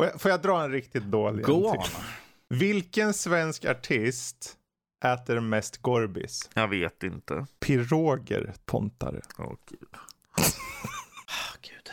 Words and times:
Får 0.00 0.06
jag, 0.06 0.20
får 0.20 0.30
jag 0.30 0.42
dra 0.42 0.62
en 0.62 0.72
riktigt 0.72 1.02
dålig? 1.02 1.44
Go 1.44 1.52
on. 1.52 1.84
Vilken 2.48 3.14
svensk 3.14 3.64
artist 3.64 4.56
äter 5.04 5.40
mest 5.40 5.82
Gorbis? 5.82 6.50
Jag 6.54 6.68
vet 6.68 7.02
inte. 7.02 7.46
Piroger 7.60 8.54
Pontare. 8.66 9.20
Åh 9.38 9.52
gud. 9.70 9.88
Ah, 10.36 11.56
gud. 11.60 11.90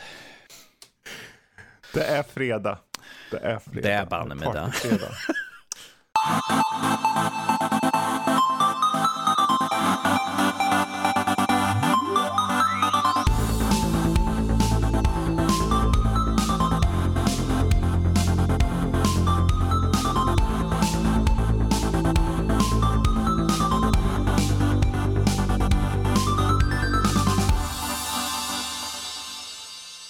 Det 1.94 2.04
är 2.04 2.22
fredag. 2.22 2.78
Det 3.30 3.38
är 3.38 3.58
fredag. 3.58 3.88
Det 3.88 3.92
är 3.92 4.06
banne 4.06 4.34
med 4.34 4.52
det. 4.52 4.72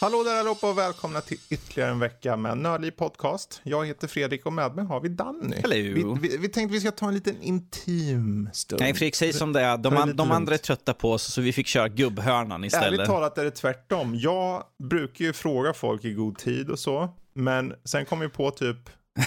Hallå 0.09 0.23
där 0.23 0.41
allihopa 0.41 0.71
och 0.71 0.79
välkomna 0.79 1.21
till 1.21 1.39
ytterligare 1.51 1.91
en 1.91 1.99
vecka 1.99 2.37
med 2.37 2.59
Nördliv 2.59 2.91
Podcast. 2.91 3.61
Jag 3.65 3.87
heter 3.87 4.09
Fredrik 4.09 4.47
och 4.47 4.53
med 4.53 4.75
mig 4.75 4.85
har 4.85 5.01
vi 5.01 5.09
Danny. 5.09 5.57
Hello. 5.57 6.17
Vi, 6.21 6.29
vi, 6.29 6.37
vi 6.37 6.49
tänkte 6.49 6.73
vi 6.73 6.81
ska 6.81 6.91
ta 6.91 7.09
en 7.09 7.15
liten 7.15 7.43
intim 7.43 8.51
stund. 8.53 8.81
Nej, 8.81 8.95
Fredrik, 8.95 9.15
säg 9.15 9.33
som 9.33 9.53
det 9.53 9.61
är. 9.61 9.77
De, 9.77 9.97
an- 9.97 10.17
de 10.17 10.31
andra 10.31 10.55
är 10.55 10.59
trötta 10.59 10.95
på 10.95 11.13
oss, 11.13 11.23
så 11.23 11.41
vi 11.41 11.53
fick 11.53 11.67
köra 11.67 11.89
gubbhörnan 11.89 12.53
Ärligt 12.53 12.73
istället. 12.73 13.07
talat 13.07 13.39
är 13.39 13.45
det 13.45 13.51
tvärtom. 13.51 14.15
Jag 14.15 14.63
brukar 14.91 15.25
ju 15.25 15.33
fråga 15.33 15.73
folk 15.73 16.05
i 16.05 16.13
god 16.13 16.39
tid 16.39 16.71
och 16.71 16.79
så. 16.79 17.09
Men 17.35 17.75
sen 17.85 18.05
kom 18.07 18.23
jag 18.23 18.33
på 18.33 18.51
typ, 18.51 18.77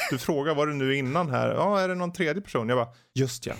du 0.09 0.17
frågar 0.17 0.55
vad 0.55 0.67
du 0.67 0.73
nu 0.73 0.95
innan 0.95 1.29
här. 1.29 1.49
Ja, 1.53 1.79
är 1.79 1.87
det 1.87 1.95
någon 1.95 2.13
tredje 2.13 2.41
person? 2.41 2.69
Jag 2.69 2.77
bara, 2.77 2.89
just 3.15 3.45
ja. 3.45 3.53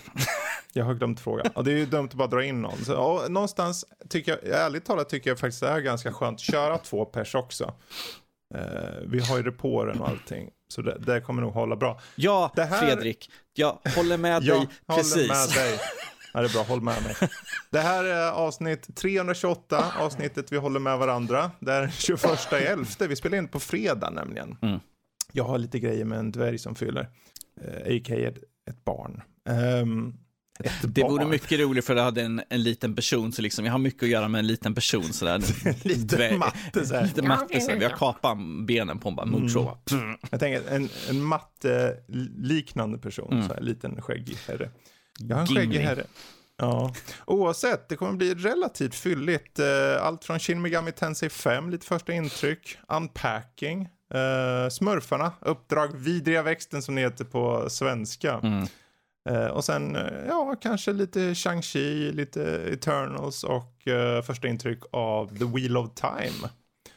Jag 0.73 0.85
har 0.85 0.93
glömt 0.93 1.19
fråga. 1.19 1.43
Och 1.55 1.63
det 1.63 1.71
är 1.71 1.77
ju 1.77 1.85
dumt 1.85 2.05
att 2.05 2.13
bara 2.13 2.27
dra 2.27 2.43
in 2.43 2.61
någon. 2.61 2.85
Så, 2.85 3.27
någonstans 3.29 3.85
tycker 4.09 4.31
jag, 4.43 4.59
ärligt 4.59 4.85
talat 4.85 5.09
tycker 5.09 5.29
jag 5.29 5.39
faktiskt 5.39 5.61
det 5.61 5.67
är 5.69 5.79
ganska 5.79 6.13
skönt 6.13 6.35
att 6.35 6.41
köra 6.41 6.77
två 6.77 7.05
pers 7.05 7.35
också. 7.35 7.73
Eh, 8.55 8.61
vi 9.05 9.19
har 9.19 9.37
ju 9.37 9.43
reporen 9.43 9.99
och 9.99 10.09
allting. 10.09 10.49
Så 10.67 10.81
det, 10.81 10.97
det 10.99 11.21
kommer 11.21 11.41
nog 11.41 11.53
hålla 11.53 11.75
bra. 11.75 11.99
Ja, 12.15 12.51
Det 12.55 12.63
här- 12.63 12.79
Fredrik, 12.79 13.31
jag 13.53 13.77
håller 13.95 14.17
med 14.17 14.43
Jag 14.43 14.59
dig 14.59 14.67
precis. 14.87 15.13
håller 15.15 15.27
med 15.27 15.49
dig. 15.55 15.79
Ja, 16.33 16.41
det 16.41 16.47
är 16.47 16.53
bra, 16.53 16.63
håll 16.63 16.81
med 16.81 17.03
mig. 17.03 17.15
Det 17.69 17.79
här 17.79 18.03
är 18.03 18.31
avsnitt 18.31 18.95
328, 18.95 19.85
avsnittet 19.99 20.51
vi 20.51 20.57
håller 20.57 20.79
med 20.79 20.97
varandra. 20.97 21.51
Det 21.59 21.73
är 21.73 21.81
den 21.81 21.91
21 21.91 22.53
elfte. 22.53 23.07
vi 23.07 23.15
spelar 23.15 23.37
in 23.37 23.47
på 23.47 23.59
fredag 23.59 24.09
nämligen. 24.09 24.57
Mm. 24.61 24.79
Jag 25.31 25.43
har 25.43 25.57
lite 25.57 25.79
grejer 25.79 26.05
med 26.05 26.19
en 26.19 26.31
dvärg 26.31 26.57
som 26.57 26.75
fyller, 26.75 27.09
eh, 27.61 27.95
a.k.a. 27.97 28.31
ett, 28.69 28.83
barn. 28.85 29.21
Ett 29.49 29.55
Det 30.83 31.03
vore 31.03 31.25
mycket 31.25 31.59
roligt 31.59 31.85
för 31.85 31.95
det 31.95 32.01
hade 32.01 32.21
en, 32.21 32.41
en 32.49 32.63
liten 32.63 32.95
person, 32.95 33.31
så 33.31 33.41
liksom, 33.41 33.65
jag 33.65 33.71
har 33.71 33.79
mycket 33.79 34.03
att 34.03 34.09
göra 34.09 34.27
med 34.27 34.39
en 34.39 34.47
liten 34.47 34.75
person. 34.75 35.03
Sådär. 35.03 35.41
Lite 35.87 36.37
matte 36.37 36.85
så 36.85 36.95
här. 36.95 37.03
Lite 37.03 37.21
matte, 37.21 37.61
såhär. 37.61 37.77
vi 37.79 37.85
har 37.85 37.91
kapat 37.97 38.37
benen 38.67 38.99
på 38.99 39.09
en 39.09 39.15
bara, 39.15 39.27
Mm. 39.27 39.41
motorsåg. 39.41 39.77
Jag 40.31 40.39
tänker 40.39 40.69
en, 40.71 40.89
en 41.09 41.23
matte-liknande 41.23 42.97
person, 42.97 43.43
så 43.47 43.53
här, 43.53 43.61
liten 43.61 44.01
skäggig 44.01 44.37
herre. 44.47 44.69
Jag 45.19 45.35
har 45.35 45.41
en 45.41 45.47
skäggig 45.47 45.79
herre. 45.79 46.03
Ja, 46.57 46.93
oavsett, 47.25 47.89
det 47.89 47.95
kommer 47.95 48.13
bli 48.13 48.33
relativt 48.33 48.95
fylligt. 48.95 49.59
Eh, 49.59 49.65
Allt 50.01 50.23
från 50.25 50.39
Shin 50.39 50.61
Megami 50.61 50.91
Tensei 50.91 51.29
5, 51.29 51.69
lite 51.69 51.85
första 51.85 52.13
intryck, 52.13 52.77
Unpacking, 52.87 53.81
eh, 54.13 54.69
Smurfarna, 54.71 55.31
Uppdrag 55.41 55.97
Vidriga 55.97 56.43
Växten 56.43 56.81
som 56.81 56.95
det 56.95 57.01
heter 57.01 57.25
på 57.25 57.69
svenska. 57.69 58.33
Mm. 58.43 58.67
Eh, 59.30 59.47
och 59.47 59.66
sen, 59.66 59.95
eh, 59.95 60.25
ja, 60.27 60.55
kanske 60.61 60.94
lite 60.94 61.19
Shang-Chi, 61.33 62.11
lite 62.11 62.44
Eternals 62.73 63.44
och 63.44 63.88
eh, 63.88 64.22
första 64.22 64.47
intryck 64.47 64.79
av 64.91 65.38
The 65.38 65.45
Wheel 65.45 65.78
of 65.78 65.90
Time. 65.94 66.50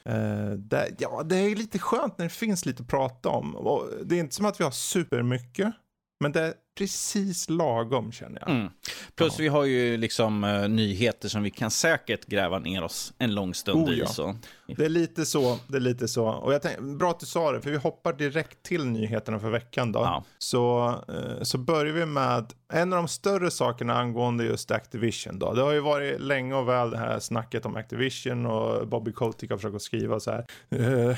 Eh, 0.04 0.50
det, 0.50 0.94
ja, 0.98 1.22
det 1.22 1.36
är 1.36 1.56
lite 1.56 1.78
skönt 1.78 2.18
när 2.18 2.24
det 2.24 2.30
finns 2.30 2.66
lite 2.66 2.82
att 2.82 2.88
prata 2.88 3.28
om. 3.28 3.56
Och 3.56 3.88
det 4.04 4.16
är 4.16 4.20
inte 4.20 4.34
som 4.34 4.46
att 4.46 4.60
vi 4.60 4.64
har 4.64 4.70
supermycket, 4.70 5.74
men 6.20 6.32
det 6.32 6.54
precis 6.78 7.50
lagom 7.50 8.12
känner 8.12 8.40
jag. 8.40 8.50
Mm. 8.50 8.68
Plus 9.16 9.40
vi 9.40 9.48
har 9.48 9.64
ju 9.64 9.96
liksom 9.96 10.44
eh, 10.44 10.68
nyheter 10.68 11.28
som 11.28 11.42
vi 11.42 11.50
kan 11.50 11.70
säkert 11.70 12.26
gräva 12.26 12.58
ner 12.58 12.84
oss 12.84 13.12
en 13.18 13.34
lång 13.34 13.54
stund 13.54 13.88
Oh, 13.88 13.94
i. 13.94 13.98
ja. 13.98 14.06
Så. 14.06 14.36
Det 14.66 14.84
är 14.84 14.88
lite 14.88 15.26
så, 15.26 15.58
det 15.68 15.76
är 15.76 15.80
lite 15.80 16.08
så. 16.08 16.26
Och 16.26 16.54
jag 16.54 16.62
tänkte, 16.62 16.82
bra 16.82 17.10
att 17.10 17.20
du 17.20 17.26
sa 17.26 17.52
det, 17.52 17.60
för 17.60 17.70
vi 17.70 17.76
hoppar 17.76 18.12
direkt 18.12 18.62
till 18.62 18.84
nyheterna 18.84 19.40
för 19.40 19.50
veckan 19.50 19.92
då. 19.92 20.00
Ja. 20.00 20.24
Så, 20.38 20.88
eh, 21.08 21.42
så 21.42 21.58
börjar 21.58 21.92
vi 21.92 22.06
med 22.06 22.52
en 22.72 22.92
av 22.92 22.96
de 22.96 23.08
större 23.08 23.50
sakerna 23.50 23.94
angående 23.94 24.44
just 24.44 24.70
Activision 24.70 25.38
då. 25.38 25.52
Det 25.54 25.62
har 25.62 25.72
ju 25.72 25.80
varit 25.80 26.20
länge 26.20 26.54
och 26.54 26.68
väl 26.68 26.90
det 26.90 26.98
här 26.98 27.20
snacket 27.20 27.66
om 27.66 27.76
Activision 27.76 28.46
och 28.46 28.88
Bobby 28.88 29.12
Kotick 29.12 29.50
har 29.50 29.58
försökt 29.58 29.82
skriva 29.82 30.20
så 30.20 30.30
här. 30.30 30.46
Eh, 30.70 31.16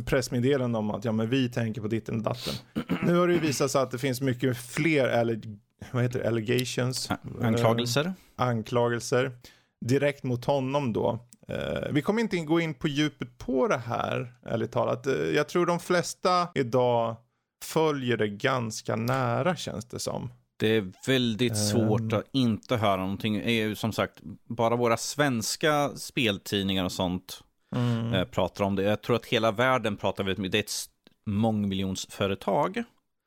pressmeddelande 0.00 0.78
om 0.78 0.90
att 0.90 1.04
ja 1.04 1.12
men 1.12 1.30
vi 1.30 1.48
tänker 1.48 1.80
på 1.80 1.88
ditten 1.88 2.16
och 2.16 2.22
datten. 2.22 2.54
Nu 3.06 3.14
har 3.16 3.28
det 3.28 3.34
ju 3.34 3.40
visat 3.40 3.70
sig 3.70 3.80
att 3.82 3.90
det 3.90 3.98
finns 3.98 4.20
mycket 4.20 4.56
fler 4.56 5.08
alleg- 5.08 5.58
vad 5.92 6.02
heter 6.02 6.18
det, 6.18 6.28
allegations. 6.28 7.08
Anklagelser? 7.42 8.04
Eh, 8.04 8.12
anklagelser 8.36 9.32
direkt 9.86 10.22
mot 10.22 10.44
honom 10.44 10.92
då. 10.92 11.26
Eh, 11.48 11.92
vi 11.92 12.02
kommer 12.02 12.20
inte 12.20 12.36
gå 12.38 12.60
in 12.60 12.74
på 12.74 12.88
djupet 12.88 13.38
på 13.38 13.68
det 13.68 13.78
här, 13.78 14.34
ärligt 14.46 14.72
talat. 14.72 15.06
Eh, 15.06 15.12
jag 15.14 15.48
tror 15.48 15.66
de 15.66 15.80
flesta 15.80 16.48
idag 16.54 17.16
följer 17.64 18.16
det 18.16 18.28
ganska 18.28 18.96
nära 18.96 19.56
känns 19.56 19.84
det 19.84 19.98
som. 19.98 20.30
Det 20.56 20.68
är 20.76 20.92
väldigt 21.06 21.52
Ehm. 21.52 21.58
svårt 21.58 22.12
att 22.12 22.24
inte 22.32 22.76
höra 22.76 22.96
någonting. 23.00 23.34
Det 23.34 23.50
är 23.50 23.66
ju 23.66 23.74
som 23.74 23.92
sagt, 23.92 24.14
bara 24.48 24.76
våra 24.76 24.96
svenska 24.96 25.90
speltidningar 25.96 26.84
och 26.84 26.92
sånt 26.92 27.40
Mm. 27.74 28.14
Eh, 28.14 28.24
pratar 28.24 28.64
om 28.64 28.76
det. 28.76 28.82
Jag 28.82 29.02
tror 29.02 29.16
att 29.16 29.26
hela 29.26 29.52
världen 29.52 29.96
pratar 29.96 30.24
väldigt 30.24 30.38
mycket. 30.38 30.52
Det 30.52 30.58
är 30.58 30.62
ett 30.62 30.88
mångmiljonsföretag. 31.26 32.84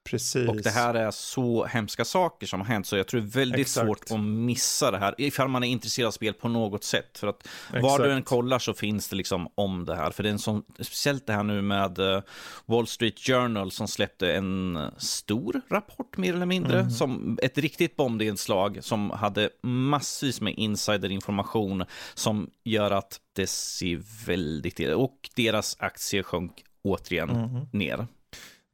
Precis. 0.09 0.50
Och 0.50 0.56
det 0.62 0.69
här 0.69 0.94
är 0.94 1.12
så 1.12 1.66
hemska 1.66 2.06
saker 2.06 2.47
som 2.47 2.59
har 2.59 2.68
hänt, 2.68 2.88
så 2.88 2.97
jag 2.97 3.07
tror 3.07 3.22
det 3.22 3.28
är 3.28 3.40
väldigt 3.40 3.59
Exakt. 3.62 3.85
svårt 3.88 4.00
att 4.12 4.19
missa 4.19 4.91
det 4.91 4.97
här, 4.97 5.16
ifall 5.18 5.47
man 5.47 5.63
är 5.63 5.68
intresserad 5.68 6.07
av 6.07 6.12
spel 6.12 6.34
på 6.34 6.47
något 6.47 6.84
sätt. 6.84 7.18
För 7.18 7.28
att 7.28 7.47
var 7.72 7.79
Exakt. 7.79 8.03
du 8.03 8.12
än 8.12 8.23
kollar 8.23 8.59
så 8.59 8.73
finns 8.73 9.09
det 9.09 9.16
liksom 9.16 9.47
om 9.56 9.85
det 9.85 9.96
här. 9.96 10.12
För 10.12 10.23
det 10.23 10.29
är 10.29 10.34
en 10.34 10.40
sån, 10.40 10.63
speciellt 10.79 11.28
det 11.28 11.34
här 11.34 11.44
nu 11.44 11.62
med 11.62 12.00
eh, 12.00 12.22
Wall 12.66 12.88
Street 12.88 13.19
Journal 13.19 13.72
som 13.72 13.88
släppte 13.88 14.34
en 14.34 14.79
stor 14.97 15.62
rapport 15.69 16.17
mer 16.17 16.34
eller 16.34 16.46
mindre, 16.46 16.79
Mm. 16.79 16.91
som 16.91 17.38
ett 17.41 17.57
riktigt 17.57 17.96
bombinslag 17.96 18.78
som 18.81 19.09
hade 19.09 19.50
massvis 19.63 20.41
med 20.41 20.53
insiderinformation 20.57 21.84
som 22.13 22.50
gör 22.63 22.91
att 22.91 23.19
det 23.35 23.47
ser 23.47 24.25
väldigt 24.25 24.79
illa 24.79 24.96
Och 24.97 25.29
deras 25.35 25.75
aktier 25.79 26.23
sjönk 26.23 26.63
återigen 26.84 27.29
Mm. 27.29 27.66
ner. 27.72 28.07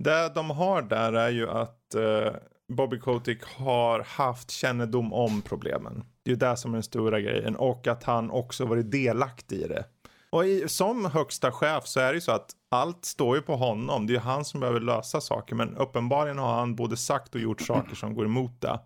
Det 0.03 0.31
de 0.35 0.49
har 0.49 0.81
där 0.81 1.13
är 1.13 1.29
ju 1.29 1.49
att 1.49 1.95
eh, 1.95 2.33
Bobby 2.67 2.99
Kotick 2.99 3.43
har 3.43 3.99
haft 3.99 4.51
kännedom 4.51 5.13
om 5.13 5.41
problemen. 5.41 6.03
Det 6.23 6.29
är 6.29 6.33
ju 6.33 6.39
det 6.39 6.57
som 6.57 6.71
är 6.71 6.75
den 6.75 6.83
stora 6.83 7.21
grejen. 7.21 7.55
Och 7.55 7.87
att 7.87 8.03
han 8.03 8.31
också 8.31 8.65
varit 8.65 8.91
delaktig 8.91 9.55
i 9.55 9.67
det. 9.67 9.85
Och 10.29 10.45
i, 10.45 10.67
som 10.67 11.05
högsta 11.05 11.51
chef 11.51 11.87
så 11.87 11.99
är 11.99 12.07
det 12.07 12.13
ju 12.13 12.21
så 12.21 12.31
att 12.31 12.51
allt 12.71 13.05
står 13.05 13.35
ju 13.35 13.41
på 13.41 13.55
honom. 13.55 14.07
Det 14.07 14.11
är 14.11 14.15
ju 14.15 14.21
han 14.21 14.45
som 14.45 14.59
behöver 14.59 14.79
lösa 14.79 15.21
saker. 15.21 15.55
Men 15.55 15.77
uppenbarligen 15.77 16.37
har 16.37 16.53
han 16.53 16.75
både 16.75 16.97
sagt 16.97 17.35
och 17.35 17.41
gjort 17.41 17.61
saker 17.61 17.95
som 17.95 18.15
går 18.15 18.25
emot 18.25 18.61
det. 18.61 18.79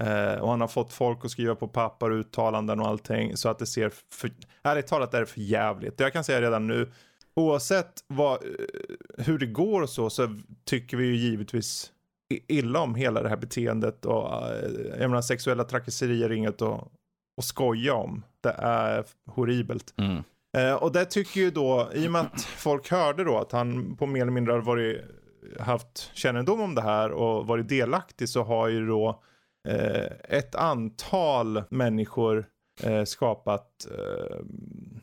Eh, 0.00 0.40
och 0.40 0.50
han 0.50 0.60
har 0.60 0.68
fått 0.68 0.92
folk 0.92 1.24
att 1.24 1.30
skriva 1.30 1.54
på 1.54 1.68
papper, 1.68 2.10
uttalanden 2.10 2.80
och 2.80 2.88
allting. 2.88 3.36
Så 3.36 3.48
att 3.48 3.58
det 3.58 3.66
ser, 3.66 3.92
för, 4.12 4.30
ärligt 4.62 4.86
talat 4.86 5.14
är 5.14 5.20
det 5.20 5.26
för 5.26 5.40
jävligt. 5.40 6.00
Jag 6.00 6.12
kan 6.12 6.24
säga 6.24 6.40
redan 6.40 6.66
nu, 6.66 6.92
oavsett 7.36 8.04
vad, 8.06 8.32
eh, 8.32 8.48
hur 9.18 9.38
det 9.38 9.46
går 9.46 9.82
och 9.82 9.90
så, 9.90 10.10
så 10.10 10.36
tycker 10.64 10.96
vi 10.96 11.06
ju 11.06 11.16
givetvis 11.16 11.92
illa 12.28 12.80
om 12.80 12.94
hela 12.94 13.22
det 13.22 13.28
här 13.28 13.36
beteendet. 13.36 14.04
Och, 14.04 14.48
eh, 14.48 14.70
jag 14.98 15.10
menar, 15.10 15.22
sexuella 15.22 15.64
trakasserier 15.64 16.30
är 16.30 16.32
inget 16.32 16.62
att, 16.62 16.88
att 17.38 17.44
skoja 17.44 17.94
om. 17.94 18.22
Det 18.40 18.54
är 18.58 19.04
horribelt. 19.26 19.94
Mm. 19.96 20.22
Eh, 20.56 20.74
och 20.74 20.92
det 20.92 21.04
tycker 21.04 21.40
ju 21.40 21.50
då, 21.50 21.90
i 21.94 22.08
och 22.08 22.12
med 22.12 22.20
att 22.20 22.40
folk 22.40 22.90
hörde 22.90 23.24
då 23.24 23.38
att 23.38 23.52
han 23.52 23.96
på 23.96 24.06
mer 24.06 24.22
eller 24.22 24.32
mindre 24.32 24.52
har 24.52 24.60
varit, 24.60 25.00
haft 25.60 26.10
kännedom 26.14 26.60
om 26.60 26.74
det 26.74 26.82
här 26.82 27.10
och 27.10 27.46
varit 27.46 27.68
delaktig 27.68 28.28
så 28.28 28.42
har 28.42 28.68
ju 28.68 28.86
då 28.86 29.22
eh, 29.68 30.38
ett 30.38 30.54
antal 30.54 31.62
människor 31.68 32.46
eh, 32.82 33.04
skapat, 33.04 33.86
eh, 33.90 34.36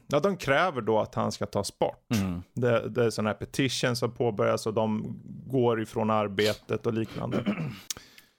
ja 0.08 0.20
de 0.20 0.38
kräver 0.38 0.82
då 0.82 1.00
att 1.00 1.16
han 1.16 1.32
ska 1.32 1.46
tas 1.46 1.80
bort. 1.80 2.06
Mm. 2.16 2.42
Det, 2.54 2.90
det 2.90 3.06
är 3.06 3.10
sådana 3.10 3.30
här 3.30 3.38
petitions 3.38 4.00
som 4.00 4.12
påbörjas 4.12 4.68
och 4.68 4.74
de 4.74 5.20
går 5.48 5.82
ifrån 5.82 6.10
arbetet 6.10 6.86
och 6.86 6.94
liknande. 6.94 7.44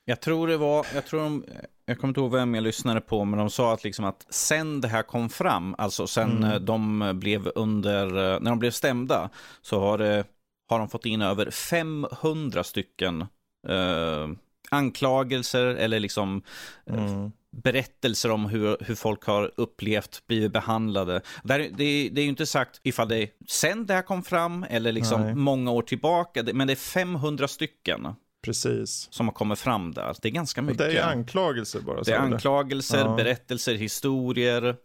Jag 0.05 0.21
tror 0.21 0.49
det 0.49 0.57
var, 0.57 0.87
jag 0.95 1.07
tror 1.07 1.21
de, 1.21 1.45
jag 1.87 1.99
kommer 1.99 2.11
inte 2.11 2.21
ihåg 2.21 2.33
vem 2.33 2.55
jag 2.55 2.65
lyssnade 2.65 3.01
på, 3.01 3.25
men 3.25 3.39
de 3.39 3.51
sa 3.51 3.73
att 3.73 3.85
liksom 3.85 4.05
att 4.05 4.27
sen 4.31 4.81
det 4.81 4.89
här 4.89 5.03
kom 5.03 5.29
fram, 5.29 5.75
alltså 5.79 6.07
sen 6.07 6.31
Mm. 6.31 6.51
eh, 6.53 6.61
de 6.61 7.13
blev 7.19 7.51
under, 7.55 8.07
eh, 8.07 8.41
när 8.41 8.51
de 8.51 8.59
blev 8.59 8.71
stämda, 8.71 9.31
så 9.61 9.81
har 9.81 9.99
det, 9.99 10.25
har 10.69 10.79
de 10.79 10.89
fått 10.89 11.07
in 11.07 11.23
över 11.23 11.51
500 11.51 12.65
stycken 12.65 13.21
eh, 13.69 14.29
anklagelser 14.71 15.67
eller 15.67 16.01
liksom 16.01 16.43
eh, 16.87 17.05
mm. 17.15 17.33
Berättelser 17.53 18.31
om 18.31 18.45
hur, 18.45 18.77
hur 18.81 18.95
folk 18.95 19.25
har 19.25 19.53
upplevt, 19.57 20.27
blivit 20.27 20.53
behandlade. 20.53 21.21
Det, 21.45 21.59
det, 21.59 22.09
det 22.09 22.21
är 22.21 22.23
ju 22.23 22.29
inte 22.29 22.47
sagt 22.47 22.81
ifall 22.83 23.09
det 23.09 23.19
är 23.19 23.29
sen 23.49 23.87
det 23.87 23.95
här 23.95 24.03
kom 24.03 24.23
fram 24.23 24.67
eller 24.71 24.93
liksom 24.93 25.21
Nej. 25.21 25.35
många 25.35 25.71
år 25.71 25.83
tillbaka, 25.83 26.45
men 26.55 26.67
det 26.67 26.73
är 26.73 26.77
500 26.77 27.49
stycken. 27.49 28.09
Precis. 28.43 29.09
Som 29.11 29.29
har 29.29 29.35
kommit 29.35 29.59
fram 29.59 29.93
där. 29.93 30.17
Det 30.23 30.29
är 30.29 30.33
ganska 30.33 30.63
mycket. 30.63 30.81
Och 30.81 30.87
det 30.87 30.99
är 30.99 31.07
anklagelser 31.07 31.81
bara. 31.81 32.03
Det 32.03 32.13
är 32.13 32.19
anklagelser, 32.19 32.99
ja. 32.99 33.15
berättelser, 33.17 33.75
historier. 33.75 34.77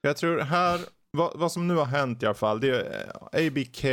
Jag 0.00 0.16
tror 0.16 0.40
här, 0.40 0.80
vad, 1.10 1.38
vad, 1.38 1.52
som 1.52 1.68
nu 1.68 1.74
har 1.74 1.84
hänt 1.84 2.22
i 2.22 2.26
alla 2.26 2.34
fall, 2.34 2.60
det 2.60 2.68
är 2.68 3.06
eh, 3.34 3.46
ABK 3.46 3.84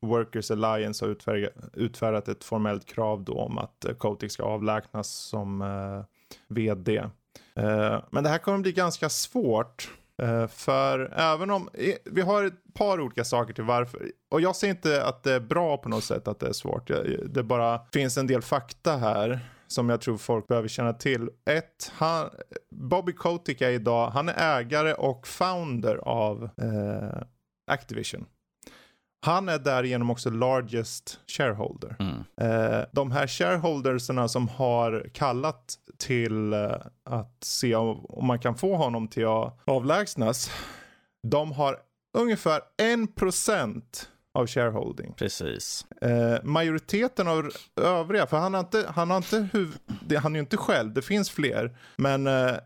Workers 0.00 0.50
Alliance 0.50 1.04
har 1.04 1.10
utfärdat, 1.10 1.52
utfärdat 1.74 2.28
ett 2.28 2.44
formellt 2.44 2.86
krav 2.86 3.24
då 3.24 3.32
om 3.32 3.58
att 3.58 3.84
Kotick 3.98 4.32
ska 4.32 4.42
avlägsnas 4.42 5.08
som 5.08 5.62
uh, 5.62 6.04
vd. 6.48 7.02
Eh, 7.56 8.02
men 8.10 8.24
det 8.24 8.30
här 8.30 8.38
kommer 8.38 8.58
bli 8.58 8.72
ganska 8.72 9.08
svårt. 9.08 9.90
Eh, 10.22 10.46
för 10.46 11.12
även 11.16 11.50
om, 11.50 11.68
vi 12.04 12.20
har 12.20 12.44
ett 12.44 12.74
par 12.74 13.00
olika 13.00 13.24
saker 13.24 13.54
till 13.54 13.64
varför. 13.64 14.10
Och 14.30 14.40
jag 14.40 14.56
ser 14.56 14.68
inte 14.68 15.04
att 15.04 15.22
det 15.22 15.32
är 15.32 15.40
bra 15.40 15.76
på 15.76 15.88
något 15.88 16.04
sätt 16.04 16.28
att 16.28 16.40
det 16.40 16.48
är 16.48 16.52
svårt. 16.52 16.90
Det 17.26 17.42
bara 17.42 17.80
finns 17.92 18.18
en 18.18 18.26
del 18.26 18.42
fakta 18.42 18.96
här 18.96 19.40
som 19.72 19.88
jag 19.88 20.00
tror 20.00 20.16
folk 20.18 20.48
behöver 20.48 20.68
känna 20.68 20.92
till. 20.92 21.30
Ett, 21.50 21.92
han, 21.94 22.30
Bobby 22.70 23.12
Kotick 23.12 23.60
är 23.60 23.70
idag, 23.70 24.10
han 24.10 24.28
är 24.28 24.58
ägare 24.58 24.94
och 24.94 25.26
founder 25.26 25.96
av 25.96 26.44
eh, 26.44 27.22
Activision. 27.70 28.26
Han 29.24 29.48
är 29.48 29.58
därigenom 29.58 30.10
också 30.10 30.30
largest 30.30 31.20
shareholder. 31.26 31.96
Mm. 31.98 32.24
Eh, 32.40 32.84
de 32.92 33.12
här 33.12 33.26
shareholdersarna 33.26 34.28
som 34.28 34.48
har 34.48 35.10
kallat 35.14 35.74
till 35.98 36.52
eh, 36.52 36.70
att 37.04 37.36
se 37.44 37.74
om, 37.74 38.06
om, 38.08 38.26
man 38.26 38.38
kan 38.38 38.54
få 38.54 38.76
honom 38.76 39.08
till 39.08 39.26
att 39.26 39.58
avlägsnas. 39.64 40.50
De 41.22 41.52
har 41.52 41.76
ungefär 42.18 42.60
en 42.76 43.06
procent 43.06 44.08
av 44.34 44.46
shareholding. 44.46 45.12
Precis. 45.12 45.86
Eh, 46.00 46.36
majoriteten 46.42 47.28
av 47.28 47.50
övriga, 47.80 48.26
för 48.26 48.36
han 48.36 48.54
har 48.54 48.60
inte, 48.60 48.86
han 48.88 49.10
har 49.10 49.16
inte 49.16 49.48
huv, 49.52 49.76
det, 50.06 50.16
han 50.16 50.32
är 50.32 50.36
ju 50.36 50.40
inte 50.40 50.56
själv, 50.56 50.92
det 50.92 51.02
finns 51.02 51.30
fler. 51.30 51.76
Men 51.96 52.26
eh, 52.26 52.48
eh, 52.48 52.58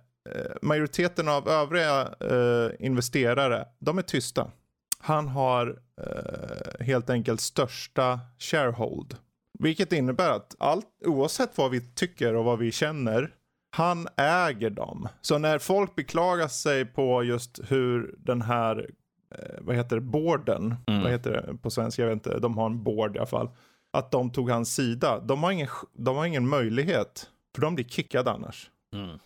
majoriteten 0.63 1.29
av 1.29 1.49
övriga 1.49 2.01
eh, 2.21 2.87
investerare, 2.87 3.65
de 3.79 3.99
är 3.99 4.03
tysta. 4.03 4.51
Han 4.99 5.29
har 5.29 5.79
eh, 6.01 6.87
helt 6.87 7.11
enkelt 7.11 7.41
största 7.41 8.21
sharehold. 8.39 9.17
Vilket 9.59 9.93
innebär 9.93 10.31
att 10.31 10.57
allt, 10.59 10.87
oavsett 11.05 11.59
vad 11.59 11.71
vi 11.71 11.81
tycker 11.81 12.35
och 12.35 12.45
vad 12.45 12.59
vi 12.59 12.73
känner, 12.73 13.35
han 13.71 14.09
äger 14.17 14.71
dem. 14.71 15.09
Så 15.21 15.39
när 15.39 15.59
folk 15.59 15.95
beklagar 15.95 16.49
sig 16.49 16.85
på 16.85 17.25
just 17.25 17.61
hur 17.69 18.15
den 18.19 18.43
här 18.43 18.91
Eh, 19.31 19.59
vad 19.61 19.77
heter 19.77 19.97
det, 19.97 20.03
boarden, 20.03 20.75
mm. 20.87 21.03
vad 21.03 21.11
heter 21.11 21.31
det 21.31 21.57
på 21.63 21.71
svenska, 21.71 22.03
jag 22.03 22.09
vet 22.09 22.27
inte, 22.27 22.39
de 22.39 22.59
har 22.59 22.67
en 22.67 22.83
board 22.83 23.17
i 23.17 23.19
alla 23.19 23.27
fall. 23.27 23.49
Att 23.91 24.11
de 24.11 24.31
tog 24.31 24.51
hans 24.51 24.75
sida. 24.75 25.21
De 25.21 25.43
har 25.43 25.51
ingen, 25.51 25.69
de 25.93 26.17
har 26.17 26.27
ingen 26.27 26.49
möjlighet, 26.49 27.31
för 27.55 27.63
de 27.63 27.75
blir 27.75 27.85
kickade 27.85 28.31
annars. 28.31 28.71
Mm. 28.95 29.19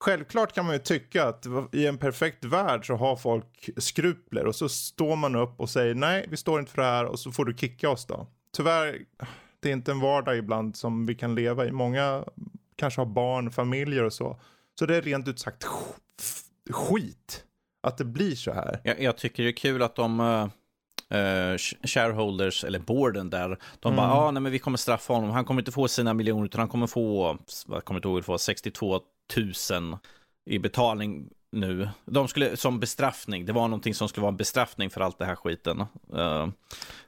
Självklart 0.00 0.52
kan 0.52 0.64
man 0.64 0.74
ju 0.74 0.78
tycka 0.78 1.24
att 1.24 1.46
i 1.72 1.86
en 1.86 1.98
perfekt 1.98 2.44
värld 2.44 2.86
så 2.86 2.94
har 2.96 3.16
folk 3.16 3.70
skrupler 3.76 4.46
och 4.46 4.56
så 4.56 4.68
står 4.68 5.16
man 5.16 5.36
upp 5.36 5.60
och 5.60 5.70
säger 5.70 5.94
nej, 5.94 6.26
vi 6.28 6.36
står 6.36 6.60
inte 6.60 6.72
för 6.72 6.82
det 6.82 6.88
här 6.88 7.04
och 7.04 7.18
så 7.18 7.32
får 7.32 7.44
du 7.44 7.54
kicka 7.56 7.90
oss 7.90 8.06
då. 8.06 8.26
Tyvärr, 8.56 8.98
det 9.60 9.68
är 9.68 9.72
inte 9.72 9.90
en 9.90 10.00
vardag 10.00 10.36
ibland 10.36 10.76
som 10.76 11.06
vi 11.06 11.14
kan 11.14 11.34
leva 11.34 11.66
i. 11.66 11.72
Många 11.72 12.24
kanske 12.76 13.00
har 13.00 13.06
barn, 13.06 13.50
familjer 13.50 14.04
och 14.04 14.12
så. 14.12 14.40
Så 14.78 14.86
det 14.86 14.96
är 14.96 15.02
rent 15.02 15.28
ut 15.28 15.38
sagt 15.38 15.64
skit 16.70 17.44
att 17.82 17.98
det 17.98 18.04
blir 18.04 18.34
så 18.34 18.52
här. 18.52 18.80
Jag, 18.84 19.02
jag 19.02 19.16
tycker 19.16 19.42
det 19.42 19.50
är 19.50 19.56
kul 19.56 19.82
att 19.82 19.94
de 19.94 20.20
uh, 20.20 21.56
shareholders, 21.82 22.64
eller 22.64 22.78
boarden 22.78 23.30
där, 23.30 23.58
de 23.80 23.92
mm. 23.92 23.96
bara, 23.96 24.08
ja, 24.08 24.16
ah, 24.16 24.30
nej 24.30 24.42
men 24.42 24.52
vi 24.52 24.58
kommer 24.58 24.78
straffa 24.78 25.12
honom, 25.12 25.30
han 25.30 25.44
kommer 25.44 25.60
inte 25.60 25.72
få 25.72 25.88
sina 25.88 26.14
miljoner, 26.14 26.44
utan 26.44 26.58
han 26.58 26.68
kommer 26.68 26.86
få, 26.86 27.38
vad 27.66 27.84
kommer 27.84 27.98
inte 27.98 28.08
ihåg, 28.08 28.24
få 28.24 28.38
62 28.38 29.00
000 29.70 29.98
i 30.46 30.58
betalning 30.58 31.28
nu. 31.56 31.88
De 32.04 32.28
skulle, 32.28 32.56
som 32.56 32.80
bestraffning, 32.80 33.46
det 33.46 33.52
var 33.52 33.68
någonting 33.68 33.94
som 33.94 34.08
skulle 34.08 34.22
vara 34.22 34.32
en 34.32 34.36
bestraffning 34.36 34.90
för 34.90 35.00
allt 35.00 35.18
det 35.18 35.24
här 35.24 35.36
skiten. 35.36 35.80
Uh, 36.14 36.48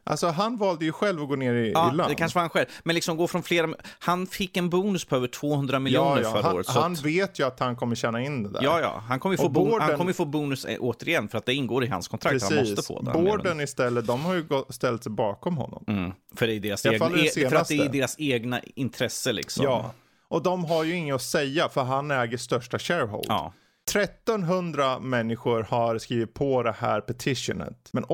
alltså 0.05 0.27
han 0.27 0.57
valde 0.57 0.85
ju 0.85 0.93
själv 0.93 1.23
att 1.23 1.29
gå 1.29 1.37
ner 1.37 1.55
i, 1.55 1.73
ja, 1.73 1.93
i 1.93 1.97
land. 1.97 2.11
det 2.11 2.15
kanske 2.15 2.37
var 2.37 2.43
han 2.43 2.51
själv. 2.51 2.67
Men 2.83 2.95
liksom 2.95 3.17
gå 3.17 3.27
från 3.27 3.43
flera, 3.43 3.75
han 3.99 4.27
fick 4.27 4.57
en 4.57 4.71
bonus 4.71 5.05
på 5.05 5.17
över 5.17 5.29
200 5.29 5.79
miljoner 5.79 6.17
ja, 6.17 6.21
ja. 6.23 6.33
förra 6.33 6.43
han, 6.43 6.57
året. 6.57 6.69
Han 6.69 6.93
att... 6.93 7.05
vet 7.05 7.39
ju 7.39 7.47
att 7.47 7.61
han 7.61 7.77
kommer 7.77 7.95
tjäna 7.95 8.23
in 8.23 8.43
det 8.43 8.49
där. 8.49 8.63
Ja, 8.63 8.81
ja, 8.81 9.03
han 9.09 9.21
kommer 9.21 9.33
ju 9.33 9.37
få, 9.37 9.49
Borden... 9.49 9.81
han 9.81 9.97
kommer 9.97 10.13
få 10.13 10.25
bonus 10.25 10.65
eh, 10.65 10.77
återigen 10.81 11.29
för 11.29 11.39
att 11.39 11.47
det 11.47 11.55
ingår 11.55 11.85
i 11.85 11.89
hans 11.89 12.09
kontrakt. 12.09 12.33
Precis. 12.33 12.51
Han 12.51 12.59
måste 12.59 12.83
få 12.83 13.03
den. 13.03 13.25
Borden 13.25 13.61
istället, 13.61 14.07
de 14.07 14.21
har 14.21 14.35
ju 14.35 14.45
ställt 14.69 15.03
sig 15.03 15.13
bakom 15.13 15.57
honom. 15.57 15.85
Mm. 15.87 16.13
För, 16.37 16.47
det 16.47 16.55
är 16.55 16.61
deras 16.61 16.87
egna, 16.87 17.09
för 17.51 17.57
att 17.57 17.69
det 17.69 17.79
är 17.79 17.89
deras 17.89 18.17
egna 18.19 18.61
intresse 18.75 19.33
liksom. 19.33 19.65
Ja, 19.65 19.93
och 20.29 20.43
de 20.43 20.65
har 20.65 20.85
ju 20.85 20.95
inget 20.95 21.15
att 21.15 21.23
säga 21.23 21.69
för 21.69 21.83
han 21.83 22.11
äger 22.11 22.37
största 22.37 22.79
sharehold. 22.79 23.27
Ja. 23.29 23.53
1300 23.91 24.99
människor 24.99 25.63
har 25.63 25.99
skrivit 25.99 26.35
på 26.35 26.63
det 26.63 26.73
här 26.73 27.01
petitionet. 27.01 27.91
Men 27.93 28.05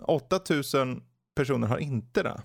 8000 0.00 1.02
personer 1.34 1.68
har 1.68 1.78
inte 1.78 2.22
det. 2.22 2.42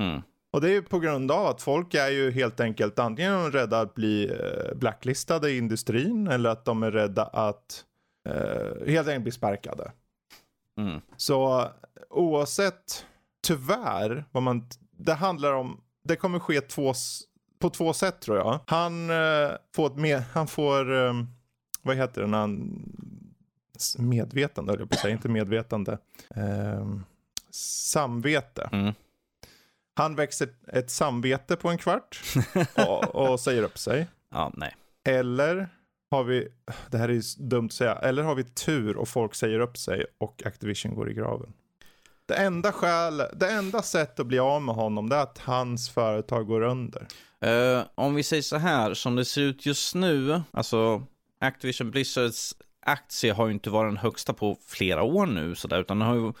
Mm. 0.00 0.22
Och 0.52 0.60
det 0.60 0.68
är 0.68 0.72
ju 0.72 0.82
på 0.82 0.98
grund 0.98 1.30
av 1.30 1.46
att 1.46 1.62
folk 1.62 1.94
är 1.94 2.08
ju 2.08 2.30
helt 2.30 2.60
enkelt 2.60 2.98
antingen 2.98 3.52
rädda 3.52 3.80
att 3.80 3.94
bli 3.94 4.24
eh, 4.24 4.74
blacklistade 4.74 5.50
i 5.50 5.58
industrin 5.58 6.26
eller 6.26 6.50
att 6.50 6.64
de 6.64 6.82
är 6.82 6.90
rädda 6.90 7.24
att 7.24 7.84
eh, 8.28 8.86
helt 8.86 9.08
enkelt 9.08 9.22
bli 9.22 9.32
sparkade. 9.32 9.92
Mm. 10.78 11.00
Så 11.16 11.68
oavsett, 12.10 13.06
tyvärr, 13.42 14.24
vad 14.32 14.42
man, 14.42 14.68
det 14.90 15.14
handlar 15.14 15.52
om, 15.52 15.80
det 16.04 16.16
kommer 16.16 16.38
ske 16.38 16.60
två, 16.60 16.94
på 17.64 17.70
två 17.70 17.92
sätt 17.92 18.20
tror 18.20 18.36
jag. 18.36 18.60
Han 18.66 19.10
eh, 19.10 19.50
får, 19.74 19.94
med, 19.94 20.22
han 20.32 20.46
får 20.46 21.06
eh, 21.06 21.12
vad 21.82 21.96
heter 21.96 22.20
det 22.20 22.26
när 22.26 22.38
han, 22.38 22.82
medvetande 23.98 24.72
höll 24.72 24.80
jag 24.80 24.88
på 24.88 24.94
att 24.94 25.00
säga, 25.00 25.12
inte 25.12 25.28
medvetande. 25.28 25.98
Eh, 26.34 26.98
samvete. 27.90 28.68
Mm. 28.72 28.92
Han 29.94 30.16
växer 30.16 30.48
ett 30.72 30.90
samvete 30.90 31.56
på 31.56 31.68
en 31.68 31.78
kvart 31.78 32.22
och, 32.88 33.14
och 33.14 33.40
säger 33.40 33.62
upp 33.62 33.78
sig. 33.78 34.06
Ja, 34.30 34.52
nej. 34.54 34.76
Eller 35.04 35.68
har 36.10 36.24
vi, 36.24 36.48
det 36.90 36.98
här 36.98 37.08
är 37.08 37.42
dumt 37.48 37.66
att 37.66 37.72
säga, 37.72 37.94
eller 37.94 38.22
har 38.22 38.34
vi 38.34 38.44
tur 38.44 38.96
och 38.96 39.08
folk 39.08 39.34
säger 39.34 39.60
upp 39.60 39.78
sig 39.78 40.04
och 40.18 40.42
Activision 40.46 40.94
går 40.94 41.10
i 41.10 41.14
graven. 41.14 41.52
Det 42.26 42.34
enda 42.34 42.72
skäl, 42.72 43.22
det 43.32 43.50
enda 43.50 43.82
sättet 43.82 44.20
att 44.20 44.26
bli 44.26 44.38
av 44.38 44.62
med 44.62 44.74
honom 44.74 45.08
det 45.08 45.16
är 45.16 45.22
att 45.22 45.38
hans 45.38 45.90
företag 45.90 46.46
går 46.46 46.60
under. 46.60 47.06
Uh, 47.46 47.84
om 47.94 48.14
vi 48.14 48.22
säger 48.22 48.42
så 48.42 48.56
här, 48.56 48.94
som 48.94 49.16
det 49.16 49.24
ser 49.24 49.40
ut 49.40 49.66
just 49.66 49.94
nu, 49.94 50.42
alltså 50.50 51.02
Activision 51.40 51.90
Blizzards 51.90 52.54
aktie 52.86 53.32
har 53.32 53.46
ju 53.46 53.52
inte 53.52 53.70
varit 53.70 53.90
den 53.90 53.96
högsta 53.96 54.32
på 54.32 54.56
flera 54.66 55.02
år 55.02 55.26
nu, 55.26 55.54
så 55.54 55.68
där, 55.68 55.80
utan 55.80 55.98
den 55.98 56.08
har 56.08 56.14
ju 56.14 56.32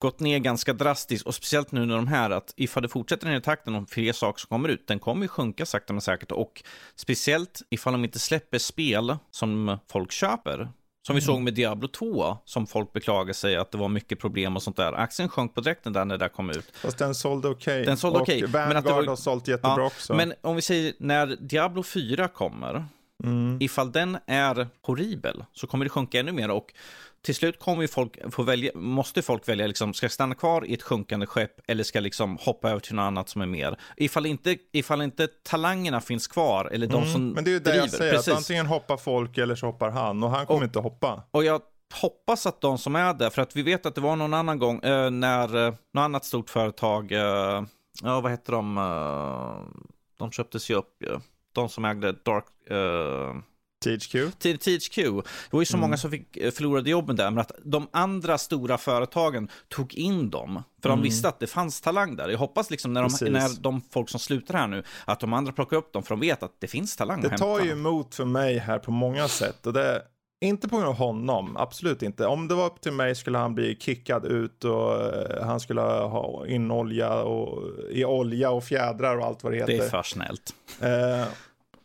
gått 0.00 0.20
ner 0.20 0.38
ganska 0.38 0.72
drastiskt 0.72 1.26
och 1.26 1.34
speciellt 1.34 1.72
nu 1.72 1.86
när 1.86 1.96
de 1.96 2.06
här 2.06 2.30
att 2.30 2.54
ifall 2.56 2.82
det 2.82 2.88
fortsätter 2.88 3.26
den 3.26 3.34
här 3.34 3.40
takten 3.40 3.74
om 3.74 3.86
fler 3.86 4.12
saker 4.12 4.40
som 4.40 4.48
kommer 4.48 4.68
ut, 4.68 4.86
den 4.86 4.98
kommer 4.98 5.22
ju 5.22 5.28
sjunka 5.28 5.66
sakta 5.66 5.92
men 5.92 6.00
säkert 6.00 6.32
och 6.32 6.62
speciellt 6.96 7.62
ifall 7.70 7.92
de 7.92 8.04
inte 8.04 8.18
släpper 8.18 8.58
spel 8.58 9.16
som 9.30 9.78
folk 9.88 10.12
köper. 10.12 10.68
Som 11.10 11.16
vi 11.16 11.22
mm. 11.22 11.26
såg 11.26 11.40
med 11.40 11.54
Diablo 11.54 11.88
2, 11.88 12.36
som 12.44 12.66
folk 12.66 12.92
beklagar 12.92 13.32
sig 13.32 13.56
att 13.56 13.70
det 13.70 13.78
var 13.78 13.88
mycket 13.88 14.18
problem 14.18 14.56
och 14.56 14.62
sånt 14.62 14.76
där. 14.76 14.92
Aktien 14.92 15.28
sjönk 15.28 15.54
på 15.54 15.60
direkten 15.60 15.92
där 15.92 16.04
när 16.04 16.18
det 16.18 16.24
där 16.24 16.28
kom 16.28 16.50
ut. 16.50 16.76
Fast 16.76 16.98
den 16.98 17.14
sålde 17.14 17.48
okej. 17.48 17.74
Okay. 17.74 17.84
Den 17.84 17.96
sålde 17.96 18.18
okej. 18.18 18.44
Okay. 18.44 18.50
Vanguard 18.50 18.84
var... 18.84 19.06
har 19.06 19.16
sålt 19.16 19.48
jättebra 19.48 19.74
ja, 19.78 19.86
också. 19.86 20.14
Men 20.14 20.32
om 20.40 20.56
vi 20.56 20.62
säger 20.62 20.94
när 20.98 21.26
Diablo 21.26 21.82
4 21.82 22.28
kommer, 22.28 22.84
Mm. 23.24 23.56
Ifall 23.60 23.92
den 23.92 24.18
är 24.26 24.68
horribel 24.82 25.44
så 25.52 25.66
kommer 25.66 25.84
det 25.84 25.88
sjunka 25.88 26.20
ännu 26.20 26.32
mer 26.32 26.50
och 26.50 26.74
till 27.22 27.34
slut 27.34 27.58
kommer 27.58 27.86
folk 27.86 28.32
få 28.34 28.42
välja, 28.42 28.70
måste 28.74 29.22
folk 29.22 29.48
välja, 29.48 29.66
liksom, 29.66 29.94
ska 29.94 30.04
jag 30.04 30.12
stanna 30.12 30.34
kvar 30.34 30.64
i 30.66 30.74
ett 30.74 30.82
sjunkande 30.82 31.26
skepp 31.26 31.60
eller 31.66 31.84
ska 31.84 32.00
liksom 32.00 32.38
hoppa 32.40 32.70
över 32.70 32.80
till 32.80 32.94
något 32.94 33.02
annat 33.02 33.28
som 33.28 33.42
är 33.42 33.46
mer? 33.46 33.78
Ifall 33.96 34.26
inte, 34.26 34.56
ifall 34.72 35.02
inte 35.02 35.26
talangerna 35.26 36.00
finns 36.00 36.26
kvar 36.26 36.64
eller 36.64 36.86
de 36.86 36.96
mm. 36.96 37.12
som 37.12 37.28
Men 37.28 37.44
det 37.44 37.50
är 37.50 37.52
ju 37.52 37.58
det 37.58 37.70
driver, 37.70 37.84
jag 37.84 37.90
säger, 37.90 38.12
precis. 38.12 38.28
att 38.28 38.36
antingen 38.36 38.66
hoppar 38.66 38.96
folk 38.96 39.38
eller 39.38 39.54
så 39.54 39.66
hoppar 39.66 39.90
han 39.90 40.22
och 40.22 40.30
han 40.30 40.46
kommer 40.46 40.60
och, 40.60 40.64
inte 40.64 40.78
hoppa. 40.78 41.22
Och 41.30 41.44
jag 41.44 41.60
hoppas 41.94 42.46
att 42.46 42.60
de 42.60 42.78
som 42.78 42.96
är 42.96 43.14
där, 43.14 43.30
för 43.30 43.42
att 43.42 43.56
vi 43.56 43.62
vet 43.62 43.86
att 43.86 43.94
det 43.94 44.00
var 44.00 44.16
någon 44.16 44.34
annan 44.34 44.58
gång 44.58 44.78
eh, 44.82 45.10
när 45.10 45.66
eh, 45.66 45.74
något 45.94 46.02
annat 46.02 46.24
stort 46.24 46.50
företag, 46.50 47.12
eh, 47.12 47.62
ja 48.02 48.20
vad 48.20 48.30
heter 48.30 48.52
de, 48.52 48.78
eh, 48.78 49.82
de 50.18 50.30
köptes 50.30 50.70
ju 50.70 50.74
upp 50.74 50.96
ju. 51.00 51.20
De 51.52 51.68
som 51.68 51.84
ägde 51.84 52.12
Dark, 52.12 52.44
uh, 52.70 53.40
THQ. 53.80 54.38
till 54.38 54.58
THQ. 54.58 54.96
Det 54.96 55.50
var 55.50 55.60
ju 55.60 55.66
så 55.66 55.76
många 55.76 55.96
som 55.96 56.10
fick 56.10 56.36
eh, 56.36 56.50
förlorade 56.50 56.90
jobben 56.90 57.16
där, 57.16 57.30
men 57.30 57.38
att 57.38 57.52
de 57.64 57.88
andra 57.90 58.38
stora 58.38 58.78
företagen 58.78 59.48
tog 59.68 59.94
in 59.94 60.30
dem. 60.30 60.62
För 60.82 60.88
de 60.88 61.02
visste 61.02 61.28
att 61.28 61.40
det 61.40 61.46
fanns 61.46 61.80
talang 61.80 62.16
där. 62.16 62.28
Jag 62.28 62.38
hoppas 62.38 62.70
liksom 62.70 62.92
när 62.92 63.02
de, 63.02 63.10
Precis. 63.10 63.30
när 63.30 63.62
de 63.62 63.82
folk 63.90 64.08
som 64.08 64.20
slutar 64.20 64.54
här 64.54 64.66
nu, 64.66 64.82
att 65.04 65.20
de 65.20 65.32
andra 65.32 65.52
plockar 65.52 65.76
upp 65.76 65.92
dem, 65.92 66.02
för 66.02 66.14
de 66.14 66.20
vet 66.20 66.42
att 66.42 66.54
det 66.58 66.66
finns 66.66 66.96
talang 66.96 67.20
Det 67.22 67.38
tar 67.38 67.60
ju 67.60 67.70
emot 67.70 68.14
för 68.14 68.24
mig 68.24 68.58
här 68.58 68.78
på 68.78 68.90
många 68.90 69.28
sätt. 69.28 69.66
Och 69.66 69.72
det, 69.72 70.02
inte 70.40 70.68
på 70.68 70.76
grund 70.76 70.88
av 70.88 70.94
honom, 70.94 71.56
absolut 71.56 72.02
inte. 72.02 72.26
Om 72.26 72.48
det 72.48 72.54
var 72.54 72.66
upp 72.66 72.80
till 72.80 72.92
mig 72.92 73.14
skulle 73.14 73.38
han 73.38 73.54
bli 73.54 73.76
kickad 73.80 74.24
ut 74.24 74.64
och 74.64 75.04
eh, 75.04 75.44
han 75.44 75.60
skulle 75.60 75.80
ha 75.80 76.46
in 76.46 76.70
olja 76.70 77.22
och, 77.22 77.62
i 77.90 78.04
olja 78.04 78.50
och 78.50 78.64
fjädrar 78.64 79.16
och 79.16 79.26
allt 79.26 79.42
vad 79.42 79.52
det 79.52 79.56
heter. 79.56 79.72
Det 79.72 79.84
är 79.84 79.88
för 79.88 80.02
snällt. 80.02 80.54
Eh, 80.80 81.28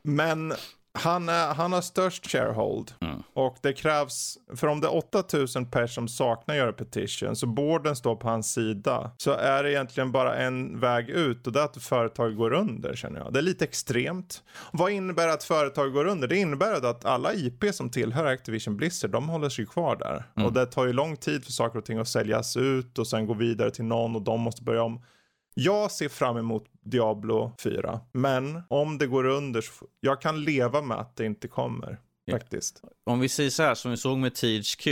men 0.04 0.54
han, 0.96 1.30
är, 1.30 1.54
han 1.54 1.74
har 1.74 1.82
störst 1.82 2.32
sharehold. 2.32 2.92
Mm. 3.02 3.24
Och 3.34 3.58
det 3.62 3.74
krävs, 3.74 4.38
för 4.56 4.68
om 4.68 4.82
det 4.82 4.88
är 4.88 4.96
8000 4.96 5.66
personer 5.66 5.88
som 5.88 6.08
saknar 6.08 6.56
göra 6.56 6.74
petition, 6.74 7.36
så 7.36 7.48
borden 7.48 7.96
står 7.96 8.16
på 8.16 8.28
hans 8.30 8.54
sida, 8.54 9.12
så 9.18 9.32
är 9.32 9.64
det 9.64 9.72
egentligen 9.72 10.12
bara 10.12 10.36
en 10.36 10.80
väg 10.80 11.10
ut 11.10 11.48
och 11.48 11.54
det 11.54 11.60
är 11.60 11.64
att 11.64 11.84
företag 11.84 12.36
går 12.36 12.54
under 12.54 12.96
känner 12.96 13.20
jag. 13.20 13.34
Det 13.34 13.40
är 13.40 13.44
lite 13.44 13.66
extremt. 13.66 14.44
Vad 14.72 14.92
innebär 14.92 15.28
att 15.28 15.44
företag 15.44 15.94
går 15.94 16.06
under? 16.06 16.28
Det 16.28 16.38
innebär 16.38 16.86
att 16.86 17.06
alla 17.06 17.34
IP 17.34 17.74
som 17.74 17.90
tillhör 17.90 18.25
Activision 18.25 18.78
Blizzard, 18.78 19.12
de 19.12 19.30
håller 19.30 19.50
sig 19.50 19.66
kvar 19.66 19.96
där. 19.96 20.46
Och 20.46 20.54
det 20.54 20.66
tar 20.66 20.86
ju 20.86 20.94
lång 20.94 21.18
tid 21.18 21.46
för 21.46 21.52
saker 21.52 21.80
och 21.80 21.86
ting 21.86 21.98
att 21.98 22.08
säljas 22.08 22.58
ut 22.58 23.00
och 23.00 23.08
sen 23.08 23.25
gå 23.28 23.34
vidare 23.34 23.72
till 23.72 23.86
någon 23.86 24.16
och 24.16 24.22
de 24.22 24.42
måste 24.42 24.64
börja 24.64 24.84
om. 24.84 25.02
Jag 25.57 25.91
ser 25.91 26.09
fram 26.09 26.38
emot 26.38 26.65
Diablo 26.83 27.51
4, 27.63 28.00
men 28.12 28.62
om 28.69 28.97
det 28.97 29.07
går 29.07 29.25
under 29.25 29.62
så 29.62 29.71
jag 30.00 30.21
kan 30.21 30.43
leva 30.43 30.81
med 30.81 30.97
att 30.97 31.15
det 31.15 31.25
inte 31.25 31.47
kommer. 31.47 31.97
Ja. 32.27 32.33
Faktiskt. 32.39 32.81
Om 33.05 33.19
vi 33.19 33.29
säger 33.29 33.50
så 33.50 33.63
här, 33.63 33.75
som 33.75 33.91
vi 33.91 33.97
såg 33.97 34.17
med 34.17 34.35
THQ, 34.35 34.85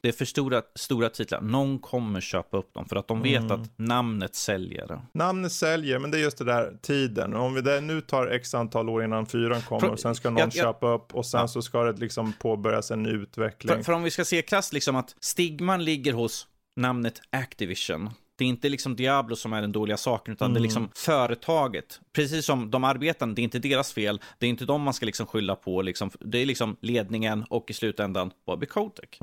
det 0.00 0.08
är 0.08 0.12
för 0.12 0.24
stora, 0.24 0.62
stora 0.74 1.08
titlar. 1.08 1.40
Någon 1.40 1.78
kommer 1.78 2.20
köpa 2.20 2.56
upp 2.56 2.74
dem, 2.74 2.86
för 2.88 2.96
att 2.96 3.08
de 3.08 3.22
vet 3.22 3.40
Mm. 3.42 3.52
att 3.62 3.70
namnet 3.78 4.34
säljer. 4.34 5.00
Namnet 5.12 5.52
säljer, 5.52 5.98
men 5.98 6.10
det 6.10 6.18
är 6.18 6.22
just 6.22 6.38
det 6.38 6.44
där 6.44 6.78
tiden. 6.82 7.34
Om 7.34 7.54
vi 7.54 7.60
det 7.60 7.80
nu 7.80 8.00
tar 8.00 8.26
x 8.26 8.54
antal 8.54 8.88
år 8.88 9.04
innan 9.04 9.26
fyran 9.26 9.62
kommer 9.62 9.80
Pro- 9.80 9.90
och 9.92 10.00
sen 10.00 10.14
ska 10.14 10.30
någon 10.30 10.38
jag- 10.38 10.46
jag- 10.46 10.52
köpa 10.54 10.94
upp 10.94 11.14
och 11.14 11.26
sen 11.26 11.40
Ja. 11.40 11.48
så 11.48 11.62
ska 11.62 11.82
det 11.84 12.00
liksom 12.00 12.32
påbörjas 12.32 12.90
en 12.90 13.02
ny 13.02 13.10
utveckling. 13.10 13.76
För, 13.76 13.82
för 13.82 13.92
om 13.92 14.02
vi 14.02 14.10
ska 14.10 14.24
se 14.24 14.42
krasst, 14.42 14.72
liksom 14.72 14.96
att 14.96 15.16
stigman 15.20 15.84
ligger 15.84 16.12
hos 16.12 16.46
namnet 16.76 17.20
Activision. 17.30 18.10
Det 18.38 18.44
är 18.44 18.48
inte 18.48 18.68
liksom 18.68 18.96
Diablo 18.96 19.36
som 19.36 19.52
är 19.52 19.60
den 19.60 19.72
dåliga 19.72 19.96
saken, 19.96 20.34
utan 20.34 20.54
det 20.54 20.60
är 20.60 20.62
liksom 20.62 20.88
företaget. 20.94 22.00
Precis 22.12 22.46
som 22.46 22.70
de 22.70 22.84
arbetande, 22.84 23.34
det 23.34 23.40
är 23.40 23.44
inte 23.44 23.58
deras 23.58 23.92
fel. 23.92 24.20
Det 24.38 24.46
är 24.46 24.50
inte 24.50 24.64
dem 24.64 24.82
man 24.82 24.94
ska 24.94 25.06
liksom 25.06 25.26
skylla 25.26 25.56
på. 25.56 25.82
Liksom. 25.82 26.10
Det 26.20 26.38
är 26.38 26.46
liksom 26.46 26.76
ledningen 26.80 27.44
och 27.50 27.70
i 27.70 27.72
slutändan 27.72 28.30
Bobby 28.46 28.66
Kotick. 28.66 29.20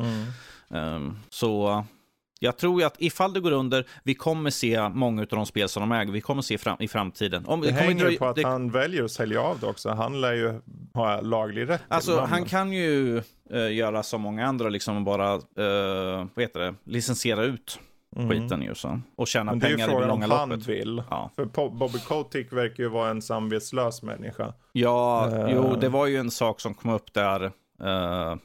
Ehm, 0.74 1.18
så 1.30 1.84
jag 2.40 2.58
tror 2.58 2.84
att 2.84 2.96
ifall 3.00 3.34
det 3.34 3.40
går 3.40 3.52
under, 3.52 3.86
vi 4.04 4.16
kommer 4.16 4.50
se 4.50 4.90
många 4.90 5.22
av 5.22 5.28
de 5.28 5.46
spel 5.46 5.70
som 5.70 5.82
de 5.90 5.92
äger. 5.92 6.12
Vi 6.12 6.22
kommer 6.22 6.42
se 6.42 6.58
fram, 6.58 6.78
i 6.80 6.88
framtiden. 6.88 7.46
Om, 7.46 7.62
det 7.62 7.68
kommer 7.68 7.82
hänger 7.82 7.94
ju 7.96 8.00
dröja- 8.04 8.20
på 8.20 8.26
att 8.26 8.36
det- 8.36 8.44
han 8.48 8.72
väljer 8.72 9.04
att 9.04 9.12
sälja 9.12 9.42
av 9.42 9.60
det 9.60 9.68
också. 9.68 9.90
Han 9.90 10.22
lär 10.22 10.34
ju 10.34 10.60
ha 10.94 11.22
laglig 11.22 11.70
rätt 11.70 11.82
Alltså, 11.88 12.20
han 12.20 12.46
kan 12.46 12.72
ju 12.74 13.18
eh, 13.50 13.74
göra 13.74 14.04
som 14.04 14.22
många 14.22 14.46
andra, 14.48 14.70
liksom 14.70 15.04
bara, 15.04 15.36
uh, 15.36 16.28
vad 16.34 16.42
heter 16.42 16.60
det, 16.60 16.76
licensiera 16.84 17.44
ut 17.44 17.80
skiten 18.16 18.62
ju 18.62 18.76
så. 18.76 19.00
Och 19.16 19.28
tjäna 19.28 19.52
Mm. 19.52 19.60
Men 19.60 19.60
det 19.60 19.66
är 19.68 19.70
ju 19.70 19.76
pengar 19.76 19.88
i 19.88 19.92
det 19.92 19.94
frågan 19.94 20.10
om 20.12 20.20
långa 20.22 20.36
han 20.36 20.50
loppet. 20.50 20.68
vill. 20.68 21.04
Ja, 21.10 21.32
För 21.36 21.46
Bobby 21.70 22.00
Kotick 22.00 22.54
verkar 22.54 22.84
ju 22.84 22.90
vara 22.90 23.10
en 23.10 23.22
samvetslös 23.22 24.04
människa. 24.04 24.54
ja 24.72 25.30
Eh. 25.32 25.54
jo, 25.56 25.76
det 25.76 25.90
var 25.90 26.06
ju 26.08 26.18
en 26.18 26.32
sak 26.32 26.60
som 26.60 26.74
kom 26.74 26.92
upp 26.92 27.14
där. 27.14 27.44
eh, 27.44 27.52
eh, 28.32 28.36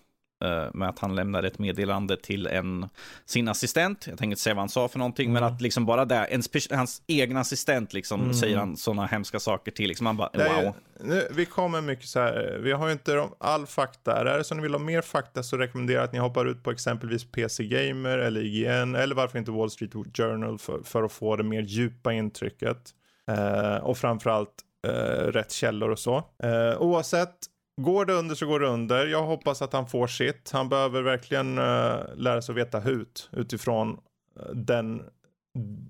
med 0.73 0.89
att 0.89 0.99
han 0.99 1.15
lämnade 1.15 1.49
ett 1.49 1.59
meddelande 1.59 2.17
till 2.17 2.47
en, 2.47 2.89
sin 3.27 3.49
assistent. 3.49 4.07
Jag 4.07 4.19
tänker 4.19 4.33
inte 4.33 4.41
säga 4.41 4.55
vad 4.55 4.63
han 4.63 4.69
sa 4.69 4.89
för 4.89 4.99
någonting, 4.99 5.33
men 5.33 5.45
att 5.45 5.61
liksom 5.61 5.87
bara 5.87 6.05
det, 6.05 6.15
en 6.17 6.41
spe- 6.41 6.77
hans 6.77 7.03
egen 7.07 7.37
assistent 7.37 7.93
liksom 7.93 8.35
säger 8.35 8.57
han 8.57 8.77
sådana 8.77 9.07
hemska 9.07 9.41
saker 9.41 9.73
till. 9.73 9.89
Liksom 9.89 10.05
man 10.05 10.17
bara, 10.17 10.31
Det 10.33 10.43
är 10.43 10.65
wow. 10.65 10.75
nu, 11.01 11.29
vi 11.31 11.47
kommer 11.47 11.81
mycket 11.81 12.07
så 12.09 12.21
här, 12.21 12.59
vi 12.63 12.73
har 12.73 12.87
ju 12.87 12.93
inte 12.93 13.29
all 13.39 13.67
fakta. 13.67 14.17
Är 14.21 14.39
det 14.39 14.45
så 14.45 14.55
ni 14.55 14.63
vill 14.63 14.75
ha 14.75 14.79
mer 14.79 15.03
fakta 15.03 15.43
så 15.43 15.57
rekommenderar 15.57 15.99
jag 15.99 16.05
att 16.05 16.13
ni 16.13 16.19
hoppar 16.19 16.47
ut 16.47 16.63
på 16.63 16.71
exempelvis 16.71 17.25
PC 17.25 17.65
Gamer 17.65 18.19
eller 18.19 18.41
IGN 18.41 18.95
eller 18.95 19.15
varför 19.15 19.39
inte 19.39 19.51
Wall 19.51 19.71
Street 19.71 19.93
Journal 20.17 20.59
för, 20.59 20.81
för 20.85 21.03
att 21.03 21.13
få 21.13 21.37
det 21.37 21.45
mer 21.45 21.63
djupa 21.63 22.13
intrycket. 22.13 22.95
Eh, 23.29 23.77
och 23.77 23.99
framförallt 23.99 24.55
eh, 24.87 24.93
rätt 25.33 25.53
källor 25.53 25.91
och 25.91 25.99
så. 25.99 26.17
Eh, 26.43 26.79
oavsett, 26.79 27.35
går 27.83 28.05
det 28.05 28.13
under 28.13 28.35
så 28.35 28.47
går 28.47 28.61
det 28.61 28.69
under. 28.69 29.07
Jag 29.07 29.23
hoppas 29.23 29.63
att 29.63 29.73
han 29.73 29.87
får 29.87 30.07
sitt. 30.07 30.51
Han 30.53 30.69
behöver 30.69 31.03
verkligen 31.03 31.59
eh, 31.59 32.01
lära 32.17 32.43
sig 32.43 32.53
att 32.53 32.59
veta 32.59 32.81
hut 32.81 33.31
utifrån 33.33 33.99
eh, 34.37 34.55
den 34.55 35.03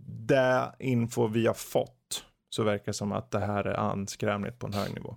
det 0.09 0.73
info 0.79 1.27
vi 1.27 1.47
har 1.47 1.55
fått 1.55 2.25
så 2.51 2.63
verkar 2.63 2.85
det 2.87 2.93
som 2.93 3.13
att 3.13 3.31
det 3.31 3.39
här 3.39 3.65
är 3.65 3.75
anskrämligt 3.75 4.59
på 4.59 4.67
en 4.67 4.73
hög 4.73 4.95
nivå. 4.95 5.17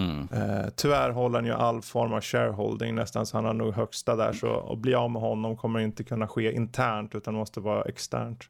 Mm. 0.00 0.28
Eh, 0.32 0.68
tyvärr 0.76 1.10
håller 1.10 1.38
han 1.38 1.46
ju 1.46 1.52
all 1.52 1.82
form 1.82 2.12
av 2.12 2.20
shareholding 2.20 2.94
nästan 2.94 3.26
så 3.26 3.36
han 3.36 3.44
har 3.44 3.54
nog 3.54 3.74
högsta 3.74 4.16
där 4.16 4.32
så 4.32 4.72
att 4.72 4.78
bli 4.78 4.94
av 4.94 5.10
med 5.10 5.22
honom 5.22 5.56
kommer 5.56 5.80
inte 5.80 6.04
kunna 6.04 6.28
ske 6.28 6.52
internt 6.52 7.14
utan 7.14 7.34
måste 7.34 7.60
vara 7.60 7.82
externt. 7.82 8.44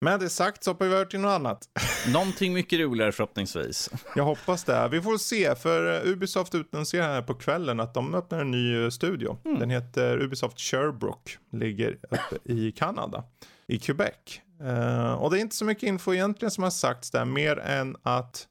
Med 0.00 0.20
det 0.20 0.28
sagt 0.28 0.64
så 0.64 0.70
hoppar 0.70 0.86
vi 0.86 0.94
över 0.94 1.04
till 1.04 1.20
något 1.20 1.30
annat. 1.30 1.68
Någonting 2.12 2.52
mycket 2.52 2.80
roligare 2.80 3.12
förhoppningsvis. 3.12 3.90
Jag 4.16 4.24
hoppas 4.24 4.64
det. 4.64 4.88
Vi 4.88 5.02
får 5.02 5.18
se 5.18 5.54
för 5.54 6.06
eh, 6.06 6.12
Ubisoft 6.12 6.54
utannonserar 6.54 7.08
här 7.08 7.22
på 7.22 7.34
kvällen 7.34 7.80
att 7.80 7.94
de 7.94 8.14
öppnar 8.14 8.40
en 8.40 8.50
ny 8.50 8.84
eh, 8.84 8.90
studio. 8.90 9.38
Den 9.42 9.70
heter 9.70 10.22
Ubisoft 10.22 10.60
Sherbrooke. 10.60 11.30
Ligger 11.52 11.98
uppe 12.10 12.52
i 12.52 12.72
Kanada. 12.72 13.24
I 13.66 13.78
Quebec. 13.78 14.40
Eh, 14.60 15.12
och 15.12 15.30
det 15.30 15.38
är 15.38 15.40
inte 15.40 15.56
så 15.56 15.64
mycket 15.64 15.82
info 15.82 16.14
egentligen 16.14 16.50
som 16.50 16.64
har 16.64 16.70
sagts 16.70 17.10
där 17.10 17.24
mer 17.24 17.58
än 17.58 17.96
att 18.02 18.46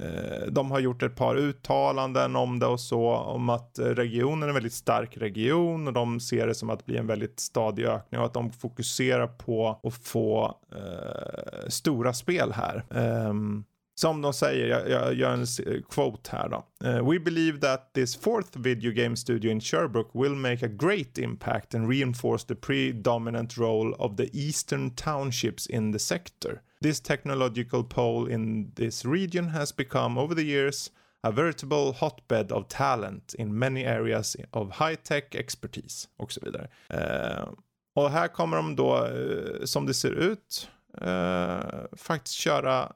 Eh, 0.00 0.46
de 0.50 0.70
har 0.70 0.80
gjort 0.80 1.02
ett 1.02 1.16
par 1.16 1.36
uttalanden 1.36 2.36
om 2.36 2.58
det 2.58 2.66
och 2.66 2.80
så, 2.80 3.08
om 3.14 3.48
att 3.48 3.78
regionen 3.78 4.42
är 4.42 4.48
en 4.48 4.54
väldigt 4.54 4.72
stark 4.72 5.16
region 5.16 5.86
och 5.86 5.92
de 5.92 6.20
ser 6.20 6.46
det 6.46 6.54
som 6.54 6.70
att 6.70 6.86
bli 6.86 6.96
en 6.96 7.06
väldigt 7.06 7.40
stadig 7.40 7.84
ökning 7.84 8.20
och 8.20 8.26
att 8.26 8.34
de 8.34 8.52
fokuserar 8.52 9.26
på 9.26 9.80
att 9.82 9.94
få 9.94 10.58
eh, 10.72 11.68
stora 11.68 12.12
spel 12.12 12.52
här. 12.52 12.84
Um, 13.28 13.64
som 13.96 14.22
de 14.22 14.32
säger, 14.32 14.66
jag, 14.66 14.90
jag 14.90 15.14
gör 15.14 15.32
en 15.32 15.46
quote 15.90 16.30
här 16.36 16.48
då. 16.48 16.66
Uh, 16.88 17.10
We 17.10 17.18
believe 17.18 17.60
that 17.60 17.94
this 17.94 18.16
fourth 18.16 18.58
video 18.58 18.92
game 18.92 19.16
studio 19.16 19.50
in 19.50 19.60
Sherbrooke 19.60 20.18
will 20.18 20.34
make 20.34 20.66
a 20.66 20.68
great 20.68 21.18
impact 21.18 21.74
and 21.74 21.88
reinforce 21.88 22.46
the 22.46 22.54
predominant 22.54 23.56
role 23.56 23.94
of 23.94 24.16
the 24.16 24.28
eastern 24.32 24.90
townships 24.90 25.66
in 25.66 25.92
the 25.92 25.98
sector. 25.98 26.60
This 26.84 27.00
technological 27.00 27.82
pole 27.82 28.26
in 28.26 28.72
this 28.74 29.06
region 29.06 29.48
has 29.48 29.72
become 29.72 30.18
over 30.18 30.34
the 30.34 30.42
years 30.42 30.90
a 31.22 31.30
veritable 31.30 31.92
hotbed 31.92 32.52
of 32.52 32.68
talent 32.68 33.34
in 33.38 33.58
many 33.58 33.86
areas 33.86 34.36
of 34.52 34.70
high-tech 34.70 35.34
expertise 35.34 36.08
och 36.16 36.32
så 36.32 36.40
vidare. 36.44 36.68
Eh, 36.88 37.48
och 37.94 38.10
här 38.10 38.28
kommer 38.28 38.56
de 38.56 38.76
då, 38.76 39.06
eh, 39.06 39.64
som 39.64 39.86
det 39.86 39.94
ser 39.94 40.10
ut, 40.10 40.68
eh, 41.00 41.96
faktiskt 41.96 42.36
köra, 42.36 42.92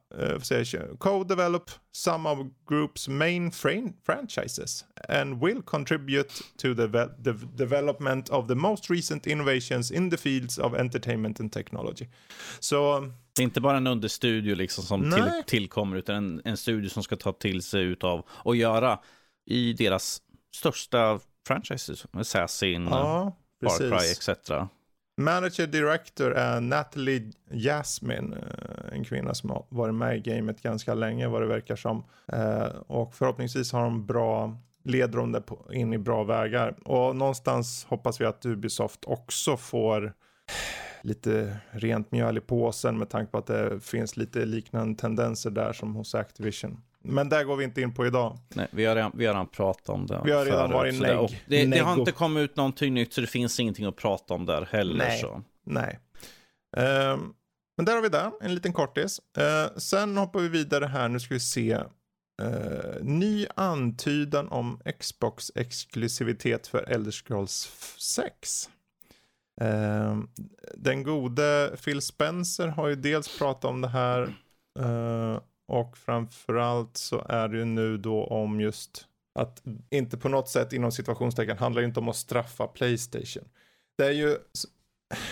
jag, 0.72 0.98
co-develop 0.98 1.70
some 1.92 2.28
of 2.28 2.38
group's 2.70 3.10
main 3.10 3.50
fran- 3.50 3.92
franchises 4.06 4.84
and 5.08 5.42
will 5.44 5.62
contribute 5.62 6.28
to 6.56 6.74
the, 6.74 6.88
the 7.24 7.32
development 7.56 8.28
of 8.28 8.48
the 8.48 8.54
most 8.54 8.90
recent 8.90 9.26
innovations 9.26 9.90
in 9.90 10.10
the 10.10 10.16
fields 10.16 10.58
of 10.58 10.74
entertainment 10.74 11.40
and 11.40 11.52
technology. 11.52 12.06
Så 12.60 13.00
Det 13.36 13.42
är 13.42 13.44
inte 13.44 13.60
bara 13.60 13.76
en 13.76 13.86
understudio 13.86 14.54
liksom 14.54 14.84
som 14.84 15.10
till, 15.12 15.42
tillkommer, 15.46 15.96
utan 15.96 16.16
en, 16.16 16.42
en 16.44 16.56
studio 16.56 16.88
som 16.88 17.02
ska 17.02 17.16
ta 17.16 17.32
till 17.32 17.62
sig 17.62 17.82
utav 17.82 18.26
och 18.30 18.56
göra 18.56 18.98
i 19.46 19.72
deras 19.72 20.22
största 20.54 21.20
franchises, 21.46 22.06
Assassin, 22.12 22.84
ja, 22.90 23.36
Far 23.62 23.78
Cry 23.78 24.10
etc. 24.10 24.28
Manager 25.18 25.66
Director 25.66 26.32
är 26.32 26.60
Natalie 26.60 27.32
Jasmine, 27.50 28.36
eh, 28.36 28.96
en 28.96 29.04
kvinna 29.04 29.34
som 29.34 29.50
har 29.50 29.64
varit 29.68 29.94
med 29.94 30.16
i 30.16 30.20
gamet 30.20 30.62
ganska 30.62 30.94
länge 30.94 31.28
vad 31.28 31.42
det 31.42 31.46
verkar 31.46 31.76
som. 31.76 32.04
Eh, 32.32 32.66
och 32.86 33.14
förhoppningsvis 33.14 33.72
har 33.72 33.84
hon 33.84 34.06
bra, 34.06 34.56
leder 34.84 35.18
hon 35.18 35.32
det 35.32 35.42
in 35.72 35.92
i 35.92 35.98
bra 35.98 36.24
vägar. 36.24 36.76
Och 36.84 37.16
någonstans 37.16 37.86
hoppas 37.88 38.20
vi 38.20 38.24
att 38.24 38.46
Ubisoft 38.46 39.04
också 39.04 39.56
får 39.56 40.12
lite 41.02 41.56
rent 41.70 42.12
mjöl 42.12 42.38
i 42.38 42.40
påsen 42.40 42.98
med 42.98 43.10
tanke 43.10 43.32
på 43.32 43.38
att 43.38 43.46
det 43.46 43.80
finns 43.80 44.16
lite 44.16 44.44
liknande 44.44 44.98
tendenser 44.98 45.50
där 45.50 45.72
som 45.72 45.94
hos 45.94 46.14
Activision. 46.14 46.80
Men 47.08 47.28
där 47.28 47.44
går 47.44 47.56
vi 47.56 47.64
inte 47.64 47.80
in 47.80 47.94
på 47.94 48.06
idag. 48.06 48.38
Nej, 48.48 48.66
vi 48.70 48.84
har 48.84 48.94
redan, 48.96 49.12
vi 49.14 49.26
har 49.26 49.34
redan 49.34 49.46
pratat 49.48 49.88
om 49.88 50.06
det 50.06 50.20
Vi 50.24 50.32
har 50.32 50.44
redan 50.44 50.70
varit 50.72 50.96
så 50.96 51.02
det- 51.04 51.28
det, 51.46 51.66
det 51.66 51.78
har 51.78 51.94
inte 51.98 52.12
kommit 52.12 52.40
ut 52.50 52.56
någonting 52.56 52.94
nytt, 52.94 53.12
så 53.12 53.20
det 53.20 53.26
finns 53.26 53.60
ingenting 53.60 53.86
att 53.86 53.96
prata 53.96 54.34
om 54.34 54.46
där 54.46 54.68
heller. 54.70 54.94
Nej. 54.98 55.20
Så. 55.20 55.42
Nej. 55.66 55.98
Ehm, 56.76 57.20
men 57.76 57.86
där 57.86 57.94
har 57.94 58.02
vi 58.02 58.08
det, 58.08 58.30
en 58.40 58.54
liten 58.54 58.72
kortis. 58.72 59.20
Uh, 59.38 59.76
sen 59.78 60.16
hoppar 60.16 60.40
vi 60.40 60.48
vidare 60.48 60.84
här, 60.84 61.08
nu 61.08 61.20
ska 61.20 61.34
vi 61.34 61.40
se. 61.40 61.72
eh, 62.42 63.02
ny 63.02 63.46
antydan 63.56 64.48
om 64.48 64.80
Xbox-exklusivitet 64.98 66.66
för 66.66 66.82
Elder 66.90 67.10
Scrolls 67.10 67.72
6. 67.98 68.68
Eh, 69.60 70.18
den 70.74 71.02
gode 71.02 71.76
Phil 71.84 72.00
Spencer 72.02 72.68
har 72.68 72.88
ju 72.88 72.94
dels 72.94 73.38
pratat 73.38 73.64
om 73.64 73.80
det 73.80 73.88
här 73.88 74.22
eh, 74.80 75.38
och 75.68 75.98
framförallt 75.98 76.96
så 76.96 77.26
är 77.28 77.48
det 77.48 77.58
ju 77.58 77.64
nu 77.64 77.96
då 77.96 78.24
om 78.24 78.60
just 78.60 79.06
att 79.38 79.62
inte 79.90 80.16
på 80.16 80.28
något 80.28 80.48
sätt 80.48 80.72
inom 80.72 80.92
situationstecken 80.92 81.58
handlar 81.58 81.82
ju 81.82 81.88
inte 81.88 82.00
om 82.00 82.08
att 82.08 82.16
straffa 82.16 82.66
Playstation. 82.66 83.48
Det 83.98 84.06
är 84.06 84.12
ju, 84.12 84.36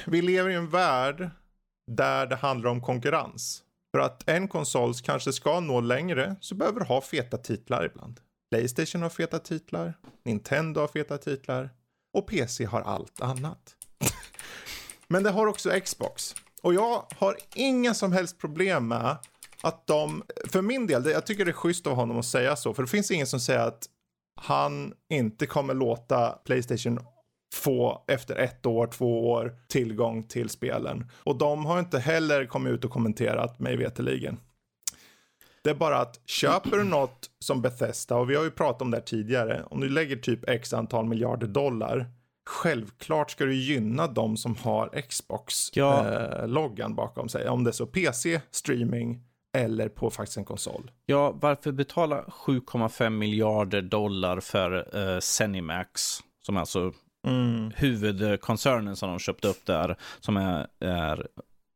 vi 0.07 0.23
lever 0.23 0.51
i 0.51 0.55
en 0.55 0.69
värld 0.69 1.31
där 1.91 2.27
det 2.27 2.37
handlar 2.37 2.71
om 2.71 2.81
konkurrens. 2.81 3.63
För 3.95 3.99
att 3.99 4.29
en 4.29 4.49
konsol 4.49 4.95
kanske 4.95 5.33
ska 5.33 5.61
nå 5.61 5.81
längre 5.81 6.37
så 6.41 6.55
behöver 6.55 6.81
du 6.81 6.87
ha 6.87 7.01
feta 7.01 7.39
titlar 7.39 7.85
ibland. 7.85 8.21
Playstation 8.51 9.03
har 9.03 9.11
feta 9.11 9.39
titlar, 9.39 9.95
Nintendo 10.25 10.81
har 10.81 10.89
feta 10.89 11.19
titlar 11.19 11.71
och 12.13 12.27
PC 12.27 12.65
har 12.65 12.81
allt 12.81 13.21
annat. 13.21 13.77
Men 15.09 15.23
det 15.23 15.31
har 15.31 15.47
också 15.47 15.81
Xbox. 15.81 16.35
Och 16.63 16.75
jag 16.75 17.07
har 17.17 17.37
inga 17.55 17.95
som 17.95 18.13
helst 18.13 18.39
problem 18.39 18.89
med 18.89 19.17
att 19.63 19.87
de, 19.87 20.23
för 20.49 20.63
min 20.63 20.87
del, 20.87 21.07
jag 21.07 21.27
tycker 21.27 21.45
det 21.45 21.51
är 21.51 21.53
schysst 21.53 21.87
av 21.87 21.95
honom 21.95 22.19
att 22.19 22.27
säga 22.27 22.57
så, 22.57 22.75
för 22.75 22.83
det 22.83 22.89
finns 22.89 23.11
ingen 23.11 23.27
som 23.27 23.41
säger 23.41 23.61
att 23.61 23.87
han 24.41 24.95
inte 25.11 25.47
kommer 25.47 25.75
låta 25.75 26.29
Playstation 26.29 26.99
få 27.55 28.05
efter 28.09 28.37
ett 28.37 28.67
år, 28.67 28.87
två 28.87 29.31
år 29.31 29.55
tillgång 29.69 30.23
till 30.23 30.49
spelen. 30.49 31.11
Och 31.15 31.39
de 31.39 31.67
har 31.67 31.79
inte 31.79 31.99
heller 31.99 32.47
kommit 32.47 32.73
ut 32.73 32.85
och 32.85 32.91
kommenterat 32.91 33.61
mig 33.61 33.77
veteligen. 33.77 34.41
Det 35.63 35.71
är 35.71 35.75
bara 35.75 35.99
att 35.99 36.21
köper 36.27 36.77
du 36.77 36.85
något 36.85 37.31
som 37.39 37.63
Bethesda, 37.63 38.17
och 38.17 38.31
vi 38.31 38.35
har 38.35 38.45
ju 38.45 38.51
pratat 38.51 38.83
om 38.83 38.91
det 38.91 38.97
här 38.97 39.05
tidigare, 39.05 39.65
om 39.71 39.81
du 39.81 39.89
lägger 39.89 40.17
typ 40.17 40.49
x 40.49 40.73
antal 40.73 41.07
miljarder 41.07 41.47
dollar, 41.47 42.07
självklart 42.47 43.31
ska 43.31 43.45
du 43.45 43.55
gynna 43.55 44.07
de 44.07 44.37
som 44.37 44.57
har 44.57 45.03
Xbox-loggan 45.09 46.77
ja. 46.79 46.89
eh, 46.89 46.95
bakom 46.95 47.29
sig. 47.29 47.49
Om 47.49 47.65
det 47.65 47.71
är 47.71 47.73
så 47.73 47.87
PC, 47.87 48.41
streaming 48.51 49.23
eller 49.57 49.89
på 49.89 50.11
faktiskt 50.11 50.39
en 50.39 50.45
konsol. 50.45 50.91
Ja, 51.07 51.31
varför 51.41 51.73
betala 51.73 52.23
7,5 52.23 53.11
miljarder 53.11 53.83
dollar 53.83 54.41
för 54.41 54.97
uh, 54.97 55.21
Zenimax, 55.21 56.19
som 56.47 56.57
alltså 56.57 56.93
mm. 57.27 57.73
huvudkoncernen 57.77 58.97
som 58.97 59.09
de 59.09 59.19
köpte 59.19 59.49
upp 59.49 59.67
där, 59.67 59.97
som 60.21 60.37
är, 60.37 60.67
är 60.81 61.27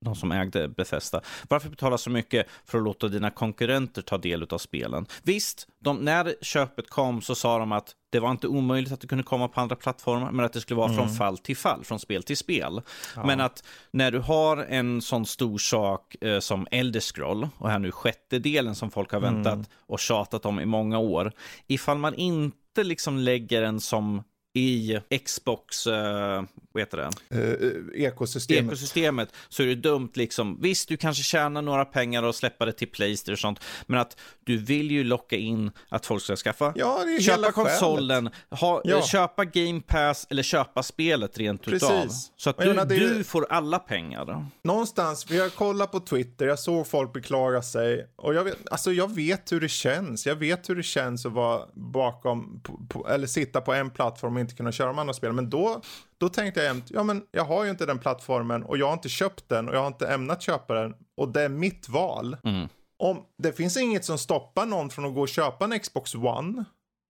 de 0.04 0.14
som 0.14 0.32
ägde 0.32 0.68
Bethesda. 0.68 1.20
Varför 1.48 1.70
betala 1.70 1.98
så 1.98 2.10
mycket 2.10 2.46
för 2.64 2.78
att 2.78 2.84
låta 2.84 3.08
dina 3.08 3.30
konkurrenter 3.30 4.02
ta 4.02 4.18
del 4.18 4.42
av 4.42 4.58
spelen? 4.58 5.06
Visst, 5.22 5.68
de, 5.78 5.96
när 5.96 6.34
köpet 6.40 6.90
kom 6.90 7.22
så 7.22 7.34
sa 7.34 7.58
de 7.58 7.72
att 7.72 7.94
det 8.10 8.20
var 8.20 8.30
inte 8.30 8.48
omöjligt 8.48 8.92
att 8.92 9.00
det 9.00 9.06
kunde 9.06 9.24
komma 9.24 9.48
på 9.48 9.60
andra 9.60 9.76
plattformar, 9.76 10.30
men 10.30 10.44
att 10.44 10.52
det 10.52 10.60
skulle 10.60 10.78
vara 10.78 10.92
mm. 10.92 10.98
från 10.98 11.16
fall 11.16 11.38
till 11.38 11.56
fall, 11.56 11.84
från 11.84 11.98
spel 11.98 12.22
till 12.22 12.36
spel. 12.36 12.82
Ja. 13.16 13.26
Men 13.26 13.40
att 13.40 13.64
när 13.90 14.10
du 14.10 14.18
har 14.18 14.56
en 14.56 15.02
sån 15.02 15.26
stor 15.26 15.58
sak 15.58 16.16
eh, 16.20 16.38
som 16.38 16.66
Elder 16.70 17.00
Scroll, 17.00 17.48
och 17.58 17.70
här 17.70 17.78
nu 17.78 17.92
sjätte 17.92 18.38
delen 18.38 18.74
som 18.74 18.90
folk 18.90 19.12
har 19.12 19.20
väntat 19.20 19.54
mm. 19.54 19.66
och 19.86 20.00
tjatat 20.00 20.46
om 20.46 20.60
i 20.60 20.64
många 20.64 20.98
år, 20.98 21.32
ifall 21.66 21.98
man 21.98 22.14
inte 22.14 22.84
liksom 22.84 23.18
lägger 23.18 23.62
en 23.62 23.80
som 23.80 24.22
i 24.54 24.98
Xbox, 25.24 25.86
uh, 25.86 26.42
vad 26.72 26.82
heter 26.82 27.10
det? 27.28 27.36
Uh, 27.36 28.02
ekosystemet. 28.04 28.72
ekosystemet. 28.72 29.34
Så 29.48 29.62
är 29.62 29.66
det 29.66 29.74
dumt 29.74 30.10
liksom. 30.14 30.58
Visst, 30.60 30.88
du 30.88 30.96
kanske 30.96 31.22
tjänar 31.22 31.62
några 31.62 31.84
pengar 31.84 32.22
och 32.22 32.34
släppa 32.34 32.64
det 32.64 32.72
till 32.72 32.88
Playstation 32.88 33.32
och 33.32 33.38
sånt. 33.38 33.60
Men 33.86 33.98
att 33.98 34.16
du 34.44 34.56
vill 34.56 34.90
ju 34.90 35.04
locka 35.04 35.36
in 35.36 35.70
att 35.88 36.06
folk 36.06 36.22
ska 36.22 36.36
skaffa, 36.36 36.72
ja, 36.76 37.04
köpa 37.20 37.52
konsolen, 37.52 38.30
ha, 38.50 38.80
ja. 38.84 39.02
köpa 39.02 39.44
Game 39.44 39.80
Pass 39.80 40.26
eller 40.30 40.42
köpa 40.42 40.82
spelet 40.82 41.38
rent 41.38 41.62
Precis. 41.62 41.82
utav. 41.82 42.08
Så 42.36 42.50
att 42.50 42.58
du, 42.58 42.66
menar, 42.66 42.84
du 42.84 43.24
får 43.24 43.46
alla 43.50 43.78
pengar. 43.78 44.46
Någonstans, 44.64 45.30
vi 45.30 45.40
har 45.40 45.48
kollat 45.48 45.92
på 45.92 46.00
Twitter, 46.00 46.46
jag 46.46 46.58
såg 46.58 46.86
folk 46.86 47.12
beklaga 47.12 47.62
sig. 47.62 48.06
Och 48.16 48.34
jag 48.34 48.44
vet, 48.44 48.56
alltså 48.70 48.92
jag 48.92 49.14
vet 49.14 49.52
hur 49.52 49.60
det 49.60 49.68
känns. 49.68 50.26
Jag 50.26 50.36
vet 50.36 50.70
hur 50.70 50.76
det 50.76 50.82
känns 50.82 51.26
att 51.26 51.32
vara 51.32 51.66
bakom, 51.74 52.60
på, 52.62 52.80
på, 52.88 53.08
eller 53.08 53.26
sitta 53.26 53.60
på 53.60 53.72
en 53.72 53.90
plattform 53.90 54.38
inte 54.38 54.54
kunna 54.54 54.72
köra 54.72 54.86
de 54.86 54.98
andra 54.98 55.14
spelen. 55.14 55.36
Men 55.36 55.50
då, 55.50 55.82
då 56.20 56.28
tänkte 56.28 56.60
jag 56.60 56.66
jämt, 56.66 56.86
ja 56.88 57.02
men 57.02 57.22
jag 57.30 57.44
har 57.44 57.64
ju 57.64 57.70
inte 57.70 57.86
den 57.86 57.98
plattformen 57.98 58.62
och 58.62 58.78
jag 58.78 58.86
har 58.86 58.92
inte 58.92 59.08
köpt 59.08 59.48
den 59.48 59.68
och 59.68 59.74
jag 59.74 59.80
har 59.80 59.86
inte 59.86 60.08
ämnat 60.08 60.42
köpa 60.42 60.74
den 60.74 60.94
och 61.16 61.28
det 61.28 61.42
är 61.42 61.48
mitt 61.48 61.88
val. 61.88 62.36
Mm. 62.44 62.68
Om, 62.96 63.24
det 63.38 63.52
finns 63.52 63.76
inget 63.76 64.04
som 64.04 64.18
stoppar 64.18 64.66
någon 64.66 64.90
från 64.90 65.04
att 65.04 65.14
gå 65.14 65.20
och 65.20 65.28
köpa 65.28 65.64
en 65.64 65.80
Xbox 65.80 66.14
One 66.14 66.64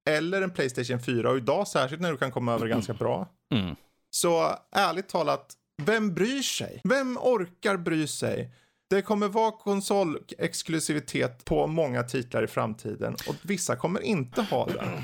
eller 0.08 0.42
en 0.42 0.50
Playstation 0.50 1.00
4 1.00 1.30
och 1.30 1.36
idag 1.36 1.68
särskilt 1.68 2.02
när 2.02 2.12
du 2.12 2.18
kan 2.18 2.32
komma 2.32 2.52
över 2.52 2.66
mm. 2.66 2.76
ganska 2.76 2.94
bra. 2.94 3.28
Mm. 3.54 3.76
Så 4.10 4.56
ärligt 4.72 5.08
talat, 5.08 5.52
vem 5.82 6.14
bryr 6.14 6.42
sig? 6.42 6.80
Vem 6.84 7.18
orkar 7.18 7.76
bry 7.76 8.06
sig? 8.06 8.50
Det 8.90 9.02
kommer 9.02 9.28
vara 9.28 9.50
konsolexklusivitet 9.50 11.44
på 11.44 11.66
många 11.66 12.02
titlar 12.02 12.42
i 12.42 12.46
framtiden 12.46 13.16
och 13.28 13.36
vissa 13.42 13.76
kommer 13.76 14.00
inte 14.00 14.42
ha 14.42 14.66
det. 14.66 15.02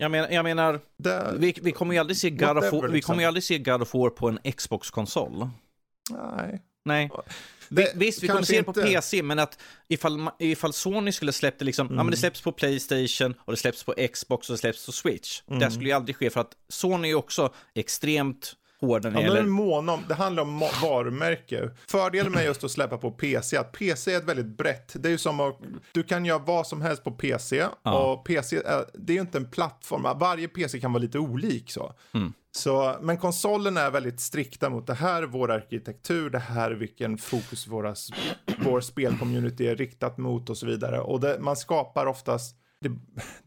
Jag 0.00 0.10
menar, 0.10 0.28
jag 0.30 0.42
menar 0.42 0.80
det, 0.96 1.34
vi, 1.38 1.54
vi, 1.62 1.72
kommer 1.72 1.94
ju 1.94 2.00
aldrig 2.00 2.16
se 2.16 2.30
God 2.30 2.58
of 2.58 2.72
War, 2.72 2.88
vi 2.88 2.92
liksom. 2.92 3.12
kommer 3.12 3.22
ju 3.22 3.28
aldrig 3.28 3.44
se 3.44 3.58
God 3.58 3.82
of 3.82 3.94
War 3.94 4.10
på 4.10 4.28
en 4.28 4.38
Xbox-konsol. 4.52 5.48
Nej. 6.10 6.62
Nej. 6.84 7.10
Det, 7.68 7.92
Visst, 7.94 8.22
vi 8.22 8.28
kommer 8.28 8.42
se 8.42 8.56
det 8.56 8.62
på 8.62 8.72
PC, 8.72 9.22
men 9.22 9.38
att 9.38 9.58
ifall, 9.88 10.30
ifall 10.38 10.72
Sony 10.72 11.12
skulle 11.12 11.32
släppt 11.32 11.58
det 11.58 11.64
liksom, 11.64 11.86
mm. 11.86 11.96
ja 11.96 12.02
men 12.02 12.10
det 12.10 12.16
mm. 12.16 12.20
släpps 12.20 12.40
på 12.40 12.52
Playstation 12.52 13.34
och 13.38 13.52
det 13.52 13.56
släpps 13.56 13.84
på 13.84 13.94
Xbox 14.12 14.50
och 14.50 14.54
det 14.54 14.58
släpps 14.58 14.86
på 14.86 14.92
Switch. 14.92 15.42
Mm. 15.48 15.60
Det 15.60 15.70
skulle 15.70 15.88
ju 15.88 15.94
aldrig 15.94 16.16
ske 16.16 16.30
för 16.30 16.40
att 16.40 16.52
Sony 16.68 17.10
är 17.10 17.14
också 17.14 17.54
extremt 17.74 18.56
hårda 18.80 19.10
när 19.10 19.36
ja, 19.36 19.42
mån 19.42 19.88
om, 19.88 20.00
Det 20.08 20.14
handlar 20.14 20.42
om 20.42 20.58
varumärke. 20.82 21.70
Fördelen 21.88 22.32
med 22.32 22.44
just 22.44 22.64
att 22.64 22.70
släppa 22.70 22.98
på 22.98 23.10
PC 23.10 23.56
är 23.56 23.60
att 23.60 23.72
PC 23.72 24.12
är 24.12 24.16
ett 24.16 24.24
väldigt 24.24 24.56
brett. 24.56 24.92
Det 24.94 25.08
är 25.08 25.10
ju 25.10 25.18
som 25.18 25.40
att 25.40 25.58
du 25.92 26.02
kan 26.02 26.24
göra 26.24 26.38
vad 26.38 26.66
som 26.66 26.80
helst 26.80 27.04
på 27.04 27.10
PC. 27.10 27.66
Ja. 27.82 27.98
Och 27.98 28.24
PC, 28.24 28.56
är, 28.56 28.84
det 28.94 29.12
är 29.12 29.14
ju 29.14 29.20
inte 29.20 29.38
en 29.38 29.50
plattform. 29.50 30.18
Varje 30.18 30.48
PC 30.48 30.80
kan 30.80 30.92
vara 30.92 31.02
lite 31.02 31.18
olik 31.18 31.70
så. 31.70 31.92
Mm. 32.14 32.32
Så, 32.52 32.96
men 33.00 33.18
konsolen 33.18 33.76
är 33.76 33.90
väldigt 33.90 34.20
strikta 34.20 34.70
mot 34.70 34.86
det 34.86 34.94
här 34.94 35.22
är 35.22 35.26
vår 35.26 35.50
arkitektur, 35.50 36.30
det 36.30 36.38
här 36.38 36.70
är 36.70 36.74
vilken 36.74 37.18
fokus 37.18 37.66
våra, 37.66 37.94
vår 38.64 38.80
spelcommunity 38.80 39.66
är 39.66 39.76
riktat 39.76 40.18
mot 40.18 40.50
och 40.50 40.56
så 40.56 40.66
vidare. 40.66 41.00
Och 41.00 41.20
det, 41.20 41.38
man 41.40 41.56
skapar 41.56 42.06
oftast 42.06 42.56
det, 42.80 42.90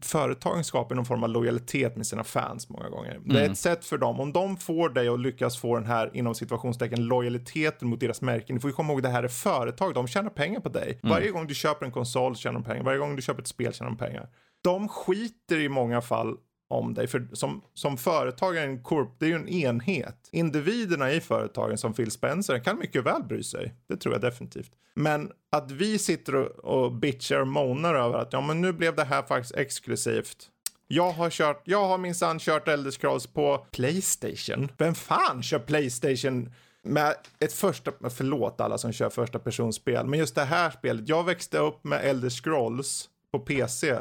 företagen 0.00 0.64
skapar 0.64 0.94
någon 0.94 1.04
form 1.04 1.22
av 1.22 1.28
lojalitet 1.28 1.96
med 1.96 2.06
sina 2.06 2.24
fans 2.24 2.68
många 2.68 2.88
gånger. 2.88 3.10
Mm. 3.10 3.28
Det 3.28 3.34
är 3.34 3.40
mm. 3.40 3.52
ett 3.52 3.58
sätt 3.58 3.84
för 3.84 3.98
dem, 3.98 4.20
om 4.20 4.32
de 4.32 4.56
får 4.56 4.88
dig 4.88 5.08
att 5.08 5.20
lyckas 5.20 5.58
få 5.58 5.74
den 5.76 5.86
här 5.86 6.10
inom 6.14 6.34
situationstecken 6.34 7.04
lojaliteten 7.04 7.88
mot 7.88 8.00
deras 8.00 8.22
märken. 8.22 8.56
Du 8.56 8.60
får 8.60 8.70
ju 8.70 8.74
komma 8.74 8.92
ihåg 8.92 9.02
det 9.02 9.08
här 9.08 9.22
är 9.22 9.28
företag, 9.28 9.94
de 9.94 10.08
tjänar 10.08 10.30
pengar 10.30 10.60
på 10.60 10.68
dig. 10.68 11.00
Mm. 11.02 11.14
Varje 11.14 11.30
gång 11.30 11.46
du 11.46 11.54
köper 11.54 11.86
en 11.86 11.92
konsol 11.92 12.36
tjänar 12.36 12.54
de 12.54 12.64
pengar, 12.64 12.84
varje 12.84 12.98
gång 12.98 13.16
du 13.16 13.22
köper 13.22 13.42
ett 13.42 13.48
spel 13.48 13.72
tjänar 13.72 13.90
de 13.90 13.96
pengar. 13.96 14.28
De 14.62 14.88
skiter 14.88 15.60
i 15.60 15.68
många 15.68 16.00
fall 16.00 16.36
om 16.68 16.94
dig. 16.94 17.06
För 17.06 17.28
som, 17.32 17.62
som 17.74 17.96
företagare, 17.96 18.64
en 18.64 18.82
korp, 18.82 19.16
det 19.18 19.26
är 19.26 19.30
ju 19.30 19.36
en 19.36 19.48
enhet. 19.48 20.28
Individerna 20.32 21.12
i 21.12 21.20
företagen 21.20 21.78
som 21.78 21.94
Phil 21.94 22.10
Spencer 22.10 22.58
kan 22.58 22.78
mycket 22.78 23.04
väl 23.04 23.22
bry 23.22 23.42
sig. 23.42 23.74
Det 23.88 23.96
tror 23.96 24.14
jag 24.14 24.22
definitivt. 24.22 24.70
Men 24.94 25.30
att 25.52 25.70
vi 25.70 25.98
sitter 25.98 26.34
och, 26.34 26.84
och 26.84 26.92
bitchar 26.92 27.40
och 27.40 27.48
monar 27.48 27.94
över 27.94 28.18
att 28.18 28.32
ja 28.32 28.40
men 28.40 28.60
nu 28.60 28.72
blev 28.72 28.96
det 28.96 29.04
här 29.04 29.22
faktiskt 29.22 29.54
exklusivt. 29.54 30.50
Jag 30.86 31.10
har 31.10 31.30
kört, 31.30 31.62
jag 31.64 31.86
har 31.86 31.98
minsann 31.98 32.38
kört 32.38 32.68
Elder 32.68 32.90
Scrolls 32.90 33.26
på 33.26 33.66
Playstation. 33.70 34.68
Vem 34.78 34.94
fan 34.94 35.42
kör 35.42 35.58
Playstation 35.58 36.52
med 36.82 37.14
ett 37.40 37.52
första, 37.52 37.92
förlåt 38.10 38.60
alla 38.60 38.78
som 38.78 38.92
kör 38.92 39.10
första 39.10 39.38
personspel, 39.38 40.06
men 40.06 40.18
just 40.18 40.34
det 40.34 40.44
här 40.44 40.70
spelet. 40.70 41.08
Jag 41.08 41.24
växte 41.24 41.58
upp 41.58 41.84
med 41.84 42.00
Elder 42.04 42.30
Scrolls 42.30 43.08
på 43.32 43.38
PC 43.38 43.96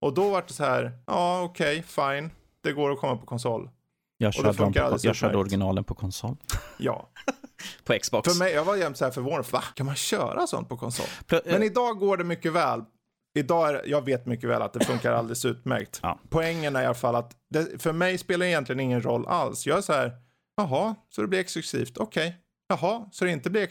och 0.00 0.14
då 0.14 0.30
var 0.30 0.44
det 0.46 0.52
så 0.52 0.64
här, 0.64 0.92
ja 1.06 1.42
okej, 1.42 1.78
okay, 1.78 1.82
fine. 1.82 2.30
Det 2.60 2.72
går 2.72 2.90
att 2.90 2.98
komma 2.98 3.16
på 3.16 3.26
konsol. 3.26 3.70
Jag 4.18 4.34
körde, 4.34 4.54
på, 4.54 4.72
jag 5.02 5.16
körde 5.16 5.38
originalen 5.38 5.84
på 5.84 5.94
konsol. 5.94 6.36
Ja. 6.78 7.08
på 7.84 7.98
Xbox. 7.98 8.32
För 8.32 8.38
mig, 8.38 8.52
jag 8.52 8.64
var 8.64 8.76
jämt 8.76 8.96
så 8.96 9.04
här 9.04 9.12
förvånad, 9.12 9.46
va? 9.52 9.62
Kan 9.74 9.86
man 9.86 9.94
köra 9.94 10.46
sånt 10.46 10.68
på 10.68 10.76
konsol? 10.76 11.06
Pl 11.26 11.36
Men 11.44 11.62
idag 11.62 11.98
går 11.98 12.16
det 12.16 12.24
mycket 12.24 12.52
väl. 12.52 12.84
Idag 13.34 13.68
är, 13.68 13.82
jag 13.86 14.04
vet 14.04 14.26
mycket 14.26 14.50
väl 14.50 14.62
att 14.62 14.72
det 14.72 14.84
funkar 14.84 15.12
alldeles 15.12 15.44
utmärkt. 15.44 16.00
Ja. 16.02 16.20
Poängen 16.28 16.76
är 16.76 16.82
i 16.82 16.84
alla 16.84 16.94
fall 16.94 17.16
att 17.16 17.32
det, 17.50 17.82
för 17.82 17.92
mig 17.92 18.18
spelar 18.18 18.46
det 18.46 18.50
egentligen 18.50 18.80
ingen 18.80 19.02
roll 19.02 19.26
alls. 19.26 19.66
Jag 19.66 19.78
är 19.78 19.82
så 19.82 19.92
här, 19.92 20.12
jaha, 20.56 20.94
så 21.08 21.22
det 21.22 21.28
blir 21.28 21.40
exklusivt, 21.40 21.98
okej. 21.98 22.28
Okay. 22.28 22.40
Jaha, 22.68 23.08
så 23.12 23.24
det 23.24 23.30
inte 23.30 23.50
blir 23.50 23.62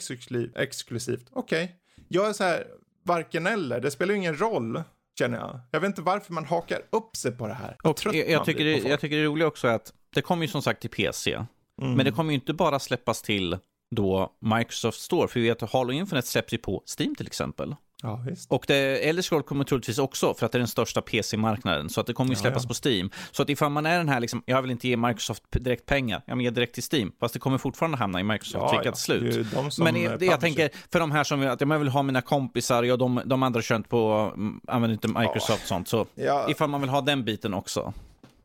exklusivt, 0.55 1.27
okej. 1.31 1.63
Okay. 1.63 1.75
Jag 2.07 2.29
är 2.29 2.33
så 2.33 2.43
här, 2.43 2.67
varken 3.03 3.47
eller, 3.47 3.79
det 3.79 3.91
spelar 3.91 4.13
ingen 4.13 4.39
roll 4.39 4.83
känner 5.19 5.37
jag. 5.37 5.59
Jag 5.71 5.79
vet 5.79 5.87
inte 5.87 6.01
varför 6.01 6.33
man 6.33 6.45
hakar 6.45 6.81
upp 6.89 7.15
sig 7.15 7.31
på 7.31 7.47
det 7.47 7.53
här. 7.53 7.77
Och 7.83 7.99
jag, 8.05 8.29
jag, 8.29 8.45
tycker 8.45 8.63
det, 8.63 8.77
jag 8.77 8.99
tycker 8.99 9.15
det 9.15 9.21
är 9.21 9.25
roligt 9.25 9.47
också 9.47 9.67
att 9.67 9.93
det 10.13 10.21
kommer 10.21 10.45
ju 10.45 10.51
som 10.51 10.61
sagt 10.61 10.81
till 10.81 10.89
PC. 10.89 11.33
Mm. 11.33 11.93
Men 11.93 12.05
det 12.05 12.11
kommer 12.11 12.31
ju 12.31 12.35
inte 12.35 12.53
bara 12.53 12.79
släppas 12.79 13.21
till 13.21 13.57
då 13.95 14.33
Microsoft 14.39 14.99
Store. 14.99 15.27
För 15.27 15.39
vi 15.39 15.47
vet 15.47 15.63
att 15.63 15.71
Halo 15.71 15.91
Infinite 15.91 16.27
släpps 16.27 16.53
ju 16.53 16.57
på 16.57 16.83
Steam 16.99 17.15
till 17.15 17.27
exempel. 17.27 17.75
Ja, 18.03 18.21
visst. 18.27 18.51
Och 18.51 18.63
det, 18.67 19.09
Elder 19.09 19.23
Scrolls 19.23 19.45
kommer 19.45 19.63
troligtvis 19.63 19.97
också, 19.97 20.33
för 20.33 20.45
att 20.45 20.51
det 20.51 20.57
är 20.57 20.59
den 20.59 20.67
största 20.67 21.01
PC-marknaden, 21.01 21.89
så 21.89 22.01
att 22.01 22.07
det 22.07 22.13
kommer 22.13 22.29
ju 22.29 22.35
Ja, 22.35 22.39
släppas 22.41 22.63
ja. 22.63 22.67
på 22.67 22.89
Steam. 22.89 23.09
Så 23.31 23.41
att 23.41 23.49
ifall 23.49 23.71
man 23.71 23.85
är 23.85 23.97
den 23.97 24.09
här, 24.09 24.19
liksom, 24.19 24.43
jag 24.45 24.61
vill 24.61 24.71
inte 24.71 24.87
ge 24.87 24.97
Microsoft 24.97 25.43
direkt 25.51 25.85
pengar, 25.85 26.21
jag 26.25 26.41
ger 26.41 26.51
direkt 26.51 26.73
till 26.73 26.83
Steam, 26.91 27.11
fast 27.19 27.33
det 27.33 27.39
kommer 27.39 27.57
fortfarande 27.57 27.97
hamna 27.97 28.19
i 28.19 28.23
Microsoft-fickan 28.23 28.93
till 28.93 29.01
slut. 29.01 29.47
Det 29.51 29.83
Men 29.83 29.95
är 29.95 30.17
det, 30.17 30.25
jag 30.25 30.39
tänker, 30.39 30.69
för 30.91 30.99
de 30.99 31.11
här 31.11 31.23
som 31.23 31.47
att 31.47 31.61
jag 31.61 31.79
vill 31.79 31.87
ha 31.87 32.03
mina 32.03 32.21
kompisar, 32.21 32.83
ja, 32.83 32.97
de, 32.97 33.21
de 33.25 33.43
andra 33.43 33.61
kör 33.61 33.75
inte 33.75 33.89
på, 33.89 34.31
mm, 34.35 34.61
använder 34.67 34.93
inte 34.93 35.07
Microsoft 35.07 35.61
och 35.61 35.67
sånt, 35.67 35.87
så 35.87 36.05
Ja, 36.15 36.49
ifall 36.49 36.69
man 36.69 36.81
vill 36.81 36.89
ha 36.89 37.01
den 37.01 37.23
biten 37.23 37.53
också. 37.53 37.93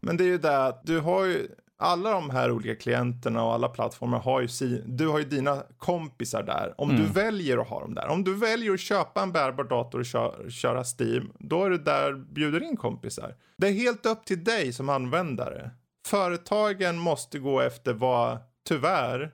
men 0.00 0.16
det 0.16 0.24
är 0.24 0.28
ju 0.28 0.38
det 0.38 0.74
du 0.84 1.00
har 1.00 1.24
ju 1.24 1.48
alla 1.82 2.10
de 2.10 2.30
här 2.30 2.50
olika 2.50 2.74
klienterna 2.74 3.44
och 3.44 3.52
alla 3.54 3.68
plattformar 3.68 4.18
har 4.18 4.40
ju 4.40 4.48
si, 4.48 4.82
du 4.86 5.08
har 5.08 5.18
ju 5.18 5.24
dina 5.24 5.62
kompisar 5.78 6.42
där. 6.42 6.74
Om 6.78 6.90
Mm. 6.90 7.02
du 7.02 7.08
väljer 7.12 7.58
att 7.58 7.68
ha 7.68 7.80
dem 7.80 7.94
där. 7.94 8.08
Om 8.08 8.24
du 8.24 8.34
väljer 8.34 8.72
att 8.72 8.80
köpa 8.80 9.22
en 9.22 9.32
bärbar 9.32 9.64
dator 9.64 10.00
och 10.00 10.06
kö, 10.06 10.50
köra 10.50 10.84
Steam, 10.98 11.32
då 11.38 11.64
är 11.64 11.70
det 11.70 11.78
där 11.78 12.12
bjuder 12.12 12.62
in 12.62 12.76
kompisar. 12.76 13.34
Det 13.56 13.66
är 13.68 13.72
helt 13.72 14.06
upp 14.06 14.24
till 14.24 14.44
dig 14.44 14.72
som 14.72 14.88
användare. 14.88 15.70
Företagen 16.06 16.98
måste 16.98 17.38
gå 17.38 17.60
efter 17.60 17.92
vad, 17.92 18.38
tyvärr, 18.68 19.30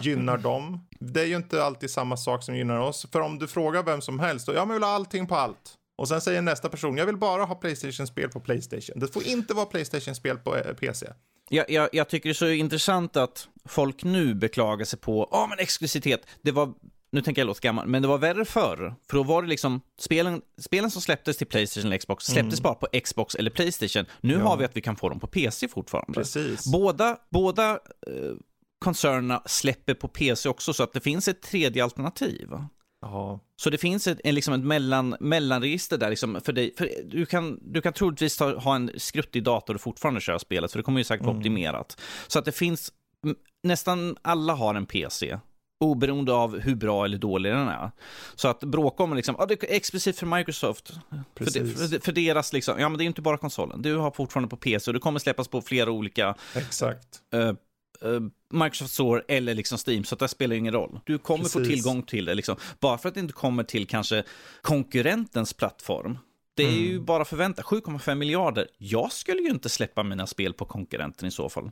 gynnar 0.00 0.36
dem. 0.48 0.86
Det 1.00 1.20
är 1.22 1.26
ju 1.26 1.36
inte 1.36 1.64
alltid 1.64 1.90
samma 1.90 2.16
sak 2.16 2.42
som 2.42 2.56
gynnar 2.56 2.78
oss. 2.80 3.06
För 3.12 3.20
om 3.20 3.38
du 3.38 3.48
frågar 3.48 3.82
vem 3.82 4.00
som 4.00 4.18
helst, 4.20 4.46
då, 4.46 4.52
ja 4.54 4.58
men 4.64 4.68
jag 4.68 4.74
vill 4.74 4.82
ha 4.82 4.90
allting 4.94 5.26
på 5.26 5.36
allt. 5.36 5.74
Och 5.98 6.08
sen 6.08 6.20
säger 6.20 6.42
nästa 6.42 6.68
person, 6.68 6.96
jag 6.96 7.06
vill 7.06 7.16
bara 7.16 7.44
ha 7.44 7.54
Playstation-spel 7.54 8.28
på 8.28 8.40
Playstation. 8.40 9.00
Det 9.00 9.08
får 9.08 9.26
inte 9.26 9.54
vara 9.54 9.66
Playstation-spel 9.66 10.38
på 10.38 10.56
eh, 10.56 10.72
PC. 10.74 11.06
Jag, 11.48 11.70
jag, 11.70 11.88
jag 11.92 12.08
tycker 12.08 12.28
det 12.28 12.32
är 12.32 12.34
så 12.34 12.48
intressant 12.48 13.16
att 13.16 13.48
folk 13.68 14.04
nu 14.04 14.34
beklagar 14.34 14.84
sig 14.84 14.98
på, 14.98 15.28
ja 15.30 15.46
men 15.50 15.58
exklusivitet, 15.58 16.26
det 16.42 16.52
var, 16.52 16.72
nu 17.12 17.22
tänker 17.22 17.40
jag 17.42 17.46
låta 17.46 17.60
gammal, 17.60 17.86
men 17.88 18.02
det 18.02 18.08
var 18.08 18.18
värre 18.18 18.44
förr. 18.44 18.94
För 19.10 19.16
då 19.16 19.22
var 19.22 19.42
det 19.42 19.48
liksom, 19.48 19.80
spelen, 20.00 20.42
spelen 20.58 20.90
som 20.90 21.02
släpptes 21.02 21.36
till 21.36 21.46
Playstation 21.46 21.86
eller 21.88 21.98
Xbox 21.98 22.24
släpptes 22.24 22.60
bara 22.60 22.74
på 22.74 22.86
Xbox 23.04 23.34
eller 23.34 23.50
Playstation. 23.50 24.06
Nu 24.20 24.32
Ja. 24.34 24.40
har 24.40 24.56
vi 24.56 24.64
att 24.64 24.76
vi 24.76 24.80
kan 24.80 24.96
få 24.96 25.08
dem 25.08 25.20
på 25.20 25.26
PC 25.26 25.68
fortfarande. 25.68 26.12
Precis. 26.12 26.72
Båda, 26.72 27.16
båda 27.30 27.70
eh, 27.72 28.32
koncernerna 28.78 29.42
släpper 29.46 29.94
på 29.94 30.08
PC 30.08 30.48
också, 30.48 30.72
så 30.72 30.82
att 30.82 30.92
det 30.92 31.00
finns 31.00 31.28
ett 31.28 31.42
tredje 31.42 31.84
alternativ. 31.84 32.48
Ja. 33.02 33.40
Så 33.56 33.70
det 33.70 33.78
finns 33.78 34.06
ett, 34.06 34.20
en, 34.24 34.34
liksom 34.34 34.54
ett 34.54 34.64
mellan, 34.64 35.16
mellanregister 35.20 35.98
där 35.98 36.10
liksom 36.10 36.40
för 36.44 36.52
dig. 36.52 36.74
För 36.78 36.90
du, 37.04 37.26
kan, 37.26 37.58
du 37.62 37.80
kan 37.80 37.92
troligtvis 37.92 38.36
ta, 38.36 38.58
ha 38.58 38.74
en 38.74 38.90
skruttig 38.96 39.44
dator 39.44 39.74
och 39.74 39.80
fortfarande 39.80 40.20
köra 40.20 40.38
spelet, 40.38 40.72
för 40.72 40.78
det 40.78 40.82
kommer 40.82 41.00
ju 41.00 41.04
säkert 41.04 41.26
vara 41.26 41.36
optimerat. 41.36 42.00
Så 42.26 42.38
att 42.38 42.44
det 42.44 42.52
finns, 42.52 42.92
nästan 43.62 44.16
alla 44.22 44.54
har 44.54 44.74
en 44.74 44.86
PC. 44.86 45.38
Oberoende 45.80 46.32
av 46.32 46.58
hur 46.58 46.74
bra 46.74 47.04
eller 47.04 47.18
dålig 47.18 47.52
den 47.52 47.68
är. 47.68 47.90
Så 48.34 48.48
att 48.48 48.60
bråka 48.60 49.02
om 49.02 49.14
liksom, 49.14 49.36
ah, 49.38 49.46
det 49.46 49.62
är 49.64 49.76
exklusivt 49.76 50.18
för 50.18 50.26
Microsoft. 50.26 50.92
För, 51.36 51.44
det, 51.44 51.66
för, 51.66 52.04
för 52.04 52.12
deras 52.12 52.52
liksom, 52.52 52.80
ja 52.80 52.88
men 52.88 52.98
det 52.98 53.02
är 53.02 53.04
ju 53.04 53.08
inte 53.08 53.22
bara 53.22 53.36
konsolen. 53.36 53.82
Du 53.82 53.96
har 53.96 54.10
fortfarande 54.10 54.48
på 54.48 54.56
PC 54.56 54.90
och 54.90 54.94
det 54.94 55.00
kommer 55.00 55.18
släppas 55.18 55.48
på 55.48 55.62
flera 55.62 55.90
olika 55.90 56.34
Exakt. 56.54 57.20
eh, 57.32 57.52
Microsoft 58.52 58.94
Store 58.94 59.22
eller 59.28 59.54
liksom 59.54 59.78
Steam, 59.86 60.04
så 60.04 60.14
att 60.14 60.18
det 60.18 60.28
spelar 60.28 60.56
ingen 60.56 60.72
roll. 60.74 61.00
Du 61.04 61.18
kommer 61.18 61.44
få 61.44 61.58
Precis. 61.58 61.74
tillgång 61.74 62.02
till 62.02 62.24
det, 62.24 62.34
liksom. 62.34 62.56
bara 62.80 62.98
för 62.98 63.08
att 63.08 63.14
det 63.14 63.20
inte 63.20 63.32
kommer 63.32 63.64
till 63.64 63.86
kanske 63.86 64.24
konkurrentens 64.62 65.52
plattform. 65.52 66.18
Det 66.54 66.62
är 66.64 66.70
ju 66.70 66.90
Mm. 66.92 67.04
bara 67.04 67.24
förvänta, 67.24 67.62
7,5 67.62 68.14
miljarder. 68.14 68.68
Jag 68.78 69.12
skulle 69.12 69.42
ju 69.42 69.48
inte 69.50 69.68
släppa 69.68 70.02
mina 70.02 70.26
spel 70.26 70.52
på 70.52 70.64
konkurrenten 70.64 71.28
i 71.28 71.30
så 71.30 71.48
fall. 71.48 71.70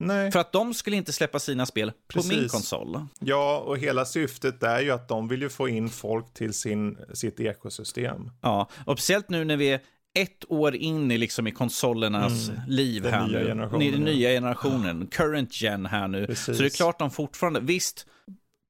Nej. 0.00 0.32
För 0.32 0.38
att 0.40 0.52
de 0.52 0.74
skulle 0.74 0.96
inte 0.96 1.12
släppa 1.12 1.38
sina 1.38 1.66
spel 1.66 1.92
på 2.12 2.18
min 2.22 2.28
Precis. 2.28 2.52
konsol. 2.52 3.06
Ja, 3.20 3.58
och 3.58 3.78
hela 3.78 4.04
syftet 4.04 4.62
är 4.62 4.80
ju 4.80 4.90
att 4.90 5.08
de 5.08 5.28
vill 5.28 5.42
ju 5.42 5.48
få 5.48 5.68
in 5.68 5.88
folk 5.90 6.34
till 6.34 6.52
sin, 6.54 6.98
sitt 7.14 7.40
ekosystem. 7.40 8.30
Ja, 8.42 8.68
och 8.86 8.98
speciellt 8.98 9.28
nu 9.28 9.44
när 9.44 9.56
vi 9.56 9.68
är 9.68 9.80
ett 10.20 10.44
år 10.48 10.74
in 10.76 11.10
i, 11.10 11.18
liksom, 11.18 11.46
i 11.46 11.50
konsolernas 11.50 12.50
liv 12.68 13.06
Mm. 13.06 13.12
Den 13.12 13.20
här 13.20 13.28
nya 13.28 13.38
nu. 13.40 13.46
generationen, 13.46 13.92
Den 13.92 14.04
nya 14.04 14.28
generationen, 14.28 15.06
current 15.06 15.62
gen 15.62 15.86
här 15.86 16.08
nu. 16.08 16.26
Precis. 16.26 16.56
Så 16.56 16.62
det 16.62 16.68
är 16.68 16.76
klart 16.76 16.98
de 16.98 17.10
fortfarande, 17.10 17.60
visst, 17.60 18.06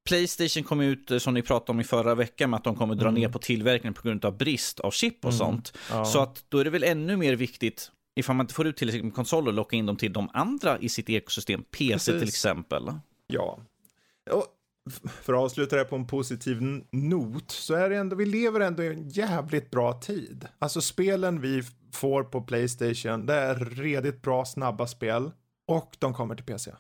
Playstation 0.09 0.63
kom 0.63 0.81
ut, 0.81 1.11
eh, 1.11 1.19
som 1.19 1.35
ni 1.35 1.43
pratade 1.43 1.73
om 1.73 1.81
i 1.81 1.85
förra 1.85 2.15
veckan, 2.15 2.51
med 2.51 2.57
att 2.59 2.65
de 2.65 2.77
kommer 2.77 2.95
dra 2.95 3.11
ner 3.11 3.29
på 3.29 3.39
tillverkningen 3.39 3.95
på 3.95 4.03
grund 4.03 4.25
av 4.25 4.37
brist 4.37 4.81
av 4.81 4.91
chip 4.91 5.25
och 5.25 5.35
sånt. 5.35 5.73
Mm. 5.91 5.99
Ja. 5.99 6.05
Så 6.05 6.21
att 6.21 6.45
då 6.49 6.59
är 6.59 6.65
det 6.65 6.71
väl 6.71 6.85
ännu 6.85 7.17
mer 7.17 7.37
viktigt, 7.37 7.91
ifall 8.17 8.37
man 8.37 8.45
inte 8.45 8.55
får 8.55 8.67
ut 8.67 8.77
tillräckligt 8.77 9.05
med 9.05 9.15
konsoler, 9.15 9.53
locka 9.53 9.77
in 9.77 9.87
dem 9.87 9.97
till 9.97 10.13
de 10.13 10.31
andra 10.33 10.79
i 10.79 10.89
sitt 10.89 11.11
ekosystem, 11.11 11.63
PC 11.63 11.93
Precis. 11.93 12.21
till 12.21 12.29
exempel. 12.29 12.83
Ja. 13.27 13.59
Och 14.31 14.45
för 15.23 15.33
att 15.33 15.41
avsluta 15.41 15.77
det 15.77 15.85
på 15.85 15.97
en 15.97 16.07
positiv 16.07 16.63
not 16.91 17.51
så 17.51 17.75
är 17.75 17.91
det 17.91 17.97
ändå, 17.97 18.17
vi 18.17 18.27
lever 18.27 18.61
ändå 18.61 18.83
i 18.83 18.89
en 18.89 19.09
jävligt 19.09 19.71
bra 19.71 19.93
tid. 19.93 20.49
Alltså 20.59 20.81
spelen 20.81 21.41
vi 21.41 21.63
får 21.93 22.25
på 22.25 22.43
Playstation, 22.43 23.27
det 23.27 23.35
är 23.35 23.55
redigt 23.55 24.23
bra, 24.23 24.45
snabba 24.45 24.87
spel. 24.87 25.31
Och 25.69 25.97
de 25.99 26.15
kommer 26.15 26.35
till 26.35 26.45
PC. 26.45 26.71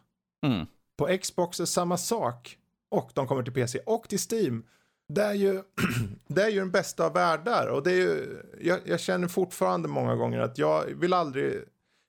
Mm. 0.47 0.66
På 0.97 1.18
Xbox 1.23 1.61
är 1.61 1.64
samma 1.64 1.97
sak. 1.97 2.59
Och 2.90 3.11
de 3.14 3.27
kommer 3.27 3.42
till 3.42 3.53
PC 3.53 3.79
och 3.79 4.09
till 4.09 4.18
Steam. 4.31 4.66
Det 5.09 5.23
är 5.23 5.35
ju, 5.35 5.62
det 6.29 6.42
är 6.42 6.49
ju 6.49 6.59
den 6.59 6.71
bästa 6.71 7.07
av 7.07 7.12
världar. 7.12 7.66
Och 7.66 7.83
det 7.83 7.90
är 7.90 7.97
ju, 7.97 8.42
jag, 8.61 8.81
jag 8.85 9.01
känner 9.01 9.29
fortfarande 9.29 9.88
många 9.88 10.14
gånger 10.14 10.40
att 10.40 10.59
jag 10.59 10.85
vill 10.85 11.12
aldrig... 11.12 11.64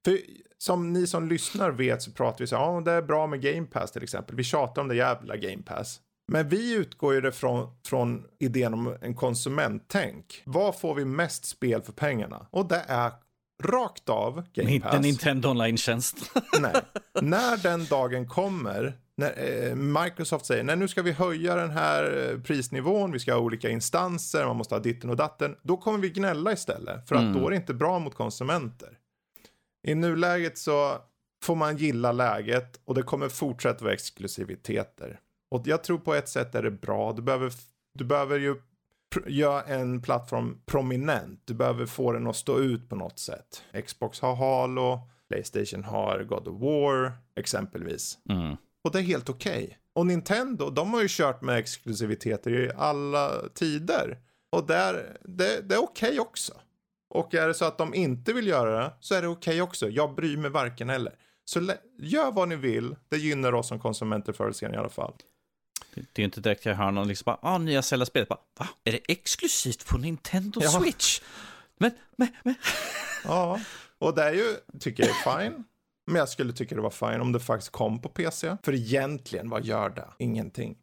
För 0.05 0.17
som 0.61 0.93
ni 0.93 1.07
som 1.07 1.27
lyssnar 1.27 1.71
vet 1.71 2.01
så 2.01 2.11
pratar 2.11 2.39
vi 2.39 2.47
så 2.47 2.55
här, 2.55 2.63
ja 2.63 2.81
det 2.81 2.91
är 2.91 3.01
bra 3.01 3.27
med 3.27 3.41
Game 3.41 3.67
Pass 3.67 3.91
till 3.91 4.03
exempel. 4.03 4.35
Vi 4.35 4.43
tjatar 4.43 4.81
om 4.81 4.87
det 4.87 4.95
jävla 4.95 5.37
Game 5.37 5.61
Pass. 5.65 6.01
Men 6.31 6.49
vi 6.49 6.75
utgår 6.75 7.13
ju 7.13 7.21
det 7.21 7.31
från, 7.31 7.67
från 7.85 8.23
idén 8.39 8.73
om 8.73 8.95
en 9.01 9.15
konsumenttänk. 9.15 10.41
Vad 10.45 10.79
får 10.79 10.95
vi 10.95 11.05
mest 11.05 11.45
spel 11.45 11.81
för 11.81 11.93
pengarna? 11.93 12.47
Och 12.51 12.67
det 12.67 12.85
är 12.87 13.11
rakt 13.63 14.09
av 14.09 14.43
Game 14.53 14.71
Inte 14.71 14.87
Pass. 14.87 15.01
Nintendo 15.01 15.49
Online-tjänst. 15.49 16.31
Nej. 16.59 16.73
När 17.21 17.57
den 17.57 17.85
dagen 17.85 18.27
kommer, 18.27 18.93
när 19.17 19.67
eh, 19.67 19.75
Microsoft 19.75 20.45
säger 20.45 20.63
nej 20.63 20.75
nu 20.75 20.87
ska 20.87 21.01
vi 21.01 21.11
höja 21.11 21.55
den 21.55 21.69
här 21.69 22.31
eh, 22.31 22.41
prisnivån, 22.41 23.11
vi 23.11 23.19
ska 23.19 23.33
ha 23.33 23.39
olika 23.39 23.69
instanser, 23.69 24.45
man 24.45 24.57
måste 24.57 24.75
ha 24.75 24.79
ditten 24.79 25.09
och 25.09 25.15
datten. 25.15 25.55
Då 25.63 25.77
kommer 25.77 25.99
vi 25.99 26.09
gnälla 26.09 26.51
istället, 26.51 27.07
för 27.07 27.15
att 27.15 27.33
då 27.33 27.45
är 27.45 27.49
det 27.49 27.55
inte 27.55 27.73
bra 27.73 27.99
mot 27.99 28.15
konsumenter. 28.15 28.98
I 29.83 29.95
nuläget 29.95 30.57
så 30.57 30.97
får 31.43 31.55
man 31.55 31.77
gilla 31.77 32.11
läget 32.11 32.79
och 32.85 32.95
det 32.95 33.03
kommer 33.03 33.29
fortsätta 33.29 33.83
vara 33.83 33.93
exklusiviteter. 33.93 35.19
Och 35.51 35.67
jag 35.67 35.83
tror 35.83 35.97
på 35.97 36.13
ett 36.13 36.29
sätt 36.29 36.55
är 36.55 36.63
det 36.63 36.71
bra. 36.71 37.13
Du 37.13 37.21
behöver, 37.21 37.53
du 37.93 38.03
behöver 38.03 38.39
ju 38.39 38.55
göra 39.27 39.63
en 39.63 40.01
plattform 40.01 40.61
prominent. 40.65 41.41
Du 41.45 41.53
behöver 41.53 41.85
få 41.85 42.11
den 42.11 42.27
att 42.27 42.35
stå 42.35 42.59
ut 42.59 42.89
på 42.89 42.95
något 42.95 43.19
sätt. 43.19 43.63
Xbox 43.85 44.19
har 44.19 44.35
Halo, 44.35 44.99
Playstation 45.29 45.83
har 45.83 46.23
God 46.23 46.47
of 46.47 46.61
War 46.61 47.11
exempelvis. 47.35 48.17
Mm. 48.29 48.57
Och 48.83 48.91
det 48.91 48.99
är 48.99 49.03
helt 49.03 49.29
okej. 49.29 49.77
Och 49.93 50.05
Nintendo, 50.05 50.69
de 50.69 50.93
har 50.93 51.01
ju 51.01 51.07
kört 51.09 51.41
med 51.41 51.57
exklusiviteter 51.57 52.51
i 52.51 52.71
alla 52.77 53.49
tider. 53.53 54.17
Och 54.49 54.67
där, 54.67 55.17
det, 55.23 55.69
det 55.69 55.75
är 55.75 55.83
okej 55.83 56.19
också. 56.19 56.53
Och 57.09 57.33
är 57.33 57.47
det 57.47 57.53
så 57.53 57.65
att 57.65 57.77
de 57.77 57.93
inte 57.93 58.33
vill 58.33 58.47
göra 58.47 58.79
det 58.83 58.93
så 58.99 59.15
är 59.15 59.21
det 59.21 59.27
okej 59.27 59.61
också. 59.61 59.89
Jag 59.89 60.15
bryr 60.15 60.37
mig 60.37 60.51
varken 60.51 60.89
eller. 60.89 61.15
Så 61.45 61.73
gör 61.99 62.31
vad 62.31 62.49
ni 62.49 62.55
vill. 62.55 62.95
Det 63.09 63.17
gynnar 63.17 63.53
oss 63.53 63.67
som 63.67 63.79
konsumenter 63.79 64.33
förr 64.33 64.43
eller 64.43 64.53
senare 64.53 64.75
i 64.75 64.79
alla 64.79 64.89
fall. 64.89 65.13
Det 65.93 66.01
det 66.01 66.19
är 66.19 66.23
ju 66.23 66.25
inte 66.25 66.41
direkt 66.41 66.65
jag 66.65 66.75
hör 66.75 66.91
någon 66.91 67.07
liksom 67.07 67.23
bara, 67.25 67.53
ah, 67.53 67.57
nya 67.57 67.81
Zelda-spelet. 67.81 68.29
Bara, 68.29 68.39
Va? 68.59 68.67
Är 68.83 68.91
det 68.91 69.11
exklusivt 69.11 69.87
på 69.87 69.97
Nintendo 69.97 70.61
Ja. 70.63 70.69
Switch? 70.69 71.21
Men, 71.77 71.91
men, 72.15 72.27
men. 72.43 72.55
Ja, 73.23 73.59
och 73.99 74.15
det 74.15 74.23
är 74.23 74.33
ju, 74.33 74.55
tycker 74.79 75.03
jag 75.03 75.37
är 75.37 75.39
fine. 75.39 75.63
Men 76.05 76.15
jag 76.15 76.29
skulle 76.29 76.53
tycka 76.53 76.75
det 76.75 76.81
var 76.81 76.89
fine 77.11 77.21
om 77.21 77.31
det 77.31 77.39
faktiskt 77.39 77.71
kom 77.71 78.01
på 78.01 78.09
PC. 78.09 78.57
För 78.63 78.73
egentligen, 78.73 79.49
vad 79.49 79.65
gör 79.65 79.89
det? 79.89 80.07
Ingenting. 80.17 80.77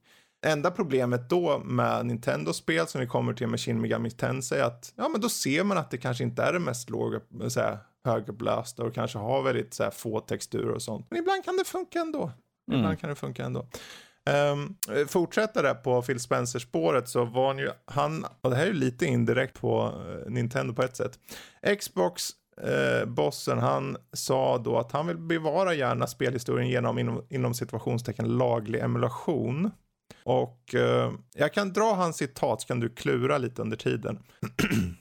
Enda 0.46 0.70
problemet 0.70 1.28
då 1.30 1.58
med 1.58 2.06
Nintendo-spel 2.06 2.86
som 2.86 3.00
vi 3.00 3.06
kommer 3.06 3.32
till 3.32 3.46
med 3.46 3.60
Shin 3.60 3.80
Megami 3.80 4.10
Tensei 4.10 4.58
är 4.58 4.64
att 4.64 4.92
ja, 4.96 5.08
men 5.08 5.20
då 5.20 5.28
ser 5.28 5.64
man 5.64 5.78
att 5.78 5.90
det 5.90 5.98
kanske 5.98 6.24
inte 6.24 6.42
är 6.42 6.52
det 6.52 6.58
mest 6.58 6.90
låga, 6.90 7.20
så 7.48 7.60
här, 7.60 7.78
högupplösta 8.04 8.84
och 8.84 8.94
kanske 8.94 9.18
har 9.18 9.42
väldigt 9.42 9.74
så 9.74 9.82
här, 9.82 9.90
få 9.90 10.20
texturer 10.20 10.70
och 10.70 10.82
sånt. 10.82 11.06
Men 11.10 11.18
ibland 11.18 11.44
kan 11.44 11.56
det 11.56 11.64
funka 11.64 12.00
ändå. 12.00 12.32
Ibland 12.72 13.00
kan 13.00 13.10
det 13.10 13.16
funka 13.16 13.44
ändå. 13.44 13.66
Um, 14.52 14.76
fortsätta 15.08 15.62
där 15.62 15.74
på 15.74 16.02
Phil 16.02 16.20
Spencer-spåret 16.20 17.08
så 17.08 17.24
var 17.24 17.46
han 17.46 17.58
ju, 17.58 17.70
han, 17.84 18.26
och 18.40 18.50
det 18.50 18.56
här 18.56 18.62
är 18.62 18.66
ju 18.66 18.72
lite 18.72 19.06
indirekt 19.06 19.60
på 19.60 19.92
eh, 20.08 20.30
Nintendo 20.32 20.74
på 20.74 20.82
ett 20.82 20.96
sätt. 20.96 21.18
Xbox 21.80 22.30
eh, 22.62 23.08
bossen, 23.08 23.58
han 23.58 23.96
sa 24.12 24.58
då 24.58 24.78
att 24.78 24.92
han 24.92 25.06
vill 25.06 25.18
bevara 25.18 25.74
gärna 25.74 26.06
spelhistorien 26.06 26.68
genom 26.68 26.98
inom, 26.98 27.26
inom 27.30 27.54
situationstecken 27.54 28.38
laglig 28.38 28.80
emulation. 28.80 29.70
Och 30.24 30.74
eh, 30.74 31.12
jag 31.34 31.54
kan 31.54 31.72
dra 31.72 31.94
hans 31.94 32.16
citat 32.16 32.60
så 32.60 32.66
kan 32.66 32.80
du 32.80 32.88
klura 32.88 33.38
lite 33.38 33.62
under 33.62 33.76
tiden. 33.76 34.18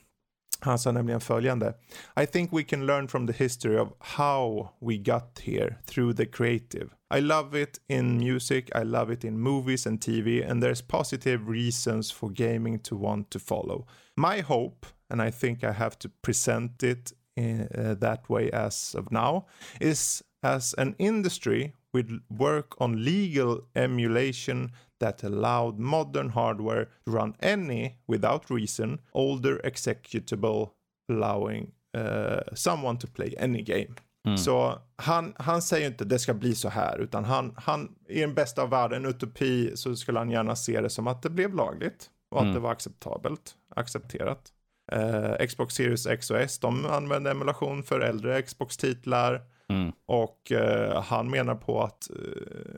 Han 0.60 0.78
sa 0.78 0.92
nämligen 0.92 1.20
följande. 1.20 1.74
I 2.20 2.26
think 2.26 2.52
we 2.52 2.62
can 2.62 2.86
learn 2.86 3.08
from 3.08 3.26
the 3.26 3.32
history 3.32 3.78
of 3.78 3.88
how 3.98 4.68
we 4.80 4.96
got 4.96 5.40
here 5.42 5.76
through 5.86 6.16
the 6.16 6.26
creative. 6.26 6.88
I 7.14 7.20
love 7.20 7.62
it 7.62 7.80
in 7.88 8.18
music, 8.18 8.70
I 8.74 8.84
love 8.84 9.12
it 9.12 9.24
in 9.24 9.38
movies 9.38 9.86
and 9.86 10.00
TV 10.00 10.50
and 10.50 10.62
there's 10.62 10.82
positive 10.82 11.50
reasons 11.50 12.12
for 12.12 12.30
gaming 12.30 12.78
to 12.78 12.96
want 12.96 13.30
to 13.30 13.38
follow. 13.38 13.86
My 14.16 14.40
hope, 14.40 14.86
and 15.10 15.22
I 15.22 15.30
think 15.30 15.62
I 15.62 15.72
have 15.72 15.98
to 15.98 16.08
present 16.22 16.82
it 16.82 17.12
in, 17.36 17.68
uh, 17.78 17.94
that 18.00 18.28
way 18.28 18.50
as 18.50 18.94
of 18.98 19.12
now, 19.12 19.46
is 19.80 20.24
as 20.42 20.74
an 20.78 20.94
industry 20.98 21.72
will 21.92 22.20
work 22.28 22.80
on 22.80 23.04
legal 23.04 23.60
emulation 23.74 24.72
that 25.00 25.24
allowed 25.24 25.78
modern 25.78 26.30
hardware 26.30 26.84
to 26.84 27.12
run 27.12 27.34
any, 27.40 27.98
without 28.08 28.50
reason, 28.50 28.98
older 29.12 29.60
executable 29.64 30.70
allowing 31.08 31.72
uh, 31.96 32.40
someone 32.54 32.98
to 32.98 33.06
play 33.06 33.34
any 33.38 33.62
game. 33.62 33.94
Mm. 34.26 34.38
Så 34.38 34.78
han, 34.96 35.34
han 35.38 35.62
säger 35.62 35.86
inte 35.86 36.04
det 36.04 36.18
ska 36.18 36.34
bli 36.34 36.54
så 36.54 36.68
här, 36.68 36.98
utan 36.98 37.24
han, 37.24 37.54
han 37.56 37.94
i 38.08 38.20
den 38.20 38.34
bästa 38.34 38.62
av 38.62 38.70
världen, 38.70 39.06
utopi, 39.06 39.76
så 39.76 39.96
skulle 39.96 40.18
han 40.18 40.30
gärna 40.30 40.56
se 40.56 40.80
det 40.80 40.90
som 40.90 41.06
att 41.06 41.22
det 41.22 41.30
blev 41.30 41.54
lagligt 41.54 42.10
och 42.30 42.38
mm. 42.38 42.48
att 42.48 42.56
det 42.56 42.60
var 42.60 42.72
acceptabelt, 42.72 43.54
accepterat. 43.76 44.52
Uh, 44.94 45.46
Xbox 45.46 45.74
Series 45.74 46.06
X 46.06 46.30
och 46.30 46.38
S, 46.38 46.58
de 46.58 46.86
använder 46.86 47.30
emulation 47.30 47.82
för 47.82 48.00
äldre 48.00 48.42
Xbox-titlar. 48.42 49.42
Mm. 49.68 49.92
Och 50.06 50.52
uh, 50.52 51.00
han 51.00 51.30
menar 51.30 51.54
på 51.54 51.82
att 51.82 52.08
uh, 52.10 52.20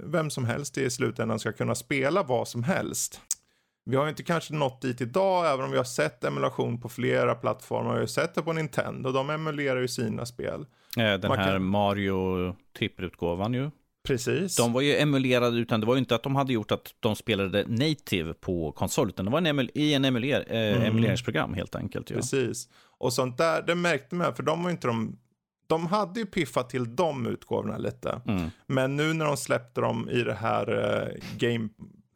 vem 0.04 0.30
som 0.30 0.44
helst 0.44 0.78
i 0.78 0.90
slutändan 0.90 1.38
ska 1.38 1.52
kunna 1.52 1.74
spela 1.74 2.22
vad 2.22 2.48
som 2.48 2.62
helst. 2.62 3.20
Vi 3.84 3.96
har 3.96 4.08
inte 4.08 4.22
kanske 4.22 4.54
nått 4.54 4.82
dit 4.82 5.00
idag, 5.00 5.52
även 5.52 5.64
om 5.64 5.70
vi 5.70 5.76
har 5.76 5.84
sett 5.84 6.24
emulation 6.24 6.80
på 6.80 6.88
flera 6.88 7.34
plattformar. 7.34 7.94
Vi 7.94 8.00
har 8.00 8.06
sett 8.06 8.34
det 8.34 8.42
på 8.42 8.52
Nintendo, 8.52 9.12
de 9.12 9.30
emulerar 9.30 9.80
ju 9.80 9.88
sina 9.88 10.26
spel. 10.26 10.66
Den 10.94 11.20
Man 11.28 11.38
här 11.38 11.52
kan... 11.52 11.64
Mario 11.64 12.56
trippelutgåvan 12.78 13.54
ju. 13.54 13.70
Precis. 14.08 14.56
De 14.56 14.72
var 14.72 14.80
ju 14.80 14.96
emulerade, 14.96 15.58
utan 15.58 15.80
det 15.80 15.86
var 15.86 15.94
ju 15.94 15.98
inte 15.98 16.14
att 16.14 16.22
de 16.22 16.36
hade 16.36 16.52
gjort 16.52 16.72
att 16.72 16.94
de 17.00 17.16
spelade 17.16 17.64
native 17.68 18.34
på 18.34 18.72
konsol, 18.72 19.08
utan 19.08 19.24
det 19.24 19.30
var 19.30 19.38
en 19.38 19.46
emul 19.46 19.70
i 19.74 19.94
en 19.94 20.04
emuler 20.04 20.44
eh, 20.48 20.76
mm. 20.76 20.82
emuleringsprogram 20.82 21.54
helt 21.54 21.74
enkelt. 21.74 22.10
Ja. 22.10 22.16
Precis. 22.16 22.68
Och 22.98 23.12
sånt 23.12 23.38
där, 23.38 23.62
det 23.62 23.74
märkte 23.74 24.14
man, 24.14 24.34
för 24.34 24.42
de 24.42 24.62
var 24.62 24.70
inte 24.70 24.86
de 24.86 25.16
de 25.68 25.86
hade 25.86 26.20
ju 26.20 26.26
piffat 26.26 26.70
till 26.70 26.96
de 26.96 27.26
utgåvorna 27.26 27.78
lite. 27.78 28.20
Mm. 28.26 28.50
Men 28.66 28.96
nu 28.96 29.12
när 29.14 29.24
de 29.24 29.36
släppte 29.36 29.80
dem 29.80 30.08
i 30.10 30.22
det 30.22 30.34
här 30.34 30.70
uh, 30.70 31.08
Game, 31.38 31.68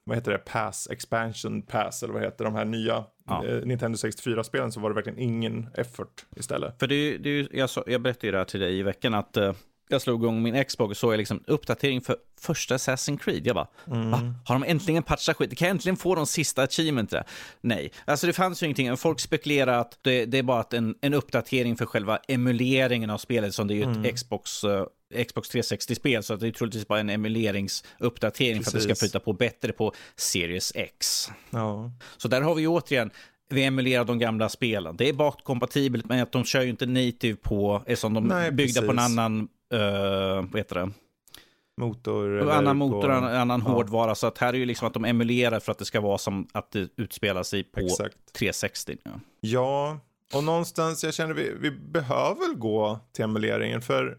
vad 0.05 0.17
heter 0.17 0.33
det, 0.33 0.39
Pass, 0.39 0.89
Expansion 0.91 1.63
Pass 1.63 2.03
eller 2.03 2.15
vad 2.15 2.23
heter 2.23 2.45
de 2.45 2.55
här 2.55 2.65
nya 2.65 3.05
ja. 3.29 3.45
uh, 3.47 3.67
Nintendo 3.67 3.97
64-spelen 3.97 4.73
så 4.73 4.81
var 4.81 4.91
det 4.91 4.95
verkligen 4.95 5.19
ingen 5.19 5.69
effort 5.75 6.27
istället. 6.37 6.79
För 6.79 6.87
det, 6.87 7.19
det, 7.19 7.49
jag, 7.53 7.71
jag 7.87 8.03
berättade 8.03 8.27
ju 8.27 8.33
det 8.33 8.39
här 8.39 8.45
till 8.45 8.61
dig 8.61 8.79
i 8.79 8.83
veckan 8.83 9.15
att 9.15 9.37
uh, 9.37 9.53
jag 9.95 10.03
slog 10.03 10.23
igång 10.23 10.43
min 10.43 10.65
Xbox 10.65 10.91
och 10.91 10.97
såg 10.97 11.13
jag 11.13 11.19
liksom 11.19 11.45
uppdatering 11.47 12.01
för 12.01 12.17
första 12.41 12.77
Assassin's 12.77 13.19
Creed. 13.19 13.47
Jag 13.47 13.55
bara, 13.55 13.69
mm. 13.87 14.11
va? 14.11 14.35
Har 14.45 14.55
de 14.55 14.65
äntligen 14.65 15.03
patchat 15.03 15.37
skit? 15.37 15.59
Kan 15.59 15.69
jag 15.69 15.75
äntligen 15.75 15.97
få 15.97 16.15
de 16.15 16.27
sista 16.27 16.63
achievementen? 16.63 17.25
Nej, 17.61 17.93
alltså 18.05 18.27
det 18.27 18.33
fanns 18.33 18.63
ju 18.63 18.67
ingenting. 18.67 18.97
Folk 18.97 19.21
spekulerar 19.21 19.79
att 19.79 19.99
det, 20.03 20.27
det 20.27 20.39
är 20.39 20.43
bara 20.43 20.65
en, 20.71 20.95
en 21.01 21.15
uppdatering 21.15 21.77
för 21.77 21.87
själva 21.87 22.19
emuleringen 22.29 23.11
av 23.11 23.19
spelet 23.19 23.55
som 23.55 23.69
det 23.69 23.75
är 23.75 23.77
ju 23.77 23.83
mm. 23.83 24.05
ett 24.05 24.15
Xbox 24.15 24.65
uh, 24.65 24.85
Xbox 25.29 25.51
360-spel, 25.51 26.23
så 26.23 26.37
det 26.37 26.47
är 26.47 26.51
troligtvis 26.51 26.89
bara 26.89 27.01
en 27.01 27.11
emuleringsuppdatering 27.11 28.59
Precis. 28.59 28.73
för 28.73 28.79
att 28.79 28.89
det 28.89 28.95
ska 28.95 29.07
flytta 29.07 29.21
på 29.21 29.33
bättre 29.33 29.73
på 29.73 29.93
Series 30.17 30.73
X. 30.75 31.29
Ja. 31.51 31.93
Så 32.17 32.29
där 32.29 32.41
har 32.41 32.55
vi 32.55 32.63
ju 32.63 32.69
återigen 32.69 33.11
vi 33.53 33.65
emulerar 33.65 34.05
de 34.05 34.19
gamla 34.19 34.49
spelen. 34.49 34.97
Det 34.97 35.09
är 35.09 35.13
bakkompatibelt, 35.13 36.09
men 36.09 36.23
att 36.23 36.33
de 36.33 36.45
kör 36.45 36.63
ju 36.63 36.71
inte 36.71 36.87
native 36.87 37.37
på, 37.37 37.83
eftersom 37.87 38.15
de 38.15 38.31
är 38.31 38.51
byggda 38.51 38.81
precis. 38.81 38.87
på 38.87 38.93
en 38.93 38.99
annan 38.99 39.49
uh, 39.73 40.51
vad 40.51 40.57
heter 40.57 40.75
det? 40.75 40.91
Motor. 41.77 42.51
Annan 42.51 42.77
motor, 42.77 43.09
på, 43.09 43.13
annan, 43.13 43.63
ja. 43.67 43.73
hårdvara. 43.73 44.15
Så 44.15 44.27
att 44.27 44.39
här 44.39 44.53
är 44.53 44.59
ju 44.59 44.67
liksom 44.67 44.87
att 44.89 44.95
de 44.95 45.05
emulerar 45.05 45.61
för 45.61 45.73
att 45.73 45.79
det 45.79 45.85
ska 45.85 46.01
vara 46.01 46.19
som 46.19 46.49
att 46.53 46.71
det 46.71 46.89
utspelar 46.97 47.43
sig 47.43 47.65
på 47.65 47.81
Exakt. 47.81 48.17
360. 48.33 48.97
Ja. 49.03 49.11
ja, 49.41 49.99
och 50.35 50.45
någonstans 50.45 51.05
jag 51.05 51.15
känner 51.15 51.35
vi, 51.35 51.53
vi 51.61 51.71
behöver 51.71 52.55
gå 52.55 52.99
till 53.13 53.25
emuleringen. 53.25 53.83
För 53.83 54.19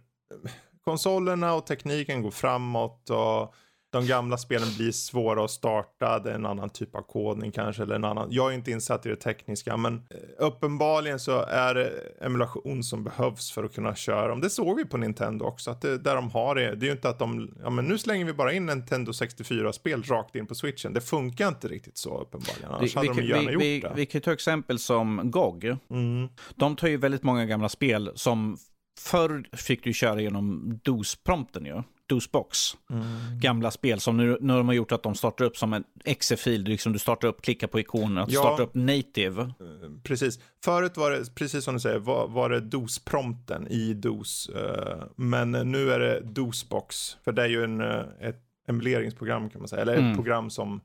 konsolerna 0.84 1.54
och 1.54 1.66
tekniken 1.66 2.22
går 2.22 2.32
framåt. 2.32 3.10
och 3.10 3.54
de 3.93 4.08
gamla 4.08 4.38
spelen 4.38 4.67
blir 4.77 4.91
svåra 4.91 5.45
att 5.45 5.51
starta, 5.51 6.19
det 6.19 6.32
är 6.32 6.36
en 6.36 6.45
annan 6.45 6.69
typ 6.69 6.95
av 6.95 7.01
kodning 7.01 7.51
kanske, 7.51 7.84
eller 7.84 7.95
en 7.95 8.06
annan. 8.06 8.27
Jag 8.32 8.51
är 8.51 8.56
inte 8.56 8.71
insatt 8.71 9.06
i 9.06 9.10
det 9.10 9.15
tekniska, 9.15 9.77
men 9.77 9.95
eh, 9.95 10.17
uppenbarligen 10.38 11.19
så 11.19 11.41
är 11.41 11.75
det 11.75 11.91
emulation 12.21 12.84
som 12.84 13.03
behövs 13.03 13.51
för 13.51 13.63
att 13.63 13.75
kunna 13.75 13.95
köra 13.95 14.27
dem. 14.27 14.41
Det 14.41 14.49
såg 14.49 14.77
vi 14.77 14.86
på 14.86 14.97
Nintendo 14.97 15.45
också, 15.45 15.71
att 15.71 15.82
det, 15.82 15.97
där 15.97 16.15
de 16.15 16.32
har 16.32 16.56
det, 16.56 16.75
det 16.75 16.86
är 16.86 16.88
ju 16.88 16.91
inte 16.91 17.10
att 17.10 17.19
de, 17.19 17.53
ja 17.63 17.69
men 17.69 17.86
nu 17.86 17.97
slänger 17.97 18.25
vi 18.25 18.34
bara 18.34 18.53
in 18.53 18.65
Nintendo 18.65 19.12
64-spel 19.12 20.03
rakt 20.03 20.36
in 20.36 20.47
på 20.47 20.56
switchen. 20.56 20.93
Det 20.93 21.01
funkar 21.01 21.47
inte 21.47 21.67
riktigt 21.67 21.97
så 21.97 22.21
uppenbarligen, 22.21 22.71
annars 22.71 22.95
vi, 22.95 22.99
hade 22.99 23.21
vi, 23.21 23.21
de 23.21 23.27
gärna 23.27 23.47
vi, 23.47 23.53
gjort 23.53 23.63
vi, 23.63 23.79
det. 23.79 23.91
Vi 23.95 24.06
kan 24.06 24.21
ta 24.21 24.34
exempel 24.34 24.79
som 24.79 25.21
GOG. 25.23 25.77
Mm. 25.89 26.29
De 26.56 26.75
tar 26.75 26.88
ju 26.88 26.97
väldigt 26.97 27.23
många 27.23 27.45
gamla 27.45 27.69
spel 27.69 28.12
som 28.15 28.58
Förr 28.99 29.58
fick 29.58 29.84
du 29.84 29.93
köra 29.93 30.21
genom 30.21 30.79
DOS-prompten 30.84 31.65
ju. 31.65 31.84
DOS-box. 32.13 32.78
Mm. 32.89 33.06
Gamla 33.39 33.71
spel 33.71 33.99
som 33.99 34.17
nu, 34.17 34.38
nu 34.41 34.54
har 34.54 34.58
de 34.58 34.76
gjort 34.76 34.91
att 34.91 35.04
de 35.04 35.15
startar 35.15 35.45
upp 35.45 35.58
som 35.58 35.73
en 35.73 35.84
exe-fil. 36.06 36.63
Liksom 36.63 36.93
du 36.93 36.99
startar 36.99 37.28
upp, 37.28 37.41
klickar 37.41 37.67
på 37.67 37.80
ikonen, 37.80 38.17
att 38.17 38.32
ja, 38.32 38.41
starta 38.41 38.63
upp 38.63 38.73
native. 38.76 39.41
Eh, 39.41 39.49
precis. 40.04 40.39
Förut 40.63 40.97
var 40.97 41.12
det, 41.12 41.36
precis 41.36 41.63
som 41.63 41.73
du 41.73 41.80
säger, 41.80 41.99
var, 41.99 42.28
var 42.28 42.49
det 42.49 42.60
DOS-prompten 42.60 43.67
i 43.67 43.93
DOS. 43.93 44.49
Uh, 44.49 45.04
men 45.15 45.52
nu 45.52 45.91
är 45.91 45.99
det 45.99 46.21
DOS-box. 46.21 47.17
För 47.23 47.32
det 47.32 47.43
är 47.43 47.49
ju 47.49 47.63
en, 47.63 47.82
uh, 47.82 48.04
ett 48.21 48.41
emuleringsprogram 48.67 49.49
kan 49.49 49.62
man 49.62 49.67
säga. 49.67 49.82
Eller 49.82 49.93
ett 49.93 49.99
mm. 49.99 50.15
program 50.15 50.49
som 50.49 50.73
Eh, 50.76 50.82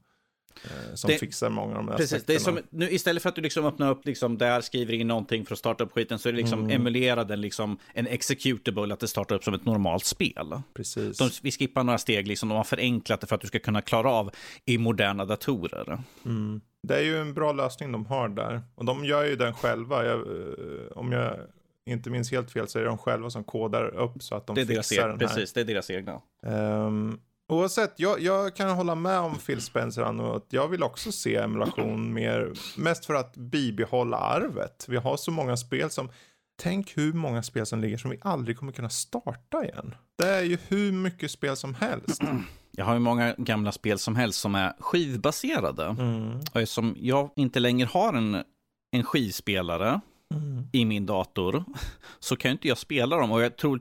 som 0.94 1.10
det, 1.10 1.18
fixar 1.18 1.50
många 1.50 1.70
av 1.70 1.76
de 1.76 1.88
här 1.88 1.96
Precis, 1.96 2.24
det 2.24 2.34
är 2.34 2.38
som, 2.38 2.58
nu, 2.70 2.90
istället 2.90 3.22
för 3.22 3.28
att 3.28 3.34
du 3.34 3.42
liksom 3.42 3.64
öppnar 3.64 3.90
upp 3.90 4.06
liksom 4.06 4.38
där, 4.38 4.60
skriver 4.60 4.92
in 4.92 5.08
någonting 5.08 5.46
för 5.46 5.52
att 5.52 5.58
starta 5.58 5.84
upp 5.84 5.92
skiten, 5.92 6.18
så 6.18 6.28
är 6.28 6.32
det 6.32 6.38
liksom 6.38 6.60
mm. 6.60 6.70
emulerad 6.80 7.30
en, 7.30 7.40
liksom, 7.40 7.78
en 7.94 8.06
executable, 8.06 8.94
att 8.94 9.00
det 9.00 9.08
startar 9.08 9.34
upp 9.34 9.44
som 9.44 9.54
ett 9.54 9.64
normalt 9.64 10.04
spel. 10.04 10.60
Precis. 10.74 11.18
De, 11.18 11.30
vi 11.42 11.50
skippar 11.50 11.84
några 11.84 11.98
steg, 11.98 12.28
liksom, 12.28 12.48
de 12.48 12.54
har 12.54 12.64
förenklat 12.64 13.20
det 13.20 13.26
för 13.26 13.34
att 13.34 13.40
du 13.40 13.46
ska 13.46 13.58
kunna 13.58 13.80
klara 13.80 14.10
av 14.10 14.30
i 14.64 14.78
moderna 14.78 15.24
datorer. 15.24 15.98
Mm. 16.24 16.60
Det 16.82 16.96
är 16.96 17.02
ju 17.02 17.20
en 17.20 17.34
bra 17.34 17.52
lösning 17.52 17.92
de 17.92 18.06
har 18.06 18.28
där. 18.28 18.62
Och 18.74 18.84
de 18.84 19.04
gör 19.04 19.24
ju 19.24 19.36
den 19.36 19.54
själva. 19.54 20.04
Jag, 20.04 20.20
eh, 20.20 20.92
om 20.94 21.12
jag 21.12 21.36
inte 21.86 22.10
minns 22.10 22.30
helt 22.30 22.50
fel 22.50 22.68
så 22.68 22.78
är 22.78 22.82
det 22.82 22.88
de 22.88 22.98
själva 22.98 23.30
som 23.30 23.44
kodar 23.44 23.84
upp 23.94 24.22
så 24.22 24.34
att 24.34 24.46
de 24.46 24.54
det 24.54 24.62
är 24.62 24.66
fixar 24.66 24.96
deras, 24.96 25.18
den 25.18 25.28
här. 25.28 25.34
Precis, 25.34 25.52
det 25.52 25.60
är 25.60 25.64
deras 25.64 25.90
egna. 25.90 26.20
Um, 26.42 27.20
Oavsett, 27.48 27.94
jag, 27.96 28.20
jag, 28.20 28.56
kan 28.56 28.70
hålla 28.70 28.94
med 28.94 29.18
om 29.18 29.38
Phil 29.38 29.60
Spencer 29.60 30.36
att 30.36 30.46
jag 30.48 30.68
vill 30.68 30.82
också 30.82 31.12
se 31.12 31.36
emulation 31.36 32.12
mer, 32.12 32.52
mest 32.76 33.04
för 33.04 33.14
att 33.14 33.36
bibehålla 33.36 34.16
arvet. 34.16 34.86
Vi 34.88 34.96
har 34.96 35.16
så 35.16 35.30
många 35.30 35.56
spel 35.56 35.90
som, 35.90 36.10
tänk 36.62 36.96
hur 36.96 37.12
många 37.12 37.42
spel 37.42 37.66
som 37.66 37.80
ligger 37.80 37.96
som 37.96 38.10
vi 38.10 38.18
aldrig 38.22 38.58
kommer 38.58 38.72
kunna 38.72 38.90
starta 38.90 39.64
igen. 39.64 39.94
Det 40.18 40.28
är 40.28 40.42
ju 40.42 40.58
hur 40.68 40.92
mycket 40.92 41.30
spel 41.30 41.56
som 41.56 41.74
helst. 41.74 42.22
Jag 42.70 42.84
har 42.84 42.94
ju 42.94 43.00
många 43.00 43.34
gamla 43.38 43.72
spel 43.72 43.98
som 43.98 44.16
helst 44.16 44.40
som 44.40 44.54
är 44.54 44.72
skivbaserade. 44.78 45.84
Mm. 45.84 46.40
Och 46.52 46.60
eftersom 46.60 46.96
jag 46.98 47.30
inte 47.36 47.60
längre 47.60 47.88
har 47.92 48.12
en, 48.12 48.42
en 48.92 49.04
skivspelare 49.04 50.00
mm. 50.34 50.68
i 50.72 50.84
min 50.84 51.06
dator 51.06 51.64
så 52.18 52.36
kan 52.36 52.50
inte 52.50 52.68
jag 52.68 52.78
spela 52.78 53.16
dem. 53.16 53.32
Och 53.32 53.42
jag 53.42 53.56
tror 53.56 53.80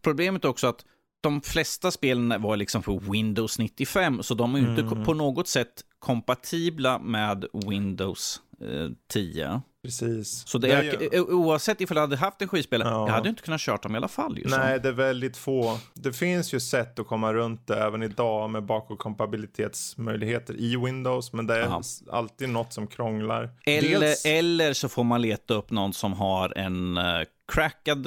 Problemet 0.00 0.44
är 0.44 0.48
också 0.48 0.66
att 0.66 0.84
de 1.20 1.40
flesta 1.40 1.90
spelen 1.90 2.42
var 2.42 2.56
liksom 2.56 2.82
för 2.82 3.12
Windows 3.12 3.58
95, 3.58 4.22
så 4.22 4.34
de 4.34 4.54
är 4.54 4.58
ju 4.58 4.68
inte 4.68 4.82
mm. 4.82 5.04
på 5.04 5.14
något 5.14 5.48
sätt 5.48 5.84
kompatibla 5.98 6.98
med 6.98 7.44
Windows 7.52 8.42
eh, 8.60 8.90
10. 9.08 9.62
Precis. 9.82 10.46
Så 10.46 10.58
det, 10.58 10.72
är, 10.72 10.82
ju... 10.82 11.20
oavsett 11.20 11.80
ifall 11.80 11.96
jag 11.96 12.02
hade 12.02 12.16
haft 12.16 12.42
en 12.42 12.48
skivspelare, 12.48 12.88
ja. 12.88 13.06
jag 13.06 13.14
hade 13.14 13.28
inte 13.28 13.42
kunnat 13.42 13.60
köra 13.60 13.76
dem 13.76 13.94
i 13.94 13.96
alla 13.96 14.08
fall. 14.08 14.38
Nej, 14.44 14.80
det 14.80 14.88
är 14.88 14.92
väldigt 14.92 15.36
få. 15.36 15.78
Det 15.94 16.12
finns 16.12 16.54
ju 16.54 16.60
sätt 16.60 16.98
att 16.98 17.06
komma 17.06 17.32
runt 17.32 17.66
det 17.66 17.76
även 17.76 18.02
idag 18.02 18.50
med 18.50 18.62
bakåtkompatibilitetsmöjligheter 18.62 20.60
i 20.60 20.76
Windows, 20.76 21.32
men 21.32 21.46
det 21.46 21.56
är 21.56 21.66
Aha. 21.66 21.82
alltid 22.10 22.48
något 22.48 22.72
som 22.72 22.86
krånglar. 22.86 23.50
Eller, 23.64 24.00
Dels... 24.00 24.24
eller 24.24 24.72
så 24.72 24.88
får 24.88 25.04
man 25.04 25.22
leta 25.22 25.54
upp 25.54 25.70
någon 25.70 25.92
som 25.92 26.12
har 26.12 26.58
en 26.58 26.98
uh, 26.98 27.22
crackad 27.52 28.06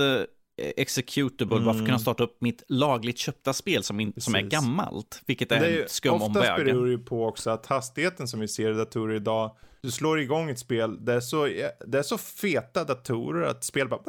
executable 0.77 1.55
mm. 1.55 1.65
bara 1.65 1.73
för 1.73 1.81
att 1.81 1.87
kunna 1.87 1.99
starta 1.99 2.23
upp 2.23 2.41
mitt 2.41 2.63
lagligt 2.67 3.17
köpta 3.17 3.53
spel 3.53 3.83
som, 3.83 3.99
in, 3.99 4.13
som 4.17 4.35
är 4.35 4.41
gammalt. 4.41 5.21
Vilket 5.25 5.51
är, 5.51 5.59
det 5.59 5.67
är 5.67 5.81
en 5.81 5.89
skum 5.89 6.13
omväg. 6.13 6.27
Oftast 6.41 6.63
beror 6.63 6.85
det 6.85 6.91
ju 6.91 6.99
på 6.99 7.25
också 7.25 7.49
att 7.49 7.65
hastigheten 7.65 8.27
som 8.27 8.39
vi 8.39 8.47
ser 8.47 8.71
i 8.71 8.73
datorer 8.73 9.15
idag, 9.15 9.55
du 9.81 9.91
slår 9.91 10.19
igång 10.19 10.49
ett 10.49 10.59
spel, 10.59 11.05
det 11.05 11.13
är 11.13 11.19
så, 11.19 11.45
det 11.87 11.99
är 11.99 12.03
så 12.03 12.17
feta 12.17 12.83
datorer 12.83 13.47
att 13.47 13.63
spel 13.63 13.87
bara 13.87 14.01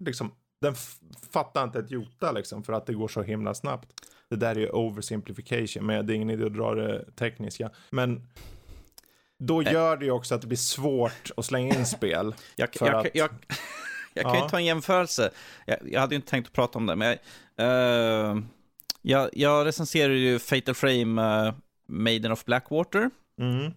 liksom, 0.00 0.32
den 0.60 0.74
fattar 1.32 1.64
inte 1.64 1.78
ett 1.78 1.90
jota 1.90 2.32
liksom 2.32 2.62
för 2.62 2.72
att 2.72 2.86
det 2.86 2.94
går 2.94 3.08
så 3.08 3.22
himla 3.22 3.54
snabbt. 3.54 3.88
Det 4.30 4.36
där 4.36 4.56
är 4.56 4.60
ju 4.60 4.70
oversimplification, 4.70 5.86
men 5.86 6.06
det 6.06 6.12
är 6.12 6.14
ingen 6.14 6.30
idé 6.30 6.44
att 6.44 6.54
dra 6.54 6.74
det 6.74 7.04
tekniska. 7.16 7.70
Men 7.90 8.26
då 9.38 9.62
gör 9.62 9.96
det 9.96 10.04
ju 10.04 10.10
också 10.10 10.34
att 10.34 10.40
det 10.40 10.46
blir 10.46 10.58
svårt 10.58 11.30
att 11.36 11.44
slänga 11.44 11.78
in 11.78 11.86
spel. 11.86 12.34
Jag, 12.56 12.74
för 12.74 12.86
jag, 12.86 13.06
att- 13.06 13.14
jag, 13.14 13.30
jag 14.14 14.24
kan 14.24 14.34
Ja. 14.34 14.44
ju 14.44 14.48
ta 14.48 14.56
en 14.58 14.64
jämförelse. 14.64 15.30
Jag, 15.66 15.76
jag 15.90 16.00
hade 16.00 16.14
inte 16.14 16.28
tänkt 16.30 16.46
att 16.46 16.52
prata 16.52 16.78
om 16.78 16.86
det, 16.86 16.96
men 16.96 17.08
jag, 17.56 17.66
eh, 17.66 18.36
jag, 19.02 19.30
jag 19.32 19.66
recenserar 19.66 20.12
ju 20.12 20.38
Fatal 20.38 20.74
Frame 20.74 21.46
uh, 21.48 21.54
Maiden 21.86 22.32
of 22.32 22.44
Blackwater. 22.44 23.10
Mm. 23.40 23.72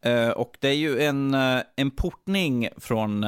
Eh, 0.00 0.30
och 0.30 0.56
det 0.60 0.68
är 0.68 0.74
ju 0.74 1.00
en, 1.02 1.34
en 1.76 1.90
portning 1.96 2.68
från 2.76 3.24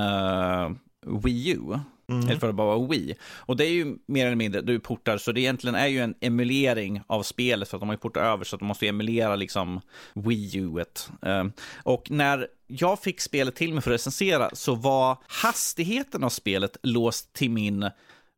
Wii 1.24 1.50
U. 1.50 1.78
Mm. 2.10 2.28
Eller 2.28 2.40
för 2.40 2.48
att 2.48 2.54
bara 2.54 2.76
vara 2.76 2.88
Wii. 2.88 3.14
Och 3.22 3.56
det 3.56 3.64
är 3.64 3.70
ju 3.70 3.96
mer 4.06 4.26
eller 4.26 4.36
mindre, 4.36 4.60
du 4.60 4.80
portar, 4.80 5.18
så 5.18 5.32
det 5.32 5.40
egentligen 5.40 5.74
är 5.74 5.86
ju 5.86 6.00
en 6.00 6.14
emulering 6.20 7.02
av 7.06 7.22
spelet 7.22 7.68
för 7.68 7.76
att 7.76 7.80
de 7.80 7.88
har 7.88 7.94
ju 7.94 7.98
portat 7.98 8.22
över 8.22 8.44
så 8.44 8.56
att 8.56 8.60
de 8.60 8.66
måste 8.66 8.88
emulera 8.88 9.36
liksom 9.36 9.80
Wii 10.14 10.56
U-et. 10.56 11.10
Eh, 11.22 11.44
och 11.82 12.10
när 12.10 12.46
jag 12.66 13.02
fick 13.02 13.20
spelet 13.20 13.54
till 13.54 13.74
mig 13.74 13.82
för 13.82 13.90
att 13.90 13.94
recensera 13.94 14.50
så 14.52 14.74
var 14.74 15.16
hastigheten 15.26 16.24
av 16.24 16.28
spelet 16.28 16.76
låst 16.82 17.32
till 17.32 17.50
min 17.50 17.90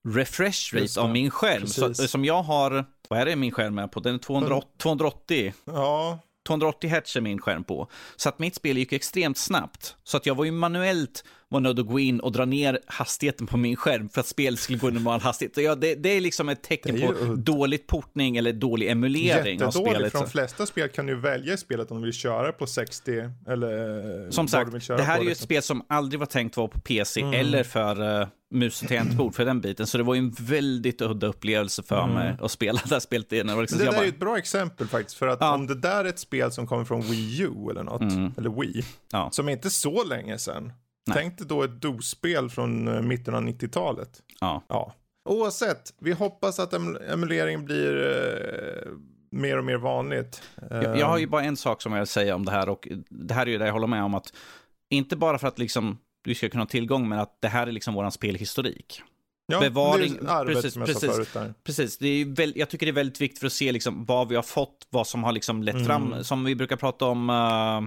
refresh 0.09 0.75
rate 0.75 1.01
av 1.01 1.11
min 1.11 1.31
skärm. 1.31 1.67
Så, 1.67 1.95
som 1.95 2.25
jag 2.25 2.43
har, 2.43 2.85
vad 3.09 3.21
är 3.21 3.27
det 3.27 3.37
min 3.37 3.51
skärm 3.51 3.79
är 3.79 3.87
på? 3.87 4.01
Den 4.01 4.15
är 4.15 4.19
280, 4.19 4.69
280 4.79 5.55
Ja, 5.65 6.19
280 6.47 6.91
hertz 6.91 7.17
är 7.17 7.21
min 7.21 7.41
skärm 7.41 7.65
på. 7.65 7.89
Så 8.17 8.29
att 8.29 8.39
mitt 8.39 8.55
spel 8.55 8.79
gick 8.79 8.93
extremt 8.93 9.39
snabbt. 9.39 9.97
Så 10.05 10.17
att 10.17 10.27
jag 10.27 10.35
var 10.35 10.45
ju 10.45 10.51
manuellt 10.51 11.25
var 11.53 11.61
nödd 11.61 11.81
att 11.81 11.87
gå 11.87 11.99
in 12.01 12.21
och 12.21 12.33
dra 12.33 12.45
ner 12.45 12.79
hastigheten 12.87 13.47
på 13.47 13.57
min 13.57 13.77
skärm 13.77 14.09
för 14.09 14.21
att 14.21 14.27
spelet 14.27 14.61
skulle 14.61 14.79
gå 14.79 14.89
i 14.89 14.93
normal 14.93 15.21
hastighet. 15.21 15.55
Så 15.55 15.61
ja, 15.61 15.75
det, 15.75 15.95
det 15.95 16.09
är 16.09 16.21
liksom 16.21 16.49
ett 16.49 16.63
tecken 16.63 16.97
är 16.97 17.07
på 17.07 17.15
ju 17.15 17.31
udd. 17.33 17.39
dåligt 17.39 17.87
portning 17.87 18.37
eller 18.37 18.53
dålig 18.53 18.89
emulering 18.91 19.63
av 19.63 19.69
jättedåligt. 19.69 19.75
spelet. 19.95 20.13
För 20.13 20.19
de 20.19 20.29
flesta 20.31 20.67
spel 20.67 20.89
kan 20.89 21.07
du 21.07 21.21
välja 21.21 21.55
i 21.55 21.59
spelet 21.59 21.91
om 21.91 21.99
du 21.99 22.05
vill 22.05 22.13
köra 22.15 22.53
på 22.53 22.67
60 22.67 23.13
eller 23.49 24.31
Som 24.31 24.45
vad 24.47 24.51
sagt, 24.51 24.87
det 24.89 25.03
här 25.03 25.15
är 25.19 25.21
ju 25.21 25.23
ett 25.25 25.29
liksom. 25.29 25.45
spel 25.45 25.63
som 25.63 25.85
aldrig 25.89 26.19
var 26.21 26.27
tänkt 26.27 26.57
vara 26.57 26.69
på 26.69 26.81
PC 26.81 27.21
Mm. 27.21 27.35
eller 27.41 27.63
för 27.65 28.21
uh, 28.21 28.27
mus 28.51 28.83
och 28.83 28.89
tangentbord 28.89 29.35
för 29.35 29.45
den 29.45 29.61
biten. 29.61 29.87
Så 29.87 29.99
det 29.99 30.05
var 30.05 30.15
ju 30.15 30.19
en 30.19 30.31
väldigt 30.41 31.01
udda 31.01 31.27
upplevelse 31.27 31.83
för 31.83 32.07
mig 32.07 32.37
att 32.41 32.51
spela 32.51 32.81
det 32.85 32.95
här 32.95 33.01
spelet. 33.01 33.31
Var 33.31 33.61
liksom, 33.61 33.81
Mm. 33.81 33.93
Det 33.93 33.97
där 33.97 34.03
är 34.03 34.05
ju 34.05 34.11
bara, 34.11 34.15
ett 34.15 34.21
bra 34.21 34.39
exempel 34.39 34.87
faktiskt. 34.89 35.17
För 35.19 35.27
att 35.29 35.39
Ja. 35.41 35.55
om 35.55 35.67
det 35.67 35.75
där 35.75 36.05
är 36.05 36.09
ett 36.09 36.19
spel 36.19 36.53
som 36.53 36.67
kommer 36.67 36.85
från 36.85 37.01
Wii 37.03 37.41
U 37.43 37.71
eller 37.71 37.83
något, 37.83 38.39
eller 38.39 38.61
Wii, 38.61 38.85
Ja. 39.13 39.29
som 39.33 39.49
är 39.49 39.53
inte 39.53 39.71
så 39.71 40.05
länge 40.05 40.39
sedan. 40.39 40.73
Nej. 41.07 41.17
Tänk 41.19 41.39
dig 41.39 41.47
då 41.47 41.63
ett 41.63 41.81
DOS-spel 41.83 42.51
från 42.51 42.89
eh, 42.89 43.03
mitten 43.03 43.35
av 43.35 43.43
90-talet. 43.43 44.23
ja. 44.41 44.63
Ja. 44.69 44.95
Oavsett, 45.29 45.95
vi 45.99 46.13
hoppas 46.13 46.59
att 46.59 46.73
em- 46.73 47.13
emulering 47.13 47.65
blir 47.65 47.97
eh, 48.07 48.91
mer 49.31 49.59
och 49.59 49.65
mer 49.65 49.77
vanligt. 49.77 50.43
Jag, 50.71 50.99
jag 50.99 51.07
har 51.07 51.19
ju 51.19 51.27
bara 51.27 51.43
en 51.43 51.57
sak 51.57 51.83
som 51.83 51.93
jag 51.93 51.99
vill 52.01 52.07
säga 52.07 52.35
om 52.35 52.45
det 52.45 52.51
här 52.53 52.69
och 52.69 52.89
det 53.11 53.35
här 53.35 53.47
är 53.47 53.51
ju 53.51 53.59
det 53.59 53.67
jag 53.67 53.73
håller 53.73 53.87
med 53.87 54.03
om 54.05 54.15
att 54.15 54.33
inte 54.91 55.17
bara 55.17 55.39
för 55.39 55.49
att 55.49 55.59
liksom 55.59 55.99
du 56.25 56.35
ska 56.35 56.49
kunna 56.49 56.63
ha 56.63 56.69
tillgång 56.69 57.09
men 57.09 57.19
att 57.19 57.37
det 57.41 57.49
här 57.49 57.67
är 57.67 57.73
liksom 57.73 57.95
våran 57.95 58.13
spelhistorik. 58.13 59.03
ja, 59.47 59.61
bevaring- 59.61 60.19
det 60.23 60.31
är 60.31 60.45
precis, 60.45 60.73
som 60.73 60.83
jag 60.83 60.87
precis. 60.89 61.11
förut 61.11 61.29
där. 61.33 61.55
Precis, 61.65 61.99
det 61.99 62.09
är 62.09 62.25
väl, 62.25 62.53
jag 62.57 62.69
tycker 62.71 62.87
det 62.87 62.91
är 62.91 62.95
väldigt 62.95 63.21
viktigt 63.21 63.39
för 63.41 63.47
att 63.47 63.53
se 63.53 63.73
liksom 63.73 64.05
vad 64.05 64.29
vi 64.29 64.35
har 64.37 64.43
fått, 64.43 64.87
vad 64.91 65.07
som 65.07 65.25
har 65.25 65.33
liksom 65.33 65.63
lett 65.63 65.75
Mm. 65.75 65.87
fram, 65.87 66.25
som 66.25 66.45
vi 66.45 66.55
brukar 66.55 66.77
prata 66.77 67.05
om 67.05 67.31
eh, 67.31 67.81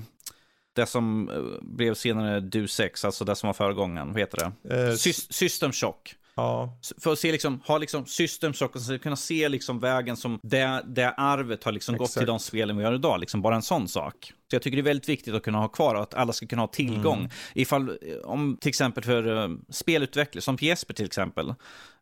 det 0.76 0.86
som 0.86 1.30
eh, 1.30 1.42
blev 1.62 1.94
senare 1.94 2.40
Du 2.40 2.68
6, 2.68 3.06
alltså 3.06 3.26
det 3.26 3.36
som 3.36 3.48
var 3.48 3.54
föregångaren, 3.54 4.12
vad 4.12 4.20
heter 4.20 4.38
det? 4.38 4.76
Eh, 4.76 4.90
Sys- 4.92 5.34
System 5.34 5.72
Shock. 5.72 6.16
ja, 6.36 6.78
För 6.98 7.14
att 7.14 7.20
se 7.20 7.32
liksom, 7.32 7.62
ha 7.66 7.78
liksom 7.78 8.06
System 8.06 8.54
Shock 8.54 8.76
och 8.76 8.82
så 8.82 9.00
kunna 9.00 9.16
se 9.16 9.50
liksom 9.50 9.80
vägen 9.80 10.18
som 10.18 10.40
det, 10.44 10.84
det 10.88 11.10
arvet 11.12 11.64
har 11.64 11.72
liksom 11.72 11.98
gått 11.98 12.12
till 12.12 12.26
de 12.26 12.40
spelen 12.40 12.78
vi 12.78 12.84
har 12.84 12.94
idag, 12.94 13.20
liksom 13.20 13.42
bara 13.42 13.56
en 13.56 13.62
sån 13.62 13.88
sak. 13.88 14.34
Så 14.50 14.56
jag 14.56 14.62
tycker 14.62 14.78
det 14.78 14.82
är 14.82 14.84
väldigt 14.84 15.10
viktigt 15.10 15.34
att 15.34 15.44
kunna 15.44 15.58
ha 15.58 15.68
kvar 15.68 15.96
och 15.96 16.02
att 16.02 16.14
alla 16.14 16.34
ska 16.34 16.48
kunna 16.48 16.62
ha 16.62 16.68
tillgång. 16.68 17.20
Mm. 17.20 17.32
Ifall, 17.54 17.90
eh, 17.90 18.18
om 18.24 18.58
till 18.62 18.70
exempel 18.70 19.04
för 19.04 19.28
uh, 19.28 19.58
spelutvecklare, 19.70 20.42
som 20.42 20.58
Jesper 20.62 20.94
till 20.94 21.06
exempel, 21.06 21.54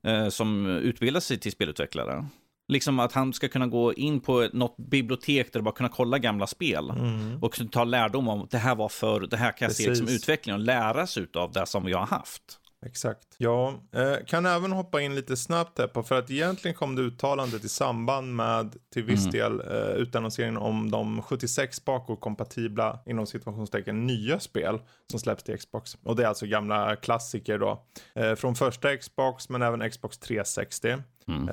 eh, 0.08 0.30
som 0.30 0.66
utbildar 0.66 1.20
sig 1.20 1.40
till 1.40 1.52
spelutvecklare. 1.52 2.26
Liksom 2.68 3.00
att 3.00 3.14
han 3.14 3.34
ska 3.34 3.48
kunna 3.48 3.68
gå 3.68 3.94
in 3.94 4.20
på 4.20 4.50
något 4.54 4.78
bibliotek 4.78 5.54
där 5.54 5.60
och 5.60 5.64
bara 5.64 5.76
kunna 5.76 5.90
kolla 5.90 6.18
gamla 6.18 6.48
spel. 6.48 6.94
Och 7.42 7.60
ta 7.72 7.84
lärdom 7.84 8.28
om 8.28 8.48
det 8.52 8.58
här 8.58 8.76
var 8.76 8.90
för, 8.90 9.20
det 9.20 9.38
här 9.38 9.52
kan 9.58 9.66
jag 9.66 9.76
se 9.76 9.90
liksom 9.90 10.06
Precis. 10.06 10.24
utvecklingen 10.24 10.62
och 10.62 10.66
lära 10.66 11.08
sig 11.08 11.28
av 11.34 11.52
det 11.52 11.66
som 11.66 11.86
vi 11.86 11.94
har 11.94 12.06
haft. 12.06 12.60
exakt. 12.86 13.28
Ja, 13.38 13.74
eh, 13.96 14.26
kan 14.28 14.46
även 14.46 14.72
hoppa 14.72 15.02
in 15.02 15.16
lite 15.16 15.38
snabbt 15.38 15.80
här 15.80 15.88
på, 15.88 16.04
för 16.04 16.20
att 16.20 16.32
egentligen 16.32 16.76
kom 16.76 16.96
det 16.96 17.02
uttalandet 17.02 17.64
i 17.64 17.70
samband 17.70 18.36
med 18.36 18.76
till 18.94 19.04
viss 19.04 19.26
del 19.26 19.60
eh, 19.60 19.96
utannonseringen 19.96 20.58
om 20.58 20.92
de 20.92 21.22
76 21.22 21.86
bakåtkompatibla, 21.86 23.00
inom 23.06 23.28
situationstecken, 23.28 24.08
nya 24.08 24.40
spel 24.40 24.80
som 25.12 25.20
släpps 25.20 25.44
till 25.44 25.58
Xbox. 25.58 25.98
Och 26.04 26.16
det 26.16 26.24
är 26.24 26.28
alltså 26.28 26.46
gamla 26.46 26.96
klassiker 26.96 27.60
då. 27.60 27.86
Eh, 28.16 28.36
från 28.36 28.56
första 28.56 28.98
Xbox, 28.98 29.50
men 29.50 29.62
även 29.62 29.90
Xbox 29.92 30.18
360. 30.18 30.98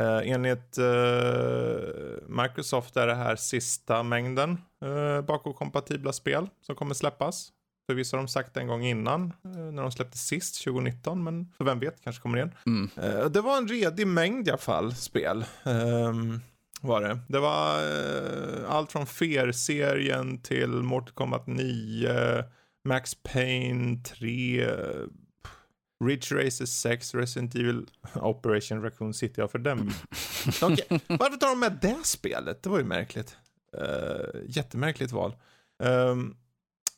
Eh, 0.01 0.31
enligt 0.33 0.79
eh, 0.79 2.29
Microsoft 2.29 2.97
är 2.97 3.07
det 3.07 3.15
här 3.15 3.37
sista 3.37 4.03
mängden 4.03 4.59
eh, 4.85 5.23
bakåtkompatibla 5.25 6.13
spel 6.13 6.49
som 6.67 6.75
kommer 6.77 6.95
släppas. 6.95 7.49
Förvisso 7.87 8.17
har 8.17 8.23
de 8.23 8.29
sagt 8.29 8.55
det 8.55 8.61
en 8.61 8.67
gång 8.67 8.85
innan, 8.85 9.33
eh, 9.45 9.51
när 9.51 9.83
de 9.83 9.93
släppte 9.93 10.19
sist, 10.19 10.65
2019, 10.65 11.25
men 11.25 11.53
för 11.57 11.65
vem 11.65 11.79
vet, 11.81 12.01
kanske 12.05 12.23
kommer 12.23 12.39
igen. 12.39 12.55
Eh, 13.03 13.25
det 13.31 13.41
var 13.41 13.57
en 13.59 13.69
redig 13.69 14.07
mängd 14.07 14.49
i 14.49 14.51
alla 14.51 14.59
fall, 14.59 14.95
spel. 14.95 15.45
Ehm, 15.65 16.41
var 16.81 17.01
det. 17.01 17.19
Det 17.29 17.39
var 17.39 17.79
eh, 17.79 18.71
allt 18.75 18.93
från 18.93 19.07
Fear-serien 19.07 20.39
till 20.43 20.69
Mortal 20.69 21.15
Kombat 21.15 21.47
9, 21.47 22.45
Max 22.85 23.15
Payne 23.15 24.03
3, 24.03 24.63
eh, 24.65 24.71
Ridge 26.05 26.35
Racer 26.45 26.67
6, 26.67 27.15
Resident 27.15 27.55
Evil 27.55 27.87
Operation 28.15 28.83
Raccoon 28.83 29.15
City, 29.15 29.35
ja 29.41 29.49
för 29.49 29.59
den. 29.59 29.91
Okej, 30.63 31.01
Varför 31.07 31.37
tar 31.37 31.49
de 31.49 31.61
med 31.61 31.79
det 31.83 31.97
spelet? 32.05 32.63
Det 32.63 32.69
var 32.69 32.79
ju 32.79 32.85
märkligt. 32.85 33.37
Uh, 33.79 34.41
jättemärkligt 34.49 35.13
val. 35.13 35.35
Ehm, 35.83 36.35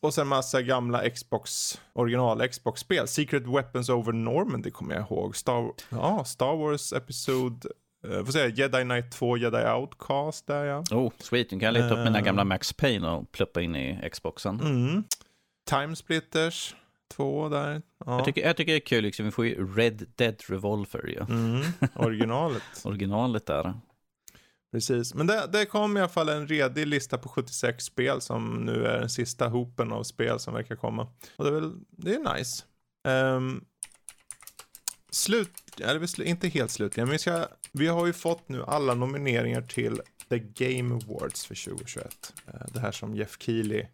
och 0.00 0.14
sen 0.14 0.26
massa 0.28 0.62
gamla 0.62 1.10
Xbox, 1.10 1.80
original 1.92 2.48
Xbox-spel. 2.48 3.08
Secret 3.08 3.46
Weapons 3.46 3.88
Over 3.88 4.12
Normandy 4.12 4.70
kommer 4.70 4.94
jag 4.94 5.02
ihåg. 5.02 5.36
Star, 5.36 5.72
ja, 5.88 6.24
Star 6.24 6.56
Wars 6.56 6.92
Episod, 6.92 7.66
uh, 8.06 8.24
får 8.24 8.32
säga 8.32 8.48
Jedi 8.48 8.82
Knight 8.82 9.12
2, 9.12 9.36
Jedi 9.36 9.66
Outcast 9.66 10.46
där 10.46 10.64
ja. 10.64 10.84
Oh, 10.90 11.12
sweet. 11.18 11.50
Nu 11.50 11.58
kan 11.60 11.66
jag 11.66 11.72
leta 11.82 11.90
upp 12.00 12.04
mina 12.04 12.18
Eh. 12.18 12.24
gamla 12.24 12.44
Max 12.44 12.72
Payne 12.72 13.08
och 13.10 13.32
pluppa 13.32 13.60
in 13.62 13.76
i 13.76 14.08
Xboxen. 14.12 14.60
Mm. 14.60 15.04
Time 15.70 15.96
Splitters 15.96 16.74
2 17.12 17.48
där. 17.48 17.82
Ja. 18.06 18.16
Jag, 18.16 18.24
tycker, 18.24 18.46
jag 18.46 18.56
tycker 18.56 18.72
det 18.72 18.78
är 18.78 18.86
kul, 18.86 19.04
liksom, 19.04 19.24
vi 19.24 19.30
får 19.30 19.46
ju 19.46 19.74
Red 19.74 20.06
Dead 20.16 20.36
Revolver 20.46 21.06
ju. 21.06 21.20
Mm, 21.20 21.62
originalet. 21.94 22.62
Originalet 22.84 23.46
där. 23.46 23.74
Precis, 24.72 25.14
men 25.14 25.26
det, 25.26 25.48
det 25.52 25.66
kom 25.66 25.96
i 25.96 26.00
alla 26.00 26.08
fall 26.08 26.28
en 26.28 26.48
redig 26.48 26.86
lista 26.86 27.18
på 27.18 27.28
76 27.28 27.84
spel 27.84 28.20
som 28.20 28.64
nu 28.64 28.86
är 28.86 28.98
den 28.98 29.10
sista 29.10 29.48
hopen 29.48 29.92
av 29.92 30.02
spel 30.02 30.38
som 30.38 30.54
verkar 30.54 30.76
komma. 30.76 31.06
Och 31.36 31.44
det 31.44 31.50
är 31.50 31.54
väl, 31.54 31.72
det 31.90 32.14
är 32.14 32.36
nice. 32.36 32.64
Ehm, 33.08 33.64
slut, 35.10 35.50
eller 35.80 36.22
inte 36.22 36.48
helt 36.48 36.70
slutligen, 36.70 37.08
men 37.08 37.12
vi, 37.12 37.18
ska, 37.18 37.46
vi 37.72 37.86
har 37.86 38.06
ju 38.06 38.12
fått 38.12 38.48
nu 38.48 38.64
alla 38.64 38.94
nomineringar 38.94 39.62
till 39.62 40.00
The 40.28 40.38
Game 40.38 40.94
Awards 40.94 41.46
för 41.46 41.64
2021. 41.64 42.32
Eh, 42.46 42.52
det 42.74 42.80
här 42.80 42.92
som 42.92 43.16
Jeff 43.16 43.36
Keely 43.40 43.86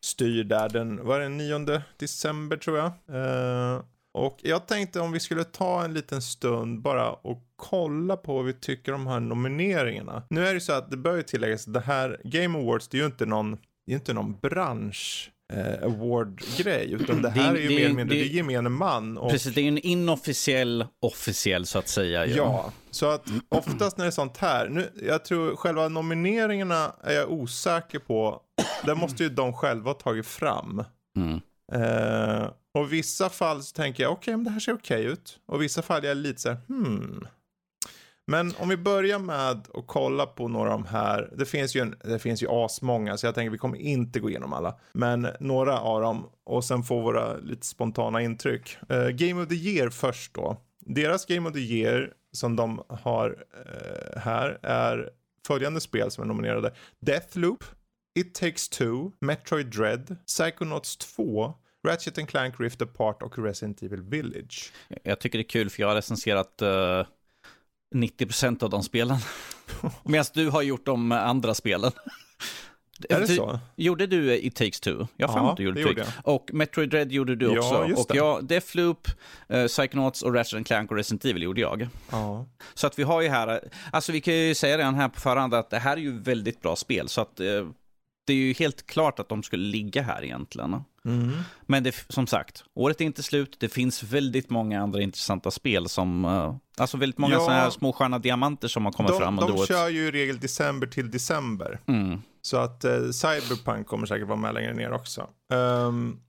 styr 0.00 0.44
där 0.44 0.68
den, 0.68 1.04
var 1.04 1.18
det 1.18 1.24
den 1.24 1.36
9 1.36 1.82
december 1.96 2.56
tror 2.56 2.78
jag. 2.78 2.86
Eh, 2.86 3.82
och 4.14 4.38
jag 4.42 4.66
tänkte 4.66 5.00
om 5.00 5.12
vi 5.12 5.20
skulle 5.20 5.44
ta 5.44 5.84
en 5.84 5.94
liten 5.94 6.22
stund 6.22 6.82
bara 6.82 7.12
och 7.12 7.42
kolla 7.56 8.16
på 8.16 8.34
vad 8.34 8.44
vi 8.44 8.52
tycker 8.52 8.92
om 8.92 9.04
de 9.04 9.10
här 9.10 9.20
nomineringarna. 9.20 10.22
Nu 10.30 10.40
är 10.40 10.46
det 10.46 10.52
ju 10.54 10.60
så 10.60 10.72
att 10.72 10.90
det 10.90 10.96
bör 10.96 11.16
ju 11.16 11.22
tilläggas 11.22 11.66
att 11.66 11.74
det 11.74 11.80
här 11.80 12.20
Game 12.24 12.58
Awards, 12.58 12.88
det 12.88 12.96
är 12.96 13.00
ju 13.00 13.06
inte 13.06 13.26
någon, 13.26 13.58
det 13.86 13.92
är 13.92 13.96
inte 13.96 14.12
någon 14.12 14.38
bransch 14.40 15.30
eh, 15.52 15.84
award-grej, 15.84 16.92
utan 16.92 17.22
det 17.22 17.22
Det 17.22 17.28
är- 17.40 17.42
här 17.42 17.54
är 17.54 17.58
ju 17.58 17.68
det 17.68 17.74
mer 17.74 17.84
eller 17.84 17.94
mindre, 17.94 18.16
det 18.16 18.22
det 18.22 18.28
är- 18.30 18.34
gemene 18.34 18.68
man. 18.68 19.18
Och, 19.18 19.30
Precis, 19.30 19.54
det 19.54 19.60
är 19.60 19.62
ju 19.62 19.68
en 19.68 19.78
inofficiell 19.78 20.86
officiell 21.00 21.66
så 21.66 21.78
att 21.78 21.88
säga. 21.88 22.26
ju. 22.26 22.34
Ja, 22.34 22.72
så 22.90 23.06
att 23.10 23.26
oftast 23.48 23.96
när 23.96 24.04
det 24.04 24.08
är 24.08 24.10
sånt 24.10 24.36
här, 24.36 24.68
nu, 24.68 24.90
jag 25.02 25.24
tror 25.24 25.56
själva 25.56 25.88
nomineringarna 25.88 26.92
är 27.02 27.12
jag 27.14 27.30
osäker 27.32 27.98
på, 27.98 28.40
det 28.86 28.94
måste 28.94 29.22
ju 29.22 29.28
de 29.28 29.52
själva 29.52 29.90
ha 29.90 29.94
tagit 29.94 30.26
fram. 30.26 30.84
Mm. 31.16 31.40
Eh, 31.72 32.48
och 32.74 32.92
vissa 32.92 33.28
fall 33.28 33.62
så 33.62 33.72
tänker 33.74 34.02
jag, 34.02 34.12
okej, 34.12 34.36
men 34.36 34.44
det 34.44 34.50
här 34.50 34.60
ser 34.60 34.72
okej 34.74 35.04
ut. 35.04 35.38
Och 35.46 35.56
i 35.56 35.60
vissa 35.60 35.82
fall 35.82 36.04
är 36.04 36.08
jag 36.08 36.16
lite 36.16 36.40
så 36.40 36.48
här, 36.48 36.56
hmm. 36.68 37.26
Men 38.30 38.54
om 38.58 38.68
vi 38.68 38.76
börjar 38.76 39.18
med 39.18 39.50
att 39.50 39.68
kolla 39.86 40.26
på 40.26 40.48
några 40.48 40.74
av 40.74 40.82
de 40.82 40.88
här. 40.88 41.32
Det 41.36 41.46
finns 41.46 41.76
ju, 41.76 41.80
en, 41.80 41.94
det 42.04 42.18
finns 42.18 42.42
ju 42.42 42.46
asmånga, 42.50 43.16
så 43.16 43.26
jag 43.26 43.34
tänker 43.34 43.50
vi 43.50 43.58
kommer 43.58 43.78
inte 43.78 44.20
gå 44.20 44.30
igenom 44.30 44.52
alla. 44.52 44.78
Men 44.92 45.28
några 45.40 45.80
av 45.80 46.00
dem, 46.00 46.28
och 46.44 46.64
sen 46.64 46.82
få 46.82 47.00
våra 47.00 47.36
lite 47.36 47.66
spontana 47.66 48.22
intryck. 48.22 48.76
Uh, 48.92 49.08
Game 49.08 49.42
of 49.42 49.48
the 49.48 49.54
Year 49.54 49.90
först 49.90 50.34
då. 50.34 50.56
Deras 50.80 51.26
Game 51.26 51.48
of 51.48 51.54
the 51.54 51.60
Year, 51.60 52.12
som 52.32 52.56
de 52.56 52.82
har 52.88 53.30
uh, 53.30 54.18
här, 54.18 54.58
är 54.62 55.10
följande 55.46 55.80
spel 55.80 56.10
som 56.10 56.24
är 56.24 56.28
nominerade. 56.28 56.74
Deathloop, 57.00 57.64
It 58.18 58.34
takes 58.34 58.68
two, 58.68 59.10
Metroid 59.20 59.66
Dread, 59.66 60.16
Psychonauts 60.26 60.96
2, 60.96 61.54
Ratchet 61.86 62.18
and 62.18 62.28
Clank 62.28 62.60
Rift 62.60 62.82
Apart 62.82 63.22
och 63.22 63.38
Resident 63.38 63.82
Evil 63.82 64.02
Village. 64.02 64.72
Jag 65.02 65.20
tycker 65.20 65.38
det 65.38 65.42
är 65.42 65.48
kul 65.48 65.70
för 65.70 65.82
jag 65.82 65.88
har 65.88 65.94
recenserat 65.94 66.62
uh, 66.62 67.06
90% 67.94 68.62
av 68.64 68.70
de 68.70 68.82
spelen. 68.82 69.18
Medan 70.04 70.24
du 70.34 70.50
har 70.50 70.62
gjort 70.62 70.86
de 70.86 71.12
andra 71.12 71.54
spelen. 71.54 71.92
Är 73.08 73.20
det 73.20 73.26
så? 73.28 73.58
Gjorde 73.76 74.06
du 74.06 74.36
It 74.38 74.54
takes 74.56 74.80
two? 74.80 74.90
Jag 74.90 75.06
Ja, 75.16 75.50
att 75.50 75.56
du 75.56 75.62
gjorde 75.62 75.80
det 75.82 75.88
gjorde 75.88 76.02
Takes- 76.02 76.20
Och 76.24 76.50
Metroid 76.52 76.90
Dread 76.90 77.12
gjorde 77.12 77.36
du 77.36 77.46
Ja, 77.46 77.58
också. 77.58 77.86
just 77.88 78.00
och 78.00 78.06
det. 78.08 78.16
jag, 78.16 78.44
Deathloop, 78.44 79.08
uh, 79.54 79.66
Psychonauts 79.66 80.22
och 80.22 80.34
Ratchet 80.34 80.66
Clank 80.66 80.90
och 80.90 80.96
Resident 80.96 81.24
Evil 81.24 81.42
gjorde 81.42 81.60
jag. 81.60 81.88
Ja. 82.10 82.46
Så 82.74 82.86
att 82.86 82.98
vi 82.98 83.02
har 83.02 83.20
ju 83.22 83.28
här, 83.28 83.60
alltså 83.92 84.12
vi 84.12 84.20
kan 84.20 84.34
ju 84.34 84.54
säga 84.54 84.78
redan 84.78 84.94
här 84.94 85.08
på 85.08 85.20
förhand 85.20 85.54
att 85.54 85.70
det 85.70 85.78
här 85.78 85.92
är 85.96 86.00
ju 86.00 86.18
väldigt 86.18 86.62
bra 86.62 86.76
spel. 86.76 87.08
Så 87.08 87.20
att 87.20 87.40
eh, 87.40 87.46
det 88.28 88.32
är 88.32 88.36
ju 88.36 88.52
helt 88.52 88.86
klart 88.86 89.18
att 89.18 89.28
de 89.28 89.42
skulle 89.42 89.64
ligga 89.66 90.02
här 90.02 90.24
egentligen. 90.24 90.84
Mm. 91.04 91.32
Men 91.66 91.82
det, 91.82 91.94
som 92.08 92.26
sagt, 92.26 92.64
året 92.74 93.00
är 93.00 93.04
inte 93.04 93.22
slut. 93.22 93.56
Det 93.60 93.68
finns 93.68 94.02
väldigt 94.02 94.50
många 94.50 94.82
andra 94.82 95.02
intressanta 95.02 95.50
spel 95.50 95.88
som, 95.88 96.24
eh, 96.24 96.54
alltså 96.76 96.96
väldigt 96.96 97.18
många 97.18 97.34
Ja. 97.34 97.40
sådana 97.40 97.60
här 97.60 97.70
små 97.70 97.92
sköna 97.92 98.18
diamanter 98.18 98.68
som 98.68 98.84
har 98.84 98.92
kommit 98.92 99.12
De, 99.12 99.18
fram 99.18 99.38
under 99.38 99.52
de 99.52 99.58
året. 99.58 99.68
kör 99.68 99.88
ju 99.88 100.06
i 100.06 100.10
regel 100.10 100.38
december 100.38 100.86
till 100.86 101.10
december. 101.10 101.80
Mm. 101.86 102.22
Så 102.42 102.56
att 102.56 102.84
eh, 102.84 103.10
Cyberpunk 103.10 103.86
kommer 103.86 104.06
säkert 104.06 104.28
vara 104.28 104.38
med 104.38 104.54
längre 104.54 104.74
ner 104.74 104.92
också. 104.92 105.28
Um, 105.52 106.20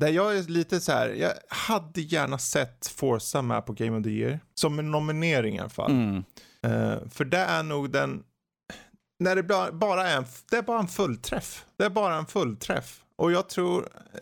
där 0.00 0.08
jag 0.08 0.38
är 0.38 0.42
lite 0.42 0.80
så 0.80 0.92
här, 0.92 1.08
jag 1.08 1.32
hade 1.48 2.00
gärna 2.00 2.38
sett 2.38 2.86
Forza 2.86 3.42
med 3.42 3.66
på 3.66 3.72
Game 3.72 3.98
of 3.98 4.04
the 4.04 4.10
Year. 4.10 4.40
Som 4.54 4.78
en 4.78 4.90
nominering 4.90 5.56
i 5.56 5.58
alla 5.58 5.68
fall. 5.68 5.90
Mm. 5.90 6.16
Eh, 6.62 7.08
för 7.10 7.24
det 7.24 7.38
är 7.38 7.62
nog 7.62 7.90
den, 7.90 8.22
när 9.24 9.36
det 9.36 9.42
bara- 9.72 10.08
är 10.08 10.16
en, 10.16 10.24
det 10.50 10.56
är 10.56 10.62
bara 10.62 10.78
en 10.80 10.88
fullträff. 10.88 11.64
Det 11.76 11.84
är 11.84 11.90
bara 11.90 12.14
en 12.14 12.26
fullträff. 12.26 13.00
Och 13.16 13.32
jag 13.32 13.48
tror, 13.48 13.88
eh, 14.14 14.20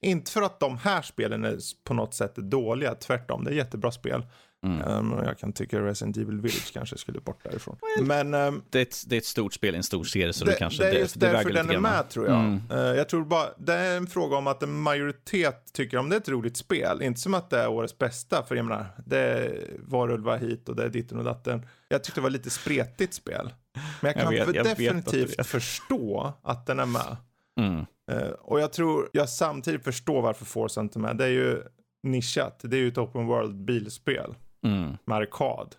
inte 0.00 0.30
för 0.30 0.42
att 0.42 0.60
de 0.60 0.78
här 0.78 1.02
spelen 1.02 1.44
är 1.44 1.58
på 1.84 1.94
något 1.94 2.14
sätt 2.14 2.38
är 2.38 2.42
dåliga, 2.42 2.94
tvärtom, 2.94 3.44
det 3.44 3.50
är 3.50 3.54
jättebra 3.54 3.90
spel. 3.92 4.26
Mm. 4.66 5.12
Um, 5.12 5.24
jag 5.24 5.38
kan 5.38 5.52
tycka 5.52 5.80
Resident 5.80 6.16
Evil 6.16 6.40
Village 6.40 6.72
kanske 6.72 6.98
skulle 6.98 7.20
bort 7.20 7.44
därifrån. 7.44 7.76
Men 8.00 8.34
ehm, 8.34 8.62
Det, 8.70 8.78
är 8.78 8.82
ett, 8.82 9.04
det 9.06 9.16
är 9.16 9.18
ett 9.18 9.24
stort 9.24 9.54
spel 9.54 9.74
i 9.74 9.76
en 9.76 9.82
stor 9.82 10.04
serie, 10.04 10.32
så 10.32 10.44
det, 10.44 10.50
det, 10.50 10.56
kanske 10.56 10.82
det 10.82 10.88
är 10.88 10.92
det 10.92 11.00
därför 11.14 11.36
väger 11.36 11.50
lite 11.50 11.62
den 11.62 11.76
är 11.76 11.80
med 11.80 12.08
tror 12.08 12.26
jag. 12.26 12.40
Mm. 12.40 12.60
Eh, 12.70 12.78
jag 12.78 13.08
tror 13.08 13.24
bara, 13.24 13.46
det 13.58 13.72
är 13.72 13.96
en 13.96 14.06
fråga 14.06 14.36
om 14.36 14.46
att 14.46 14.62
en 14.62 14.80
majoritet 14.80 15.72
tycker 15.72 15.96
om 15.96 16.08
det 16.08 16.16
är 16.16 16.20
ett 16.20 16.28
roligt 16.28 16.56
spel. 16.56 17.02
Inte 17.02 17.20
som 17.20 17.34
att 17.34 17.50
det 17.50 17.58
är 17.58 17.68
årets 17.68 17.98
bästa, 17.98 18.42
för 18.42 18.56
jag 18.56 18.64
menar, 18.64 18.86
det 19.06 19.18
är 19.18 19.66
varulvar 19.78 20.38
hit 20.38 20.68
och 20.68 20.76
det 20.76 20.84
är 20.84 20.88
ditten 20.88 21.18
och 21.18 21.24
datten. 21.24 21.66
Jag 21.88 22.04
tyckte 22.04 22.20
det 22.20 22.22
var 22.22 22.30
lite 22.30 22.50
spretigt 22.50 23.14
spel. 23.14 23.52
Men 24.00 24.12
jag 24.16 24.16
Jag 24.16 24.24
kan 24.24 24.34
jag 24.36 24.46
vet 24.46 24.66
att 24.66 24.76
du 24.78 24.84
definitivt 24.84 25.38
vet. 25.38 25.46
förstå 25.46 26.32
att 26.42 26.66
den 26.66 26.78
är 26.78 26.86
med. 26.86 27.16
Mm. 27.60 27.86
Eh, 28.12 28.28
och 28.28 28.60
jag 28.60 28.72
tror 28.72 29.08
jag 29.12 29.28
samtidigt 29.28 29.84
förstår 29.84 30.22
varför 30.22 30.44
Forza 30.44 30.80
inte 30.80 30.98
är 30.98 31.00
med. 31.00 31.16
Det 31.16 31.24
är 31.24 31.28
ju 31.28 31.62
nischat. 32.02 32.60
Det 32.62 32.76
är 32.76 32.80
ju 32.80 32.88
ett 32.88 32.98
open 32.98 33.26
world 33.26 33.64
bilspel 33.64 34.34
Mm. 34.64 34.96
med 35.04 35.16
arkad. 35.16 35.74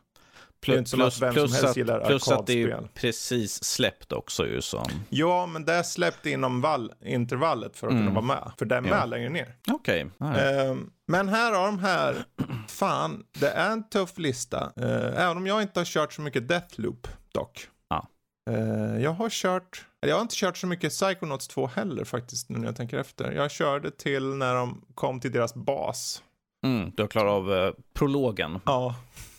Plus, 0.61 0.77
inte 0.77 0.89
som 0.89 1.01
att 1.01 1.21
vem 1.21 1.33
som 1.33 1.41
helst 1.41 1.63
att, 1.63 1.77
gillar 1.77 2.05
plus 2.05 2.27
att 2.27 2.47
det 2.47 2.63
är 2.63 2.87
precis 2.93 3.63
släppt 3.63 4.11
också 4.11 4.47
ju 4.47 4.61
som... 4.61 4.85
Ja, 5.09 5.45
men 5.45 5.65
det 5.65 5.73
är 5.73 5.83
släppt 5.83 6.25
inom 6.25 6.61
val- 6.61 6.91
intervallet 7.05 7.77
för 7.77 7.87
att 7.87 7.93
Mm. 7.93 8.03
kunna 8.07 8.15
vara 8.21 8.25
med. 8.41 8.51
För 8.57 8.65
det 8.65 8.75
är 8.75 8.81
med 8.81 8.91
Ja. 8.91 9.05
längre 9.05 9.29
ner. 9.29 9.55
Okej. 9.71 10.05
Okay. 10.19 10.41
Ehm, 10.43 10.89
men 11.07 11.27
här 11.29 11.51
har 11.53 11.65
de 11.65 11.79
här, 11.79 12.15
fan, 12.67 13.23
det 13.39 13.49
är 13.49 13.71
en 13.71 13.89
tuff 13.89 14.17
lista. 14.17 14.71
Eh, 14.77 15.23
även 15.23 15.37
om 15.37 15.47
jag 15.47 15.61
inte 15.61 15.79
har 15.79 15.85
kört 15.85 16.13
så 16.13 16.21
mycket 16.21 16.47
Deathloop 16.47 17.07
dock. 17.33 17.67
Ja. 17.89 18.07
Eh, 18.49 19.03
jag 19.03 19.11
har 19.11 19.29
kört, 19.29 19.85
jag 19.99 20.15
har 20.15 20.21
inte 20.21 20.35
kört 20.35 20.57
så 20.57 20.67
mycket 20.67 20.91
Psychonauts 20.91 21.47
2 21.47 21.67
heller 21.67 22.03
faktiskt 22.03 22.49
nu 22.49 22.59
när 22.59 22.65
jag 22.65 22.75
tänker 22.75 22.97
efter. 22.97 23.31
Jag 23.31 23.51
körde 23.51 23.91
till 23.91 24.23
när 24.35 24.55
de 24.55 24.85
kom 24.95 25.19
till 25.19 25.31
deras 25.31 25.53
bas. 25.55 26.23
Mm, 26.75 26.91
du 26.95 27.03
har 27.03 27.07
klarat 27.07 27.31
av 27.31 27.53
eh, 27.53 27.71
prologen, 27.93 28.59
Ja, 28.65 28.95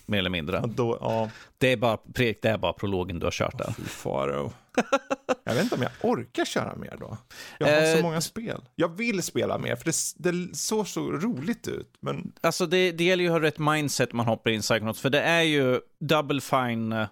mer 0.06 0.18
eller 0.18 0.30
mindre. 0.30 0.60
och 0.60 0.68
då, 0.68 0.98
ja, 1.00 1.30
Det 1.58 1.72
är 1.72 1.76
bara, 1.76 1.98
Fredrik, 2.14 2.42
det 2.42 2.48
är 2.48 2.58
bara 2.58 2.72
prologen 2.72 3.18
du 3.18 3.26
har 3.26 3.30
kört 3.30 3.58
där. 3.58 3.72
faro. 3.86 4.52
Jag 5.44 5.54
vet 5.54 5.62
inte 5.62 5.74
om 5.74 5.82
jag 5.82 5.90
orkar 6.02 6.44
köra 6.44 6.76
mer 6.76 6.96
då. 7.00 7.16
Jag 7.58 7.66
har 7.66 7.92
så 7.92 7.96
Eh, 7.98 8.02
många 8.02 8.20
spel. 8.20 8.60
Jag 8.74 8.96
vill 8.96 9.22
spela 9.22 9.58
mer 9.58 9.76
för 9.76 9.84
det, 9.84 9.94
det 10.32 10.56
såg 10.56 10.88
så 10.88 11.00
roligt 11.12 11.68
ut. 11.68 11.94
Men 12.00 12.32
Alltså 12.40 12.66
det, 12.66 12.92
det 12.92 13.04
gäller 13.04 13.24
ju 13.24 13.30
att 13.30 13.34
ha 13.34 13.40
rätt 13.40 13.58
mindset 13.58 14.12
man 14.12 14.26
hoppar 14.26 14.50
in 14.50 14.58
i 14.58 14.62
Psychonauts, 14.62 15.00
för 15.00 15.10
det 15.10 15.20
är 15.20 15.42
ju 15.42 15.80
double 16.00 16.40
fine 16.40 16.92
eh, 16.92 17.06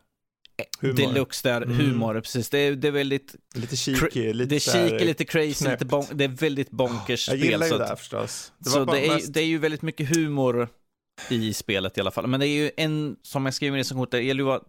humor. 0.81 0.95
deluxe 0.95 1.49
där, 1.49 1.63
Mm. 1.63 1.77
humor, 1.77 2.21
precis. 2.21 2.49
Det 2.51 2.59
är, 2.59 2.73
det 2.77 2.89
är 2.89 2.93
väldigt, 2.93 3.35
Lite 3.55 3.77
cheeky, 3.77 4.33
lite 4.33 4.49
det 4.49 4.57
är 4.57 4.61
cheeky, 4.61 5.05
lite 5.05 5.25
crazy, 5.25 5.55
knäppt. 5.65 5.73
lite 5.81 5.85
bon, 5.85 6.05
det 6.13 6.25
är 6.25 6.29
väldigt 6.29 6.71
bonkers 6.71 7.29
Jag 7.29 7.39
spel. 7.39 7.51
gillar 7.51 7.67
ju 7.67 7.73
så 7.73 7.79
det 7.79 7.87
här 7.87 7.97
förstås. 7.97 8.53
Det 8.59 8.71
så 8.71 8.85
det 8.85 9.07
är, 9.07 9.15
mest... 9.15 9.35
det 9.35 9.41
är 9.41 9.45
ju 9.47 9.59
väldigt 9.59 9.83
mycket 9.83 10.17
humor 10.17 10.69
i 11.31 11.53
spelet 11.55 11.99
i 11.99 12.01
alla 12.01 12.11
fall. 12.11 12.27
Men 12.27 12.41
det 12.41 12.47
är 12.47 12.63
ju 12.65 12.71
en, 12.77 13.17
som 13.23 13.45
jag 13.45 13.55
skrev 13.55 13.75
i 13.77 13.79
recensionen, 13.79 14.09
det 14.11 14.23
gäller 14.23 14.45
ju 14.45 14.51
att 14.51 14.63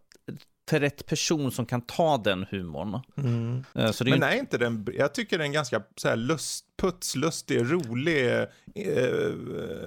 för 0.70 0.80
rätt 0.80 1.05
person 1.05 1.51
som 1.51 1.65
kan 1.65 1.82
ta 1.82 2.18
den 2.18 2.45
humorn. 2.51 3.01
Mm. 3.18 3.63
Eh, 3.76 3.91
Så 3.91 4.03
det 4.03 4.09
är 4.09 4.18
Men 4.18 4.30
är 4.30 4.39
inte 4.39 4.57
den, 4.57 4.88
jag 4.93 5.13
tycker 5.13 5.38
den 5.38 5.47
är 5.47 5.53
ganska 5.53 5.84
så 5.95 6.07
här 6.07 6.15
lust, 6.15 6.65
putslustig, 6.82 7.61
rolig, 7.61 8.26
eh, 8.26 8.45
eh, 8.76 9.32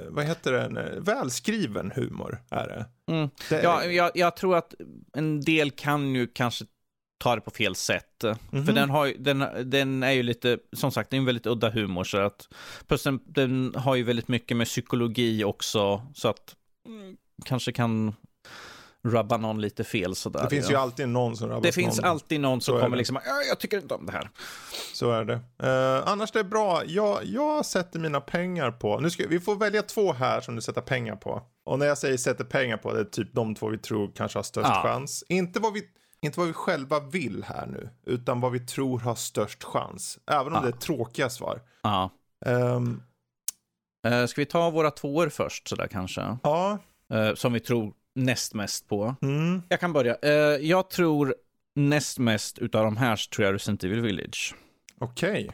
vad 0.09 0.25
heter 0.25 0.53
den, 0.53 1.05
välskriven 1.05 1.93
humor 1.95 2.43
är 2.51 2.69
det. 2.69 3.13
Mm. 3.13 3.31
det 3.49 3.63
Ja, 3.63 3.85
jag, 3.85 4.11
jag 4.15 4.37
tror 4.37 4.57
att 4.57 4.75
en 5.13 5.41
del 5.41 5.71
kan 5.71 6.15
ju 6.15 6.27
kanske 6.27 6.65
ta 7.19 7.35
det 7.35 7.41
på 7.41 7.51
fel 7.51 7.75
sätt. 7.75 8.25
Mhm. 8.51 8.67
För 8.67 8.73
den, 8.73 8.91
har, 8.91 9.13
den, 9.19 9.45
den 9.71 10.03
är 10.03 10.11
ju 10.11 10.23
lite, 10.23 10.59
som 10.73 10.93
sagt, 10.93 11.11
det 11.11 11.17
är 11.17 11.19
en 11.19 11.25
väldigt 11.25 11.47
udda 11.47 11.71
humor. 11.71 12.05
Så 12.05 12.19
att, 12.19 12.49
plus 12.87 13.03
den, 13.03 13.21
den 13.25 13.75
har 13.77 13.95
ju 13.95 14.03
väldigt 14.03 14.29
mycket 14.29 14.57
med 14.57 14.67
psykologi 14.67 15.45
också. 15.45 16.07
Så 16.15 16.29
att 16.29 16.57
mm, 16.87 17.17
kanske 17.45 17.73
kan 17.73 18.15
rubba 19.05 19.37
någon 19.37 19.61
lite 19.61 19.85
fel 19.85 20.15
sådär. 20.15 20.43
det 20.43 20.51
finns 20.51 20.71
ju 20.71 20.75
alltid 20.77 21.09
någon 21.09 21.37
som 21.37 21.49
drabbas 21.49 21.63
Det 21.63 21.73
finns 21.73 21.97
någon. 22.01 22.11
alltid 22.11 22.41
någon 22.41 22.61
som 22.61 22.81
kommer 22.81 22.97
liksom, 22.97 23.19
"Ja, 23.27 23.43
jag 23.49 23.61
tycker 23.61 23.79
inte 23.79 23.95
om 23.95 24.07
det 24.07 24.13
här. 24.13 24.31
Så 24.95 25.11
är 25.11 25.25
det. 25.25 25.35
Eh, 25.63 26.09
annars 26.09 26.31
det 26.33 26.41
är 26.41 26.45
bra. 26.45 26.83
Jag, 26.87 27.25
jag 27.25 27.67
sätter 27.67 27.99
mina 27.99 28.21
pengar 28.21 28.71
på, 28.71 28.99
nu 29.01 29.11
ska, 29.11 29.25
vi 29.29 29.41
får 29.41 29.57
välja 29.57 29.83
två 29.83 30.13
här 30.13 30.41
som 30.41 30.57
du 30.57 30.63
sätter 30.63 30.81
pengar 30.81 31.17
på. 31.17 31.43
Och 31.65 31.79
när 31.79 31.87
jag 31.87 31.99
säger 31.99 32.17
sätter 32.17 32.45
pengar 32.45 32.77
på, 32.77 32.93
det 32.93 33.01
är 33.01 33.05
typ 33.05 33.33
de 33.35 33.55
två 33.55 33.69
vi 33.69 33.79
tror 33.79 34.13
kanske 34.15 34.39
har 34.39 34.43
störst 34.45 34.69
Ja. 34.69 34.83
chans. 34.83 35.25
Inte 35.29 35.61
vad, 35.61 35.73
vi, 35.73 35.83
inte 36.21 36.39
vad 36.39 36.47
vi 36.47 36.53
själva 36.55 37.01
vill 37.01 37.45
här 37.47 37.67
nu, 37.67 37.89
utan 38.07 38.41
vad 38.41 38.53
vi 38.53 38.61
tror 38.61 38.99
har 39.01 39.15
störst 39.15 39.65
chans. 39.65 40.19
Även 40.31 40.47
om 40.47 40.53
Ja. 40.55 40.61
det 40.61 40.69
är 40.77 40.81
tråkiga 40.81 41.31
svar. 41.31 41.61
Ja. 41.83 42.11
Ehm, 42.47 43.03
Eh, 44.07 44.27
ska 44.27 44.41
vi 44.41 44.47
ta 44.47 44.71
våra 44.71 44.91
tvåor 44.91 45.29
först 45.29 45.69
sådär 45.69 45.87
kanske? 45.87 46.37
ja, 46.43 46.79
Eh, 47.13 47.35
som 47.35 47.53
vi 47.53 47.61
tror 47.61 47.93
näst 48.25 48.55
mest 48.55 48.89
på. 48.89 49.17
mm, 49.23 49.63
Jag 49.69 49.81
kan 49.81 49.93
börja. 49.93 50.17
Eh, 50.23 50.31
jag 50.67 50.91
tror 50.91 51.35
näst 51.77 52.19
mest 52.19 52.59
utav 52.59 52.85
de 52.85 52.97
här 52.97 53.17
tror 53.17 53.47
jag 53.47 53.55
Resident 53.55 53.85
Evil 53.85 54.01
Village. 54.01 54.55
okej. 55.01 55.51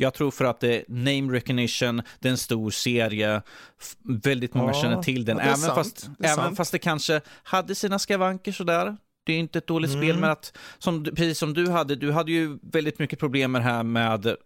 Jag 0.00 0.14
tror 0.14 0.30
för 0.30 0.44
att 0.44 0.60
det 0.60 0.76
är 0.76 0.84
name 0.88 1.32
recognition, 1.36 2.02
det 2.20 2.28
är 2.28 2.32
en 2.32 2.38
stor 2.38 2.70
serie, 2.70 3.42
väldigt 4.04 4.54
många 4.54 4.72
Ja, 4.72 4.82
känner 4.82 5.02
till 5.02 5.24
den. 5.24 5.38
även, 5.40 5.56
sant, 5.56 5.74
fast, 5.74 6.08
det 6.18 6.26
även 6.26 6.36
sant. 6.36 6.56
fast 6.56 6.72
det 6.72 6.78
kanske 6.78 7.20
hade 7.42 7.74
sina 7.74 7.98
skavanker 7.98 8.52
sådär. 8.52 8.96
Det 9.26 9.32
är 9.32 9.38
inte 9.38 9.58
ett 9.58 9.66
dåligt 9.66 9.90
Mm. 9.90 10.02
spel, 10.02 10.18
men 10.18 10.30
att, 10.30 10.56
som, 10.78 11.04
precis 11.04 11.38
som 11.38 11.54
du 11.54 11.70
hade, 11.70 11.96
du 11.96 12.12
hade 12.12 12.32
ju 12.32 12.58
väldigt 12.62 12.98
mycket 12.98 13.18
problem 13.18 13.52
med 13.52 13.60
det 13.60 13.64
här 13.64 13.82
med 13.82 14.36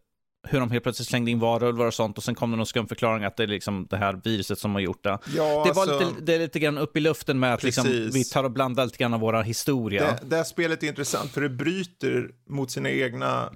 hur 0.48 0.60
de 0.60 0.70
helt 0.70 0.82
plötsligt 0.82 1.08
slängde 1.08 1.30
in 1.30 1.38
varulvar 1.38 1.86
och 1.86 1.94
sånt 1.94 2.18
och 2.18 2.24
sen 2.24 2.34
kom 2.34 2.50
det 2.50 2.56
någon 2.56 2.66
skum 2.66 2.88
förklaring 2.88 3.24
att 3.24 3.36
det 3.36 3.42
är 3.42 3.46
liksom 3.46 3.86
det 3.90 3.96
här 3.96 4.20
viruset 4.24 4.58
som 4.58 4.72
har 4.74 4.80
gjort 4.80 5.04
det. 5.04 5.18
Ja, 5.36 5.64
Det 5.66 5.72
var 5.72 5.82
alltså, 5.82 6.08
lite, 6.08 6.20
det 6.20 6.34
är 6.34 6.38
lite 6.38 6.58
grann 6.58 6.78
upp 6.78 6.96
i 6.96 7.00
luften 7.00 7.38
med 7.38 7.54
att 7.54 7.62
liksom, 7.62 7.84
vi 8.12 8.24
tar 8.24 8.44
och 8.44 8.50
blandar 8.50 8.84
lite 8.84 8.98
grann 8.98 9.14
av 9.14 9.20
våra 9.20 9.42
historia. 9.42 10.02
det, 10.04 10.18
det 10.28 10.36
här 10.36 10.44
spelet 10.44 10.82
är 10.82 10.86
intressant 10.88 11.30
för 11.30 11.40
det 11.40 11.48
bryter 11.48 12.30
mot 12.48 12.70
sina 12.70 12.90
egna 12.90 13.50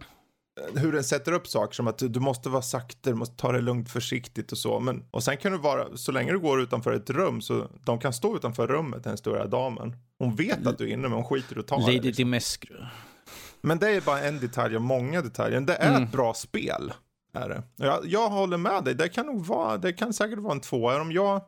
eh, 0.74 0.82
hur 0.82 0.92
den 0.92 1.04
sätter 1.04 1.32
upp 1.32 1.46
saker 1.46 1.74
som 1.74 1.86
att 1.88 1.98
du- 1.98 2.20
måste 2.20 2.48
vara 2.48 2.62
sakta, 2.62 3.10
du 3.10 3.16
måste 3.16 3.36
ta 3.36 3.52
det 3.52 3.60
lugnt 3.60 3.90
försiktigt 3.90 4.52
och 4.52 4.58
så. 4.58 4.80
Men, 4.80 5.04
och 5.10 5.22
sen 5.22 5.36
kan 5.36 5.52
du 5.52 5.58
vara, 5.58 5.96
så 5.96 6.12
länge 6.12 6.32
du 6.32 6.38
går 6.38 6.60
utanför 6.62 6.92
ett 6.92 7.10
rum 7.10 7.40
så 7.40 7.68
de 7.84 7.98
kan 7.98 8.12
stå 8.12 8.36
utanför 8.36 8.66
rummet 8.66 9.04
den 9.04 9.16
stora 9.16 9.46
damen. 9.46 9.96
Hon 10.18 10.34
vet 10.36 10.66
att 10.66 10.78
du 10.78 10.84
är 10.84 10.92
inne 10.92 11.02
men 11.02 11.12
hon 11.12 11.24
skiter 11.24 11.56
i 11.56 11.60
att 11.60 11.66
ta 11.66 11.76
det. 11.76 11.82
Lady 11.82 12.00
Liksom. 12.00 12.24
Dimescu. 12.24 12.68
Men 13.66 13.78
det 13.78 13.90
är 13.90 14.00
bara 14.00 14.20
en 14.20 14.40
detalj 14.40 14.76
av 14.76 14.82
många 14.82 15.22
detaljer. 15.22 15.60
Det 15.60 15.74
är 15.74 15.90
Mm. 15.90 16.02
ett 16.02 16.12
bra 16.12 16.34
spel. 16.34 16.92
Är 17.34 17.48
det. 17.48 17.62
Jag, 17.76 18.00
jag 18.06 18.28
håller 18.28 18.56
med 18.56 18.84
dig. 18.84 18.94
Det 18.94 19.08
kan 19.08 19.26
nog 19.26 19.46
vara, 19.46 19.76
det 19.76 19.92
kan 19.92 20.12
säkert 20.12 20.38
vara 20.38 20.52
en 20.52 20.60
tvåa. 20.60 21.00
Om 21.00 21.12
jag, 21.12 21.40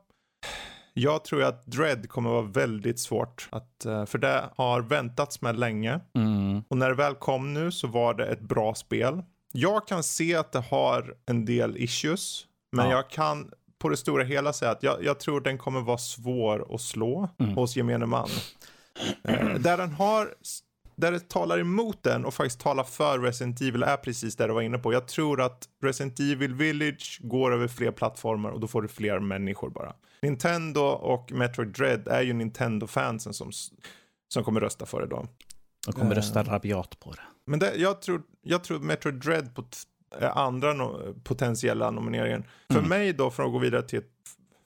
jag 0.95 1.25
tror 1.25 1.43
att 1.43 1.67
Dread 1.67 2.09
kommer 2.09 2.31
vara 2.31 2.43
väldigt 2.43 3.01
svårt. 3.01 3.49
Att, 3.53 3.85
eh, 3.85 4.05
för 4.05 4.19
det 4.19 4.45
har 4.57 4.81
väntats 4.81 5.41
med 5.41 5.59
länge. 5.59 6.01
Mm. 6.17 6.63
Och 6.69 6.77
när 6.77 6.89
det 6.89 6.95
väl 6.95 7.15
kom 7.15 7.55
nu 7.55 7.71
så 7.73 7.87
var 7.87 8.15
det 8.15 8.27
ett 8.27 8.41
bra 8.41 8.75
spel. 8.75 9.23
Jag 9.53 9.89
kan 9.89 10.03
se 10.03 10.37
att 10.37 10.53
det 10.53 10.61
har 10.71 11.15
en 11.27 11.45
del 11.45 11.77
issues. 11.77 12.45
Men 12.73 12.87
Ja. 12.91 12.97
jag 12.97 13.11
kan 13.11 13.51
på 13.79 13.89
det 13.89 13.97
stora 13.97 14.25
hela 14.25 14.53
säga 14.53 14.71
att 14.71 14.83
jag, 14.83 15.05
jag 15.05 15.21
tror 15.21 15.41
den 15.41 15.59
kommer 15.59 15.81
vara 15.81 15.99
svår 15.99 16.75
att 16.75 16.81
slå 16.81 17.29
Mm. 17.41 17.55
hos 17.55 17.77
gemene 17.77 18.07
man. 18.07 18.29
Eh, 19.25 19.49
där 19.55 19.77
den 19.77 19.93
har 19.93 20.35
där 20.99 21.13
det 21.13 21.29
talar 21.29 21.59
emot 21.59 22.03
den 22.03 22.25
och 22.25 22.35
faktiskt 22.35 22.61
talar 22.61 22.85
för 22.85 23.19
Resident 23.19 23.61
Evil 23.61 23.83
är 23.83 23.97
precis 23.97 24.37
det 24.37 24.47
du 24.47 24.53
var 24.53 24.63
inne 24.63 24.79
på. 24.79 24.93
Jag 24.93 25.09
tror 25.09 25.41
att 25.41 25.69
Resident 25.83 26.21
Evil 26.21 26.55
Village 26.55 27.21
går 27.23 27.53
över 27.55 27.69
fler 27.69 27.91
plattformar 27.91 28.51
och 28.51 28.61
då 28.61 28.67
får 28.69 28.83
du 28.83 28.89
fler 28.89 29.21
människor 29.21 29.71
bara. 29.71 29.93
Nintendo 30.23 30.81
och 30.83 31.33
Metroid 31.33 31.69
Dread 31.69 32.09
är 32.09 32.23
ju 32.23 32.33
Nintendo-fansen 32.33 33.33
som, 33.33 33.51
som 34.29 34.45
kommer 34.45 34.61
rösta 34.61 34.87
för 34.87 35.01
det 35.01 35.07
då. 35.07 35.27
De 35.87 35.93
kommer 35.93 36.15
rösta 36.15 36.43
rabiat 36.43 37.01
på 37.01 37.13
det. 37.13 37.23
Men 37.47 37.59
det, 37.59 37.75
jag, 37.77 38.03
tror, 38.03 38.23
jag 38.43 38.65
tror 38.65 38.79
Metroid 38.79 39.15
Dread 39.15 39.55
på 39.55 39.65
är 40.19 40.39
andra 40.39 40.73
no 40.73 41.15
potentiella 41.25 41.91
nomineringen. 41.91 42.45
För 42.73 42.79
Mm. 42.79 42.89
mig 42.89 43.13
då, 43.13 43.31
för 43.31 43.43
att 43.43 43.53
gå 43.53 43.59
vidare 43.59 43.83
till 43.83 44.03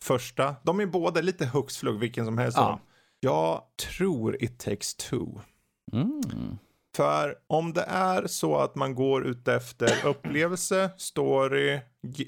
första, 0.03 0.55
de 0.63 0.81
är 0.81 0.87
båda 0.87 1.21
lite 1.21 1.51
flugg 1.81 1.99
vilken 1.99 2.25
som 2.25 2.39
helst. 2.39 2.59
Ja. 2.59 2.81
Jag 3.21 3.63
tror 3.97 4.43
It 4.45 4.59
takes 4.59 4.95
two. 4.95 5.27
Mm. 5.93 6.59
För 6.97 7.35
om 7.47 7.73
det 7.73 7.85
är 7.89 8.27
så 8.27 8.57
att 8.57 8.75
man 8.75 8.95
går 8.95 9.27
ut 9.27 9.49
efter 9.49 10.07
upplevelse, 10.07 10.91
story, 10.97 11.81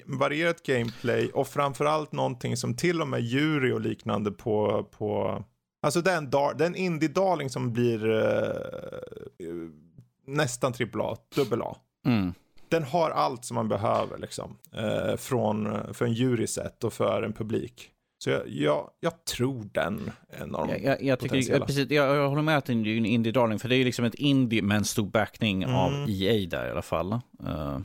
varierat 0.05 0.63
gameplay 0.63 1.29
och 1.29 1.47
framförallt 1.47 2.11
någonting 2.11 2.57
som 2.57 2.75
till 2.75 3.01
och 3.01 3.07
med 3.07 3.21
jury 3.21 3.71
och 3.71 3.81
liknande 3.81 4.31
på, 4.31 4.83
på 4.83 5.43
alltså 5.81 6.01
det 6.01 6.11
är 6.11 6.17
en, 6.17 6.29
dar- 6.29 6.53
det 6.53 6.63
är 6.63 6.67
en 6.67 6.75
indie-darling 6.75 7.49
som 7.49 7.73
blir 7.73 8.09
eh, 8.09 9.45
nästan 10.27 10.73
AAA, 10.93 11.15
dubbel 11.35 11.61
A. 11.61 11.77
Mm. 12.05 12.33
Den 12.69 12.83
har 12.83 13.09
allt 13.09 13.45
som 13.45 13.55
man 13.55 13.67
behöver 13.67 14.17
liksom. 14.17 14.57
Eh, 14.73 15.15
från, 15.17 15.93
för 15.93 16.05
en 16.05 16.13
jurysätt 16.13 16.83
och 16.83 16.93
för 16.93 17.23
en 17.23 17.33
publik. 17.33 17.91
Så 18.17 18.29
jag, 18.29 18.41
jag, 18.49 18.89
jag 18.99 19.25
tror 19.25 19.69
den 19.73 20.11
är 20.29 20.43
en 20.43 20.55
av 20.55 20.67
de 20.67 20.73
Jag, 20.73 20.81
jag, 20.83 21.03
jag, 21.03 21.19
tycker, 21.19 21.59
precis, 21.59 21.89
jag, 21.91 22.15
jag 22.15 22.29
håller 22.29 22.41
med 22.41 22.57
att 22.57 22.65
det 22.65 22.73
är 22.73 22.97
en 22.97 23.05
indie-darling, 23.05 23.57
för 23.59 23.69
det 23.69 23.75
är 23.75 23.77
ju 23.77 23.83
liksom 23.83 24.05
ett 24.05 24.15
indie 24.15 24.61
med 24.61 24.77
en 24.77 24.85
stor 24.85 25.05
backning 25.09 25.63
Mm. 25.63 25.75
av 25.75 25.91
EA 26.09 26.47
där 26.49 26.67
i 26.67 26.71
alla 26.71 26.81
fall. 26.81 27.11
Eh, 27.47 27.79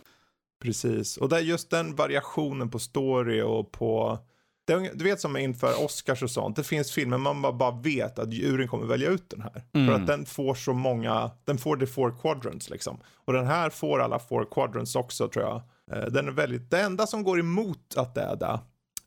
Precis, 0.63 1.17
och 1.17 1.29
det 1.29 1.37
är 1.37 1.41
just 1.41 1.71
den 1.71 1.97
variationen 1.97 2.71
på 2.71 2.79
story 2.79 3.43
och 3.43 3.73
på... 3.73 4.19
Det 4.67 4.91
du 4.95 5.05
vet 5.05 5.21
som 5.21 5.37
inför 5.37 5.85
Oscars 5.85 6.23
och 6.23 6.31
sånt, 6.31 6.57
det 6.57 6.65
finns 6.65 6.93
filmer 6.93 7.19
man 7.19 7.43
bara, 7.43 7.53
bara 7.53 7.71
vet 7.81 8.19
att 8.19 8.33
juryn 8.33 8.69
kommer 8.69 8.87
välja 8.87 9.09
ut 9.11 9.31
den 9.31 9.41
här. 9.43 9.63
Mm. 9.75 9.87
För 9.87 9.95
att 9.95 10.07
den 10.07 10.27
får 10.27 10.55
så 10.55 10.73
många, 10.73 11.31
den 11.45 11.59
får 11.59 11.77
the 11.77 11.87
four 11.87 12.19
quadrants 12.21 12.71
liksom. 12.71 13.01
Och 13.15 13.33
den 13.33 13.47
här 13.47 13.71
får 13.71 14.01
alla 14.01 14.19
four 14.19 14.45
quadrants 14.51 14.97
också 14.97 15.29
tror 15.29 15.45
jag. 15.45 15.63
Eh, 15.93 16.07
Den 16.11 16.29
är 16.29 16.33
väldigt, 16.33 16.71
det 16.71 16.81
enda 16.81 17.07
som 17.07 17.25
går 17.25 17.41
emot 17.41 17.95
att 17.97 18.15
det 18.15 18.21
är 18.21 18.37
det, 18.37 18.61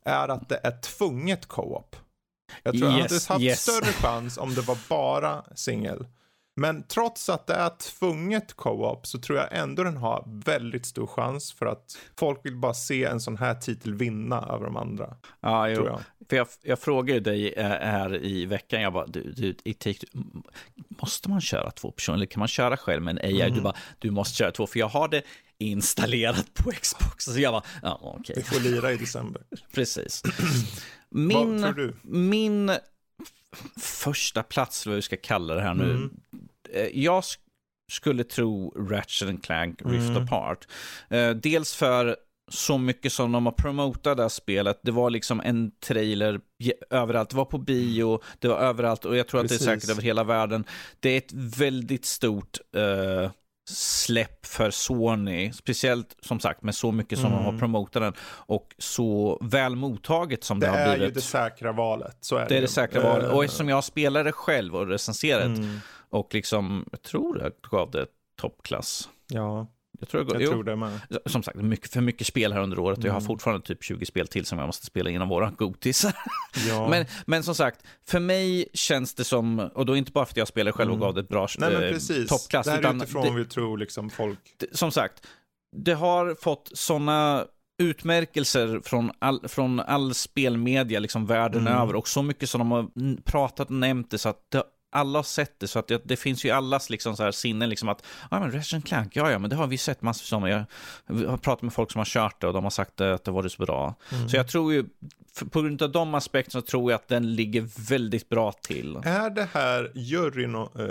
är 0.05 0.27
att 0.29 0.49
det 0.49 0.59
är 0.63 0.71
tvunget 0.81 1.45
co-op. 1.45 1.95
Jag 2.63 2.73
tror 2.79 2.91
jag 2.91 2.97
hade 3.01 3.13
Yes, 3.13 3.27
haft 3.27 3.41
yes. 3.41 3.61
större 3.61 3.91
chans 3.91 4.37
om 4.37 4.55
det 4.55 4.61
var 4.61 4.77
bara 4.89 5.43
singel. 5.55 6.07
Men 6.55 6.83
trots 6.87 7.29
att 7.29 7.47
det 7.47 7.53
är 7.53 7.69
tvunget 7.69 8.53
co-op 8.53 9.07
så 9.07 9.19
tror 9.19 9.37
jag 9.37 9.47
ändå 9.51 9.83
den 9.83 9.97
har 9.97 10.23
väldigt 10.45 10.85
stor 10.85 11.07
chans 11.07 11.53
för 11.53 11.65
att 11.65 11.97
folk 12.19 12.39
vill 12.43 12.57
bara 12.57 12.73
se 12.73 13.03
en 13.03 13.19
sån 13.19 13.37
här 13.37 13.55
titel 13.55 13.93
vinna 13.93 14.41
över 14.41 14.65
de 14.65 14.77
andra. 14.77 15.15
ja, 15.39 15.69
jo. 15.69 15.85
jag. 15.85 16.01
För 16.29 16.35
jag, 16.35 16.47
jag 16.61 16.79
frågade 16.79 17.19
dig 17.19 17.53
eh, 17.53 17.67
här 17.67 18.23
i 18.23 18.45
veckan, 18.45 18.81
jag 18.81 18.93
bara, 18.93 19.07
du, 19.07 19.31
du, 19.31 19.73
take, 19.73 20.07
måste 20.87 21.29
man 21.29 21.41
köra 21.41 21.71
två 21.71 21.91
personer 21.91 22.15
eller 22.15 22.25
kan 22.25 22.39
man 22.39 22.47
köra 22.47 22.77
själv 22.77 23.03
med 23.03 23.11
en 23.11 23.25
AI? 23.25 23.41
Mm. 23.41 23.53
Du 23.53 23.61
bara, 23.61 23.75
du 23.99 24.11
måste 24.11 24.37
köra 24.37 24.51
två, 24.51 24.67
för 24.67 24.79
jag 24.79 24.87
har 24.87 25.07
det 25.07 25.21
installerat 25.57 26.53
på 26.53 26.71
Xbox. 26.71 27.25
Så 27.25 27.39
jag 27.39 27.53
bara, 27.53 27.63
ja 27.81 27.99
okej, 28.01 28.35
Vi 28.37 28.43
får 28.43 28.59
lira 28.59 28.91
i 28.91 28.97
december. 28.97 29.41
precis. 29.73 30.23
Min, 31.09 31.73
min 32.01 32.71
första 33.79 34.43
plats, 34.43 34.85
vad 34.85 34.95
vi 34.95 35.01
ska 35.01 35.17
kalla 35.17 35.53
det 35.55 35.61
här 35.61 35.73
nu. 35.73 35.91
Mm. 35.91 36.09
Eh, 36.73 36.87
Jag 37.03 37.21
sk- 37.21 37.37
skulle 37.91 38.23
tro 38.23 38.69
Ratchet 38.89 39.29
and 39.29 39.43
Clank 39.43 39.79
Rift 39.85 40.09
Mm. 40.09 40.23
Apart. 40.23 40.67
Eh, 41.09 41.29
dels 41.29 41.75
för 41.75 42.15
så 42.51 42.77
mycket 42.77 43.13
som 43.13 43.31
de 43.31 43.45
har 43.45 43.53
promotat 43.53 44.17
det 44.17 44.23
här 44.23 44.29
spelet. 44.29 44.79
Det 44.83 44.91
var 44.91 45.09
liksom 45.09 45.41
en 45.41 45.71
trailer 45.71 46.39
överallt. 46.89 47.29
Det 47.29 47.35
var 47.35 47.45
på 47.45 47.57
bio, 47.57 48.21
det 48.39 48.47
var 48.47 48.57
överallt 48.57 49.05
och 49.05 49.17
jag 49.17 49.27
tror 49.27 49.39
att 49.39 49.43
det 49.43 49.53
Precis. 49.53 49.67
är 49.67 49.71
säkert 49.75 49.89
över 49.89 50.01
hela 50.01 50.23
världen. 50.23 50.63
Det 50.99 51.09
är 51.09 51.17
ett 51.17 51.33
väldigt 51.33 52.05
stort 52.05 52.57
eh, 52.75 53.31
släpp 53.69 54.45
för 54.45 54.71
Sony. 54.71 55.51
Speciellt 55.53 56.17
som 56.21 56.39
sagt 56.39 56.63
med 56.63 56.75
så 56.75 56.91
mycket 56.91 57.19
som 57.19 57.31
de 57.31 57.35
har 57.37 57.49
Mm. 57.49 57.59
promotat 57.59 58.01
den 58.03 58.13
och 58.25 58.75
så 58.77 59.37
väl 59.41 59.75
mottaget 59.75 60.43
som 60.43 60.59
det, 60.59 60.65
Det 60.65 60.71
har 60.71 60.77
är 60.77 60.95
blivit. 60.97 61.11
ju 61.11 61.15
det 61.15 61.21
säkra 61.21 61.71
valet. 61.71 62.17
Så 62.21 62.35
är 62.37 62.49
Det 62.49 62.57
är 62.57 62.61
det 62.61 62.67
säkra 62.67 63.03
valet. 63.03 63.31
Och 63.31 63.43
Eh, 63.43 63.45
eftersom 63.45 63.69
jag 63.69 63.83
spelade 63.83 64.31
själv 64.31 64.75
och 64.75 64.87
recenserade 64.87 65.45
mm, 65.45 65.79
och 66.09 66.33
liksom, 66.33 66.85
jag 66.91 67.01
tror 67.01 67.41
jag 67.41 67.51
gav 67.71 67.91
det 67.91 68.05
toppklass. 68.41 69.09
Ja, 69.27 69.67
Jag 70.11 70.27
tror 70.27 70.41
jag, 70.41 70.51
tror 70.51 70.63
det 70.63 70.75
med. 70.75 70.99
Som 71.25 71.43
sagt, 71.43 71.57
mycket, 71.57 71.93
för 71.93 72.01
mycket 72.01 72.27
spel 72.27 72.53
här 72.53 72.61
under 72.61 72.79
året 72.79 72.97
och 72.99 73.05
jag 73.05 73.11
har 73.11 73.19
Mm. 73.19 73.27
fortfarande 73.27 73.65
typ 73.65 73.83
20 73.83 74.05
spel 74.05 74.27
till 74.27 74.45
som 74.45 74.59
jag 74.59 74.65
måste 74.65 74.85
spela 74.85 75.09
innan 75.09 75.29
våra 75.29 75.49
gotis. 75.49 76.05
Ja. 76.69 76.87
men, 76.89 77.05
men 77.25 77.43
som 77.43 77.55
sagt, 77.55 77.85
för 78.07 78.19
mig 78.19 78.65
känns 78.73 79.13
det 79.13 79.23
som, 79.23 79.59
och 79.59 79.85
då 79.85 79.97
inte 79.97 80.11
bara 80.11 80.25
för 80.25 80.33
att 80.33 80.37
jag 80.37 80.47
spelar 80.47 80.71
själv 80.71 80.89
och 80.91 80.95
Mm. 80.97 81.05
gav 81.07 81.13
det 81.13 81.21
ett 81.21 81.29
bra 81.29 81.47
Nej 81.57 81.73
men 81.73 81.83
eh, 81.83 81.89
precis. 81.91 82.29
toppklass, 82.29 82.65
det 82.65 82.71
är 82.71 82.95
utifrån 82.95 83.25
det- 83.25 83.31
vi 83.39 83.45
tror 83.45 83.77
liksom 83.77 84.09
folk. 84.09 84.39
det- 84.57 84.77
som 84.77 84.91
sagt, 84.91 85.27
det 85.75 85.93
har 85.93 86.35
fått 86.41 86.69
sådana 86.73 87.45
utmärkelser 87.83 88.79
från 88.83 89.11
all, 89.19 89.47
från 89.47 89.79
all 89.79 90.13
spelmedia 90.13 90.99
liksom 90.99 91.25
världen 91.25 91.61
Mm. 91.67 91.79
över 91.81 91.95
och 91.95 92.07
så 92.07 92.21
mycket 92.21 92.49
som 92.49 92.59
de 92.59 92.71
har 92.71 93.21
pratat 93.23 93.67
och 93.67 93.73
nämnt 93.75 94.11
det 94.11 94.17
så 94.17 94.29
att 94.29 94.39
det, 94.51 94.63
alla 94.93 95.19
har 95.19 95.23
sett 95.23 95.59
det 95.59 95.67
så 95.67 95.79
att 95.79 95.87
det, 95.87 96.01
det 96.05 96.15
finns 96.15 96.45
ju 96.45 96.49
allas 96.49 96.89
liksom 96.89 97.15
så 97.15 97.23
här 97.23 97.31
sinnen 97.31 97.69
liksom 97.69 97.89
att 97.89 98.05
ja 98.31 98.39
men 98.39 98.51
Resident 98.51 98.85
Clank, 98.85 99.15
ja 99.15 99.31
ja 99.31 99.39
men 99.39 99.49
det 99.49 99.55
har 99.55 99.67
vi 99.67 99.77
sett 99.77 100.01
massor 100.01 100.37
om. 100.37 100.47
Jag 100.47 100.65
har 101.27 101.37
pratat 101.37 101.61
med 101.61 101.73
folk 101.73 101.91
som 101.91 101.99
har 101.99 102.05
kört 102.05 102.41
det 102.41 102.47
och 102.47 102.53
de 102.53 102.63
har 102.63 102.71
sagt 102.71 103.01
att 103.01 103.23
det 103.23 103.31
var 103.31 103.47
så 103.47 103.65
bra. 103.65 103.95
Mm. 104.11 104.29
Så 104.29 104.35
jag 104.35 104.47
tror 104.47 104.73
ju, 104.73 104.85
på 105.49 105.61
grund 105.61 105.81
av 105.81 105.91
de 105.91 106.15
aspekterna 106.15 106.61
så 106.61 106.67
tror 106.67 106.91
jag 106.91 106.99
att 106.99 107.07
den 107.07 107.35
ligger 107.35 107.89
väldigt 107.89 108.29
bra 108.29 108.51
till. 108.51 108.95
Är 109.03 109.29
det 109.29 109.49
här 109.53 109.91
juryn, 109.95 110.55
och, 110.55 110.79
eh, 110.79 110.87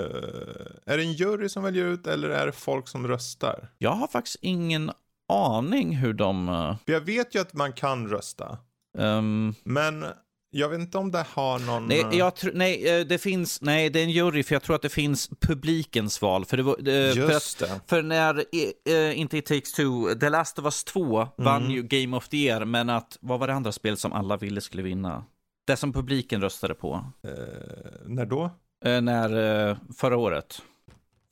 är 0.84 0.96
det 0.96 1.03
en 1.03 1.12
jury 1.12 1.48
som 1.48 1.62
väljer 1.62 1.84
ut 1.84 2.07
eller 2.07 2.28
är 2.28 2.46
det 2.46 2.53
folk 2.53 2.88
som 2.88 3.09
röstar? 3.09 3.68
Jag 3.78 3.90
har 3.90 4.07
faktiskt 4.07 4.36
ingen 4.40 4.90
aning 5.28 5.96
hur 5.96 6.12
de... 6.12 6.46
För 6.86 6.92
jag 6.92 7.00
vet 7.00 7.34
ju 7.34 7.40
att 7.40 7.53
man 7.55 7.72
kan 7.72 8.09
rösta. 8.09 8.59
ehm, 8.98 9.55
Men 9.64 10.05
jag 10.55 10.68
vet 10.68 10.80
inte 10.80 10.98
om 10.98 11.11
det 11.11 11.26
har 11.34 11.59
någon... 11.59 11.86
Nej, 11.86 12.20
eh, 12.20 12.32
nej, 12.53 13.00
eh, 13.00 13.07
det 13.07 13.18
finns, 13.18 13.61
nej, 13.62 13.90
det 13.90 13.98
är 14.00 14.05
en 14.05 14.11
jury, 14.11 14.42
för 14.42 14.55
jag 14.55 14.62
tror 14.62 14.76
att 14.76 14.82
det 14.82 14.88
finns 14.88 15.30
publikens 15.40 16.22
val. 16.22 16.44
För, 16.44 16.57
det 16.57 16.62
var, 16.62 16.72
eh, 16.88 17.14
för, 17.14 17.36
att, 17.36 17.82
för 17.86 18.03
när, 18.03 18.44
eh, 18.88 19.18
inte 19.18 19.38
It 19.38 19.46
takes 19.46 19.72
two, 19.72 20.14
The 20.20 20.28
Last 20.28 20.59
of 20.59 20.64
Us 20.64 20.84
2 20.84 21.28
vann 21.36 21.62
Mm. 21.62 21.70
ju 21.74 21.82
Game 21.82 22.16
of 22.16 22.28
the 22.28 22.36
Year, 22.36 22.64
men 22.64 22.90
att, 22.90 23.18
vad 23.20 23.40
var 23.40 23.46
det 23.46 23.55
andra 23.55 23.72
spelet 23.72 23.98
som 23.98 24.12
alla 24.12 24.36
ville 24.36 24.61
skulle 24.61 24.82
vinna? 24.82 25.24
Det 25.66 25.76
som 25.76 25.92
publiken 25.92 26.40
röstade 26.40 26.74
på, 26.74 27.05
Eh, 27.24 27.30
när 28.07 28.26
då? 28.26 28.50
eh, 28.84 29.00
när, 29.00 29.76
förra 29.98 30.16
året. 30.16 30.62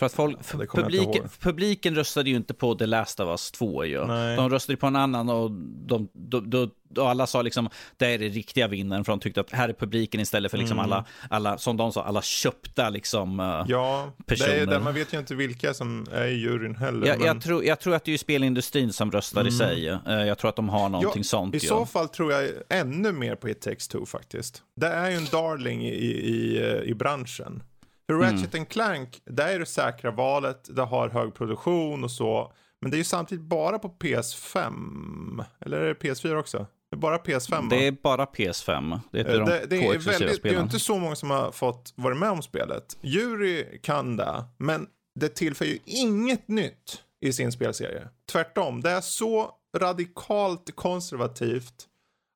För 0.01 0.07
att 0.07 0.13
folk, 0.13 0.39
Ja, 0.53 0.63
inte 1.03 1.29
publiken, 1.41 1.95
röstade 1.95 2.31
ju 2.31 2.37
inte 2.37 2.55
på 2.55 2.75
The 2.75 2.87
Last 2.87 3.21
of 3.21 3.29
Us 3.29 3.51
2 3.51 3.85
ju. 3.85 4.07
Nej. 4.07 4.37
De 4.37 4.51
röstade 4.51 4.77
på 4.77 4.87
en 4.87 4.97
annan 4.97 5.29
och 5.29 5.51
de, 5.87 6.09
då, 6.13 6.41
då, 6.41 6.69
då 6.89 7.05
alla 7.07 7.27
sa 7.27 7.43
liksom 7.43 7.69
det 7.97 8.07
är 8.07 8.19
det 8.19 8.29
riktiga 8.29 8.69
vinnaren 8.69 9.05
för 9.05 9.13
de 9.13 9.21
tyckte 9.21 9.41
att 9.41 9.51
här 9.53 9.69
är 9.69 9.73
publiken 9.73 10.21
istället 10.21 10.51
för 10.51 10.59
liksom 10.59 10.79
Mm. 10.79 10.85
alla, 10.93 11.05
alla, 11.31 11.59
som 11.59 11.77
de 11.77 11.93
sa, 11.93 12.03
alla 12.05 12.23
köpta 12.23 12.91
liksom. 12.91 13.41
eh, 13.41 13.65
Ja, 13.69 14.13
det 14.17 14.35
är, 14.35 14.37
personer. 14.37 14.67
det, 14.67 14.81
man 14.81 14.95
vet 14.95 15.15
ju 15.15 15.19
inte 15.19 15.35
vilka 15.35 15.75
som 15.75 16.07
är 16.13 16.27
i 16.27 16.35
juryn 16.41 16.75
heller. 16.77 17.07
jag, 17.07 17.19
men... 17.19 17.27
jag, 17.27 17.43
tror, 17.43 17.65
jag 17.65 17.81
tror 17.81 17.95
att 17.95 18.05
det 18.05 18.15
är 18.15 18.19
spelindustrin 18.19 18.93
som 18.93 19.11
röstar 19.13 19.41
i 19.41 19.49
Mm. 19.49 19.59
sig. 19.59 19.89
Eh, 19.89 20.27
Jag 20.27 20.39
tror 20.39 20.49
att 20.49 20.57
de 20.57 20.69
har 20.69 20.89
någonting 20.89 21.25
sånt. 21.25 21.55
I 21.55 21.59
ju. 21.59 21.69
så 21.69 21.87
fall 21.87 22.09
tror 22.09 22.33
jag 22.33 22.51
ännu 22.69 23.13
mer 23.13 23.35
på 23.35 23.49
It 23.49 23.61
takes 23.61 23.89
two 23.89 24.05
faktiskt. 24.07 24.63
Det 24.77 24.87
är 24.87 25.11
ju 25.11 25.17
en 25.17 25.25
darling 25.33 25.87
i, 25.87 25.95
i, 25.95 26.83
i 26.85 26.95
branschen. 26.95 27.63
För 28.11 28.15
Mm. 28.17 28.35
Ratchet 28.37 28.55
and 28.55 28.69
Clank, 28.69 29.23
där 29.25 29.49
är 29.49 29.59
det 29.59 29.67
säkra 29.67 30.11
valet, 30.11 30.77
det 30.77 30.83
har 30.83 31.09
hög 31.09 31.35
produktion 31.35 32.05
och 32.05 32.11
så. 32.11 32.53
Men 32.81 32.91
det 32.91 32.97
är 32.97 32.99
ju 32.99 33.05
samtidigt 33.05 33.45
bara 33.45 33.79
på 33.79 33.89
PS5. 33.89 35.45
Eller 35.61 35.77
är 35.81 35.87
det 35.89 35.95
PS4 35.95 36.37
också? 36.37 36.67
Det 36.91 36.97
är 36.97 36.99
bara 36.99 37.19
PS5 37.19 37.51
va? 37.51 37.67
Det 37.71 37.87
är 37.87 37.93
bara 37.93 38.25
PS5. 38.25 39.01
Det 39.13 39.21
är 39.21 39.25
Eh, 39.25 39.33
de 39.33 39.45
det, 39.45 39.77
är 39.77 39.99
väldigt, 39.99 40.43
det 40.43 40.49
är 40.49 40.53
ju 40.53 40.61
inte 40.61 40.79
så 40.79 40.99
många 40.99 41.17
som 41.17 41.31
har 41.31 41.53
fått 41.53 41.93
vara 41.97 42.15
med 42.15 42.31
om 42.31 42.43
spelet. 42.43 42.97
Jury 43.01 43.79
kan 43.83 44.17
det, 44.17 44.45
men 44.59 44.87
det 45.21 45.29
tillför 45.29 45.65
ju 45.65 45.79
inget 45.85 46.49
nytt 46.49 47.03
i 47.21 47.33
sin 47.33 47.53
spelserie. 47.53 48.09
Tvärtom, 48.33 48.81
det 48.81 48.91
är 48.91 49.01
så 49.01 49.51
radikalt 49.79 50.77
konservativt 50.77 51.87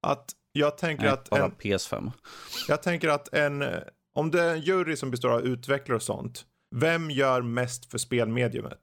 att 0.06 0.30
jag 0.52 0.78
tänker 0.78 1.04
Nej, 1.04 1.12
att 1.12 1.30
bara 1.30 1.44
en, 1.44 1.52
PS5. 1.52 2.12
jag 2.68 2.82
tänker 2.82 3.08
att 3.08 3.34
en, 3.34 3.64
om 4.14 4.30
det 4.30 4.42
är 4.42 4.54
en 4.54 4.60
jury 4.60 4.96
som 4.96 5.10
består 5.10 5.30
av 5.30 5.40
utvecklare 5.40 5.96
och 5.96 6.02
sånt, 6.02 6.46
vem 6.76 7.10
gör 7.10 7.42
mest 7.42 7.90
för 7.90 7.98
spelmediumet? 7.98 8.80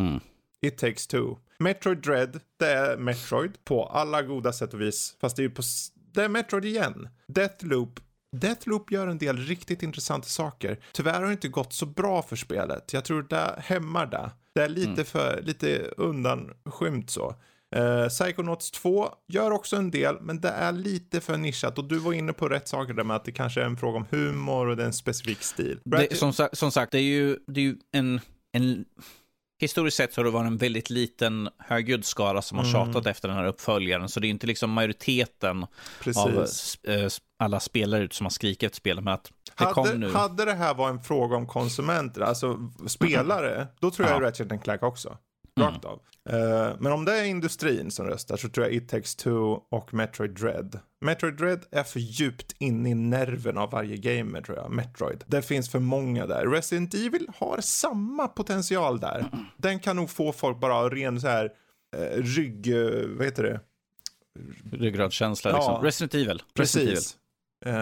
Mm. 0.00 0.20
It 0.66 0.78
takes 0.78 1.06
two. 1.06 1.36
Metroid 1.58 1.98
Dread, 1.98 2.40
det 2.58 2.66
är 2.72 2.96
Metroid 2.96 3.64
på 3.64 3.84
alla 3.84 4.22
goda 4.22 4.52
sätt 4.52 4.74
och 4.74 4.80
vis. 4.80 5.16
Fast 5.20 5.36
det 5.36 5.40
är 5.42 5.44
ju 5.44 5.50
på, 5.50 5.62
det 6.12 6.22
är 6.24 6.28
Metroid 6.28 6.64
igen. 6.64 7.08
Deathloop 7.28 8.00
Deathloop 8.36 8.90
gör 8.92 9.06
en 9.08 9.18
del 9.18 9.36
riktigt 9.36 9.82
intressanta 9.82 10.28
saker. 10.28 10.78
Tyvärr 10.92 11.20
har 11.20 11.26
det 11.26 11.32
inte 11.32 11.48
gått 11.48 11.72
så 11.72 11.86
bra 11.86 12.22
för 12.22 12.36
spelet. 12.36 12.92
Jag 12.92 13.04
tror 13.04 13.22
det 13.22 13.54
hämmar 13.58 14.06
det. 14.06 14.30
Det 14.54 14.62
är 14.62 14.68
lite 14.68 14.90
Mm. 14.90 15.04
för, 15.04 15.42
lite 15.42 15.78
undanskymt 15.96 17.10
så. 17.10 17.34
Uh, 17.76 18.08
Psychonauts 18.08 18.70
2 18.70 19.08
gör 19.28 19.50
också 19.50 19.76
en 19.76 19.90
del, 19.90 20.20
men 20.20 20.40
det 20.40 20.48
är 20.48 20.72
lite 20.72 21.20
för 21.20 21.36
nischat. 21.36 21.78
Och 21.78 21.84
du 21.84 21.98
var 21.98 22.12
inne 22.12 22.32
på 22.32 22.48
rätt 22.48 22.68
saker 22.68 22.94
där 22.94 23.04
med 23.04 23.16
att 23.16 23.24
det 23.24 23.32
kanske 23.32 23.60
är 23.60 23.64
en 23.64 23.76
fråga 23.76 23.96
om 23.98 24.06
humor 24.10 24.66
och 24.68 24.76
det 24.76 24.82
är 24.82 24.86
en 24.86 24.92
specifik 24.92 25.42
stil. 25.42 25.80
Det, 25.84 26.16
som, 26.18 26.32
som 26.52 26.70
sagt, 26.70 26.92
det 26.92 26.98
är 26.98 27.02
ju, 27.02 27.36
det 27.46 27.60
är 27.60 27.64
ju 27.64 27.76
en, 27.92 28.20
en... 28.52 28.84
Historiskt 29.60 29.96
sett 29.96 30.16
har 30.16 30.24
det 30.24 30.30
varit 30.30 30.46
en 30.46 30.56
väldigt 30.56 30.90
liten 30.90 31.48
högljudd 31.58 32.04
skara 32.04 32.42
som 32.42 32.58
har 32.58 32.64
Mm. 32.64 32.72
tjatat 32.72 33.06
efter 33.06 33.28
den 33.28 33.36
här 33.36 33.44
uppföljaren. 33.46 34.08
Så 34.08 34.20
det 34.20 34.26
är 34.26 34.28
inte 34.28 34.46
liksom 34.46 34.70
majoriteten 34.70 35.62
av 35.62 35.68
Precis. 36.02 36.78
eh, 36.84 37.08
alla 37.38 37.60
spelare 37.60 38.02
ut 38.02 38.12
som 38.12 38.24
har 38.24 38.30
skrikit 38.30 38.62
efter 38.62 38.76
spelet. 38.76 39.04
Men 39.04 39.14
att 39.14 39.32
det 39.58 39.64
kom 39.64 39.86
Hade, 39.86 39.98
nu. 39.98 40.10
hade 40.12 40.44
det 40.44 40.52
här 40.54 40.74
varit 40.74 40.92
en 40.96 41.02
fråga 41.02 41.36
om 41.36 41.46
konsumenter, 41.46 42.20
alltså 42.20 42.70
spelare, 42.86 43.66
då 43.80 43.90
tror 43.90 44.08
jag 44.08 44.22
Ja. 44.22 44.26
Ratchet 44.26 44.62
Clank 44.62 44.82
också. 44.82 45.18
Mm. 45.56 45.72
Rakt 45.72 45.84
av. 45.84 46.00
Eh, 46.30 46.76
men 46.80 46.92
om 46.92 47.04
det 47.04 47.20
är 47.20 47.24
industrin 47.24 47.90
som 47.90 48.06
röstar 48.06 48.36
så 48.36 48.48
tror 48.48 48.66
jag 48.66 48.74
It 48.74 48.88
takes 48.88 49.16
two 49.16 49.60
och 49.70 49.94
Metroid 49.94 50.30
Dread. 50.30 50.78
Metroid 51.00 51.36
Dread 51.36 51.64
är 51.70 51.82
för 51.82 52.00
djupt 52.00 52.54
in 52.58 52.86
i 52.86 52.94
nerven 52.94 53.58
av 53.58 53.70
varje 53.70 53.96
gamer 53.96 54.40
tror 54.40 54.58
jag. 54.58 54.70
Metroid. 54.70 55.24
Det 55.26 55.42
finns 55.42 55.70
för 55.70 55.78
många 55.78 56.26
där. 56.26 56.46
Resident 56.46 56.94
Evil 56.94 57.26
har 57.36 57.60
samma 57.60 58.28
potential 58.28 59.00
där. 59.00 59.26
Den 59.56 59.78
kan 59.80 59.96
nog 59.96 60.10
få 60.10 60.32
folk 60.32 60.60
bara 60.60 60.88
ren 60.88 61.20
så 61.20 61.28
här 61.28 61.52
eh, 61.96 62.22
rygg, 62.22 62.66
eh, 62.76 63.08
vad 63.16 63.24
heter 63.24 63.42
det? 63.42 63.60
Ryggradskänsla 64.72 65.50
Ja. 65.50 65.56
liksom. 65.56 65.82
Resident 65.84 66.14
Evil. 66.14 66.42
Resident 66.54 66.88
Evil. 66.88 66.96
Precis. 66.96 67.16
Uh, 67.66 67.72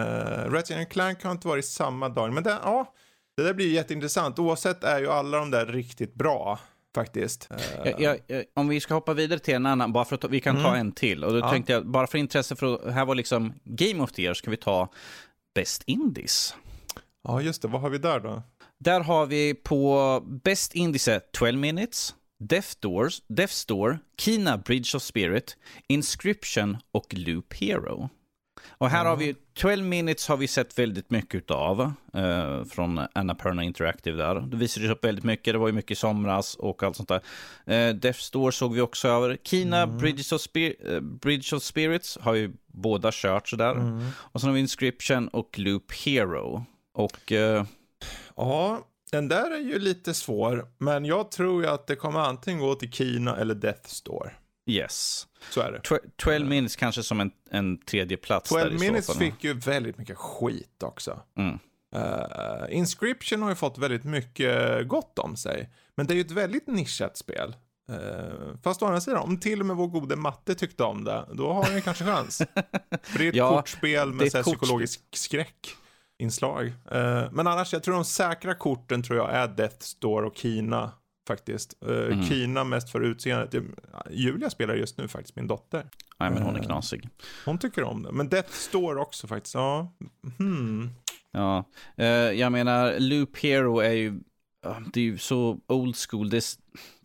Ratchet 0.51 0.89
Clank 0.89 1.23
har 1.23 1.31
inte 1.31 1.47
varit 1.47 1.65
samma 1.65 2.09
dag, 2.09 2.33
men 2.33 2.43
det, 2.43 2.57
ja, 2.63 2.93
det 3.37 3.43
där 3.43 3.53
blir 3.53 3.71
jätteintressant. 3.71 4.39
Oavsett 4.39 4.83
är 4.83 4.99
ju 4.99 5.07
alla 5.07 5.37
de 5.37 5.51
där 5.51 5.65
riktigt 5.65 6.13
bra 6.13 6.59
faktiskt. 6.95 7.47
Eh, 7.85 7.91
Jag, 7.99 8.19
jag, 8.27 8.43
om 8.53 8.67
vi 8.67 8.79
ska 8.79 8.93
hoppa 8.93 9.13
vidare 9.13 9.39
till 9.39 9.53
en 9.53 9.65
annan, 9.65 9.93
bara 9.93 10.05
för 10.05 10.15
att 10.15 10.21
ta, 10.21 10.27
vi 10.27 10.39
kan 10.39 10.55
ta 10.55 10.67
Mm. 10.67 10.79
en 10.79 10.91
till. 10.91 11.23
Och 11.23 11.33
då 11.33 11.39
Ja. 11.39 11.51
tänkte 11.51 11.71
jag, 11.73 11.87
bara 11.87 12.07
för 12.07 12.17
intresse, 12.17 12.55
för 12.55 12.75
att, 12.87 12.93
här 12.93 13.05
var 13.05 13.15
liksom 13.15 13.53
Game 13.63 14.03
of 14.03 14.11
the 14.11 14.21
Year, 14.21 14.33
ska 14.33 14.51
vi 14.51 14.57
ta 14.57 14.89
Best 15.55 15.83
Indies. 15.85 16.55
Ja, 17.23 17.41
just 17.41 17.61
det. 17.61 17.67
Vad 17.67 17.81
har 17.81 17.89
vi 17.89 17.97
där 17.97 18.19
då? 18.19 18.43
Där 18.79 18.99
har 19.01 19.25
vi 19.25 19.53
på 19.53 20.19
Best 20.43 20.75
Indies 20.75 21.07
är 21.07 21.19
12 21.33 21.57
Minutes, 21.59 22.15
Death, 22.39 22.67
Doors, 22.79 23.21
Death 23.27 23.53
Store, 23.53 23.97
Kina 24.17 24.57
Bridge 24.57 24.97
of 24.97 25.03
Spirit, 25.03 25.57
Inscription 25.87 26.77
och 26.91 27.13
Loop 27.13 27.53
Hero. 27.53 28.09
Och 28.69 28.89
här 28.89 29.05
har 29.05 29.15
vi 29.15 29.35
12 29.53 29.85
Minutes 29.85 30.27
har 30.27 30.37
vi 30.37 30.47
sett 30.47 30.79
väldigt 30.79 31.09
mycket 31.11 31.51
av 31.51 31.81
eh, 32.13 32.63
från 32.63 33.01
Annapurna 33.13 33.63
Interactive 33.63 34.17
där. 34.17 34.35
Det 34.41 34.57
visade 34.57 34.89
upp 34.89 35.05
väldigt 35.05 35.25
mycket, 35.25 35.53
det 35.53 35.57
var 35.57 35.67
ju 35.67 35.73
mycket 35.73 35.91
i 35.91 35.95
somras 35.95 36.55
och 36.55 36.83
allt 36.83 36.95
sånt 36.95 37.09
där. 37.09 37.21
Eh, 37.65 37.95
Death 37.95 38.19
Store 38.19 38.51
såg 38.51 38.73
vi 38.73 38.81
också 38.81 39.07
över. 39.07 39.37
Kina 39.43 39.87
Bridge, 39.87 40.35
of 40.35 40.41
Spir- 40.41 40.93
eh, 40.93 40.99
Bridge 40.99 41.55
of 41.55 41.63
Spirits 41.63 42.17
har 42.21 42.33
ju 42.33 42.51
båda 42.67 43.09
kört 43.13 43.47
sådär. 43.49 43.75
Och 44.15 44.41
sen 44.41 44.47
har 44.49 44.53
vi 44.55 44.59
Inscription 44.59 45.27
och 45.27 45.59
Loop 45.59 45.91
Hero. 46.05 46.65
Och 46.93 47.31
eh, 47.31 47.65
Ja, 48.35 48.79
den 49.11 49.27
där 49.27 49.51
är 49.51 49.59
ju 49.59 49.79
lite 49.79 50.13
svår, 50.13 50.65
men 50.77 51.05
jag 51.05 51.31
tror 51.31 51.63
ju 51.63 51.69
att 51.69 51.87
det 51.87 51.95
kommer 51.95 52.19
antingen 52.19 52.59
gå 52.59 52.75
till 52.75 52.91
Kina 52.91 53.35
eller 53.37 53.55
Death 53.55 53.87
Store. 53.89 54.31
Yes. 54.69 55.27
Så 55.49 55.61
är 55.61 55.71
det. 55.71 55.79
Tw- 55.79 56.09
12 56.15 56.47
minutes 56.47 56.75
kanske 56.75 57.03
som 57.03 57.19
en, 57.19 57.31
en 57.51 57.77
tredje 57.77 58.17
plats 58.17 58.49
12 58.49 58.63
där 58.63 58.75
i 58.75 58.77
så 58.77 58.83
minutes 58.85 59.07
fall. 59.07 59.15
fick 59.15 59.43
ju 59.43 59.53
väldigt 59.53 59.97
mycket 59.97 60.17
skit 60.17 60.83
också. 60.83 61.19
Mm. 61.37 61.59
Eh, 61.95 62.77
Inscription 62.77 63.41
har 63.41 63.49
ju 63.49 63.55
fått 63.55 63.77
väldigt 63.77 64.03
mycket 64.03 64.87
gott 64.87 65.19
om 65.19 65.35
sig. 65.37 65.69
Men 65.97 66.07
det 66.07 66.13
är 66.13 66.15
ju 66.15 66.21
ett 66.21 66.31
väldigt 66.31 66.67
nischat 66.67 67.17
spel. 67.17 67.55
Uh, 67.91 68.55
fast 68.63 68.81
å 68.81 68.85
andra 68.85 69.01
sidan, 69.01 69.23
om 69.23 69.39
till 69.39 69.59
och 69.59 69.65
med 69.65 69.75
vår 69.75 69.87
gode 69.87 70.15
matte 70.15 70.55
tyckte 70.55 70.83
om 70.83 71.03
det, 71.03 71.25
då 71.33 71.53
har 71.53 71.69
vi 71.71 71.81
kanske 71.81 72.05
chans. 72.05 72.37
För 73.03 73.19
det 73.19 73.25
är 73.25 73.29
ett 73.29 73.35
Ja, 73.35 73.49
kortspel 73.49 74.13
med 74.13 74.31
så 74.31 74.43
psykologisk 74.43 75.01
skräck. 75.13 75.75
Inslag. 76.19 76.67
Eh, 76.91 77.31
men 77.31 77.47
annars, 77.47 77.73
jag 77.73 77.83
tror 77.83 77.95
de 77.95 78.05
säkra 78.05 78.55
korten 78.55 79.03
tror 79.03 79.17
jag 79.19 79.33
är 79.33 79.47
Death 79.47 79.79
Store 79.79 80.27
och 80.27 80.37
Kina 80.37 80.91
faktiskt. 81.33 81.73
Eh, 81.81 81.89
Mm. 81.91 82.23
Kina 82.23 82.63
mest 82.63 82.89
för 82.89 83.01
utseendet. 83.01 83.63
Julia 84.09 84.49
spelar 84.49 84.75
just 84.75 84.97
nu 84.97 85.07
faktiskt, 85.07 85.35
min 85.35 85.47
dotter. 85.47 85.85
Nej, 86.19 86.31
men 86.31 86.41
hon 86.43 86.55
är 86.55 86.59
Eh. 86.59 86.65
knasig. 86.65 87.09
Hon 87.45 87.57
tycker 87.57 87.83
om 87.83 88.03
det. 88.03 88.11
Men 88.11 88.29
Death 88.29 88.51
Store 88.51 89.01
också 89.01 89.27
faktiskt. 89.27 89.55
Ja. 89.55 89.93
Hmm. 90.37 90.89
Ja, 91.31 91.63
eh, 91.97 92.05
jag 92.07 92.51
menar, 92.51 92.99
Loop 92.99 93.37
Hero 93.37 93.79
är 93.79 93.91
ju, 93.93 94.19
det 94.93 94.99
är 94.99 95.03
ju 95.03 95.17
så 95.17 95.59
old 95.67 95.95
school. 96.09 96.29
Det, 96.29 96.43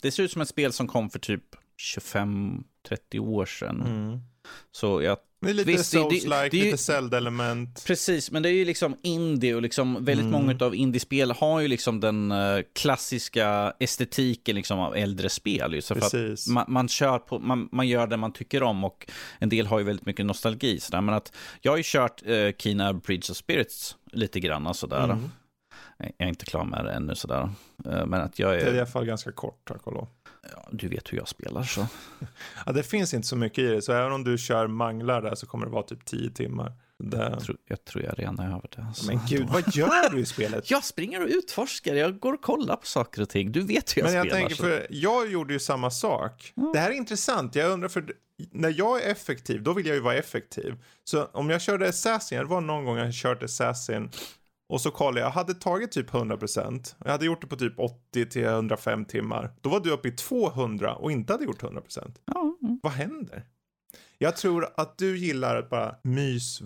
det 0.02 0.10
ser 0.10 0.22
ut 0.22 0.32
som 0.32 0.42
ett 0.42 0.48
spel 0.48 0.72
som 0.72 0.86
kom 0.88 1.10
för 1.10 1.18
typ 1.18 1.44
25-30 1.82 3.18
år 3.18 3.46
sedan. 3.46 3.80
Mm. 3.82 4.18
Så 4.72 5.02
jag, 5.02 5.18
Det 5.44 5.50
är 5.50 5.54
lite 5.54 5.70
Visst, 5.70 5.94
är 5.94 6.54
ju- 6.54 6.64
lite 6.64 6.78
Zelda-element. 6.78 7.84
precis, 7.86 8.30
men 8.30 8.42
det 8.42 8.48
är 8.48 8.52
ju 8.52 8.64
liksom 8.64 8.96
indie 9.02 9.54
och 9.54 9.62
liksom 9.62 10.04
väldigt 10.04 10.26
Mm. 10.26 10.30
många 10.46 10.64
av 10.64 10.74
indiespel 10.74 11.30
har 11.30 11.60
ju 11.60 11.68
liksom 11.68 12.00
den 12.00 12.32
eh, 12.32 12.58
klassiska 12.72 13.72
estetiken 13.78 14.56
liksom 14.56 14.78
av 14.78 14.96
äldre 14.96 15.28
spel. 15.28 15.82
Så 15.82 15.94
Precis. 15.94 16.48
man, 16.48 16.64
man, 16.68 16.88
kör 16.88 17.18
på, 17.18 17.38
man, 17.38 17.68
man 17.72 17.88
gör 17.88 18.06
det 18.06 18.16
man 18.16 18.32
tycker 18.32 18.62
om 18.62 18.84
och 18.84 19.06
en 19.38 19.48
del 19.48 19.66
har 19.66 19.78
ju 19.78 19.84
väldigt 19.84 20.06
mycket 20.06 20.26
nostalgi. 20.26 20.80
Så 20.80 20.92
där. 20.92 21.00
Men 21.00 21.14
att, 21.14 21.32
jag 21.60 21.72
har 21.72 21.76
ju 21.76 21.82
kört 21.86 22.22
eh, 22.26 22.50
Kina 22.58 22.92
Bridge 22.94 23.30
of 23.30 23.36
Spirits 23.36 23.96
lite 24.12 24.40
grann 24.40 24.74
sådär. 24.76 25.04
Mm. 25.04 25.30
Jag 25.98 26.12
är 26.18 26.26
inte 26.26 26.44
klar 26.44 26.64
med 26.64 26.84
det 26.84 26.92
ännu 26.92 27.14
sådär. 27.14 27.48
Eh, 27.90 28.06
Men 28.06 28.14
att 28.20 28.38
jag 28.38 28.50
Det 28.52 28.60
är 28.60 28.66
i 28.66 28.76
är, 28.76 28.76
alla 28.76 28.86
fall 28.86 29.04
ganska 29.04 29.32
kort, 29.32 29.60
tack 29.68 29.86
och 29.86 29.92
lov. 29.92 30.08
Ja, 30.52 30.68
du 30.72 30.88
vet 30.88 31.12
hur 31.12 31.18
jag 31.18 31.28
spelar 31.28 31.62
så. 31.62 31.86
Ja, 32.66 32.72
det 32.72 32.82
finns 32.82 33.14
inte 33.14 33.28
så 33.28 33.36
mycket 33.36 33.58
i 33.58 33.66
det, 33.66 33.82
så 33.82 33.92
även 33.92 34.12
om 34.12 34.24
du 34.24 34.38
kör 34.38 34.66
manglar 34.66 35.22
där 35.22 35.34
så 35.34 35.46
kommer 35.46 35.66
det 35.66 35.72
vara 35.72 35.82
typ 35.82 36.04
10 36.04 36.30
timmar. 36.30 36.72
Det... 36.98 37.16
Jag 37.16 37.40
tror 37.40 37.56
jag, 37.68 37.84
tror 37.84 38.04
jag 38.04 38.18
redan 38.18 38.38
är 38.38 38.46
över 38.46 38.68
det. 38.76 38.86
Så 38.94 39.06
Men 39.06 39.20
gud, 39.28 39.48
vad 39.48 39.74
gör 39.76 40.10
du 40.10 40.20
i 40.20 40.26
spelet? 40.26 40.70
Jag 40.70 40.84
springer 40.84 41.22
och 41.22 41.28
utforskar, 41.28 41.94
jag 41.94 42.18
går 42.18 42.32
och 42.32 42.42
kollar 42.42 42.76
på 42.76 42.86
saker 42.86 43.22
och 43.22 43.28
ting. 43.28 43.52
Du 43.52 43.60
vet 43.60 43.96
hur 43.96 44.02
jag 44.02 44.06
Men 44.08 44.14
jag 44.16 44.26
spelar. 44.26 44.38
tänker, 44.40 44.56
så- 44.56 44.62
för 44.62 44.86
jag 44.90 45.30
gjorde 45.30 45.52
ju 45.52 45.58
samma 45.58 45.90
sak. 45.90 46.52
Det 46.72 46.78
här 46.78 46.90
är 46.90 46.94
intressant, 46.94 47.54
jag 47.54 47.70
undrar 47.70 47.88
för 47.88 48.04
när 48.50 48.74
jag 48.78 49.02
är 49.02 49.10
effektiv, 49.10 49.62
då 49.62 49.72
vill 49.72 49.86
jag 49.86 49.94
ju 49.94 50.00
vara 50.02 50.14
effektiv. 50.14 50.74
Så 51.04 51.24
om 51.24 51.50
jag 51.50 51.60
körde 51.62 51.88
Assassin, 51.88 52.38
det 52.38 52.44
var 52.44 52.60
någon 52.60 52.84
gång 52.84 52.96
jag 52.98 53.12
kört 53.14 53.42
Assassin 53.42 54.10
och 54.74 54.80
så 54.80 54.90
kollade 54.90 55.20
jag, 55.20 55.26
jag 55.26 55.32
hade 55.32 55.54
tagit 55.54 55.92
typ 55.92 56.10
100%. 56.10 56.94
Jag 57.04 57.10
hade 57.10 57.26
gjort 57.26 57.40
det 57.40 57.46
på 57.46 57.56
typ 57.56 57.78
80 57.78 58.26
till 58.26 58.44
105 58.44 59.04
timmar. 59.04 59.52
Då 59.60 59.70
var 59.70 59.80
du 59.80 59.90
uppe 59.90 60.08
i 60.08 60.12
200 60.12 60.94
och 60.94 61.12
inte 61.12 61.32
hade 61.32 61.44
gjort 61.44 61.62
100%. 61.62 62.14
Ja, 62.24 62.56
mm. 62.62 62.80
Vad 62.82 62.92
händer? 62.92 63.44
Jag 64.18 64.36
tror 64.36 64.68
att 64.76 64.98
du 64.98 65.18
gillar 65.18 65.56
att 65.56 65.70
bara 65.70 65.96
mys, 66.02 66.60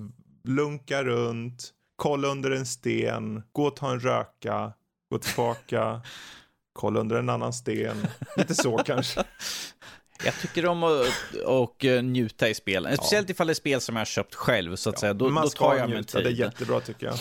lunka 0.44 1.04
runt, 1.04 1.70
kolla 1.96 2.28
under 2.28 2.50
en 2.50 2.66
sten, 2.66 3.42
gå 3.52 3.64
och 3.64 3.76
ta 3.76 3.90
en 3.90 4.00
röka, 4.00 4.72
gå 5.10 5.18
tillbaka, 5.18 6.02
kolla 6.72 7.00
under 7.00 7.16
en 7.16 7.28
annan 7.28 7.52
sten. 7.52 8.06
Lite 8.36 8.54
så 8.54 8.78
kanske. 8.78 9.24
Jag 10.24 10.34
tycker 10.40 10.66
om 10.66 10.82
att 10.84 11.06
och, 11.44 11.84
eh, 11.84 12.02
njuta 12.02 12.48
i 12.48 12.54
spelen. 12.54 12.96
Speciellt 12.96 13.30
ifall 13.30 13.46
det 13.46 13.52
är 13.52 13.54
spel 13.54 13.80
som 13.80 13.96
jag 13.96 14.00
har 14.00 14.04
köpt 14.06 14.34
själv, 14.34 14.76
så 14.76 14.90
att 14.90 14.98
säga. 14.98 15.14
Då, 15.14 15.28
Man 15.28 15.44
då 15.44 15.50
tar 15.50 15.74
jag 15.76 15.88
mig 15.88 15.96
njuta, 15.98 16.18
det 16.18 16.24
är 16.24 16.28
tid. 16.28 16.38
jättebra 16.38 16.80
tycker 16.80 17.06
jag. 17.06 17.14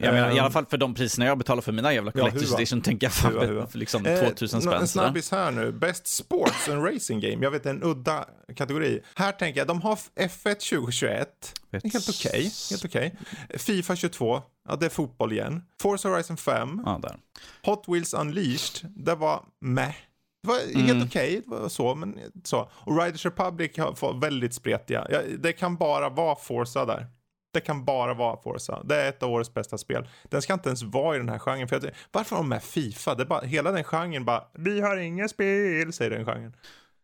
Jag 0.00 0.14
menar, 0.14 0.28
I 0.28 0.32
Ehm, 0.32 0.38
alla 0.44 0.50
fall 0.50 0.66
för 0.66 0.76
de 0.76 0.94
priserna 0.94 1.26
jag 1.26 1.38
betalar 1.38 1.62
för 1.62 1.72
mina 1.72 1.92
jävla 1.94 2.12
Ja, 2.14 2.22
Collector's 2.28 2.46
hua. 2.48 2.56
Edition, 2.56 2.80
tänker 2.80 3.06
jag 3.06 3.14
fan 3.14 3.32
för 3.70 3.78
liksom 3.78 4.06
Eh, 4.06 4.18
2000 4.28 4.56
En 4.56 4.62
spänn. 4.62 4.88
sådär. 4.88 5.06
snabbis 5.06 5.30
här 5.30 5.50
nu. 5.50 5.72
Best 5.72 6.06
Sports 6.06 6.68
and 6.68 6.84
Racing 6.84 7.20
Game. 7.20 7.44
Jag 7.44 7.50
vet, 7.50 7.66
en 7.66 7.82
udda 7.82 8.24
kategori. 8.56 9.00
Här 9.14 9.32
tänker 9.32 9.60
jag, 9.60 9.66
de 9.68 9.80
har 9.82 9.98
F1 10.16 10.54
2021. 10.54 11.28
Det 11.70 11.76
är 11.84 11.90
helt 11.92 12.08
okej. 12.08 12.52
Helt 12.70 12.84
okej. 12.84 13.14
Fifa 13.58 13.96
22. 13.96 14.42
Ja, 14.68 14.76
det 14.76 14.86
är 14.86 14.90
fotboll 14.90 15.32
igen. 15.32 15.62
Forza 15.80 16.08
Horizon 16.08 16.36
5. 16.36 16.80
Ja, 16.84 17.00
där. 17.02 17.16
Hot 17.62 17.84
Wheels 17.88 18.14
Unleashed, 18.14 18.90
det 18.96 19.14
var 19.14 19.44
meh. 19.60 19.94
Det 20.42 20.48
var 20.48 20.58
Mm. 20.74 20.86
helt 20.86 21.06
okej, 21.08 21.42
det 21.46 21.50
var 21.56 21.68
så, 21.68 21.94
men 21.94 22.18
så. 22.44 22.68
Och 22.74 23.02
Riders 23.02 23.24
Republic 23.24 23.78
har 23.78 24.20
väldigt 24.20 24.54
spretiga. 24.54 25.06
Ja, 25.10 25.20
det 25.38 25.52
kan 25.52 25.76
bara 25.76 26.08
vara 26.08 26.36
Forza 26.36 26.84
där. 26.86 27.06
Det 27.54 27.60
kan 27.60 27.84
bara 27.84 28.14
vara 28.14 28.36
Forza. 28.42 28.82
Det 28.84 28.96
är 29.02 29.08
ett 29.08 29.22
av 29.22 29.30
årets 29.30 29.54
bästa 29.54 29.78
spel. 29.78 30.08
Den 30.24 30.42
ska 30.42 30.52
inte 30.52 30.68
ens 30.68 30.82
vara 30.82 31.14
i 31.16 31.18
den 31.18 31.28
här 31.28 31.38
genren. 31.38 31.68
För 31.68 31.80
jag, 31.82 31.90
varför 32.12 32.36
har 32.36 32.42
de 32.42 32.48
med 32.48 32.62
Fifa? 32.62 33.14
Det 33.14 33.22
är 33.22 33.26
bara, 33.26 33.40
hela 33.40 33.72
den 33.72 33.84
genren 33.84 34.24
bara, 34.24 34.44
vi 34.54 34.80
har 34.80 34.96
inga 34.96 35.28
spel, 35.28 35.92
säger 35.92 36.10
den 36.10 36.24
genren. 36.26 36.56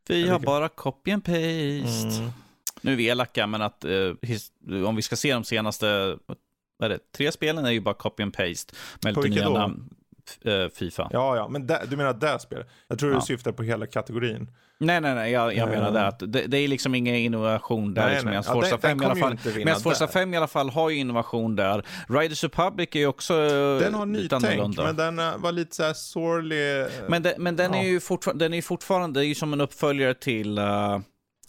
Vi 0.09 0.29
har 0.29 0.39
bara 0.39 0.69
copy 0.69 1.11
and 1.13 1.25
paste. 1.25 2.19
Mm. 2.19 2.31
Nu 2.81 2.93
är 2.93 2.97
vi 2.97 3.09
elaka, 3.09 3.47
men 3.47 3.63
att 3.63 3.85
eh, 3.85 3.91
his- 3.91 4.85
om 4.87 4.97
vi 4.97 5.03
ska 5.03 5.17
se 5.17 5.33
de 5.33 5.45
senaste 5.45 6.17
vad 6.79 6.91
är 6.91 6.95
det, 6.95 7.13
tre 7.13 7.33
spelen 7.33 7.65
är 7.65 7.71
ju 7.71 7.81
bara 7.81 7.95
copy 7.95 8.23
and 8.23 8.33
paste. 8.37 8.75
Med 9.05 9.15
På 9.15 9.21
lite 9.23 9.35
nya 9.35 9.45
då? 9.49 9.55
namn. 9.55 9.91
Uh, 10.47 10.69
Fifa. 10.69 11.09
Ja, 11.13 11.37
ja, 11.37 11.49
men 11.49 11.67
där, 11.67 11.83
du 11.91 11.97
menar 11.97 12.13
det 12.13 12.39
spelet? 12.39 12.67
Jag 12.89 12.99
tror 12.99 13.13
Ja. 13.13 13.19
du 13.19 13.27
syftar 13.27 13.53
på 13.53 13.63
hela 13.63 13.87
kategorin. 13.87 14.51
Nej, 14.81 15.01
nej, 15.01 15.15
nej, 15.15 15.33
jag, 15.33 15.55
jag 15.57 15.69
Eh. 15.69 15.75
menar 15.75 15.93
det 15.93 16.07
att 16.07 16.19
det, 16.19 16.27
det 16.47 16.59
är 16.59 16.69
liksom 16.69 16.95
ingen 16.95 17.15
innovation 17.15 17.95
där. 17.95 18.03
Nej, 18.03 18.11
liksom, 18.13 18.31
nej. 18.31 18.41
Ja, 18.47 18.53
Forza 18.53 18.71
den- 18.71 18.79
5 18.81 18.99
den 18.99 19.07
i 19.07 19.11
alla 19.11 19.21
fall, 19.21 19.55
medan 19.65 19.81
Forza 19.81 20.07
där. 20.07 20.13
5 20.13 20.35
i 20.35 20.37
alla 20.37 20.47
fall 20.47 20.71
har 20.71 20.91
ju 20.91 20.97
innovation 20.97 21.57
där. 21.57 21.83
Riders 22.09 22.45
Republic 22.45 22.89
är 22.93 22.99
ju 22.99 23.07
också 23.07 23.35
eh, 23.35 23.79
Den 23.81 23.95
har 23.95 24.07
nytänk, 24.07 24.77
men 24.77 24.97
den 24.97 25.19
eh, 25.19 25.37
var 25.39 25.53
lite 25.53 25.77
så 25.77 25.83
här 25.83 25.93
sorglig. 25.93 26.81
eh, 26.81 26.87
Men, 27.09 27.23
det, 27.23 27.35
men 27.39 27.57
den, 27.57 27.73
Ja. 27.73 27.79
är 27.79 27.85
ju 27.85 28.01
den 28.35 28.53
är 28.53 28.57
ju 28.57 28.63
fortfarande, 28.63 29.21
det 29.21 29.25
är 29.25 29.29
ju 29.29 29.35
som 29.35 29.53
en 29.53 29.61
uppföljare 29.61 30.15
till, 30.15 30.59
uh, 30.59 30.99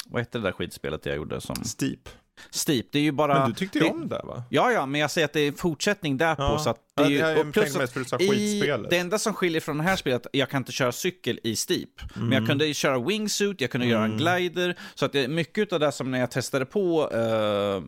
vad 0.05 0.21
hette 0.21 0.37
det 0.37 0.43
där 0.43 0.51
skitspelet 0.51 1.05
jag 1.05 1.15
gjorde 1.15 1.41
som 1.41 1.55
Steep. 1.55 2.09
Steep. 2.49 2.85
Det 2.91 2.99
är 2.99 3.03
ju 3.03 3.11
bara... 3.11 3.39
Men 3.39 3.49
du 3.49 3.55
tyckte 3.55 3.77
ju 3.77 3.83
det, 3.83 3.89
om 3.91 4.09
det 4.09 4.21
va? 4.23 4.43
Ja, 4.49 4.71
ja, 4.71 4.85
men 4.85 5.01
jag 5.01 5.11
säger 5.11 5.25
att 5.25 5.33
det 5.33 5.39
är 5.41 5.47
en 5.47 5.53
fortsättning 5.53 6.17
därpå. 6.17 6.41
Ja. 6.43 6.59
Så 6.59 6.69
att 6.69 6.77
det 6.95 7.03
är 7.03 7.09
ju, 7.09 7.17
jag, 7.17 7.53
plus 7.53 7.77
mest 7.77 7.93
för 7.93 8.01
att 8.15 8.21
i, 8.21 8.59
det 8.89 8.97
enda 8.97 9.19
som 9.19 9.33
skiljer 9.33 9.61
från 9.61 9.77
det 9.77 9.83
här 9.83 9.95
spelet, 9.95 10.27
jag 10.33 10.49
kan 10.49 10.57
inte 10.61 10.71
köra 10.71 10.91
cykel 10.91 11.39
i 11.43 11.55
Steep. 11.55 11.89
Men 12.13 12.23
Mm. 12.23 12.33
jag 12.37 12.47
kunde 12.47 12.65
ju 12.65 12.73
köra 12.73 12.99
wingsuit, 12.99 13.61
jag 13.61 13.71
kunde 13.71 13.87
göra 13.87 14.03
en 14.05 14.17
glider. 14.17 14.75
Så 14.95 15.05
att 15.05 15.11
det, 15.11 15.27
mycket 15.27 15.73
av 15.73 15.79
det 15.79 15.91
som 15.91 16.11
när 16.11 16.19
jag 16.19 16.31
testade 16.31 16.65
på 16.65 17.09
uh, 17.13 17.83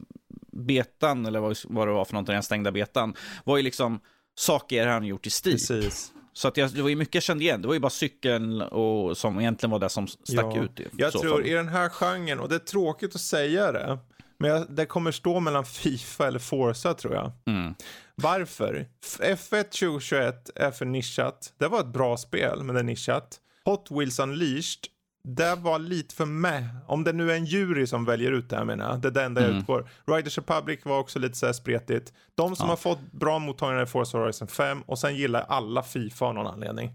betan, 0.52 1.26
eller 1.26 1.39
vad, 1.39 1.58
vad 1.64 1.88
det 1.88 1.91
var 1.91 2.06
för 2.06 2.14
någonting, 2.14 2.36
jag 2.36 2.43
stängde 2.43 2.72
betan, 2.72 3.14
var 3.43 3.58
ju 3.58 3.64
liksom 3.64 3.99
saker 4.36 4.88
han 4.88 5.04
gjort 5.06 5.28
i 5.28 5.30
Steep. 5.30 5.54
Precis. 5.54 6.12
Så 6.34 6.47
att 6.47 6.58
jag, 6.58 6.72
det 6.74 6.82
var 6.82 6.89
ju 6.89 6.95
mycket 6.95 7.16
jag 7.16 7.24
kände 7.24 7.43
igen. 7.43 7.62
Det 7.62 7.68
var 7.68 7.74
ju 7.74 7.80
bara 7.80 7.89
cykeln 7.89 8.62
och, 8.62 9.18
som 9.18 9.39
egentligen 9.39 9.72
var 9.72 9.80
det 9.80 9.89
som 9.89 10.08
stack 10.08 10.45
Ja. 10.45 10.64
ut. 10.64 10.80
I 10.80 10.88
Jag 10.97 11.12
tror 11.12 11.32
fall. 11.32 11.45
i 11.45 11.49
den 11.54 11.68
här 11.68 11.89
genren, 11.89 12.39
och 12.39 12.49
det 12.49 12.56
är 12.56 12.60
tråkigt 12.60 13.16
att 13.16 13.22
säga 13.22 13.72
det, 13.72 13.97
men 14.41 14.49
jag, 14.49 14.65
det 14.69 14.85
kommer 14.85 15.11
stå 15.11 15.39
mellan 15.39 15.65
Fifa 15.65 16.27
eller 16.27 16.39
Forza 16.39 16.93
tror 16.93 17.13
jag. 17.13 17.31
Mm. 17.45 17.73
Varför? 18.15 18.85
F- 19.05 19.19
F1 19.51 19.63
2021 19.63 20.49
är 20.55 20.71
för 20.71 20.85
nischat. 20.85 21.53
Det 21.57 21.67
var 21.67 21.79
ett 21.79 21.93
bra 21.93 22.17
spel, 22.17 22.63
men 22.63 22.75
det 22.75 22.81
är 22.81 22.83
nischat. 22.83 23.39
Hot 23.65 23.87
Wheels 23.91 24.19
Unleashed, 24.19 24.79
det 25.23 25.55
var 25.55 25.79
lite 25.79 26.15
för 26.15 26.25
med. 26.25 26.67
Om 26.87 27.03
det 27.03 27.13
nu 27.13 27.31
är 27.31 27.35
en 27.35 27.45
jury 27.45 27.87
som 27.87 28.05
väljer 28.05 28.31
ut 28.31 28.49
det 28.49 28.55
här 28.55 28.65
menar 28.65 28.89
jag. 28.89 28.99
Det 29.01 29.07
är 29.07 29.11
det 29.11 29.23
enda 29.23 29.41
jag 29.41 29.49
Mm. 29.49 29.61
utgår. 29.61 29.89
Riders 30.07 30.37
Republic 30.37 30.79
var 30.83 30.99
också 30.99 31.19
lite 31.19 31.37
så 31.37 31.45
här 31.45 31.53
spretigt. 31.53 32.13
De 32.35 32.55
som 32.55 32.65
Ja. 32.65 32.71
har 32.71 32.77
fått 32.77 33.11
bra 33.11 33.39
mottagande 33.39 33.81
är 33.81 33.85
Forza 33.85 34.17
Horizon 34.17 34.47
5 34.47 34.81
och 34.81 34.99
sen 34.99 35.15
gillar 35.15 35.41
alla 35.41 35.83
Fifa 35.83 36.25
av 36.25 36.33
någon 36.33 36.47
anledning. 36.47 36.91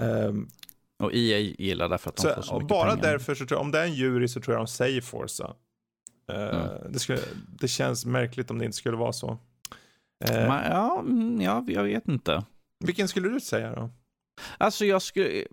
Ehm, 0.00 0.48
Och 1.02 1.14
EA 1.14 1.38
gillar 1.38 1.88
därför 1.88 2.10
att 2.10 2.16
de 2.16 2.22
så, 2.22 2.34
får 2.34 2.42
så 2.42 2.54
mycket 2.54 2.68
bara 2.68 2.90
pengar. 2.90 3.02
därför 3.02 3.34
så 3.34 3.46
tror 3.46 3.58
jag, 3.58 3.60
om 3.64 3.70
det 3.70 3.78
är 3.78 3.84
en 3.84 3.94
jury 3.94 4.28
så 4.28 4.40
tror 4.40 4.54
jag 4.56 4.60
de 4.60 4.66
säger 4.66 5.00
Forza. 5.00 5.54
Eh, 6.32 6.36
Mm. 6.76 6.92
det, 6.92 6.98
skulle, 6.98 7.18
det 7.58 7.68
känns 7.68 8.06
märkligt 8.06 8.50
om 8.50 8.58
det 8.58 8.64
inte 8.64 8.76
skulle 8.76 8.96
vara 8.96 9.12
så. 9.12 9.30
Eh, 10.24 10.32
Men, 10.48 10.70
ja, 10.72 11.00
mm, 11.00 11.40
ja, 11.40 11.64
jag 11.68 11.84
vet 11.84 12.08
inte. 12.08 12.44
vilken 12.84 13.08
skulle 13.08 13.28
du 13.28 13.40
säga 13.40 13.74
då? 13.74 13.90
Alltså 14.58 14.84
jag 14.84 15.02
skulle, 15.02 15.44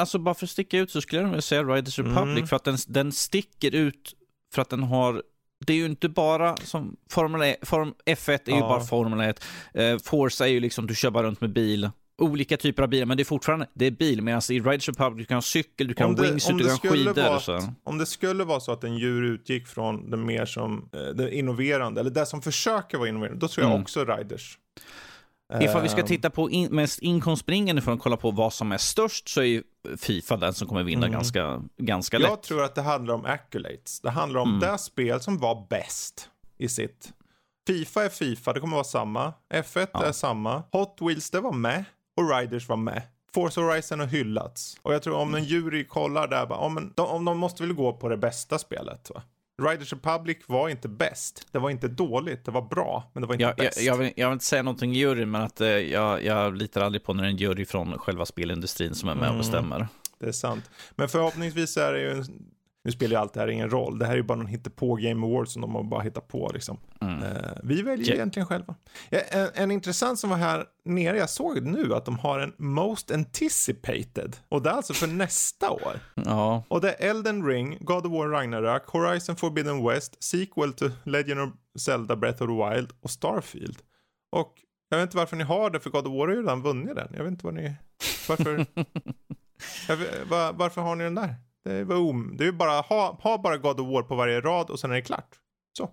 alltså 0.00 0.18
bara 0.18 0.34
för 0.34 0.46
att 0.46 0.50
sticka 0.50 0.78
ut 0.78 0.90
så 0.90 1.00
skulle 1.00 1.22
jag 1.22 1.30
nog 1.30 1.42
säga 1.42 1.62
Riders 1.62 1.98
Republic 1.98 2.36
Mm. 2.36 2.46
för 2.46 2.56
att 2.56 2.64
den, 2.64 2.76
den 2.88 3.12
sticker 3.12 3.74
ut 3.74 4.14
för 4.54 4.62
att 4.62 4.70
den 4.70 4.82
har 4.82 5.22
det 5.66 5.72
är 5.72 5.76
ju 5.76 5.86
inte 5.86 6.08
bara 6.08 6.56
som 6.56 6.96
Formel, 7.10 7.42
1, 7.42 7.68
Form 7.68 7.94
F1 8.06 8.40
är 8.46 8.52
ju 8.52 8.58
Ja. 8.58 8.68
bara 8.68 8.80
Formel 8.80 9.20
1. 9.20 9.44
Eh, 9.74 9.98
Forza 9.98 10.46
är 10.48 10.50
ju 10.52 10.60
liksom 10.60 10.86
du 10.86 10.94
kör 10.94 11.10
bara 11.10 11.26
runt 11.26 11.40
med 11.40 11.52
bil. 11.52 11.90
Olika 12.18 12.56
typer 12.56 12.82
av 12.82 12.88
bilar, 12.88 13.06
men 13.06 13.16
det 13.16 13.22
är 13.22 13.24
fortfarande 13.24 13.66
det 13.74 13.86
är 13.86 13.90
bil. 13.90 14.22
Medan 14.22 14.42
i 14.50 14.60
Riders 14.60 14.88
Republic 14.88 15.24
du 15.24 15.28
kan 15.28 15.36
ha 15.36 15.42
cykel, 15.42 15.88
du 15.88 15.94
kan 15.94 16.06
Om 16.10 16.14
ha 16.16 16.22
det- 16.22 16.30
wingsuit, 16.30 16.58
du 16.58 16.64
det 16.64 16.70
kan 16.80 16.88
ha 16.90 16.96
skidor. 16.96 17.14
vara 17.14 17.40
så. 17.40 17.60
Om 17.84 17.98
det 17.98 18.06
skulle 18.06 18.44
vara 18.44 18.60
så 18.60 18.72
att 18.72 18.84
en 18.84 18.96
djur 18.98 19.22
utgick 19.22 19.66
från 19.66 20.10
det 20.10 20.16
mer 20.16 20.46
som 20.46 20.88
eh, 20.92 21.00
det 21.00 21.34
innoverande, 21.34 22.00
eller 22.00 22.10
det 22.10 22.26
som 22.26 22.42
försöker 22.42 22.98
vara 22.98 23.08
innoverande, 23.08 23.40
då 23.40 23.48
tror 23.48 23.64
jag 23.64 23.70
Mm. 23.70 23.82
också 23.82 24.04
Riders. 24.04 24.58
Ifall 25.62 25.82
vi 25.82 25.88
ska 25.88 26.00
Ehm, 26.00 26.06
titta 26.06 26.30
på 26.30 26.50
in, 26.50 26.74
mest 26.74 26.98
inkomstbringande 26.98 27.82
för 27.82 27.92
att 27.92 28.00
kolla 28.00 28.16
på 28.16 28.30
vad 28.30 28.52
som 28.52 28.72
är 28.72 28.78
störst 28.78 29.28
så 29.28 29.40
är 29.40 29.44
ju 29.44 29.62
Fifa 29.98 30.36
den 30.36 30.54
som 30.54 30.68
kommer 30.68 30.82
vinna 30.82 31.06
Mm. 31.06 31.12
ganska, 31.12 31.62
ganska 31.76 32.18
lätt. 32.18 32.28
Jag 32.28 32.42
tror 32.42 32.64
att 32.64 32.74
det 32.74 32.82
handlar 32.82 33.14
om 33.14 33.24
accolades. 33.24 34.00
Det 34.00 34.10
handlar 34.10 34.40
om 34.40 34.48
Mm. 34.48 34.60
det 34.60 34.78
spel 34.78 35.20
som 35.20 35.38
var 35.38 35.66
bäst 35.70 36.28
i 36.58 36.68
sitt. 36.68 37.12
Fifa 37.66 38.04
är 38.04 38.08
Fifa, 38.08 38.52
det 38.52 38.60
kommer 38.60 38.74
vara 38.76 38.84
samma. 38.84 39.32
F1 39.54 39.88
Ja. 39.92 40.04
är 40.04 40.12
samma. 40.12 40.62
Hot 40.72 40.96
Wheels, 41.00 41.30
det 41.30 41.40
var 41.40 41.52
med. 41.52 41.84
Och 42.18 42.30
Riders 42.38 42.68
var 42.68 42.76
med. 42.76 43.02
Forza 43.34 43.60
Horizon 43.60 44.00
har 44.00 44.06
hyllats. 44.06 44.76
Och 44.82 44.94
jag 44.94 45.02
tror 45.02 45.14
om 45.16 45.34
en 45.34 45.44
jury 45.44 45.84
kollar 45.84 46.28
där, 46.28 46.46
bara, 46.46 46.58
om, 46.58 46.92
de, 46.96 47.06
om 47.06 47.24
de 47.24 47.38
måste 47.38 47.62
väl 47.62 47.72
gå 47.72 47.92
på 47.92 48.08
det 48.08 48.16
bästa 48.16 48.58
spelet. 48.58 49.10
Va? 49.14 49.22
Riders 49.70 49.92
Republic 49.92 50.36
var 50.46 50.68
inte 50.68 50.88
bäst. 50.88 51.46
Det 51.52 51.58
var 51.58 51.70
inte 51.70 51.88
dåligt, 51.88 52.44
det 52.44 52.50
var 52.50 52.62
bra, 52.62 53.10
men 53.12 53.20
det 53.20 53.26
var 53.26 53.34
inte 53.34 53.42
Jag, 53.42 53.50
jag, 53.50 53.56
bäst. 53.56 53.82
jag, 53.82 53.96
vill, 53.96 54.12
jag 54.16 54.28
vill 54.28 54.32
inte 54.32 54.44
säga 54.44 54.62
någonting 54.62 54.94
i 54.94 54.98
juryn, 54.98 55.30
men 55.30 55.42
att 55.42 55.60
eh, 55.60 55.68
jag, 55.68 56.24
jag 56.24 56.56
litar 56.56 56.80
aldrig 56.80 57.04
på 57.04 57.14
när 57.14 57.24
en 57.24 57.36
jury 57.36 57.64
från 57.64 57.98
själva 57.98 58.26
spelindustrin 58.26 58.94
som 58.94 59.08
är 59.08 59.14
med 59.14 59.22
och 59.22 59.28
Mm. 59.28 59.38
bestämmer. 59.38 59.88
Det 60.20 60.26
är 60.26 60.32
sant. 60.32 60.70
Men 60.96 61.08
förhoppningsvis 61.08 61.76
är 61.76 61.92
det 61.92 62.00
ju 62.00 62.10
en... 62.10 62.24
Nu 62.88 62.92
spelar 62.92 63.10
ju 63.10 63.16
allt 63.20 63.34
det 63.34 63.40
här 63.40 63.48
ingen 63.48 63.70
roll. 63.70 63.98
Det 63.98 64.06
här 64.06 64.12
är 64.12 64.16
ju 64.16 64.22
bara 64.22 64.38
någon 64.38 64.60
på 64.76 64.94
Game 64.94 65.26
Awards 65.26 65.52
som 65.52 65.62
de 65.62 65.74
har 65.74 65.82
bara 65.82 66.00
hittat 66.02 66.28
på 66.28 66.50
liksom. 66.54 66.78
Mm. 67.00 67.22
Eh, 67.22 67.50
vi 67.62 67.82
väljer 67.82 68.08
Ja. 68.08 68.14
egentligen 68.14 68.46
själva. 68.46 68.74
En, 69.10 69.48
en 69.54 69.70
intressant 69.70 70.18
som 70.18 70.30
var 70.30 70.36
här 70.36 70.64
nere, 70.84 71.18
jag 71.18 71.30
såg 71.30 71.62
nu 71.62 71.94
att 71.94 72.04
de 72.04 72.18
har 72.18 72.38
en 72.40 72.52
Most 72.58 73.10
Anticipated. 73.10 74.36
Och 74.48 74.62
det 74.62 74.70
är 74.70 74.74
alltså 74.74 74.94
för 74.94 75.06
nästa 75.06 75.70
år. 75.70 76.00
Ja, 76.14 76.64
Och 76.68 76.80
det 76.80 76.92
är 76.92 77.10
Elden 77.10 77.46
Ring, 77.46 77.78
God 77.80 78.06
of 78.06 78.12
War 78.12 78.28
Ragnarök, 78.28 78.82
Horizon 78.86 79.36
Forbidden 79.36 79.86
West, 79.88 80.22
Sequel 80.24 80.72
to 80.72 80.90
Legend 81.04 81.40
of 81.40 81.50
Zelda 81.78 82.16
Breath 82.16 82.42
of 82.42 82.48
the 82.48 82.74
Wild 82.76 82.90
och 83.00 83.10
Starfield. 83.10 83.78
Och 84.32 84.54
jag 84.88 84.98
vet 84.98 85.06
inte 85.06 85.16
varför 85.16 85.36
ni 85.36 85.44
har 85.44 85.70
det, 85.70 85.80
för 85.80 85.90
God 85.90 86.06
of 86.06 86.12
War 86.12 86.26
har 86.26 86.34
ju 86.34 86.40
redan 86.42 86.62
vunnit 86.62 86.94
den. 86.96 87.08
Jag 87.16 87.22
vet 87.24 87.30
inte 87.32 87.46
vad 87.46 87.54
ni... 87.54 87.74
Varför... 88.28 88.56
vet, 89.96 90.28
var, 90.30 90.52
varför 90.52 90.80
har 90.80 90.96
ni 90.96 91.04
den 91.04 91.14
där? 91.14 91.34
Det 91.64 91.72
är, 91.72 91.84
bara 91.84 91.98
om, 91.98 92.34
det 92.38 92.46
är 92.46 92.52
bara, 92.52 92.80
ha, 92.80 93.18
ha 93.22 93.38
bara 93.38 93.56
God 93.56 93.80
of 93.80 93.88
War 93.92 94.02
på 94.02 94.14
varje 94.14 94.40
rad 94.40 94.70
och 94.70 94.80
sen 94.80 94.90
är 94.90 94.94
det 94.94 95.02
klart. 95.02 95.28
Så. 95.78 95.90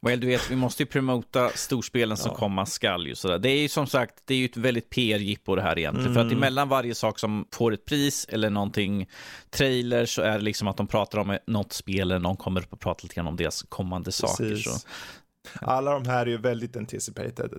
well, 0.00 0.20
du 0.20 0.26
vet, 0.26 0.50
vi 0.50 0.56
måste 0.56 0.82
ju 0.82 0.86
promota 0.86 1.48
storspelen 1.54 2.16
som 2.16 2.30
Ja. 2.30 2.36
komma 2.38 2.66
skall. 2.66 3.06
Ju, 3.06 3.14
sådär. 3.14 3.38
Det 3.38 3.48
är 3.50 3.58
ju 3.60 3.68
som 3.68 3.86
sagt, 3.86 4.14
det 4.24 4.34
är 4.34 4.38
ju 4.38 4.44
ett 4.44 4.56
väldigt 4.56 4.90
PR-jippo 4.90 5.54
det 5.56 5.62
här 5.62 5.78
egentligen. 5.78 6.14
För 6.14 6.20
att 6.20 6.26
Mm. 6.26 6.38
emellan 6.38 6.68
varje 6.68 6.94
sak 6.94 7.18
som 7.18 7.46
får 7.52 7.72
ett 7.74 7.84
pris 7.84 8.26
eller 8.28 8.50
någonting, 8.50 9.08
trailer, 9.50 10.06
så 10.06 10.22
är 10.22 10.32
det 10.38 10.44
liksom 10.44 10.68
att 10.68 10.76
de 10.76 10.86
pratar 10.86 11.18
om 11.18 11.38
något 11.46 11.72
spel 11.72 12.00
eller 12.00 12.18
någon 12.18 12.36
kommer 12.36 12.60
upp 12.60 12.72
och 12.72 12.80
pratar 12.80 13.02
lite 13.02 13.14
grann 13.14 13.26
om 13.26 13.36
deras 13.36 13.62
kommande 13.62 14.12
saker. 14.12 14.56
Så. 14.56 14.70
Alla 15.60 15.92
de 15.92 16.06
här 16.06 16.26
är 16.26 16.30
ju 16.30 16.36
väldigt 16.38 16.76
anticipated. 16.76 17.50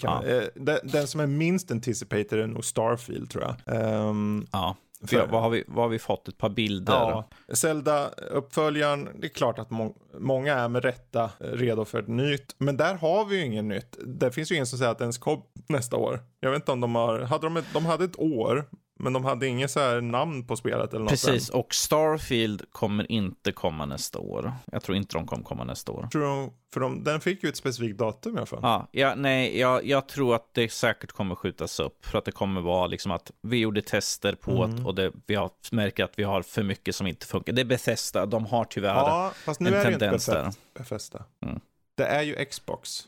Ja. 0.00 0.24
eh, 0.24 0.42
den, 0.54 0.78
den 0.82 1.06
som 1.06 1.20
är 1.20 1.26
minst 1.26 1.70
anticipated 1.70 2.32
är 2.40 2.46
nog 2.46 2.64
Starfield 2.64 3.30
tror 3.30 3.44
jag. 3.44 3.76
Ehm, 3.76 4.46
Ja. 4.52 4.76
För- 5.06 5.26
vad, 5.26 5.42
har 5.42 5.50
vi, 5.50 5.64
vad 5.66 5.84
har 5.84 5.88
vi 5.88 5.98
fått? 5.98 6.28
Ett 6.28 6.38
par 6.38 6.48
bilder? 6.48 6.92
Ja, 6.92 7.28
Zelda-uppföljaren, 7.54 9.08
det 9.20 9.26
är 9.26 9.28
klart 9.28 9.58
att 9.58 9.70
må 9.70 9.94
många 10.18 10.54
är 10.54 10.68
med 10.68 10.84
rätta 10.84 11.24
eh, 11.24 11.30
redo 11.40 11.84
för 11.84 11.98
ett 11.98 12.08
nytt. 12.08 12.54
Men 12.58 12.76
där 12.76 12.94
har 12.94 13.24
vi 13.24 13.36
ju 13.36 13.44
inget 13.44 13.64
nytt. 13.64 13.98
Det 14.06 14.32
finns 14.32 14.50
ju 14.50 14.54
ingen 14.54 14.66
som 14.66 14.78
säger 14.78 14.90
att 14.92 14.98
den 14.98 15.12
ska 15.12 15.42
nästa 15.68 15.96
år. 15.96 16.20
Jag 16.40 16.50
vet 16.50 16.56
inte 16.56 16.72
om 16.72 16.80
de 16.80 16.94
har, 16.94 17.20
hade 17.20 17.46
de, 17.46 17.56
ett, 17.56 17.64
de 17.72 17.86
hade 17.86 18.04
ett 18.04 18.18
år, 18.18 18.64
men 18.98 19.12
de 19.12 19.24
hade 19.24 19.46
inget 19.46 19.70
så 19.70 19.80
här 19.80 20.00
namn 20.00 20.46
på 20.46 20.56
spelet 20.56 20.90
eller 20.90 21.00
något. 21.00 21.10
Precis, 21.10 21.50
än. 21.50 21.60
och 21.60 21.74
Starfield 21.74 22.62
kommer 22.72 23.12
inte 23.12 23.52
komma 23.52 23.86
nästa 23.86 24.18
år. 24.18 24.52
Jag 24.72 24.82
tror 24.82 24.96
inte 24.96 25.16
de 25.16 25.26
kommer 25.26 25.44
komma 25.44 25.64
nästa 25.64 25.92
år. 25.92 26.08
Tror 26.12 26.22
de, 26.24 26.52
för 26.74 26.80
de, 26.80 27.04
den 27.04 27.20
fick 27.20 27.42
ju 27.42 27.48
ett 27.48 27.56
specifikt 27.56 27.98
datum 27.98 28.34
i 28.34 28.36
alla 28.36 28.46
fall. 28.46 28.58
Ja, 28.62 28.88
ja, 28.92 29.14
nej, 29.14 29.58
jag, 29.58 29.84
jag 29.86 30.08
tror 30.08 30.34
att 30.34 30.54
det 30.54 30.72
säkert 30.72 31.12
kommer 31.12 31.34
skjutas 31.34 31.80
upp. 31.80 32.06
För 32.06 32.18
att 32.18 32.24
det 32.24 32.32
kommer 32.32 32.60
vara 32.60 32.86
liksom 32.86 33.12
att 33.12 33.30
vi 33.42 33.56
gjorde 33.58 33.82
tester 33.82 34.34
på 34.34 34.64
Mm. 34.64 34.76
det 34.76 34.82
och 34.84 34.94
det, 34.94 35.12
vi 35.26 35.34
har, 35.34 35.50
märker 35.72 36.04
att 36.04 36.18
vi 36.18 36.22
har 36.22 36.42
för 36.42 36.62
mycket 36.62 36.94
som 36.94 37.06
inte 37.06 37.26
funkar. 37.26 37.52
Det 37.52 37.62
är 37.62 37.64
Bethesda, 37.64 38.26
de 38.26 38.46
har 38.46 38.64
tyvärr 38.64 38.94
Ja, 38.94 39.32
fast 39.44 39.60
nu 39.60 39.68
en 39.68 39.74
är 39.74 39.84
det 39.84 39.88
inte 39.88 39.98
tendens 39.98 40.26
där. 40.26 40.34
Bethesda. 40.44 40.58
Bethesda. 40.74 41.24
Mm. 41.46 41.60
Det 41.96 42.04
är 42.04 42.22
ju 42.22 42.44
Xbox 42.44 43.04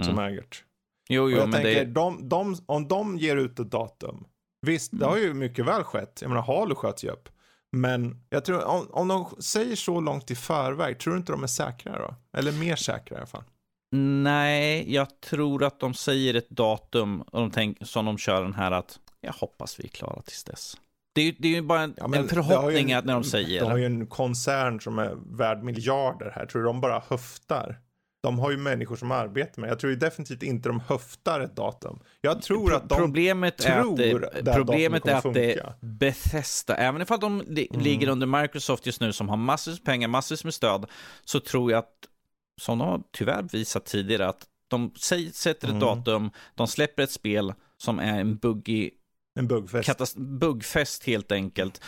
Mm. 0.00 0.08
som 0.08 0.18
äger 0.24 0.40
det. 0.40 0.56
Jo, 1.08 1.22
Och 1.22 1.30
jo, 1.30 1.36
jag 1.36 1.48
men 1.48 1.62
tänker, 1.62 1.84
det... 1.84 1.92
de, 1.92 2.28
de, 2.28 2.56
om 2.66 2.88
de 2.88 3.18
ger 3.18 3.36
ut 3.36 3.58
ett 3.58 3.70
datum, 3.70 4.24
visst, 4.66 4.90
det 4.98 5.04
har 5.06 5.16
ju 5.16 5.34
mycket 5.34 5.64
väl 5.66 5.82
skett. 5.84 6.18
Jag 6.22 6.28
menar, 6.28 6.42
Halo 6.42 6.74
sköts 6.74 7.04
ju 7.04 7.08
upp. 7.10 7.28
Men 7.72 8.22
jag 8.30 8.44
tror, 8.44 8.64
om, 8.64 8.86
om 8.90 9.08
de 9.08 9.42
säger 9.42 9.76
så 9.76 10.00
långt 10.00 10.30
i 10.30 10.34
förväg, 10.34 10.98
tror 10.98 11.12
du 11.12 11.18
inte 11.18 11.32
de 11.32 11.42
är 11.42 11.46
säkra 11.46 11.98
då? 11.98 12.14
Eller 12.38 12.52
mer 12.52 12.76
säkra 12.76 13.14
i 13.14 13.18
alla 13.18 13.26
fall. 13.26 13.44
Nej, 13.96 14.94
jag 14.94 15.20
tror 15.20 15.64
att 15.64 15.80
de 15.80 15.94
säger 15.94 16.34
ett 16.34 16.50
datum 16.50 17.20
och 17.22 17.40
de 17.40 17.50
tänk, 17.50 17.78
som 17.82 18.04
de 18.04 18.18
kör 18.18 18.42
den 18.42 18.54
här 18.54 18.70
att 18.72 18.98
jag 19.20 19.32
hoppas 19.32 19.80
vi 19.80 19.84
är 19.84 19.88
klara 19.88 20.22
tills 20.22 20.44
dess. 20.44 20.76
Det 21.14 21.22
är 21.22 21.34
det 21.38 21.48
är 21.48 21.52
ju 21.52 21.62
bara 21.62 21.80
en, 21.80 21.94
Ja, 21.96 22.04
en 22.14 22.28
förhoppning 22.28 22.90
en- 22.90 22.98
att 22.98 23.04
när 23.04 23.14
de 23.14 23.24
säger. 23.24 23.60
De 23.60 23.70
har 23.70 23.78
ju 23.78 23.86
en 23.86 24.06
koncern 24.06 24.80
som 24.80 24.98
är 24.98 25.14
värd 25.36 25.62
miljarder 25.62 26.32
här. 26.34 26.46
Tror 26.46 26.62
du 26.62 26.66
de 26.68 26.80
bara 26.80 27.02
höftar? 27.08 27.78
De 28.20 28.38
har 28.38 28.50
ju 28.50 28.56
människor 28.56 28.96
som 28.96 29.10
arbetar 29.10 29.60
med. 29.62 29.70
Jag 29.70 29.78
tror 29.78 29.90
ju 29.92 29.98
definitivt 29.98 30.42
inte 30.42 30.68
de 30.68 30.80
höftar 30.80 31.40
ett 31.40 31.56
datum. 31.56 31.98
Jag 32.20 32.42
tror 32.42 32.74
att 32.74 32.88
de 32.88 32.98
problemet 32.98 33.64
är 33.64 33.78
att 33.80 33.96
det, 33.96 34.10
tror 34.10 34.54
problemet 34.54 35.06
är 35.06 35.14
att 35.14 35.34
det 35.34 35.52
är 35.52 35.54
funka. 35.54 35.74
Bethesda, 35.80 36.76
även 36.76 37.02
ifall 37.02 37.20
de 37.20 37.42
li, 37.46 37.68
Mm. 37.70 37.82
ligger 37.84 38.08
under 38.08 38.26
Microsoft 38.42 38.86
just 38.86 39.00
nu 39.00 39.12
som 39.12 39.28
har 39.28 39.36
massor 39.36 39.70
med 39.72 39.84
pengar, 39.84 40.08
massor 40.08 40.38
med 40.44 40.54
stöd, 40.54 40.86
så 41.24 41.40
tror 41.40 41.70
jag 41.70 41.78
att, 41.78 41.92
som 42.60 42.78
de 42.78 42.88
har 42.88 43.02
tyvärr 43.10 43.42
visat 43.52 43.84
tidigare, 43.86 44.28
att 44.28 44.46
de 44.68 44.92
sätter 45.32 45.50
ett 45.50 45.64
Mm. 45.64 45.78
datum, 45.80 46.30
de 46.54 46.66
släpper 46.66 47.02
ett 47.02 47.10
spel, 47.10 47.54
som 47.76 47.98
är 47.98 48.20
en 48.20 48.36
buggig 48.36 48.90
En 49.34 49.48
buggfest. 49.48 50.16
buggfest 50.16 51.04
helt 51.04 51.32
enkelt. 51.32 51.80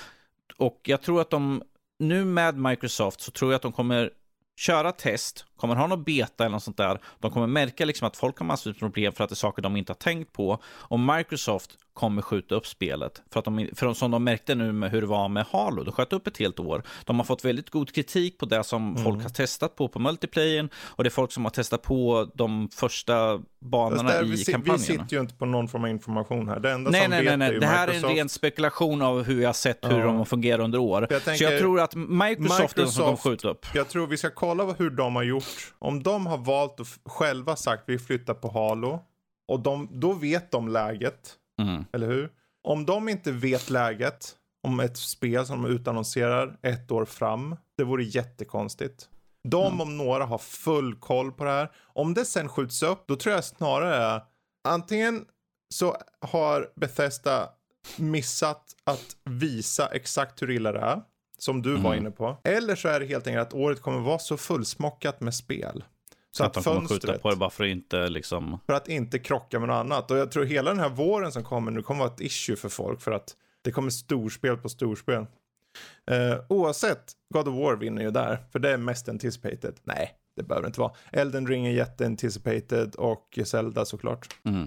Och 0.56 0.80
jag 0.84 1.02
tror 1.02 1.20
att 1.20 1.30
de, 1.30 1.62
nu 1.98 2.24
med 2.24 2.56
Microsoft 2.58 3.20
så 3.20 3.30
tror 3.30 3.52
jag 3.52 3.56
att 3.56 3.62
de 3.62 3.72
kommer 3.72 4.10
köra 4.56 4.92
test, 4.92 5.44
kommer 5.60 5.74
ha 5.76 5.86
något 5.86 6.04
beta 6.04 6.44
eller 6.44 6.52
något 6.52 6.62
sånt 6.62 6.76
där. 6.76 6.98
De 7.20 7.30
kommer 7.30 7.46
märka 7.46 7.84
liksom 7.84 8.06
att 8.06 8.16
folk 8.16 8.38
har 8.38 8.46
massor 8.46 8.70
med 8.70 8.78
problem 8.78 9.12
för 9.12 9.24
att 9.24 9.30
det 9.30 9.34
är 9.34 9.36
saker 9.36 9.62
de 9.62 9.76
inte 9.76 9.90
har 9.92 9.96
tänkt 9.96 10.32
på. 10.32 10.58
Och 10.66 11.00
Microsoft 11.00 11.70
kommer 11.94 12.22
skjuta 12.22 12.54
upp 12.54 12.66
spelet. 12.66 13.22
För 13.32 13.38
att 13.38 13.44
de, 13.44 13.68
för 13.76 13.92
som 13.94 14.10
de 14.10 14.24
märkte 14.24 14.54
nu 14.54 14.72
med 14.72 14.90
hur 14.90 15.00
det 15.00 15.06
var 15.06 15.28
med 15.28 15.46
Halo, 15.52 15.82
de 15.84 15.92
sköt 15.92 16.12
upp 16.12 16.26
ett 16.26 16.38
helt 16.38 16.60
år. 16.60 16.82
De 17.04 17.18
har 17.18 17.24
fått 17.24 17.44
väldigt 17.44 17.70
god 17.70 17.94
kritik 17.94 18.38
på 18.38 18.46
det 18.46 18.64
som 18.64 18.90
Mm. 18.90 19.04
folk 19.04 19.22
har 19.22 19.30
testat 19.30 19.76
på 19.76 19.88
på 19.88 19.98
multiplayern. 19.98 20.68
Och 20.84 21.04
det 21.04 21.08
är 21.08 21.10
folk 21.10 21.32
som 21.32 21.44
har 21.44 21.50
testat 21.50 21.82
på 21.82 22.30
de 22.34 22.68
första 22.72 23.40
banorna 23.60 24.02
där, 24.10 24.24
i 24.24 24.30
vi, 24.30 24.44
kampanjen. 24.44 24.78
vi 24.80 24.84
sitter 24.86 25.16
ju 25.16 25.20
inte 25.20 25.34
på 25.34 25.46
någon 25.46 25.68
form 25.68 25.84
av 25.84 25.90
information 25.90 26.48
här. 26.48 26.60
Det 26.60 26.70
enda 26.72 26.90
Nej, 26.90 27.00
som 27.02 27.10
nej, 27.10 27.18
vet 27.24 27.26
nej, 27.26 27.32
är 27.34 27.36
nej. 27.36 27.52
ju 27.52 27.58
Det 27.60 27.66
här 27.66 27.86
Microsoft. 27.86 28.04
är 28.04 28.10
en 28.10 28.16
ren 28.16 28.28
spekulation 28.28 29.02
av 29.02 29.22
hur 29.22 29.40
jag 29.40 29.48
har 29.48 29.52
sett 29.54 29.84
hur 29.84 29.98
Ja. 29.98 30.06
de 30.06 30.26
fungerar 30.26 30.62
under 30.62 30.78
år. 30.78 31.00
Jag 31.02 31.08
Så 31.08 31.14
jag 31.14 31.24
tänker- 31.38 31.58
tror 31.58 31.80
att 31.80 31.94
Microsoft, 31.94 32.78
är 32.78 32.82
den 32.82 32.92
som 32.92 33.02
kommer 33.02 33.12
Microsoft- 33.16 33.22
skjuta 33.22 33.48
upp. 33.48 33.66
Jag 33.74 33.88
tror 33.88 34.06
vi 34.06 34.16
ska 34.16 34.30
kolla 34.30 34.64
hur 34.78 34.90
de 34.90 35.16
har 35.16 35.22
gjort. 35.22 35.44
Om 35.78 36.02
de 36.02 36.26
har 36.26 36.38
valt 36.38 36.80
att 36.80 36.86
f- 36.86 36.98
själva 37.04 37.56
sagt 37.56 37.82
vi 37.86 37.98
flyttar 37.98 38.34
på 38.34 38.50
Halo. 38.50 39.04
Och 39.48 39.60
de, 39.60 39.88
då 39.92 40.12
vet 40.12 40.50
de 40.50 40.68
läget. 40.68 41.34
Mm. 41.62 41.84
Eller 41.92 42.06
hur? 42.06 42.30
Om 42.68 42.86
de 42.86 43.08
inte 43.08 43.32
vet 43.32 43.70
läget 43.70 44.36
om 44.66 44.80
ett 44.80 44.96
spel 44.96 45.46
som 45.46 45.62
de 45.62 45.70
utannonserar 45.70 46.58
ett 46.62 46.90
år 46.90 47.04
fram. 47.04 47.56
Det 47.76 47.84
vore 47.84 48.04
jättekonstigt. 48.04 49.08
De 49.48 49.80
om 49.80 49.96
några 49.96 50.24
har 50.24 50.38
full 50.38 50.94
koll 50.94 51.32
på 51.32 51.44
det 51.44 51.50
här. 51.50 51.70
Om 51.82 52.14
det 52.14 52.24
sen 52.24 52.48
skjuts 52.48 52.82
upp, 52.82 53.04
då 53.08 53.16
tror 53.16 53.34
jag 53.34 53.44
snarare 53.44 54.22
antingen 54.68 55.24
så 55.74 55.96
har 56.20 56.70
Bethesda 56.76 57.48
missat 57.96 58.76
att 58.84 59.16
visa 59.24 59.86
exakt 59.86 60.42
hur 60.42 60.50
illa 60.50 60.72
det 60.72 60.78
är. 60.80 61.02
Som 61.40 61.62
du 61.62 61.72
var 61.72 61.92
Mm. 61.92 61.98
inne 61.98 62.10
på. 62.10 62.36
Eller 62.44 62.74
så 62.76 62.88
är 62.88 63.00
det 63.00 63.06
helt 63.06 63.26
enkelt 63.26 63.46
att 63.48 63.54
året 63.54 63.80
kommer 63.80 64.00
vara 64.00 64.18
så 64.18 64.36
fullsmockat 64.36 65.20
med 65.20 65.34
spel. 65.34 65.84
Så 66.32 66.44
att 66.44 66.56
att, 66.56 66.64
de 66.64 66.74
kommer 66.74 66.88
skjuta 66.88 67.18
på 67.18 67.30
det 67.30 67.36
bara 67.36 67.50
för 67.50 67.64
att 67.64 67.70
inte 67.70 68.08
liksom... 68.08 68.58
för 68.66 68.72
att 68.72 68.88
inte 68.88 69.18
krocka 69.18 69.58
med 69.58 69.68
något 69.68 69.74
annat. 69.74 70.10
Och 70.10 70.16
jag 70.18 70.30
tror 70.30 70.44
hela 70.44 70.70
den 70.70 70.80
här 70.80 70.88
våren 70.88 71.32
som 71.32 71.44
kommer 71.44 71.70
nu 71.70 71.82
kommer 71.82 72.00
vara 72.04 72.14
ett 72.14 72.20
issue 72.20 72.56
för 72.56 72.68
folk. 72.68 73.00
För 73.00 73.12
att 73.12 73.36
det 73.62 73.72
kommer 73.72 73.90
storspel 73.90 74.56
på 74.56 74.68
storspel. 74.68 75.26
Eh, 76.10 76.36
oavsett, 76.48 77.12
God 77.34 77.48
of 77.48 77.54
War 77.54 77.76
vinner 77.76 78.02
ju 78.02 78.10
där. 78.10 78.38
För 78.52 78.58
det 78.58 78.70
är 78.70 78.76
mest 78.76 79.08
anticipated. 79.08 79.74
Nej, 79.84 80.14
det 80.36 80.42
behöver 80.42 80.62
det 80.62 80.66
inte 80.66 80.80
vara. 80.80 80.92
Elden 81.12 81.46
Ring 81.46 81.66
är 81.66 81.72
jätteanticipated 81.72 82.94
och 82.94 83.38
Zelda 83.44 83.84
såklart. 83.84 84.28
Mm. 84.44 84.66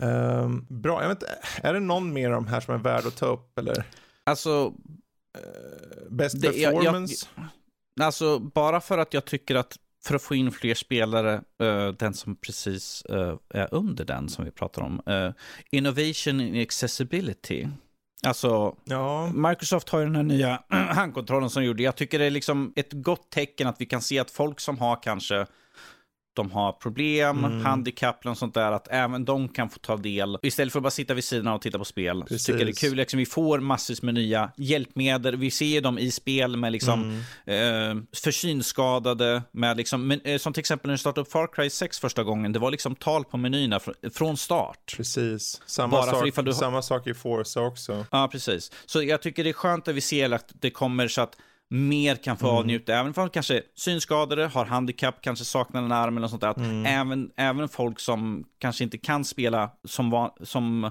Ehm, 0.00 0.66
bra, 0.68 1.02
jag 1.02 1.08
vet 1.08 1.22
inte, 1.22 1.38
är 1.62 1.74
det 1.74 1.80
någon 1.80 2.12
mer 2.12 2.26
av 2.30 2.34
de 2.34 2.46
här 2.46 2.60
som 2.60 2.74
är 2.74 2.78
värd 2.78 3.06
att 3.06 3.16
ta 3.16 3.26
upp 3.26 3.58
eller? 3.58 3.84
Alltså, 4.24 4.72
Best 6.10 6.40
Det- 6.42 6.46
jag- 6.46 6.56
jag- 6.74 6.74
performance? 6.82 7.26
alltså, 8.00 8.38
bara 8.38 8.80
för 8.80 8.98
att 8.98 9.14
jag 9.14 9.24
tycker 9.24 9.54
att 9.54 9.76
för 10.04 10.14
att 10.14 10.22
få 10.22 10.34
in 10.34 10.52
fler 10.52 10.74
spelare, 10.74 11.42
eh, 11.62 11.88
den 11.88 12.14
som 12.14 12.36
precis 12.36 13.02
eh, 13.02 13.36
är 13.54 13.74
under 13.74 14.04
den 14.04 14.28
som 14.28 14.44
vi 14.44 14.50
pratar 14.50 14.82
om, 14.82 15.02
eh, 15.06 15.30
Innovation 15.70 16.40
in 16.40 16.62
Accessibility. 16.62 17.68
Alltså, 18.26 18.76
Ja, 18.84 19.32
Microsoft 19.34 19.88
har 19.88 19.98
ju 19.98 20.04
den 20.06 20.16
här 20.16 20.22
nya 20.22 20.62
handkontrollen 20.68 21.50
som 21.50 21.64
gjorde. 21.64 21.82
Jag 21.82 21.96
tycker 21.96 22.18
det 22.18 22.24
är 22.24 22.30
liksom 22.30 22.72
ett 22.76 22.92
gott 22.92 23.30
tecken 23.30 23.66
att 23.66 23.80
vi 23.80 23.86
kan 23.86 24.02
se 24.02 24.18
att 24.18 24.30
folk 24.30 24.60
som 24.60 24.78
har 24.78 25.02
kanske 25.02 25.46
de 26.38 26.50
har 26.50 26.72
problem, 26.72 27.44
Mm. 27.44 27.64
handikapp 27.64 28.26
och 28.26 28.38
sånt 28.38 28.54
där, 28.54 28.72
att 28.72 28.88
även 28.90 29.24
de 29.24 29.48
kan 29.48 29.70
få 29.70 29.78
ta 29.78 29.96
del. 29.96 30.38
Istället 30.42 30.72
för 30.72 30.78
att 30.78 30.82
bara 30.82 30.90
sitta 30.90 31.14
vid 31.14 31.24
sidan 31.24 31.52
och 31.54 31.62
titta 31.62 31.78
på 31.78 31.84
spel. 31.84 32.22
Precis. 32.22 32.42
Så 32.42 32.52
tycker 32.52 32.58
jag 32.58 32.66
det 32.66 32.70
är 32.84 32.88
kul, 32.88 32.96
liksom, 32.96 33.18
vi 33.18 33.26
får 33.26 33.60
massvis 33.60 34.02
med 34.02 34.14
nya 34.14 34.50
hjälpmedel. 34.56 35.36
Vi 35.36 35.50
ser 35.50 35.80
dem 35.80 35.98
i 35.98 36.10
spel 36.10 36.56
med 36.56 36.72
liksom 36.72 37.22
Mm. 37.46 37.98
eh, 37.98 38.02
för 38.22 38.30
synskadade, 38.30 39.42
med 39.52 39.76
liksom, 39.76 40.06
men, 40.06 40.20
eh, 40.20 40.38
som 40.38 40.52
till 40.52 40.60
exempel 40.60 40.88
när 40.88 40.94
du 40.94 40.98
startade 40.98 41.20
upp 41.20 41.32
Far 41.32 41.46
Cry 41.52 41.70
6 41.70 41.98
första 42.00 42.24
gången, 42.24 42.52
det 42.52 42.58
var 42.58 42.70
liksom 42.70 42.94
tal 42.96 43.24
på 43.24 43.36
menyerna 43.36 43.78
fr- 43.78 44.10
från 44.10 44.36
start. 44.36 44.94
precis. 44.96 45.60
Samma, 45.66 45.90
Bara 45.90 46.10
för 46.10 46.18
sak, 46.18 46.28
ifall 46.28 46.44
du 46.44 46.54
samma 46.54 46.82
sak 46.82 47.06
i 47.06 47.14
Forza 47.14 47.60
också. 47.60 48.06
Ja, 48.10 48.28
precis. 48.32 48.72
Så 48.86 49.02
jag 49.02 49.22
tycker 49.22 49.44
det 49.44 49.50
är 49.50 49.54
skönt 49.54 49.88
att 49.88 49.94
vi 49.94 50.00
ser 50.00 50.30
att 50.32 50.52
det 50.60 50.70
kommer 50.70 51.08
så 51.08 51.20
att 51.20 51.36
mer 51.70 52.16
kan 52.16 52.36
få 52.36 52.48
avnjuta, 52.48 52.94
även 52.94 53.12
om 53.16 53.30
kanske 53.30 53.62
synskadade, 53.74 54.46
har 54.46 54.64
handikapp, 54.64 55.20
kanske 55.20 55.44
saknar 55.44 55.82
en 55.82 55.92
arm 55.92 56.16
eller 56.16 56.20
något 56.20 56.30
sånt 56.30 56.40
där. 56.42 56.48
Att 56.48 56.86
även, 56.86 57.30
även 57.36 57.68
folk 57.68 58.00
som 58.00 58.44
kanske 58.58 58.84
inte 58.84 58.98
kan 58.98 59.24
spela 59.24 59.70
som, 59.84 60.30
som 60.42 60.90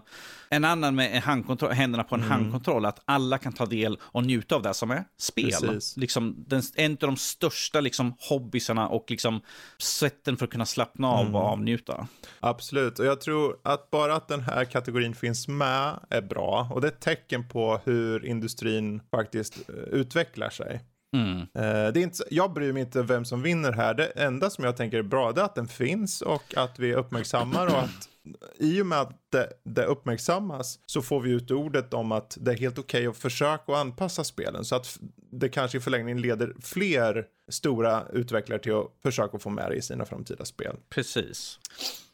en 0.49 0.65
annan 0.65 0.95
med 0.95 1.21
handkontroll, 1.21 1.71
händerna 1.71 2.03
på 2.03 2.15
en 2.15 2.23
handkontroll, 2.23 2.85
att 2.85 3.01
alla 3.05 3.37
kan 3.37 3.53
ta 3.53 3.65
del 3.65 3.97
och 4.01 4.25
njuta 4.25 4.55
av 4.55 4.61
det 4.61 4.73
som 4.73 4.91
är 4.91 5.03
spel. 5.19 5.51
Precis. 5.51 5.97
Liksom, 5.97 6.35
den, 6.47 6.61
en 6.75 6.91
av 6.91 6.97
de 6.97 7.17
största 7.17 7.79
liksom, 7.79 8.13
hobbysarna 8.29 8.87
och 8.87 9.05
liksom, 9.09 9.41
sätten 9.81 10.37
för 10.37 10.45
att 10.45 10.51
kunna 10.51 10.65
slappna 10.65 11.07
av 11.07 11.35
och 11.35 11.41
avnjuta. 11.41 12.07
Absolut, 12.39 12.99
och 12.99 13.05
jag 13.05 13.21
tror 13.21 13.57
att 13.63 13.91
bara 13.91 14.15
att 14.15 14.27
den 14.27 14.41
här 14.41 14.65
kategorin 14.65 15.15
finns 15.15 15.47
med 15.47 15.99
är 16.09 16.21
bra. 16.21 16.71
Och 16.73 16.81
det 16.81 16.87
är 16.87 16.91
ett 16.91 17.01
tecken 17.01 17.47
på 17.47 17.81
hur 17.83 18.25
industrin 18.25 19.01
faktiskt 19.11 19.69
eh, 19.69 19.75
utvecklar 19.75 20.49
sig. 20.49 20.81
Mm. 21.13 21.39
Eh, 21.39 21.93
det 21.93 21.99
är 21.99 22.03
inte, 22.03 22.23
jag 22.31 22.53
bryr 22.53 22.73
mig 22.73 22.81
inte 22.81 23.01
vem 23.01 23.25
som 23.25 23.41
vinner 23.41 23.71
här. 23.71 23.93
Det 23.93 24.05
enda 24.05 24.49
som 24.49 24.63
jag 24.63 24.77
tänker 24.77 24.97
är 24.97 25.03
bra 25.03 25.31
det 25.31 25.41
är 25.41 25.45
att 25.45 25.55
den 25.55 25.67
finns 25.67 26.21
och 26.21 26.53
att 26.57 26.79
vi 26.79 26.93
uppmärksammar 26.93 27.67
och 27.67 27.79
att 27.79 28.09
i 28.57 28.81
och 28.81 28.85
med 28.85 29.01
att 29.01 29.19
det, 29.31 29.49
det 29.63 29.85
uppmärksammas 29.85 30.79
så 30.85 31.01
får 31.01 31.21
vi 31.21 31.31
ut 31.31 31.51
ordet 31.51 31.93
om 31.93 32.11
att 32.11 32.37
det 32.41 32.51
är 32.51 32.57
helt 32.57 32.79
okej 32.79 33.07
att 33.07 33.17
försöka 33.17 33.63
och 33.65 33.77
anpassa 33.77 34.23
spelen 34.23 34.65
så 34.65 34.75
att 34.75 34.99
det 35.31 35.49
kanske 35.49 35.77
i 35.77 35.81
förlängningen 35.81 36.21
leder 36.21 36.53
fler 36.61 37.25
stora 37.49 38.03
utvecklare 38.13 38.59
till 38.59 38.73
att 38.75 38.91
försöka 39.03 39.39
få 39.39 39.49
med 39.49 39.69
det 39.71 39.75
i 39.75 39.81
sina 39.81 40.05
framtida 40.05 40.45
spel. 40.45 40.75
Precis. 40.89 41.59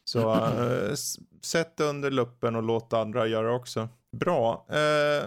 Så 0.06 0.34
s- 0.92 1.16
sätt 1.42 1.78
det 1.78 1.84
under 1.84 2.12
luppen 2.12 2.56
och 2.56 2.64
låt 2.64 2.94
andra 2.94 3.28
göra 3.28 3.48
det 3.48 3.54
också. 3.54 3.90
Bra, 4.18 4.66
eh, 4.70 5.24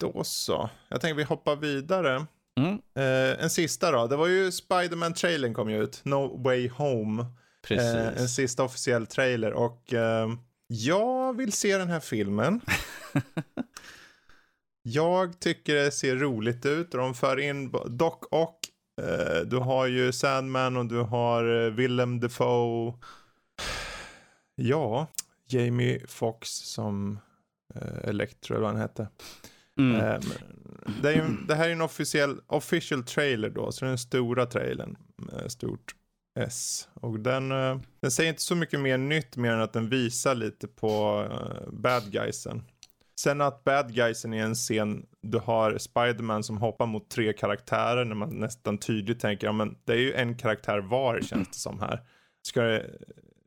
då 0.00 0.24
så. 0.24 0.70
Jag 0.88 1.00
tänker 1.00 1.14
vi 1.14 1.22
hoppar 1.22 1.56
vidare. 1.56 2.26
Mm. 2.60 2.72
Eh, 2.94 3.42
en 3.44 3.50
sista 3.50 3.90
då, 3.90 4.06
det 4.06 4.16
var 4.16 4.26
ju 4.26 4.50
Spiderman-trailern 4.52 5.54
kom 5.54 5.70
ju 5.70 5.82
ut, 5.82 6.00
No 6.04 6.42
Way 6.42 6.68
Home. 6.68 7.26
Precis. 7.62 7.94
Eh, 7.94 8.20
en 8.20 8.28
sista 8.28 8.64
officiell 8.64 9.06
trailer 9.06 9.52
och 9.52 9.94
eh, 9.94 10.28
jag 10.66 11.36
vill 11.36 11.52
se 11.52 11.76
den 11.76 11.88
här 11.88 12.00
filmen. 12.00 12.60
jag 14.82 15.40
tycker 15.40 15.74
det 15.74 15.90
ser 15.90 16.16
roligt 16.16 16.66
ut 16.66 16.94
och 16.94 17.00
de 17.00 17.14
för 17.14 17.40
in 17.40 17.70
Doc 17.86 18.14
och 18.30 18.58
eh, 19.02 19.40
du 19.40 19.56
har 19.56 19.86
ju 19.86 20.12
Sandman 20.12 20.76
och 20.76 20.86
du 20.86 21.00
har 21.00 21.66
eh, 21.66 21.72
Willem 21.72 22.20
Dafoe. 22.20 22.94
Ja, 24.54 25.06
Jamie 25.48 26.06
Fox 26.06 26.48
som 26.48 27.18
eh, 27.74 28.08
Electro 28.08 28.54
eller 28.54 28.62
vad 28.62 28.72
han 28.72 28.80
hette. 28.80 29.08
Mm. 29.78 30.00
Eh, 30.00 30.20
det, 31.02 31.08
är 31.08 31.14
ju, 31.14 31.46
det 31.48 31.54
här 31.54 31.68
är 31.68 31.72
en 31.72 31.80
officiell 31.80 32.40
official 32.46 33.04
trailer 33.04 33.50
då, 33.50 33.72
så 33.72 33.84
det 33.84 33.86
är 33.86 33.88
den 33.88 33.98
stora 33.98 34.46
trailern. 34.46 34.96
Med 35.16 35.52
stort 35.52 35.94
S. 36.38 36.88
Och 36.94 37.20
den, 37.20 37.52
eh, 37.52 37.78
den 38.00 38.10
säger 38.10 38.30
inte 38.30 38.42
så 38.42 38.54
mycket 38.54 38.80
mer 38.80 38.98
nytt 38.98 39.36
mer 39.36 39.52
än 39.52 39.60
att 39.60 39.72
den 39.72 39.88
visar 39.88 40.34
lite 40.34 40.68
på 40.68 41.22
uh, 41.22 41.72
bad 41.72 42.12
guysen. 42.12 42.62
Sen 43.20 43.40
att 43.40 43.64
bad 43.64 43.94
guysen 43.94 44.34
är 44.34 44.42
en 44.42 44.54
scen, 44.54 45.06
du 45.22 45.38
har 45.38 45.78
Spiderman 45.78 46.42
som 46.42 46.58
hoppar 46.58 46.86
mot 46.86 47.10
tre 47.10 47.32
karaktärer 47.32 48.04
när 48.04 48.14
man 48.14 48.30
nästan 48.30 48.78
tydligt 48.78 49.20
tänker, 49.20 49.46
ja 49.46 49.52
men 49.52 49.76
det 49.84 49.92
är 49.92 49.96
ju 49.96 50.14
en 50.14 50.36
karaktär 50.36 50.78
var 50.78 51.20
känns 51.20 51.48
det 51.48 51.58
som 51.58 51.80
här. 51.80 52.02
Ska, 52.42 52.62
det, 52.62 52.90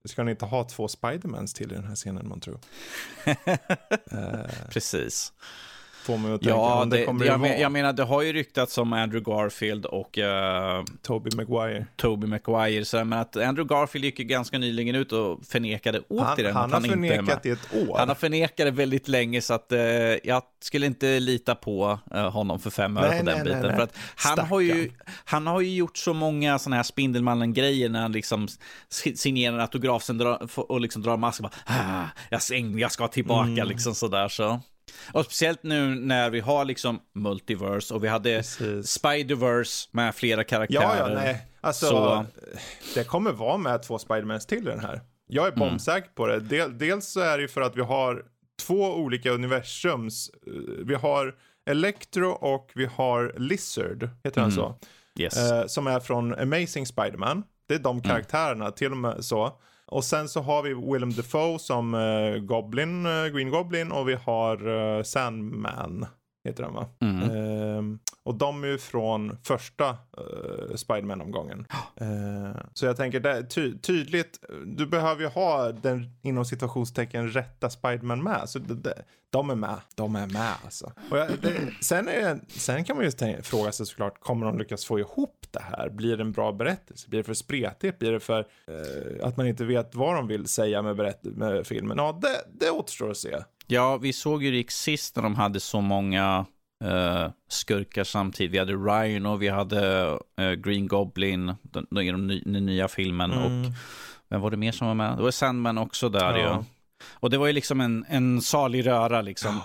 ska 0.05 0.23
ni 0.23 0.31
inte 0.31 0.45
ha 0.45 0.63
två 0.63 0.87
Spidermans 0.87 1.53
till 1.53 1.71
i 1.71 1.75
den 1.75 1.83
här 1.83 1.95
scenen 1.95 2.29
man 2.29 2.39
tror? 2.39 2.59
Precis. 4.69 5.33
Får 6.01 6.17
man 6.17 6.31
ju 6.31 6.35
att 6.35 6.41
tänka, 6.41 6.55
Ja, 6.55 6.85
det, 6.85 6.97
det, 6.97 7.05
kommer 7.05 7.25
jag, 7.25 7.39
men, 7.39 7.61
jag 7.61 7.71
menar, 7.71 7.93
det 7.93 8.03
har 8.03 8.21
ju 8.21 8.33
ryktats 8.33 8.77
om 8.77 8.93
Andrew 8.93 9.31
Garfield 9.31 9.85
och 9.85 10.17
uh, 10.17 10.23
Tobey 11.01 11.31
Maguire. 11.35 11.85
Toby 11.95 12.27
Maguire. 12.27 12.85
Så, 12.85 13.03
men 13.03 13.19
att 13.19 13.37
Andrew 13.37 13.75
Garfield 13.75 14.05
gick 14.05 14.19
ju 14.19 14.25
ganska 14.25 14.57
nyligen 14.57 14.95
ut 14.95 15.11
och 15.11 15.39
förnekade 15.45 16.01
Han, 16.09 16.17
återigen 16.17 16.55
han 16.55 16.65
att 16.65 16.71
har 16.71 16.81
han 16.81 17.03
inte 17.03 17.13
är 17.13 17.17
förnekat 17.17 17.45
i 17.45 17.49
ett 17.49 17.89
år. 17.89 17.97
Han 17.97 18.07
har 18.07 18.15
förnekat 18.15 18.57
det 18.57 18.71
väldigt 18.71 19.07
länge 19.07 19.41
så 19.41 19.53
att 19.53 19.71
eh, 19.71 19.79
jag 20.23 20.41
skulle 20.61 20.85
inte 20.85 21.19
lita 21.19 21.55
på 21.55 21.99
eh, 22.13 22.29
honom 22.29 22.59
för 22.59 22.69
fem 22.69 22.97
öre 22.97 23.19
på 23.19 23.25
den 23.25 23.25
nej, 23.25 23.43
biten. 23.43 23.59
nej, 23.59 23.67
nej. 23.67 23.75
För 23.75 23.83
att 23.83 23.97
han, 24.15 24.39
har 24.39 24.59
ju, 24.59 24.91
han 25.25 25.47
har 25.47 25.61
ju 25.61 25.75
gjort 25.75 25.97
så 25.97 26.13
många 26.13 26.59
sådana 26.59 26.75
här 26.75 26.83
Spindelmannen-grejer 26.83 27.89
när 27.89 28.01
han 28.01 28.11
liksom 28.11 28.47
signerar 29.15 29.53
en 29.53 29.61
autograf 29.61 30.03
sen 30.03 30.17
drar, 30.17 30.49
och 30.55 30.81
liksom 30.81 31.01
drar 31.01 31.17
masken 31.17 31.43
bara, 31.43 31.75
ah, 31.75 32.05
jag, 32.29 32.79
jag 32.79 32.91
ska 32.91 33.07
tillbaka 33.07 33.41
Mm. 33.51 33.67
liksom 33.67 33.95
sådär 33.95 34.27
så. 34.27 34.59
Och 35.13 35.25
speciellt 35.25 35.63
nu 35.63 35.95
när 35.95 36.29
vi 36.29 36.39
har 36.39 36.65
liksom 36.65 36.99
multiverse 37.13 37.93
och 37.93 38.03
vi 38.03 38.07
hade 38.07 38.37
Precis. 38.37 38.87
Spiderverse 38.87 39.89
med 39.91 40.15
flera 40.15 40.43
karaktärer. 40.43 40.83
Ja, 40.99 41.09
ja, 41.09 41.15
nej. 41.15 41.47
Alltså, 41.61 41.85
Så- 41.87 42.25
det 42.95 43.03
kommer 43.03 43.31
vara 43.31 43.57
med 43.57 43.83
två 43.83 43.99
Spidermans 43.99 44.45
till 44.45 44.57
i 44.57 44.71
den 44.71 44.79
här. 44.79 45.01
Jag 45.27 45.47
är 45.47 45.51
bombsäker 45.51 46.09
på 46.15 46.27
det. 46.27 46.39
Del, 46.39 46.77
dels 46.77 47.07
så 47.07 47.19
är 47.19 47.37
det 47.37 47.41
ju 47.41 47.47
för 47.47 47.61
att 47.61 47.77
vi 47.77 47.81
har 47.81 48.25
två 48.67 48.93
olika 48.95 49.31
universums. 49.31 50.29
eh, 50.47 50.53
Vi 50.85 50.95
har 50.95 51.35
Electro 51.65 52.29
och 52.29 52.71
vi 52.75 52.85
har 52.85 53.35
Lizard, 53.37 54.09
heter 54.23 54.41
han 54.41 54.51
så? 54.51 54.75
Yes. 55.19 55.37
Eh, 55.51 55.65
som 55.67 55.87
är 55.87 55.99
från 55.99 56.33
Amazing 56.39 56.85
Spider-Man. 56.85 57.43
Det 57.67 57.73
är 57.73 57.79
Mm. 57.79 57.83
de 57.83 58.01
karaktärerna, 58.01 58.71
till 58.71 58.91
och 58.91 58.97
med 58.97 59.25
så. 59.25 59.59
Och 59.91 60.03
sen 60.03 60.29
så 60.29 60.41
har 60.41 60.63
vi 60.63 60.73
Willem 60.73 61.13
Dafoe 61.13 61.59
som 61.59 61.93
eh, 61.93 62.37
Goblin, 62.37 63.05
eh, 63.05 63.25
Green 63.25 63.49
Goblin 63.49 63.91
och 63.91 64.09
vi 64.09 64.13
har 64.13 64.67
eh, 64.97 65.03
Sandman, 65.03 66.05
heter 66.43 66.63
han 66.63 66.73
va? 66.73 66.89
Mm. 67.01 67.29
Ehm, 67.31 67.99
och 68.23 68.35
de 68.35 68.63
är 68.63 68.67
ju 68.67 68.77
från 68.77 69.37
första 69.43 69.89
uh, 69.89 70.75
Spiderman-omgången. 70.75 71.65
Eh, 72.01 72.61
så 72.73 72.85
jag 72.85 72.97
tänker, 72.97 73.19
det 73.19 73.43
ty- 73.43 73.77
tydligt, 73.79 74.39
du 74.65 74.85
behöver 74.85 75.21
ju 75.21 75.27
ha 75.27 75.71
den 75.71 76.09
inom 76.21 76.45
situationstecken 76.45 77.29
rätta 77.31 77.69
Spiderman 77.69 78.23
med. 78.23 78.49
Så 78.49 78.59
det, 78.59 78.75
det, 78.75 79.03
de 79.29 79.49
är 79.49 79.55
med, 79.55 79.75
de 79.95 80.15
är 80.15 80.27
med 80.27 80.53
alltså. 80.63 80.91
Jag, 81.11 81.29
det, 81.41 81.53
sen, 81.81 82.07
är, 82.07 82.39
sen 82.47 82.83
kan 82.83 82.95
man 82.95 83.05
ju 83.05 83.11
tänka, 83.11 83.43
fråga 83.43 83.71
sig 83.71 83.85
såklart, 83.85 84.19
kommer 84.19 84.45
de 84.45 84.57
lyckas 84.57 84.85
få 84.85 84.99
ihop 84.99 85.45
det 85.51 85.61
här? 85.61 85.89
Blir 85.89 86.17
det 86.17 86.23
en 86.23 86.31
bra 86.31 86.51
berättelse? 86.51 87.09
Blir 87.09 87.19
det 87.19 87.23
för 87.23 87.33
spretigt? 87.33 87.99
Blir 87.99 88.11
det 88.11 88.19
för 88.19 88.39
eh, 88.67 89.27
att 89.27 89.37
man 89.37 89.47
inte 89.47 89.65
vet 89.65 89.95
vad 89.95 90.15
de 90.15 90.27
vill 90.27 90.47
säga 90.47 90.81
med, 90.81 90.95
berätt- 90.95 91.23
med 91.37 91.67
filmen? 91.67 91.97
Ja, 91.97 92.19
det, 92.21 92.65
det 92.65 92.71
återstår 92.71 93.11
att 93.11 93.17
se. 93.17 93.37
Ja, 93.71 93.97
vi 93.97 94.13
såg 94.13 94.43
ju 94.43 94.51
Rick 94.51 94.71
sist 94.71 95.15
när 95.15 95.23
de 95.23 95.35
hade 95.35 95.59
så 95.59 95.81
många 95.81 96.45
eh, 96.83 97.27
skurkar 97.49 98.03
samtidigt. 98.03 98.51
Vi 98.51 98.57
hade 98.59 98.75
och 99.25 99.41
vi 99.41 99.47
hade 99.49 100.07
eh, 100.39 100.51
Green 100.51 100.87
Goblin 100.87 101.45
den, 101.61 101.87
den, 101.89 102.05
den, 102.05 102.27
ny- 102.27 102.41
den 102.45 102.65
nya 102.65 102.87
filmen. 102.87 103.31
Och 103.31 103.71
vem 104.29 104.41
var 104.41 104.51
det 104.51 104.57
mer 104.57 104.71
som 104.71 104.87
var 104.87 104.93
med? 104.93 105.17
Det 105.17 105.23
var 105.23 105.31
Sandman 105.31 105.77
också 105.77 106.09
där 106.09 106.37
Ja. 106.37 106.43
ja. 106.43 106.65
Och 107.11 107.29
det 107.29 107.37
var 107.37 107.47
ju 107.47 107.53
liksom 107.53 107.81
en, 107.81 108.05
en 108.09 108.41
salig 108.41 108.87
röra 108.87 109.21
liksom. 109.21 109.59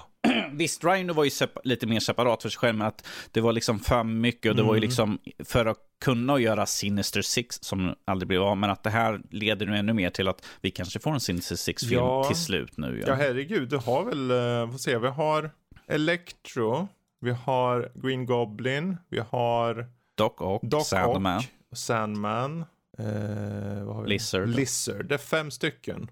Visst, 0.57 0.85
Rhino 0.85 1.13
var 1.13 1.25
ju 1.25 1.31
lite 1.65 1.87
mer 1.87 2.01
separat 2.01 2.43
för 2.43 2.49
sig 2.49 2.59
själv, 2.59 2.79
men 2.79 2.87
att 2.87 3.07
det 3.31 3.41
var 3.41 3.53
liksom 3.53 3.79
för 3.79 4.05
mycket 4.05 4.51
och 4.51 4.57
det 4.57 4.63
var 4.63 4.75
ju 4.75 4.81
liksom 4.81 5.19
för 5.45 5.67
att 5.67 5.79
kunna 6.05 6.39
göra 6.39 6.67
Sinister 6.67 7.23
Six 7.23 7.59
som 7.63 7.95
aldrig 8.05 8.29
blev 8.29 8.43
av, 8.43 8.57
men 8.57 8.71
att 8.71 8.83
det 8.83 8.91
här 8.91 9.21
leder 9.31 9.67
nu 9.67 9.77
ännu 9.77 9.93
mer 9.93 10.11
till 10.11 10.29
att 10.29 10.47
vi 10.61 10.71
kanske 10.71 10.99
får 11.01 11.11
en 11.11 11.21
Sinister 11.21 11.57
Six-film 11.57 12.01
Ja. 12.01 12.25
till 12.25 12.37
slut 12.37 12.77
nu. 12.77 13.05
Ja, 13.07 13.15
herregud, 13.15 13.69
du 13.69 13.77
har 13.77 14.05
väl, 14.05 14.31
uh, 14.31 14.71
får 14.71 14.79
se, 14.79 14.99
vi 14.99 15.09
har 15.09 15.51
Electro, 15.87 16.89
vi 17.21 17.31
har 17.31 17.91
Green 17.95 18.27
Goblin, 18.27 18.97
vi 19.09 19.19
har 19.31 19.87
Doc 20.17 20.33
och 20.37 20.61
Doc 20.69 20.89
Sandman. 20.89 21.39
Ock, 21.39 21.45
Sandman, 21.79 22.65
eh, 22.99 23.85
vad? 23.85 24.09
Lizard. 24.09 24.49
Lizard, 24.49 25.07
det 25.07 25.15
är 25.15 25.19
fem 25.19 25.51
stycken. 25.51 26.11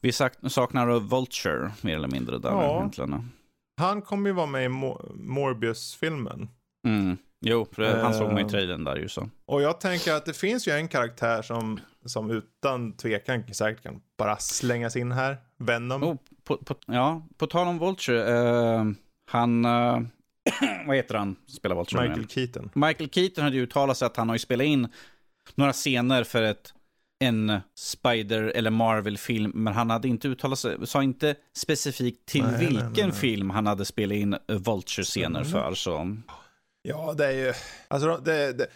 Vi 0.00 0.12
sak- 0.12 0.32
saknar 0.48 1.00
Vulture 1.00 1.70
mer 1.80 1.96
eller 1.96 2.08
mindre 2.08 2.38
där 2.38 2.48
Ja. 2.50 2.78
egentligen. 2.78 3.30
Han 3.78 4.02
kommer 4.02 4.30
ju 4.30 4.34
vara 4.34 4.46
med 4.46 4.64
i 4.64 4.68
Mo- 4.68 5.12
Morbius-filmen. 5.16 6.48
Mm. 6.86 7.16
Jo, 7.40 7.66
för 7.72 7.96
han 8.02 8.14
såg 8.14 8.28
man 8.28 8.38
i 8.38 8.42
Eh. 8.42 8.48
trailern 8.48 8.84
där 8.84 8.96
ju 8.96 9.08
så. 9.08 9.30
Och 9.46 9.62
jag 9.62 9.80
tänker 9.80 10.12
att 10.14 10.24
det 10.26 10.32
finns 10.36 10.68
ju 10.68 10.72
en 10.72 10.88
karaktär 10.88 11.42
som, 11.42 11.80
som 12.04 12.30
utan 12.30 12.92
tvekan 12.92 13.54
säkert 13.54 13.82
kan 13.82 14.00
bara 14.18 14.36
slängas 14.36 14.96
in 14.96 15.12
här. 15.12 15.36
Venom. 15.56 16.02
Oh, 16.04 16.16
på, 16.44 16.56
på, 16.56 16.74
ja, 16.86 17.26
på 17.36 17.46
tal 17.46 17.68
om 17.68 17.78
Vulture, 17.78 18.38
eh, 18.38 18.84
han, 19.26 19.64
eh, 19.64 19.98
vad 20.86 20.96
heter 20.96 21.14
han, 21.14 21.36
spelar 21.46 21.76
Vulture 21.76 22.08
Michael? 22.08 22.28
Keaton. 22.28 22.70
Michael 22.74 23.10
Keaton 23.10 23.44
hade 23.44 23.56
ju 23.56 23.62
uttalat 23.62 23.96
sig 23.96 24.06
att 24.06 24.16
han 24.16 24.28
har 24.28 24.34
ju 24.34 24.38
spelat 24.38 24.64
in 24.64 24.88
några 25.54 25.72
scener 25.72 26.24
för 26.24 26.42
ett, 26.42 26.74
en 27.20 27.60
Spider 27.74 28.42
eller 28.54 28.70
Marvel-film, 28.70 29.52
men 29.54 29.74
han 29.74 29.90
hade 29.90 30.08
inte 30.08 30.28
uttalat 30.28 30.58
sig, 30.58 30.86
sa 30.86 31.02
inte 31.02 31.34
specifikt 31.56 32.26
till 32.26 32.42
Nej, 32.42 32.58
vilken 32.58 32.88
nej, 32.92 33.06
nej. 33.06 33.12
film 33.12 33.50
han 33.50 33.66
hade 33.66 33.84
spelat 33.84 34.16
in 34.16 34.36
Vulture-scener 34.48 35.44
för. 35.44 35.74
Så. 35.74 36.16
Ja, 36.88 37.14
det 37.16 37.26
är 37.26 37.32
ju... 37.32 37.52
Alltså, 37.88 38.16
det, 38.16 38.52
det, 38.52 38.66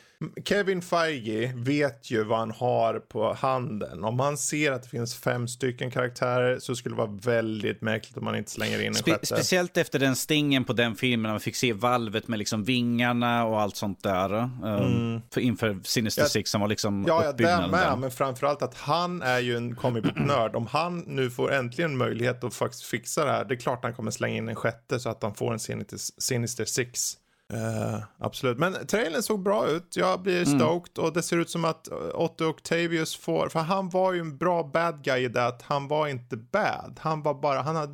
Kevin 0.44 0.82
Feige 0.82 1.52
vet 1.56 2.10
ju 2.10 2.24
vad 2.24 2.38
han 2.38 2.50
har 2.50 2.98
på 2.98 3.34
handen. 3.34 4.04
Om 4.04 4.20
han 4.20 4.38
ser 4.38 4.72
att 4.72 4.82
det 4.82 4.88
finns 4.88 5.14
fem 5.14 5.48
stycken 5.48 5.90
karaktärer 5.90 6.58
så 6.58 6.74
skulle 6.74 6.94
det 6.94 6.98
vara 6.98 7.18
väldigt 7.22 7.80
märkligt 7.80 8.16
om 8.16 8.24
man 8.24 8.36
inte 8.36 8.50
slänger 8.50 8.80
in 8.80 8.86
en 8.86 8.94
Spe 8.94 9.10
sjätte. 9.10 9.26
speciellt 9.26 9.76
efter 9.76 9.98
den 9.98 10.16
stingen 10.16 10.64
på 10.64 10.72
den 10.72 10.94
filmen, 10.94 11.22
när 11.22 11.30
man 11.30 11.40
fick 11.40 11.56
se 11.56 11.72
valvet 11.72 12.28
med 12.28 12.38
liksom 12.38 12.64
vingarna 12.64 13.44
och 13.44 13.60
allt 13.60 13.76
sånt 13.76 14.02
där. 14.02 14.32
Um, 14.62 15.22
för 15.30 15.40
inför 15.40 15.80
Sinister 15.84 16.24
Six 16.24 16.50
som 16.50 16.60
var 16.60 16.68
liksom 16.68 17.04
Ja, 17.08 17.24
ja, 17.24 17.32
det 17.32 17.68
med. 17.70 17.98
Men 17.98 18.10
framförallt 18.10 18.62
att 18.62 18.74
han 18.74 19.22
är 19.22 19.38
ju 19.38 19.56
en 19.56 19.76
comic 19.76 20.02
book-nörd. 20.04 20.56
Om 20.56 20.66
han 20.66 20.98
nu 20.98 21.30
får 21.30 21.52
äntligen 21.52 21.96
möjlighet 21.96 22.44
att 22.44 22.54
faktiskt 22.54 22.84
fixa 22.84 23.24
det 23.24 23.30
här. 23.30 23.44
Det 23.44 23.54
är 23.54 23.58
klart 23.58 23.78
han 23.82 23.94
kommer 23.94 24.10
slänga 24.10 24.36
in 24.36 24.48
en 24.48 24.54
sjätte 24.54 25.00
så 25.00 25.08
att 25.08 25.22
han 25.22 25.34
får 25.34 25.52
en 25.52 25.58
Sinister, 25.58 25.98
Sinister 26.18 26.64
Six. 26.64 27.18
Eh, 27.52 27.98
absolut. 28.18 28.58
Men 28.58 28.86
trailern 28.86 29.22
såg 29.22 29.42
bra 29.42 29.68
ut. 29.68 29.96
Jag 29.96 30.22
blir 30.22 30.44
stoked. 30.44 31.04
Och 31.04 31.12
det 31.12 31.22
ser 31.22 31.36
ut 31.38 31.50
som 31.50 31.64
att 31.64 31.90
eh, 31.90 31.96
Otto 32.14 32.44
Octavius 32.44 33.16
får... 33.16 33.48
För 33.48 33.60
han 33.60 33.88
var 33.88 34.12
ju 34.12 34.20
en 34.20 34.36
bra 34.36 34.70
bad 34.72 35.04
guy 35.04 35.24
i 35.24 35.28
det 35.28 35.46
att 35.46 35.62
han 35.62 35.88
var 35.88 36.08
inte 36.08 36.36
bad. 36.36 36.98
Han 37.00 37.22
var 37.22 37.34
bara... 37.34 37.62
Han 37.62 37.76
hade... 37.76 37.92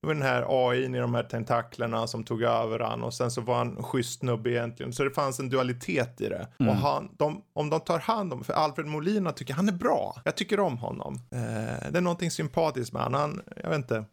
Det 0.00 0.06
var 0.06 0.14
den 0.14 0.22
här 0.22 0.68
AI 0.68 0.84
i 0.84 0.88
de 0.98 1.14
här 1.14 1.22
tentaklerna 1.22 2.06
som 2.06 2.24
tog 2.24 2.42
över 2.42 2.78
han 2.78 3.02
och 3.02 3.14
sen 3.14 3.30
så 3.30 3.40
var 3.40 3.54
han 3.54 3.76
en 3.76 3.82
schysst 3.82 4.20
snubbe 4.20 4.50
egentligen. 4.50 4.92
Så 4.92 5.04
det 5.04 5.10
fanns 5.10 5.40
en 5.40 5.48
dualitet 5.48 6.20
i 6.20 6.28
det. 6.28 6.48
Och 6.58 6.74
han, 6.74 7.08
de, 7.18 7.42
om 7.52 7.70
de 7.70 7.80
tar 7.80 7.98
hand 7.98 8.32
om, 8.32 8.44
för 8.44 8.52
Alfred 8.52 8.86
Molina 8.86 9.32
tycker 9.32 9.54
han 9.54 9.68
är 9.68 9.72
bra. 9.72 10.22
Jag 10.24 10.36
tycker 10.36 10.60
om 10.60 10.78
honom. 10.78 11.14
Eh, 11.32 11.90
det 11.90 11.98
är 11.98 12.00
någonting 12.00 12.30
sympatiskt 12.30 12.92
med 12.92 13.02
honom. 13.02 13.20
Han, 13.20 13.42
jag 13.62 13.70
vet 13.70 13.78
inte. 13.78 14.04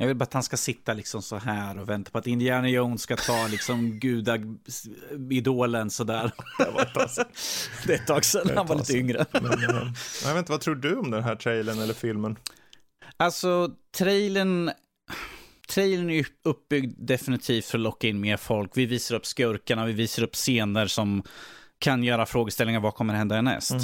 Jag 0.00 0.06
vill 0.06 0.16
bara 0.16 0.22
att 0.24 0.32
han 0.32 0.42
ska 0.42 0.56
sitta 0.56 0.94
liksom 0.94 1.22
så 1.22 1.36
här 1.36 1.78
och 1.78 1.88
vänta 1.88 2.10
på 2.10 2.18
att 2.18 2.26
Indiana 2.26 2.68
Jones 2.68 3.02
ska 3.02 3.16
ta 3.16 3.46
liksom 3.50 3.90
gudaidolen 4.00 5.90
sådär. 5.90 6.32
Det 6.58 6.70
var 6.70 6.82
ett 6.82 6.94
tag 6.94 7.10
sedan. 7.10 7.24
Det 7.86 7.92
är 7.92 7.96
ett 7.96 8.06
tag 8.06 8.24
sedan 8.24 8.56
han 8.56 8.66
var 8.66 8.76
lite 8.76 8.96
yngre. 8.96 9.26
Men, 9.32 9.44
eh, 9.44 9.92
jag 10.24 10.30
vet 10.34 10.38
inte, 10.38 10.52
vad 10.52 10.60
tror 10.60 10.74
du 10.74 10.96
om 10.96 11.10
den 11.10 11.24
här 11.24 11.36
trailern 11.36 11.78
eller 11.78 11.94
filmen? 11.94 12.36
Alltså, 13.16 13.70
trailern... 13.98 14.70
Trailern 15.68 16.10
är 16.10 16.26
uppbyggd 16.44 16.94
definitivt 16.98 17.64
för 17.64 17.78
att 17.78 17.82
locka 17.82 18.08
in 18.08 18.20
mer 18.20 18.36
folk. 18.36 18.70
Vi 18.74 18.86
visar 18.86 19.14
upp 19.14 19.26
skurkarna, 19.26 19.86
vi 19.86 19.92
visar 19.92 20.22
upp 20.22 20.34
scener 20.34 20.86
som 20.86 21.22
kan 21.78 22.04
göra 22.04 22.26
frågeställningar, 22.26 22.80
vad 22.80 22.94
kommer 22.94 23.14
hända 23.14 23.34
härnäst? 23.34 23.74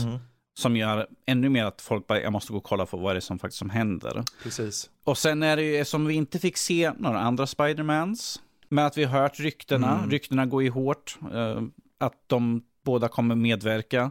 Som 0.59 0.77
gör 0.77 1.07
ännu 1.27 1.49
mer 1.49 1.65
att 1.65 1.81
folk 1.81 2.07
bara, 2.07 2.21
jag 2.21 2.33
måste 2.33 2.53
gå 2.53 2.59
och 2.59 2.65
kolla 2.65 2.87
på 2.87 2.97
vad 2.97 3.15
det 3.15 3.19
är 3.19 3.21
som 3.21 3.39
faktiskt 3.39 3.59
som 3.59 3.71
händer. 3.71 4.25
Precis. 4.43 4.91
Och 5.05 5.19
sen 5.19 5.43
är 5.43 5.57
det 5.57 5.63
ju, 5.63 5.85
som 5.85 6.07
vi 6.07 6.15
inte 6.15 6.39
fick 6.39 6.57
se 6.57 6.93
några 6.99 7.21
andra 7.21 7.47
Spidermans, 7.47 8.41
men 8.69 8.87
att 8.87 8.99
vi 8.99 9.05
har 9.05 9.21
hört 9.21 9.41
ryktena, 9.41 10.07
ryktena 10.11 10.47
går 10.47 10.63
ju 10.63 10.71
hårt, 10.71 11.19
eh, 11.35 11.63
att 11.99 12.15
de 12.27 12.63
båda 12.85 13.09
kommer 13.09 13.35
medverka. 13.35 14.11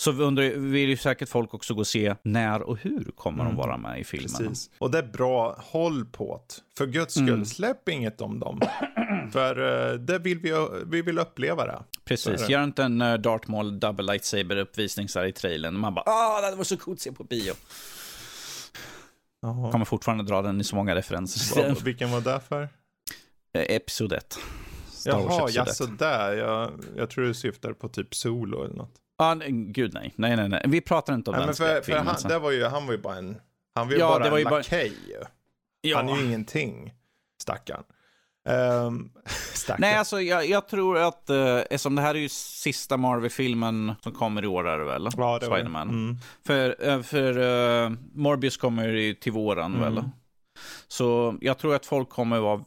Så 0.00 0.12
vi 0.12 0.24
undrar, 0.24 0.44
vill 0.50 0.88
ju 0.88 0.96
säkert 0.96 1.28
folk 1.28 1.54
också 1.54 1.74
gå 1.74 1.80
och 1.80 1.86
se 1.86 2.14
när 2.22 2.62
och 2.62 2.76
hur 2.78 3.04
kommer 3.14 3.44
de 3.44 3.56
vara 3.56 3.76
med 3.76 4.00
i 4.00 4.04
filmen. 4.04 4.28
Precis. 4.38 4.70
Och 4.78 4.90
det 4.90 4.98
är 4.98 5.02
bra, 5.02 5.56
håll 5.58 6.04
på 6.04 6.42
det. 6.48 6.54
För 6.78 6.86
guds 6.86 7.14
skull, 7.14 7.28
Mm. 7.28 7.44
släpp 7.44 7.88
inget 7.88 8.20
om 8.20 8.40
dem. 8.40 8.60
För 9.32 9.90
eh, 9.92 9.94
det 9.98 10.18
vill 10.18 10.38
vi, 10.38 10.52
vi 10.86 11.02
vill 11.02 11.18
uppleva 11.18 11.66
det. 11.66 11.82
Precis, 12.04 12.48
gör 12.48 12.64
inte 12.64 12.82
en 12.82 13.02
uh, 13.02 13.14
Darth 13.18 13.50
Maul 13.50 13.80
double 13.80 14.04
lightsaber 14.04 14.56
uppvisning 14.56 15.08
så 15.08 15.18
här 15.18 15.26
i 15.26 15.32
trailern. 15.32 15.78
Man 15.78 15.94
bara, 15.94 16.04
ah, 16.06 16.50
det 16.50 16.56
var 16.56 16.64
så 16.64 16.76
coolt 16.76 16.96
att 16.98 17.00
se 17.02 17.12
på 17.12 17.24
bio. 17.24 17.52
Jaha. 19.42 19.72
Kommer 19.72 19.84
fortfarande 19.84 20.24
dra 20.24 20.42
den 20.42 20.60
i 20.60 20.64
så 20.64 20.76
många 20.76 20.94
referenser. 20.94 21.62
Vad- 21.68 21.82
Vilken 21.82 22.10
var 22.10 22.20
det 22.20 22.40
för? 22.48 22.62
Eh, 23.54 23.76
Episod 23.76 24.12
1. 24.12 24.38
Star 24.92 25.12
Wars 25.12 25.24
Jaha, 25.38 25.50
jaså 25.50 25.84
1. 25.84 25.98
där. 25.98 26.32
Jag, 26.32 26.72
jag 26.96 27.10
tror 27.10 27.24
du 27.24 27.34
syftar 27.34 27.72
på 27.72 27.88
typ 27.88 28.14
Solo 28.14 28.64
eller 28.64 28.74
något. 28.74 28.94
Ah, 29.20 29.34
gud 29.48 29.94
nej. 29.94 30.12
Nej, 30.16 30.36
nej, 30.36 30.48
nej. 30.48 30.62
Vi 30.66 30.80
pratar 30.80 31.14
inte 31.14 31.30
om 31.30 31.36
Nej, 31.36 31.46
den 31.46 31.54
för, 31.54 31.64
för 31.64 31.72
skräckfilmen. 31.82 32.06
han, 32.06 32.28
det 32.28 32.38
var 32.38 32.50
ju, 32.50 32.64
han 32.64 32.86
var 32.86 32.92
ju 32.92 32.98
bara 32.98 33.16
en... 33.16 33.36
Han 33.74 33.86
var 33.86 33.94
ju 33.94 34.00
Ja, 34.00 34.08
bara 34.08 34.24
det 34.24 34.30
var 34.30 34.38
en 34.38 34.44
ju 34.44 34.50
bara- 34.50 34.56
lakej 34.56 34.92
ju. 35.08 35.14
ja. 35.90 35.96
Han 35.96 36.08
är 36.08 36.16
ju 36.16 36.24
ingenting. 36.24 36.92
Stackarn. 37.42 37.82
Um. 38.48 39.12
Nej, 39.78 39.94
alltså 39.96 40.20
jag, 40.20 40.46
jag 40.46 40.68
tror 40.68 40.98
att, 40.98 41.30
eh, 41.30 41.56
eftersom 41.58 41.94
det 41.94 42.02
här 42.02 42.14
är 42.14 42.18
ju 42.18 42.28
sista 42.28 42.96
Marvel-filmen 42.96 43.92
som 44.02 44.12
kommer 44.12 44.44
i 44.44 44.46
år 44.46 44.68
är 44.68 44.78
det 44.78 44.84
väl? 44.84 45.08
ja, 45.16 45.38
det. 45.38 45.46
Spiderman. 45.46 45.88
Mm. 45.88 46.16
För, 46.46 46.88
eh, 46.88 47.02
för 47.02 47.38
eh, 47.84 47.90
Morbius 48.14 48.56
kommer 48.56 48.88
ju 48.88 49.14
till 49.14 49.32
våren 49.32 49.74
Mm. 49.74 49.94
väl? 49.94 50.04
Så 50.88 51.38
jag 51.40 51.58
tror 51.58 51.74
att 51.74 51.86
folk 51.86 52.08
kommer 52.08 52.38
vara, 52.40 52.60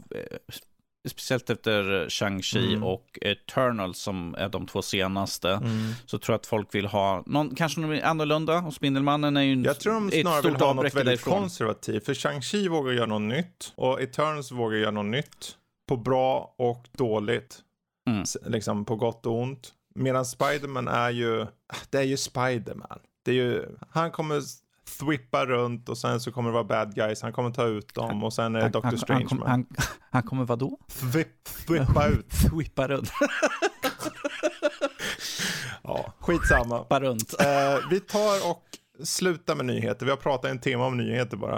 speciellt 1.10 1.49
efter 1.49 2.06
Shang-Chi 2.10 2.68
Mm. 2.68 2.84
och 2.84 3.20
Eternal 3.22 3.95
som 3.95 4.36
är 4.38 4.49
de 4.49 4.68
två 4.68 4.82
senaste, 4.82 5.49
Mm. 5.49 5.91
så 6.06 6.18
tror 6.18 6.34
jag 6.34 6.39
att 6.39 6.45
folk 6.45 6.76
vill 6.76 6.86
ha 6.86 7.24
någon, 7.26 7.56
kanske 7.56 7.80
något 7.82 8.04
annorlunda. 8.04 8.58
Och 8.58 8.74
Spindelmannen 8.74 9.38
är 9.38 9.41
ju 9.41 9.54
en, 9.54 9.64
Jag 9.64 9.80
tror 9.80 9.93
de 9.93 10.12
snarare 10.22 10.41
vill 10.41 10.56
ha 10.56 10.74
något 10.74 10.84
väldigt 10.86 11.06
därifrån. 11.06 11.39
konservativt. 11.39 12.06
För 12.06 12.14
Shang-Chi 12.14 12.68
vågar 12.70 12.91
göra 12.93 13.06
något 13.06 13.22
nytt. 13.22 13.74
Och 13.76 14.01
Eternals 14.01 14.51
vågar 14.51 14.78
göra 14.78 14.91
något 14.91 15.06
nytt. 15.06 15.58
På 15.89 15.97
bra 15.97 16.56
och 16.58 16.88
dåligt. 16.97 17.60
Mm. 18.10 18.24
Liksom 18.45 18.86
på 18.86 18.95
gott 18.95 19.26
och 19.26 19.39
ont. 19.41 19.74
Medan 19.95 20.26
Spiderman 20.26 20.88
är 20.88 21.10
ju, 21.10 21.45
det 21.89 21.97
är 21.97 22.04
ju 22.04 22.18
Spiderman. 22.18 22.99
Det 23.26 23.32
är 23.32 23.36
ju, 23.36 23.66
han 23.89 24.12
kommer, 24.12 24.41
thwippa 25.00 25.46
runt 25.46 25.90
och 25.90 25.98
sen 25.98 26.20
så 26.20 26.32
kommer 26.32 26.50
det 26.50 26.54
vara 26.54 26.64
bad 26.64 26.96
guys. 26.96 27.22
Han 27.22 27.34
kommer 27.34 27.52
ta 27.52 27.66
ut 27.66 27.94
dem 27.94 28.24
och 28.24 28.34
sen 28.34 28.56
är 28.56 28.60
det 28.62 28.70
Doctor 28.70 28.90
han, 28.90 28.98
Strange 28.98 29.26
han, 29.30 29.38
kom, 29.40 29.42
han, 29.48 29.66
han 30.12 30.24
kommer 30.24 30.46
vadå? 30.46 30.80
Thwip, 30.88 31.44
thwippa 31.68 32.08
ut. 32.10 32.34
Whippa 32.54 32.88
runt. 32.88 33.12
Ja, 35.84 36.14
skitsamma. 36.20 36.80
Whippa 36.80 37.00
runt. 37.00 37.34
Eh, 37.40 37.90
vi 37.90 38.00
tar 38.00 38.50
och 38.52 38.64
slutar 39.06 39.56
med 39.56 39.66
nyheter. 39.66 40.06
Vi 40.06 40.10
har 40.12 40.18
pratat 40.18 40.52
en 40.52 40.60
timme 40.60 40.84
om 40.84 40.98
nyheter 40.98 41.38
bara. 41.38 41.58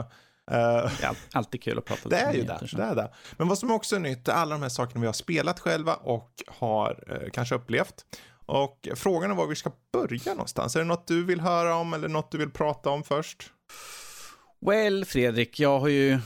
Eh, 0.52 0.92
Ja, 1.02 1.14
alltid 1.34 1.64
kul 1.64 1.78
att 1.78 1.86
prata 1.86 2.10
det 2.10 2.16
lite 2.16 2.28
är 2.30 2.34
ju 2.34 2.44
det, 2.44 2.78
det 2.78 2.84
är 2.84 2.96
det. 2.96 3.12
Men 3.38 3.48
vad 3.48 3.58
som 3.58 3.72
också 3.72 3.96
är 3.96 4.00
nytt 4.00 4.28
är 4.28 4.34
alla 4.34 4.56
de 4.56 4.62
här 4.62 4.70
sakerna 4.70 5.02
vi 5.02 5.06
har 5.06 5.14
spelat 5.14 5.60
själva 5.60 5.94
och 5.96 6.32
har 6.48 7.04
eh, 7.08 7.30
kanske 7.34 7.56
upplevt. 7.56 8.06
Och 8.46 8.88
frågan 8.96 9.32
är 9.32 9.36
var 9.36 9.48
vi 9.48 9.56
ska 9.56 9.72
börja 9.94 10.34
någonstans. 10.34 10.76
Är 10.76 10.80
det 10.80 10.86
något 10.86 11.08
du 11.08 11.24
vill 11.24 11.42
höra 11.42 11.76
om 11.76 11.94
eller 11.94 12.08
något 12.08 12.32
du 12.32 12.38
vill 12.38 12.52
prata 12.52 12.90
om 12.90 13.04
först? 13.04 13.52
Well, 14.62 15.06
Fredrik, 15.06 15.60
jag 15.60 15.80
har 15.80 15.88
ju 15.88 16.20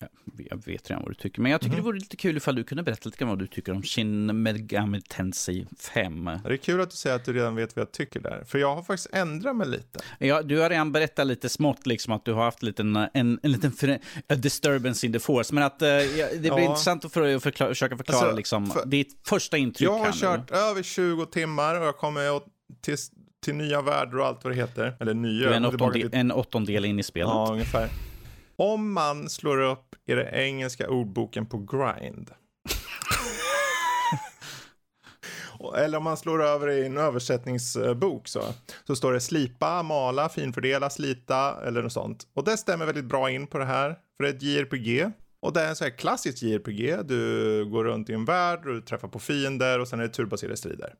ja, 0.00 0.06
Jag 0.50 0.64
vet 0.66 0.90
redan 0.90 1.02
vad 1.02 1.10
du 1.10 1.14
tycker, 1.14 1.40
men 1.42 1.52
jag 1.52 1.60
tycker 1.60 1.70
Mhm. 1.76 1.82
det 1.82 1.84
vore 1.84 1.98
lite 1.98 2.16
kul 2.16 2.36
ifall 2.36 2.54
du 2.54 2.64
kunde 2.64 2.82
berätta 2.82 3.08
lite 3.08 3.18
grann 3.18 3.28
vad 3.28 3.38
du 3.38 3.46
tycker 3.46 3.72
om 3.72 3.82
Shin 3.82 4.42
Megami 4.42 5.00
Tensei 5.00 5.66
5. 5.78 6.24
Det 6.44 6.52
är 6.52 6.56
kul 6.56 6.80
att 6.80 6.90
du 6.90 6.96
säger 6.96 7.16
att 7.16 7.24
du 7.24 7.32
redan 7.32 7.54
vet 7.54 7.76
vad 7.76 7.80
jag 7.80 7.92
tycker 7.92 8.20
där. 8.20 8.44
För 8.46 8.58
jag 8.58 8.74
har 8.74 8.82
faktiskt 8.82 9.08
ändrat 9.14 9.56
mig 9.56 9.68
lite. 9.68 10.00
Ja, 10.18 10.42
du 10.42 10.58
har 10.58 10.70
redan 10.70 10.92
berättat 10.92 11.26
lite 11.26 11.48
smått, 11.48 11.86
liksom 11.86 12.12
att 12.12 12.24
du 12.24 12.32
har 12.32 12.44
haft 12.44 12.62
lite 12.62 12.82
en, 12.82 12.96
en, 12.96 13.10
en 13.42 13.52
liten 13.52 13.72
disturbance 14.36 15.06
in 15.06 15.12
the 15.12 15.18
force. 15.18 15.54
Men 15.54 15.62
att 15.64 15.82
eh, 15.82 15.88
det 15.88 16.38
blir 16.40 16.46
Ja. 16.46 16.60
intressant 16.60 17.04
att 17.04 17.12
för, 17.12 17.38
förklara, 17.38 17.70
försöka 17.70 17.96
förklara 17.96 18.20
Alltså, 18.20 18.36
liksom, 18.36 18.66
för- 18.70 18.86
ditt 18.86 19.20
första 19.28 19.56
intryck 19.56 19.88
Jag 19.88 19.98
har 19.98 20.12
kört 20.12 20.50
nu. 20.50 20.56
över 20.56 20.82
20 20.82 21.26
timmar 21.26 21.80
och 21.80 21.86
jag 21.86 21.96
kommer 21.96 22.32
åt- 22.32 22.46
till, 22.80 22.96
till 23.44 23.54
nya 23.54 23.82
världar 23.82 24.18
och 24.18 24.26
allt 24.26 24.44
vad 24.44 24.52
det 24.52 24.56
heter. 24.56 24.96
Eller 25.00 25.14
nya. 25.14 25.46
Du 25.48 25.52
är 25.52 25.56
en, 25.56 25.64
åttondel, 25.64 25.92
till- 26.10 26.10
en 26.20 26.32
åttondel 26.32 26.84
in 26.84 26.98
i 26.98 27.02
spelet. 27.02 27.28
Ja, 27.28 27.48
ungefär. 27.52 27.88
Om 28.60 28.92
man 28.92 29.28
slår 29.28 29.60
upp 29.60 29.96
i 30.06 30.14
den 30.14 30.34
engelska 30.34 30.88
ordboken 30.88 31.46
på 31.46 31.58
grind. 31.58 32.30
Eller 35.76 35.98
om 35.98 36.04
man 36.04 36.16
slår 36.16 36.42
över 36.42 36.70
i 36.70 36.86
en 36.86 36.98
översättningsbok 36.98 38.28
så, 38.28 38.42
så 38.86 38.96
står 38.96 39.12
det 39.12 39.20
slipa, 39.20 39.82
mala, 39.82 40.28
finfördela, 40.28 40.90
slita 40.90 41.66
eller 41.66 41.82
något 41.82 41.92
sånt. 41.92 42.26
Och 42.34 42.44
det 42.44 42.56
stämmer 42.56 42.86
väldigt 42.86 43.04
bra 43.04 43.30
in 43.30 43.46
på 43.46 43.58
det 43.58 43.64
här. 43.64 43.98
För 44.16 44.24
det 44.24 44.28
är 44.28 44.34
ett 44.34 44.42
JRPG. 44.42 45.10
Och 45.42 45.52
det 45.52 45.60
är 45.60 45.68
en 45.68 45.76
så 45.76 45.84
här 45.84 45.98
klassisk 45.98 46.42
JRPG. 46.42 46.96
Du 47.04 47.64
går 47.64 47.84
runt 47.84 48.10
i 48.10 48.12
en 48.12 48.24
värld 48.24 48.60
du 48.64 48.80
träffar 48.80 49.08
på 49.08 49.18
fiender 49.18 49.78
och 49.78 49.88
sen 49.88 50.00
är 50.00 50.04
det 50.04 50.08
turbaserade 50.14 50.56
strider. 50.56 50.94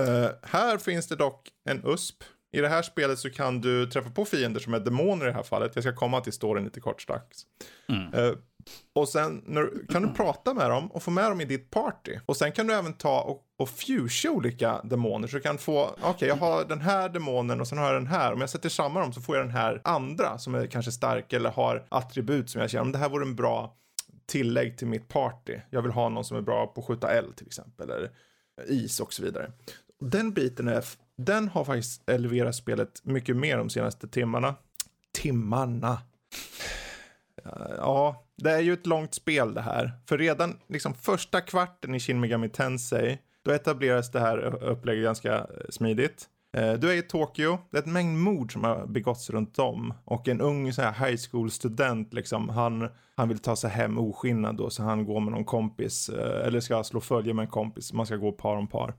Eh, 0.00 0.28
här 0.42 0.78
finns 0.78 1.08
det 1.08 1.16
dock 1.16 1.48
en 1.68 1.82
USP. 1.84 2.24
I 2.56 2.60
det 2.60 2.68
här 2.68 2.82
spelet 2.82 3.18
så 3.18 3.30
kan 3.30 3.60
du 3.60 3.86
träffa 3.86 4.10
på 4.10 4.24
fiender 4.24 4.60
som 4.60 4.74
är 4.74 4.80
demoner 4.80 5.24
i 5.24 5.28
det 5.28 5.34
här 5.34 5.42
fallet. 5.42 5.72
Jag 5.74 5.84
ska 5.84 5.94
komma 5.94 6.20
till 6.20 6.32
storyn 6.32 6.64
lite 6.64 6.80
kort 6.80 7.02
strax. 7.02 7.36
Mm. 7.88 8.14
Eh, 8.14 8.36
och 8.94 9.08
sen 9.08 9.42
när, 9.46 9.92
kan 9.92 10.02
du 10.02 10.08
prata 10.08 10.54
med 10.54 10.70
dem 10.70 10.92
och 10.92 11.02
få 11.02 11.10
med 11.10 11.30
dem 11.30 11.40
i 11.40 11.44
ditt 11.44 11.70
party. 11.70 12.18
Och 12.26 12.36
sen 12.36 12.52
kan 12.52 12.66
du 12.66 12.74
även 12.74 12.92
ta 12.92 13.20
och, 13.20 13.42
och 13.58 13.68
fusea 13.68 14.30
olika 14.30 14.80
demoner. 14.84 15.28
Så 15.28 15.36
du 15.36 15.42
kan 15.42 15.58
få, 15.58 15.96
okej 16.02 16.28
jag 16.28 16.36
har 16.36 16.64
den 16.64 16.80
här 16.80 17.08
demonen 17.08 17.60
och 17.60 17.68
sen 17.68 17.78
har 17.78 17.86
jag 17.86 17.94
den 17.94 18.06
här. 18.06 18.32
Om 18.32 18.40
jag 18.40 18.50
sätter 18.50 18.68
samman 18.68 19.02
dem 19.02 19.12
så 19.12 19.20
får 19.20 19.36
jag 19.36 19.46
den 19.46 19.54
här 19.54 19.80
andra 19.84 20.38
som 20.38 20.54
är 20.54 20.66
kanske 20.66 20.92
stark 20.92 21.32
eller 21.32 21.50
har 21.50 21.86
attribut 21.88 22.50
som 22.50 22.60
jag 22.60 22.70
känner. 22.70 22.82
Om 22.82 22.92
det 22.92 22.98
här 22.98 23.08
vore 23.08 23.24
en 23.24 23.36
bra 23.36 23.76
tillägg 24.26 24.78
till 24.78 24.86
mitt 24.86 25.08
party. 25.08 25.58
Jag 25.70 25.82
vill 25.82 25.92
ha 25.92 26.08
någon 26.08 26.24
som 26.24 26.36
är 26.36 26.42
bra 26.42 26.66
på 26.66 26.80
att 26.80 26.86
skjuta 26.86 27.10
eld 27.10 27.36
till 27.36 27.46
exempel. 27.46 27.90
Eller 27.90 28.10
is 28.66 29.00
och 29.00 29.12
så 29.12 29.22
vidare. 29.22 29.52
Den 30.00 30.32
biten 30.32 30.68
är, 30.68 30.84
den 31.16 31.48
har 31.48 31.64
faktiskt 31.64 32.10
eleverat 32.10 32.54
spelet 32.54 33.00
mycket 33.04 33.36
mer 33.36 33.58
de 33.58 33.70
senaste 33.70 34.08
timmarna. 34.08 34.54
Timmarna. 35.12 35.98
Ja, 37.76 38.24
det 38.36 38.50
är 38.50 38.60
ju 38.60 38.72
ett 38.72 38.86
långt 38.86 39.14
spel 39.14 39.54
det 39.54 39.60
här. 39.60 39.92
För 40.08 40.18
redan 40.18 40.58
liksom 40.68 40.94
första 40.94 41.40
kvarten 41.40 41.94
i 41.94 42.00
Shin 42.00 42.20
Megami 42.20 42.48
Tensei, 42.48 43.18
då 43.42 43.50
etableras 43.50 44.10
det 44.10 44.20
här 44.20 44.64
upplägget 44.64 45.04
ganska 45.04 45.34
eh, 45.34 45.44
smidigt. 45.70 46.28
Eh, 46.56 46.72
du 46.72 46.90
är 46.90 46.94
i 46.94 47.02
Tokyo, 47.02 47.58
det 47.70 47.78
är 47.78 47.82
ett 47.82 47.88
mängd 47.88 48.18
mord 48.18 48.52
som 48.52 48.64
har 48.64 48.86
begåtts 48.86 49.30
runt 49.30 49.58
om. 49.58 49.94
Och 50.04 50.28
en 50.28 50.40
ung 50.40 50.72
så 50.72 50.82
här 50.82 51.06
high 51.06 51.20
school 51.30 51.50
student 51.50 52.14
liksom, 52.14 52.48
han, 52.48 52.88
han 53.14 53.28
vill 53.28 53.38
ta 53.38 53.56
sig 53.56 53.70
hem 53.70 53.98
oskinnad 53.98 54.56
då, 54.56 54.70
så 54.70 54.82
han 54.82 55.04
går 55.04 55.20
med 55.20 55.32
någon 55.32 55.44
kompis, 55.44 56.08
eh, 56.08 56.46
eller 56.46 56.60
ska 56.60 56.84
slå 56.84 57.00
följe 57.00 57.34
med 57.34 57.42
en 57.42 57.50
kompis, 57.50 57.92
man 57.92 58.06
ska 58.06 58.16
gå 58.16 58.32
par 58.32 58.56
om 58.56 58.66
par. 58.66 58.94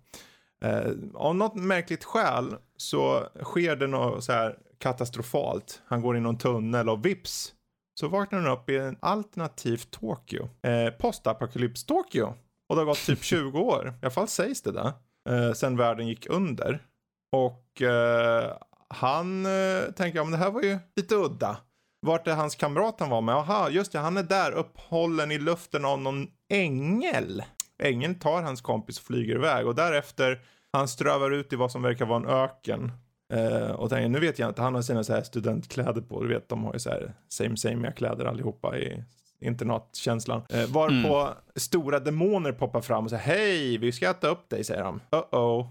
Eh, 0.65 0.91
av 1.13 1.35
något 1.35 1.55
märkligt 1.55 2.03
skäl 2.03 2.55
så 2.77 3.27
sker 3.43 3.75
det 3.75 3.87
något 3.87 4.23
så 4.23 4.31
här 4.31 4.57
katastrofalt. 4.79 5.81
Han 5.85 6.01
går 6.01 6.17
i 6.17 6.19
någon 6.19 6.37
tunnel 6.37 6.89
och 6.89 7.05
vips 7.05 7.53
så 7.99 8.07
vaknar 8.07 8.39
han 8.39 8.51
upp 8.51 8.69
i 8.69 8.77
en 8.77 8.97
alternativ 8.99 9.81
Tokyo. 9.89 10.49
Eh, 10.61 10.89
Postapokalyps 10.93 11.85
Tokyo. 11.85 12.33
Och 12.69 12.75
det 12.75 12.81
har 12.81 12.85
gått 12.85 13.05
typ 13.05 13.23
20 13.23 13.59
år, 13.59 13.87
i 14.01 14.05
alla 14.05 14.11
fall 14.11 14.27
sägs 14.27 14.61
det 14.61 14.71
där. 14.71 14.91
Eh, 15.29 15.53
sen 15.53 15.77
världen 15.77 16.07
gick 16.07 16.29
under. 16.29 16.83
Och 17.31 17.81
eh, 17.81 18.57
han 18.89 19.45
eh, 19.45 19.91
tänker, 19.95 20.19
ja 20.19 20.23
men 20.23 20.31
det 20.31 20.37
här 20.37 20.51
var 20.51 20.61
ju 20.61 20.77
lite 20.95 21.15
udda. 21.15 21.57
Vart 22.01 22.27
är 22.27 22.35
hans 22.35 22.55
kamrat 22.55 22.99
han 22.99 23.09
var 23.09 23.21
med? 23.21 23.35
Aha, 23.35 23.69
just 23.69 23.91
det, 23.91 23.99
han 23.99 24.17
är 24.17 24.23
där 24.23 24.51
upphållen 24.51 25.31
i 25.31 25.37
luften 25.37 25.85
av 25.85 25.99
någon 25.99 26.27
ängel. 26.49 27.43
Ängeln 27.83 28.19
tar 28.19 28.41
hans 28.41 28.61
kompis 28.61 28.99
och 28.99 29.05
flyger 29.05 29.35
iväg 29.35 29.67
och 29.67 29.75
därefter 29.75 30.41
han 30.71 30.87
strövar 30.87 31.31
ut 31.31 31.53
i 31.53 31.55
vad 31.55 31.71
som 31.71 31.81
verkar 31.81 32.05
vara 32.05 32.17
en 32.17 32.29
öken. 32.29 32.91
Eh, 33.33 33.71
och 33.71 33.89
tänker, 33.89 34.09
nu 34.09 34.19
vet 34.19 34.39
jag 34.39 34.49
inte, 34.49 34.61
han 34.61 34.75
har 34.75 34.81
sina 34.81 35.03
så 35.03 35.13
här 35.13 35.23
studentkläder 35.23 36.01
på. 36.01 36.23
Du 36.23 36.29
vet, 36.29 36.49
de 36.49 36.63
har 36.63 36.73
ju 36.73 36.79
så 36.79 36.89
här 36.89 37.13
same 37.29 37.57
same 37.57 37.91
kläder 37.91 38.25
allihopa 38.25 38.77
i 38.77 39.03
internatkänslan. 39.39 40.41
Eh, 40.49 40.65
varpå 40.65 41.33
stora 41.55 41.99
demoner 41.99 42.51
poppar 42.51 42.81
fram 42.81 43.03
och 43.03 43.09
säger 43.09 43.23
hej, 43.23 43.77
vi 43.77 43.91
ska 43.91 44.09
äta 44.09 44.27
upp 44.27 44.49
dig, 44.49 44.63
säger 44.63 44.83
de. 44.83 44.99
Uh-oh. 45.11 45.67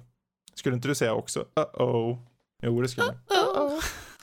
Skulle 0.54 0.74
inte 0.74 0.88
du 0.88 0.94
säga 0.94 1.14
också 1.14 1.44
uh-oh? 1.54 2.18
Jo, 2.62 2.82
det 2.82 2.88
skulle 2.88 3.07
jag. 3.07 3.38
Uh-oh. 3.38 3.80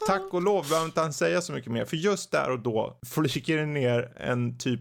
Tack 0.07 0.33
och 0.33 0.41
lov 0.41 0.69
behöver 0.69 0.85
inte 0.85 1.01
han 1.01 1.13
säga 1.13 1.41
så 1.41 1.53
mycket 1.53 1.71
mer, 1.71 1.85
för 1.85 1.97
just 1.97 2.31
där 2.31 2.51
och 2.51 2.59
då 2.59 2.97
flyger 3.05 3.57
det 3.57 3.65
ner 3.65 4.13
en 4.17 4.57
typ 4.57 4.79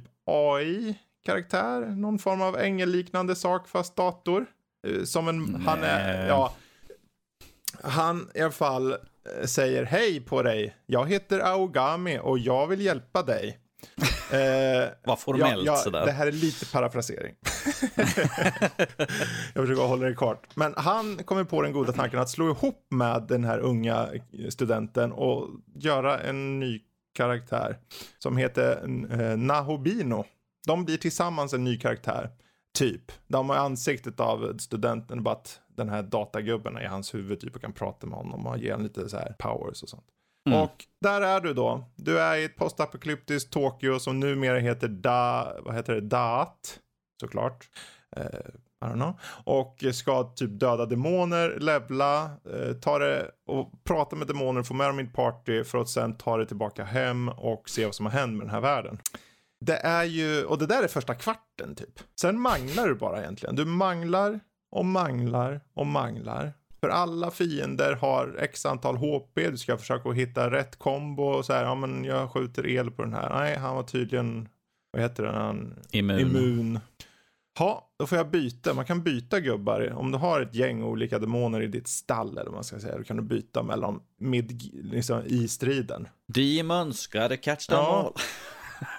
AI-karaktär, 1.26 1.80
någon 1.80 2.18
form 2.18 2.42
av 2.42 2.56
ängelliknande 2.58 3.34
sak 3.36 3.68
fast 3.68 3.96
dator. 3.96 4.46
Eh, 4.86 5.04
Som 5.04 5.28
en, 5.28 5.54
han 5.66 5.78
är, 5.82 6.18
Nej. 6.18 6.28
ja. 6.28 6.52
Han 7.82 8.30
i 8.34 8.40
alla 8.40 8.50
fall 8.50 8.92
eh, 8.92 9.46
säger 9.46 9.84
hej 9.84 10.20
på 10.20 10.42
dig. 10.42 10.76
Jag 10.86 11.08
heter 11.10 11.40
Aogami 11.40 12.18
och 12.22 12.38
jag 12.38 12.66
vill 12.66 12.80
hjälpa 12.80 13.22
dig. 13.22 13.58
Eh, 14.32 14.88
Vad 15.04 15.20
formellt 15.20 15.66
ja, 15.66 15.72
ja, 15.72 15.76
sådär. 15.76 16.06
Det 16.06 16.12
här 16.12 16.26
är 16.26 16.32
lite 16.32 16.66
parafrasering. 16.72 17.34
jag 19.54 19.64
försöker 19.66 19.86
hålla 19.88 20.06
det 20.06 20.14
kort. 20.14 20.46
Men 20.54 20.74
han 20.76 21.16
kommer 21.24 21.44
på 21.44 21.62
den 21.62 21.72
goda 21.72 21.92
tanken 21.92 22.18
att 22.20 22.30
slå 22.30 22.50
ihop 22.50 22.86
med 22.90 23.22
den 23.28 23.44
här 23.44 23.58
unga 23.58 24.08
studenten 24.48 25.12
och 25.12 25.48
göra 25.74 26.20
en 26.20 26.60
ny 26.60 26.80
karaktär 27.14 27.78
som 28.18 28.36
heter 28.36 28.82
eh, 29.20 29.36
Nahobino. 29.36 30.24
De 30.66 30.84
blir 30.84 30.96
tillsammans 30.96 31.52
en 31.52 31.64
ny 31.64 31.78
karaktär. 31.78 32.30
Typ. 32.78 33.12
De 33.26 33.50
har 33.50 33.56
ansiktet 33.56 34.20
av 34.20 34.56
studenten, 34.58 35.22
bara 35.22 35.34
att 35.34 35.60
den 35.68 35.88
här 35.88 36.02
datagubben 36.02 36.76
är 36.76 36.82
i 36.82 36.86
hans 36.86 37.14
huvud 37.14 37.40
typ 37.40 37.54
och 37.54 37.60
kan 37.60 37.72
prata 37.72 38.06
med 38.06 38.18
honom 38.18 38.46
och 38.46 38.58
ge 38.58 38.70
honom 38.70 38.86
lite 38.86 39.08
så 39.08 39.16
här 39.16 39.34
powers 39.38 39.82
och 39.82 39.88
sånt. 39.88 40.06
Mm. 40.48 40.60
Och 40.60 40.84
där 41.00 41.20
är 41.20 41.40
du 41.40 41.54
då. 41.54 41.84
Du 41.96 42.20
är 42.20 42.36
i 42.36 42.44
ett 42.44 42.56
postapokalyptiskt 42.56 43.52
Tokyo 43.52 43.98
som 43.98 44.20
numera 44.20 44.58
heter 44.58 44.88
Da, 44.88 45.52
vad 45.62 45.74
heter 45.74 45.94
det, 45.94 46.00
Daat, 46.00 46.80
såklart. 47.20 47.68
Eh, 48.16 48.24
I 48.82 48.84
don't 48.84 48.94
know. 48.94 49.18
Och 49.44 49.84
ska 49.94 50.22
typ 50.22 50.60
döda 50.60 50.86
demoner, 50.86 51.56
levla, 51.60 52.24
eh, 52.24 52.72
ta 52.80 52.98
det 52.98 53.30
och 53.46 53.84
prata 53.84 54.16
med 54.16 54.26
demoner, 54.26 54.62
få 54.62 54.74
med 54.74 54.88
dem 54.88 55.00
i 55.00 55.02
ett 55.02 55.12
party 55.12 55.64
för 55.64 55.78
att 55.78 55.88
sen 55.88 56.16
ta 56.16 56.36
det 56.36 56.46
tillbaka 56.46 56.84
hem 56.84 57.28
och 57.28 57.68
se 57.68 57.84
vad 57.84 57.94
som 57.94 58.06
har 58.06 58.12
hänt 58.12 58.32
med 58.32 58.46
den 58.46 58.54
här 58.54 58.60
världen. 58.60 58.98
Det 59.64 59.76
är 59.76 60.04
ju, 60.04 60.44
och 60.44 60.58
det 60.58 60.66
där 60.66 60.82
är 60.82 60.88
första 60.88 61.14
kvarten 61.14 61.74
typ. 61.74 62.00
Sen 62.20 62.40
manglar 62.40 62.88
du 62.88 62.94
bara 62.94 63.20
egentligen. 63.20 63.56
Du 63.56 63.64
manglar 63.64 64.40
och 64.70 64.84
manglar 64.84 65.60
och 65.74 65.86
manglar. 65.86 66.52
För 66.80 66.88
alla 66.88 67.30
fiender 67.30 67.92
har 67.94 68.36
x 68.40 68.66
antal 68.66 68.96
HP, 68.96 69.34
du 69.50 69.56
ska 69.58 69.78
försöka 69.78 70.10
hitta 70.10 70.50
rätt 70.50 70.78
kombo 70.78 71.22
och 71.22 71.44
så 71.44 71.52
här, 71.52 71.64
ja 71.64 71.74
men 71.74 72.04
jag 72.04 72.30
skjuter 72.30 72.66
el 72.66 72.90
på 72.90 73.02
den 73.02 73.12
här. 73.14 73.30
Nej, 73.34 73.56
han 73.56 73.76
var 73.76 73.82
tydligen, 73.82 74.48
vad 74.92 75.02
heter 75.02 75.22
den, 75.22 75.34
han, 75.34 75.74
Immun. 75.90 76.20
immun. 76.20 76.80
Ja, 77.58 77.90
då 77.98 78.06
får 78.06 78.18
jag 78.18 78.30
byta. 78.30 78.74
Man 78.74 78.84
kan 78.84 79.02
byta 79.02 79.40
gubbar. 79.40 79.92
Om 79.96 80.12
du 80.12 80.18
har 80.18 80.40
ett 80.40 80.54
gäng 80.54 80.82
olika 80.82 81.18
demoner 81.18 81.60
i 81.62 81.66
ditt 81.66 81.88
stall 81.88 82.30
eller 82.32 82.44
vad 82.44 82.54
man 82.54 82.64
ska 82.64 82.80
säga, 82.80 82.98
då 82.98 83.04
kan 83.04 83.16
du 83.16 83.22
byta 83.22 83.62
mellan 83.62 84.00
mid, 84.18 84.70
liksom 84.92 85.22
i 85.26 85.48
striden. 85.48 86.08
Demons, 86.34 87.06
gotta 87.06 87.36
catch 87.36 87.66
them 87.66 87.78
Ja. 87.78 88.12
all. 88.16 88.22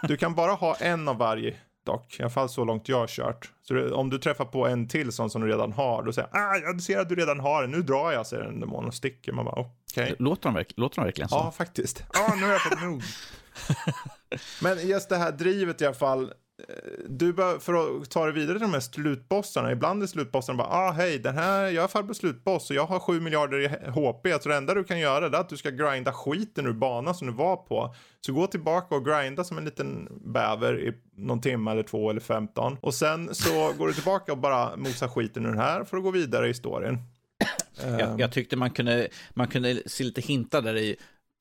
Du 0.01 0.18
kan 0.18 0.35
bara 0.35 0.51
ha 0.51 0.76
en 0.76 1.07
av 1.07 1.18
varje 1.18 1.55
dock. 1.85 2.19
I 2.19 2.23
alla 2.23 2.30
fall 2.30 2.49
så 2.49 2.65
långt 2.65 2.89
jag 2.89 2.97
har 2.97 3.07
kört. 3.07 3.51
Så 3.61 3.73
det, 3.73 3.91
om 3.91 4.10
du 4.10 4.18
träffar 4.18 4.45
på 4.45 4.68
en 4.68 4.88
till 4.88 5.11
sån 5.11 5.30
som 5.30 5.41
du 5.41 5.47
redan 5.47 5.72
har, 5.72 6.03
då 6.03 6.14
säger 6.14 6.30
ah, 6.31 6.55
jag 6.55 6.81
ser 6.81 6.99
att 6.99 7.10
du 7.10 7.15
redan 7.15 7.39
har 7.39 7.61
den, 7.61 7.72
nu 7.72 7.81
drar 7.81 8.11
jag, 8.11 8.27
säger 8.27 8.43
en 8.43 8.60
demon 8.60 8.85
och 8.85 8.93
sticker. 8.93 9.31
Man 9.31 9.45
bara 9.45 9.55
okej. 9.55 10.03
Okay. 10.03 10.15
Låter, 10.19 10.51
de 10.51 10.65
låter 10.76 10.95
de 10.95 11.05
verkligen 11.05 11.30
så? 11.30 11.35
Ja, 11.35 11.51
faktiskt. 11.51 12.03
Ja, 12.14 12.30
ah, 12.31 12.35
nu 12.35 12.45
har 12.45 12.51
jag 12.51 12.61
fått 12.61 12.81
nog. 12.81 13.01
Men 14.61 14.88
just 14.88 15.10
det 15.10 15.18
här 15.18 15.31
drivet 15.31 15.81
i 15.81 15.85
alla 15.85 15.95
fall. 15.95 16.34
Du 17.07 17.34
bör, 17.34 17.60
för 17.60 17.73
att 17.73 18.11
ta 18.11 18.26
det 18.26 18.31
vidare 18.31 18.57
till 18.57 18.68
de 18.68 18.73
här 18.73 18.80
slutbossarna. 18.80 19.72
Ibland 19.72 20.03
är 20.03 20.07
slutbossarna 20.07 20.57
bara, 20.57 20.68
ah 20.68 20.91
hej, 20.91 21.19
den 21.19 21.38
här, 21.38 21.68
jag 21.68 21.84
är 21.84 21.88
farbror 21.88 22.14
slutboss 22.14 22.69
och 22.69 22.76
jag 22.76 22.85
har 22.85 22.99
7 22.99 23.19
miljarder 23.19 23.60
i 23.60 23.68
HP. 23.68 24.44
Så 24.44 24.49
det 24.49 24.56
enda 24.56 24.73
du 24.73 24.84
kan 24.84 24.99
göra 24.99 25.26
är 25.26 25.35
att 25.35 25.49
du 25.49 25.57
ska 25.57 25.69
grinda 25.69 26.14
skiten 26.14 26.68
ur 26.68 26.73
banan 26.73 27.15
som 27.15 27.27
du 27.27 27.34
var 27.34 27.56
på. 27.56 27.95
Så 28.22 28.34
gå 28.34 28.48
tillbaka 28.48 28.95
och 28.95 29.06
grinda 29.06 29.44
som 29.44 29.57
en 29.57 29.65
liten 29.65 30.07
bäver 30.26 30.80
i 30.80 30.94
någon 31.18 31.41
timme 31.41 31.72
eller 31.72 31.84
två 31.84 32.10
eller 32.10 32.22
15. 32.22 32.77
Och 32.81 32.94
sen 32.94 33.35
så 33.35 33.73
går 33.77 33.88
du 33.88 33.94
tillbaka 33.94 34.31
och 34.31 34.38
bara 34.38 34.76
mosar 34.76 35.07
skiten 35.07 35.45
ur 35.45 35.49
den 35.49 35.60
här 35.60 35.84
för 35.84 35.98
att 35.98 36.03
gå 36.03 36.11
vidare 36.11 36.49
i 36.49 36.53
storyn. 36.53 36.98
Jag, 37.99 38.19
jag, 38.19 38.31
tyckte 38.31 38.56
man 38.56 38.72
kunde, 38.72 39.07
man 39.34 39.48
kunde 39.48 39.81
se 39.85 40.03
lite 40.03 40.22
hintar 40.22 40.61
där 40.61 40.77
i 40.77 40.95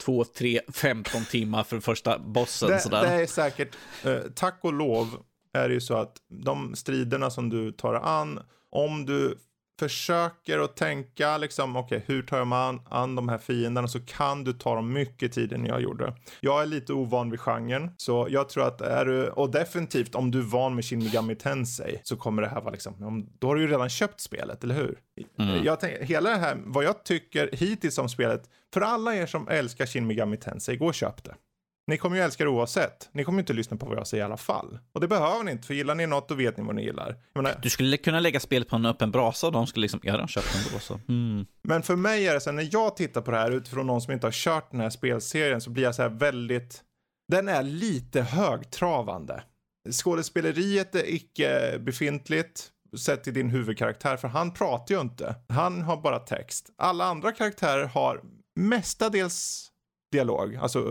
två, 0.05 0.25
tre, 0.25 0.61
femton 0.73 1.25
timmar 1.25 1.65
för 1.65 1.81
första 1.81 2.19
bossen. 2.19 2.69
Det, 2.69 2.81
sådär. 2.81 3.03
det 3.03 3.09
är 3.09 3.27
säkert, 3.27 3.77
eh, 4.05 4.21
tack 4.35 4.59
och 4.61 4.73
lov 4.73 5.23
är 5.53 5.69
det 5.69 5.75
ju 5.75 5.81
så 5.81 5.95
att 5.95 6.17
de 6.29 6.75
striderna 6.75 7.31
som 7.31 7.49
du 7.49 7.73
tar 7.73 7.95
an, 7.95 8.41
om 8.71 9.07
du 9.07 9.39
försöker 9.83 10.59
att 10.59 10.77
tänka 10.77 11.39
liksom, 11.39 11.77
okej, 11.77 11.99
okay, 11.99 12.15
hur 12.15 12.23
tar 12.23 12.39
jag 12.39 12.47
mig 12.47 12.59
an, 12.59 12.81
an 12.89 13.15
de 13.15 13.29
här 13.29 13.39
fienderna 13.39 13.89
så 13.89 14.01
kan 14.01 14.45
du 14.45 14.53
ta 14.53 14.75
dem 14.75 14.93
mycket 14.93 15.33
tid 15.33 15.53
än 15.53 15.67
jag 15.67 15.83
gjorde. 15.83 16.15
Jag 16.41 16.63
är 16.63 16.67
lite 16.67 16.93
ovan 16.93 17.31
vid 17.31 17.41
genren, 17.41 17.91
så 17.97 18.27
jag 18.31 18.49
tror 18.49 18.67
att 18.67 18.81
är 18.81 19.05
du, 19.05 19.29
och 19.29 19.51
definitivt 19.51 20.15
om 20.15 20.31
du 20.31 20.39
är 20.39 20.43
van 20.43 20.75
med 20.75 20.85
Shin 20.85 20.99
Megami 20.99 21.35
Tensei 21.35 22.01
så 22.05 22.17
kommer 22.17 22.43
det 22.43 22.49
här 22.49 22.61
vara 22.61 22.73
liksom, 22.73 23.27
då 23.39 23.47
har 23.47 23.55
du 23.55 23.61
ju 23.61 23.69
redan 23.69 23.89
köpt 23.89 24.21
spelet, 24.21 24.65
eller 24.65 24.75
hur? 24.75 24.99
Mm. 25.39 25.65
Jag 25.65 25.81
tänker, 25.81 26.05
hela 26.05 26.31
det 26.31 26.37
här, 26.37 26.57
vad 26.65 26.85
jag 26.85 27.05
tycker 27.05 27.51
hittills 27.53 27.99
om 27.99 28.09
spelet, 28.09 28.43
för 28.75 28.81
alla 28.81 29.15
er 29.15 29.27
som 29.27 29.49
älskar 29.49 29.87
Shin 29.87 30.07
Megami 30.07 30.37
Tensei, 30.37 30.77
gå 30.77 30.87
och 30.87 30.95
köp 30.95 31.25
det. 31.25 31.35
Ni 31.87 31.99
kommer 31.99 32.17
ju 32.17 32.23
älska 32.23 32.45
det 32.45 32.51
oavsett. 32.51 33.09
Ni 33.13 33.25
kommer 33.25 33.39
inte 33.39 33.53
lyssna 33.53 33.77
på 33.77 33.87
vad 33.87 33.99
jag 33.99 34.07
säger 34.07 34.23
i 34.23 34.25
alla 34.25 34.37
fall. 34.37 34.79
Och 34.93 35.01
det 35.01 35.09
behöver 35.09 35.45
ni 35.45 35.51
inte, 35.53 35.67
för 35.67 35.75
gillar 35.75 35.95
ni 35.95 36.07
något 36.07 36.29
då 36.29 36.35
vet 36.35 36.57
ni 36.57 36.65
vad 36.65 36.75
ni 36.75 36.83
gillar. 36.83 37.17
Menar, 37.35 37.59
du 37.63 37.71
skulle 37.71 37.97
kunna 37.97 38.21
lägga 38.21 38.41
spelet 38.41 38.69
på 38.69 38.77
en 38.77 38.87
öppen 38.87 39.11
brasa 39.11 39.47
och 39.47 39.53
de 39.53 39.67
skulle 39.67 39.83
liksom, 39.83 40.01
ja, 40.03 40.17
de 40.17 40.29
köpt 40.29 40.55
en 40.55 40.73
brasa. 40.73 41.01
Mm. 41.09 41.47
Men 41.63 41.83
för 41.83 41.97
mig 41.97 42.27
är 42.27 42.35
det 42.35 42.41
så 42.41 42.51
här, 42.51 42.57
när 42.57 42.69
jag 42.73 42.97
tittar 42.97 43.21
på 43.21 43.31
det 43.31 43.37
här 43.37 43.51
utifrån 43.51 43.87
någon 43.87 44.03
som 44.03 44.13
inte 44.13 44.27
har 44.27 44.33
kört 44.33 44.71
den 44.71 44.81
här 44.81 44.91
spelserien 44.91 45.61
så 45.61 45.71
blir 45.71 45.83
jag 45.83 45.95
så 45.95 46.03
här 46.03 46.09
väldigt, 46.09 46.83
den 47.29 47.49
är 47.49 47.63
lite 47.63 48.23
högtravande. 48.23 49.43
Skådespeleriet 49.91 50.95
är 50.95 51.15
icke 51.15 51.79
befintligt 51.79 52.69
sett 52.99 53.25
till 53.25 53.35
din 53.35 53.51
huvudkaraktär, 53.51 54.17
för 54.17 54.29
han 54.29 54.55
pratar 54.55 54.95
ju 54.95 55.01
inte. 55.01 55.35
Han 55.49 55.83
har 55.83 55.97
bara 55.97 56.19
text. 56.19 56.71
Alla 56.79 57.05
andra 57.05 57.33
karaktärer 57.33 57.85
har 57.85 58.21
mestadels 58.57 59.72
dialog, 60.13 60.57
alltså 60.57 60.85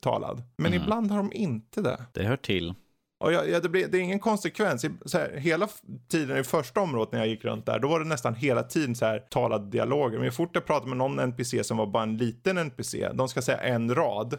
talad. 0.00 0.42
Men 0.56 0.72
mm. 0.72 0.82
ibland 0.82 1.10
har 1.10 1.18
de 1.18 1.32
inte 1.32 1.80
det. 1.80 2.04
Det 2.12 2.22
hör 2.22 2.36
till. 2.36 2.74
Och 3.22 3.32
jag, 3.32 3.50
ja, 3.50 3.60
det, 3.60 3.68
blir, 3.68 3.88
det 3.88 3.98
är 3.98 4.00
ingen 4.00 4.18
konsekvens. 4.18 4.86
Så 5.04 5.18
här, 5.18 5.36
hela 5.36 5.68
tiden 6.08 6.36
i 6.36 6.44
första 6.44 6.80
området 6.80 7.12
när 7.12 7.18
jag 7.18 7.28
gick 7.28 7.44
runt 7.44 7.66
där, 7.66 7.78
då 7.78 7.88
var 7.88 8.00
det 8.00 8.06
nästan 8.06 8.34
hela 8.34 8.62
tiden 8.62 8.94
så 8.94 9.04
här 9.04 9.18
talade 9.18 9.70
dialoger. 9.70 10.18
Men 10.18 10.32
fort 10.32 10.50
jag 10.52 10.66
pratade 10.66 10.88
med 10.88 10.98
någon 10.98 11.18
NPC 11.18 11.64
som 11.64 11.76
var 11.76 11.86
bara 11.86 12.02
en 12.02 12.16
liten 12.16 12.58
NPC, 12.58 13.08
de 13.14 13.28
ska 13.28 13.42
säga 13.42 13.58
en 13.58 13.94
rad. 13.94 14.38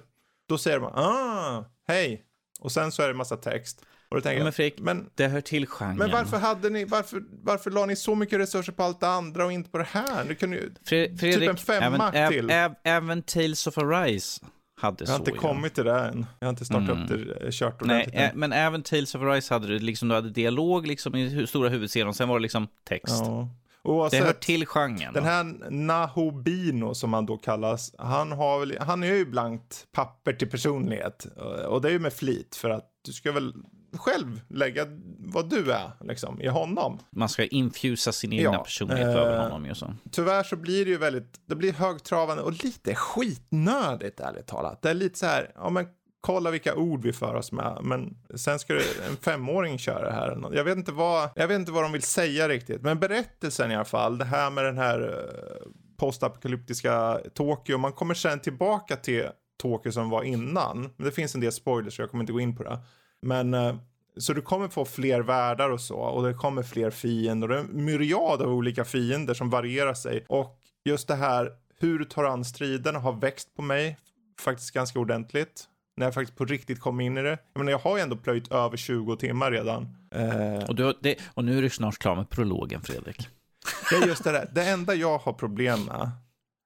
Då 0.49 0.57
säger 0.57 0.79
de 0.79 0.85
ah, 0.85 1.65
hej. 1.87 2.23
Och 2.59 2.71
sen 2.71 2.91
så 2.91 3.03
är 3.03 3.07
det 3.07 3.13
massa 3.13 3.37
text. 3.37 3.85
Och 4.13 4.17
då 4.17 4.21
tänker 4.21 4.37
ja, 4.37 4.43
men 4.43 4.53
Fredrik, 4.53 4.79
men, 4.79 5.09
det 5.15 5.27
hör 5.27 5.41
till 5.41 5.67
genren. 5.67 5.97
Men 5.97 6.11
varför 6.11 6.37
hade 6.37 6.69
ni, 6.69 6.85
varför, 6.85 7.23
varför 7.43 7.71
la 7.71 7.85
ni 7.85 7.95
så 7.95 8.15
mycket 8.15 8.39
resurser 8.39 8.73
på 8.73 8.83
allt 8.83 8.99
det 8.99 9.07
andra 9.07 9.45
och 9.45 9.51
inte 9.51 9.69
på 9.69 9.77
det 9.77 9.87
här? 9.91 10.25
Det 10.27 10.35
kunde 10.35 10.57
ju, 10.57 10.71
Fredrik, 10.85 11.39
typ 11.39 11.49
en 11.49 11.57
femma 11.57 12.11
även, 12.13 12.31
till. 12.31 12.51
Även 12.83 13.23
Tales 13.23 13.67
of 13.67 13.77
Arise 13.77 14.45
hade 14.81 15.05
så. 15.05 15.11
Jag 15.11 15.13
har 15.13 15.19
inte 15.19 15.31
ja. 15.31 15.41
kommit 15.41 15.73
till 15.73 15.85
det 15.85 15.99
än. 15.99 16.25
Jag 16.39 16.47
har 16.47 16.49
inte 16.49 16.65
startat 16.65 16.89
mm. 16.89 17.03
upp 17.03 17.09
det, 17.09 17.51
kört 17.51 17.81
ordentligt. 17.81 18.15
Nej, 18.15 18.31
men 18.33 18.53
även 18.53 18.83
Tales 18.83 19.15
of 19.15 19.21
Arise 19.21 19.53
hade 19.53 19.67
du, 19.67 19.79
liksom, 19.79 20.07
du 20.07 20.15
hade 20.15 20.29
dialog 20.29 20.87
liksom 20.87 21.15
i 21.15 21.47
stora 21.47 21.69
huvudscenen 21.69 22.13
sen 22.13 22.29
var 22.29 22.39
det 22.39 22.43
liksom 22.43 22.67
text. 22.83 23.15
Ja. 23.19 23.49
Oavsett, 23.83 24.19
det 24.19 24.25
hör 24.25 24.33
till 24.33 24.65
genren. 24.65 25.13
Den 25.13 25.23
här 25.23 25.69
Nahobino 25.69 26.93
som 26.93 27.13
han 27.13 27.25
då 27.25 27.37
kallas, 27.37 27.95
han, 27.97 28.31
har 28.31 28.59
väl, 28.59 28.77
han 28.79 29.03
är 29.03 29.13
ju 29.13 29.25
blankt 29.25 29.87
papper 29.91 30.33
till 30.33 30.49
personlighet. 30.49 31.27
Och 31.67 31.81
det 31.81 31.87
är 31.87 31.91
ju 31.91 31.99
med 31.99 32.13
flit 32.13 32.55
för 32.55 32.69
att 32.69 32.89
du 33.05 33.13
ska 33.13 33.31
väl 33.31 33.53
själv 33.97 34.41
lägga 34.49 34.85
vad 35.19 35.49
du 35.49 35.71
är 35.71 35.91
liksom, 36.01 36.41
i 36.41 36.47
honom. 36.47 36.99
Man 37.11 37.29
ska 37.29 37.45
infusa 37.45 38.11
sin 38.11 38.33
egna 38.33 38.53
ja, 38.53 38.63
personlighet 38.63 39.07
eh, 39.07 39.15
över 39.15 39.43
honom. 39.43 39.65
Ju 39.65 39.75
så. 39.75 39.93
Tyvärr 40.11 40.43
så 40.43 40.55
blir 40.55 40.85
det 40.85 40.91
ju 40.91 40.97
väldigt, 40.97 41.39
det 41.45 41.55
blir 41.55 41.73
högtravande 41.73 42.43
och 42.43 42.63
lite 42.63 42.95
skitnödigt 42.95 44.19
ärligt 44.19 44.47
talat. 44.47 44.81
Det 44.81 44.89
är 44.89 44.93
lite 44.93 45.19
så 45.19 45.25
här, 45.25 45.51
ja 45.55 45.69
men 45.69 45.87
kolla 46.21 46.51
vilka 46.51 46.75
ord 46.75 47.03
vi 47.03 47.13
för 47.13 47.35
oss 47.35 47.51
med. 47.51 47.77
Men 47.81 48.17
sen 48.35 48.59
ska 48.59 48.73
en 49.09 49.17
femåring 49.21 49.77
köra 49.77 50.05
det 50.05 50.11
här. 50.11 50.49
Jag 50.53 50.63
vet 50.63 50.77
inte 50.77 50.91
vad, 50.91 51.29
jag 51.35 51.47
vet 51.47 51.59
inte 51.59 51.71
vad 51.71 51.83
de 51.83 51.91
vill 51.91 52.01
säga 52.01 52.49
riktigt. 52.49 52.81
Men 52.81 52.99
berättelsen 52.99 53.71
i 53.71 53.75
alla 53.75 53.85
fall, 53.85 54.17
det 54.17 54.25
här 54.25 54.49
med 54.49 54.65
den 54.65 54.77
här 54.77 54.99
eh, 55.01 55.71
postapokalyptiska 55.97 57.19
Tokyo. 57.33 57.77
Man 57.77 57.93
kommer 57.93 58.13
sen 58.13 58.39
tillbaka 58.39 58.95
till 58.95 59.27
Tokyo 59.61 59.91
som 59.91 60.09
var 60.09 60.23
innan. 60.23 60.81
Men 60.81 61.05
det 61.05 61.11
finns 61.11 61.35
en 61.35 61.41
del 61.41 61.51
spoilers 61.51 61.95
så 61.95 62.01
jag 62.01 62.11
kommer 62.11 62.23
inte 62.23 62.33
gå 62.33 62.39
in 62.39 62.55
på 62.55 62.63
det. 62.63 62.79
Men 63.23 63.53
eh, 63.53 63.75
så 64.17 64.33
du 64.33 64.41
kommer 64.41 64.67
få 64.67 64.85
fler 64.85 65.21
världar 65.21 65.69
och 65.69 65.81
så 65.81 65.97
och 65.97 66.23
det 66.23 66.33
kommer 66.33 66.63
fler 66.63 66.91
fiender 66.91 67.47
och 67.47 67.53
det 67.53 67.59
är 67.59 67.63
en 67.63 67.85
myriad 67.85 68.41
av 68.41 68.53
olika 68.53 68.85
fiender 68.85 69.33
som 69.33 69.49
varierar 69.49 69.93
sig 69.93 70.25
och 70.27 70.59
just 70.85 71.07
det 71.07 71.15
här 71.15 71.51
hur 71.79 71.99
du 71.99 72.05
tar 72.05 72.23
an 72.23 72.45
striderna 72.45 72.99
har 72.99 73.13
växt 73.13 73.55
på 73.55 73.61
mig 73.61 73.97
faktiskt 74.39 74.71
ganska 74.71 74.99
ordentligt 74.99 75.67
när 75.97 76.05
jag 76.05 76.13
faktiskt 76.13 76.37
på 76.37 76.45
riktigt 76.45 76.79
kom 76.79 76.99
in 76.99 77.17
i 77.17 77.21
det. 77.21 77.37
Jag 77.53 77.59
menar, 77.59 77.71
jag 77.71 77.79
har 77.79 77.97
ju 77.97 78.03
ändå 78.03 78.15
plöjt 78.15 78.51
över 78.51 78.77
20 78.77 79.15
timmar 79.15 79.51
redan. 79.51 79.97
Eh... 80.15 80.63
Och, 80.69 80.75
du, 80.75 80.93
det, 81.01 81.17
och 81.33 81.45
nu 81.45 81.57
är 81.57 81.61
du 81.61 81.69
snart 81.69 81.97
klar 81.97 82.15
med 82.15 82.29
prologen, 82.29 82.81
Fredrik. 82.81 83.29
Det 83.89 83.95
är 83.95 84.07
just 84.07 84.23
det 84.23 84.31
där. 84.31 84.49
Det 84.51 84.63
enda 84.63 84.95
jag 84.95 85.17
har 85.17 85.33
problem 85.33 85.83
med 85.83 86.11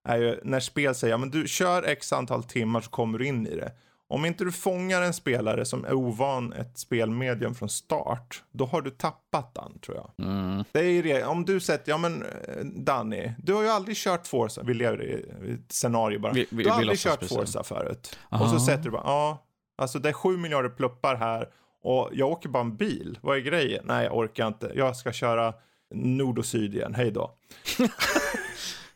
är 0.08 0.18
ju 0.18 0.40
när 0.44 0.60
spel 0.60 0.96
säger, 0.96 1.18
men 1.18 1.30
du 1.30 1.48
kör 1.48 1.84
x 1.84 2.14
antal 2.14 2.44
timmar 2.44 2.82
så 2.82 2.90
kommer 2.90 3.20
du 3.20 3.28
in 3.28 3.48
i 3.48 3.56
det. 3.56 3.72
Om 4.10 4.26
inte 4.26 4.44
du 4.44 4.52
fångar 4.52 5.02
en 5.02 5.14
spelare 5.14 5.66
som 5.66 5.86
är 5.86 5.94
ovan 5.94 6.54
ett 6.54 6.78
spelmedium 6.78 7.56
från 7.56 7.70
start, 7.70 8.44
då 8.52 8.66
har 8.66 8.82
du 8.82 8.90
tappat 8.90 9.54
den 9.54 9.80
tror 9.80 9.98
jag. 9.98 10.28
Mm. 10.28 10.64
Det 10.72 10.80
är 10.80 11.04
det. 11.04 11.24
Om 11.24 11.46
du 11.46 11.60
sätter, 11.60 11.92
ja 11.92 11.98
men 11.98 12.24
eh, 12.24 12.64
Danny, 12.64 13.32
du 13.38 13.54
har 13.54 13.64
ju 13.64 13.70
aldrig 13.70 13.98
kört 13.98 14.28
Forza, 14.28 14.64
vi 14.64 14.74
lever 14.74 15.04
i 15.04 15.54
ett 15.54 15.72
scenario 15.72 16.20
bara. 16.20 16.34
Vi, 16.34 16.48
vi, 16.50 16.64
du 16.64 16.70
har 16.70 16.78
aldrig 16.78 17.00
kört 17.00 17.16
speciellt. 17.16 17.50
Forza 17.50 17.64
förut. 17.64 18.20
Aha. 18.30 18.44
Och 18.44 18.50
så 18.50 18.60
sätter 18.60 18.84
du 18.84 18.92
bara, 18.92 19.04
ja, 19.06 19.46
alltså 19.78 20.00
det 20.00 20.10
är 20.10 20.14
sju 20.14 20.38
miljarder 20.38 20.70
pluppar 20.70 21.16
här 21.16 21.50
och 21.84 22.10
jag 22.14 22.30
åker 22.30 22.50
bara 22.50 22.64
en 22.64 22.76
bil. 22.76 23.20
Vad 23.22 23.38
är 23.38 23.42
grejen? 23.42 23.86
Nej, 23.88 24.06
jag 24.06 24.18
orkar 24.18 24.48
inte. 24.48 24.72
Jag 24.76 24.96
ska 24.96 25.12
köra 25.12 25.54
nord 25.94 26.40
och 26.40 26.46
syd 26.46 26.76
igen, 26.76 26.94
hej 26.96 27.12
då. 27.12 27.32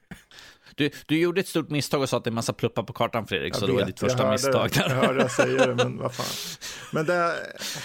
Du, 0.75 0.89
du 1.05 1.19
gjorde 1.19 1.41
ett 1.41 1.47
stort 1.47 1.69
misstag 1.69 2.01
och 2.01 2.09
sa 2.09 2.17
att 2.17 2.23
det 2.23 2.27
är 2.27 2.31
en 2.31 2.35
massa 2.35 2.53
pluppar 2.53 2.83
på 2.83 2.93
kartan, 2.93 3.27
Fredrik, 3.27 3.53
jag 3.53 3.59
så 3.59 3.65
vet, 3.65 3.75
det 3.75 3.81
var 3.81 3.85
ditt 3.85 3.99
första 3.99 4.17
hörde, 4.17 4.31
misstag. 4.31 4.69
Jag 4.75 4.89
hörde 4.89 5.21
jag 5.21 5.31
säga 5.31 5.65
det, 5.67 5.75
men 5.75 5.97
vad 5.97 6.13
fan. 6.13 6.57
Men 6.93 7.05
det, 7.05 7.35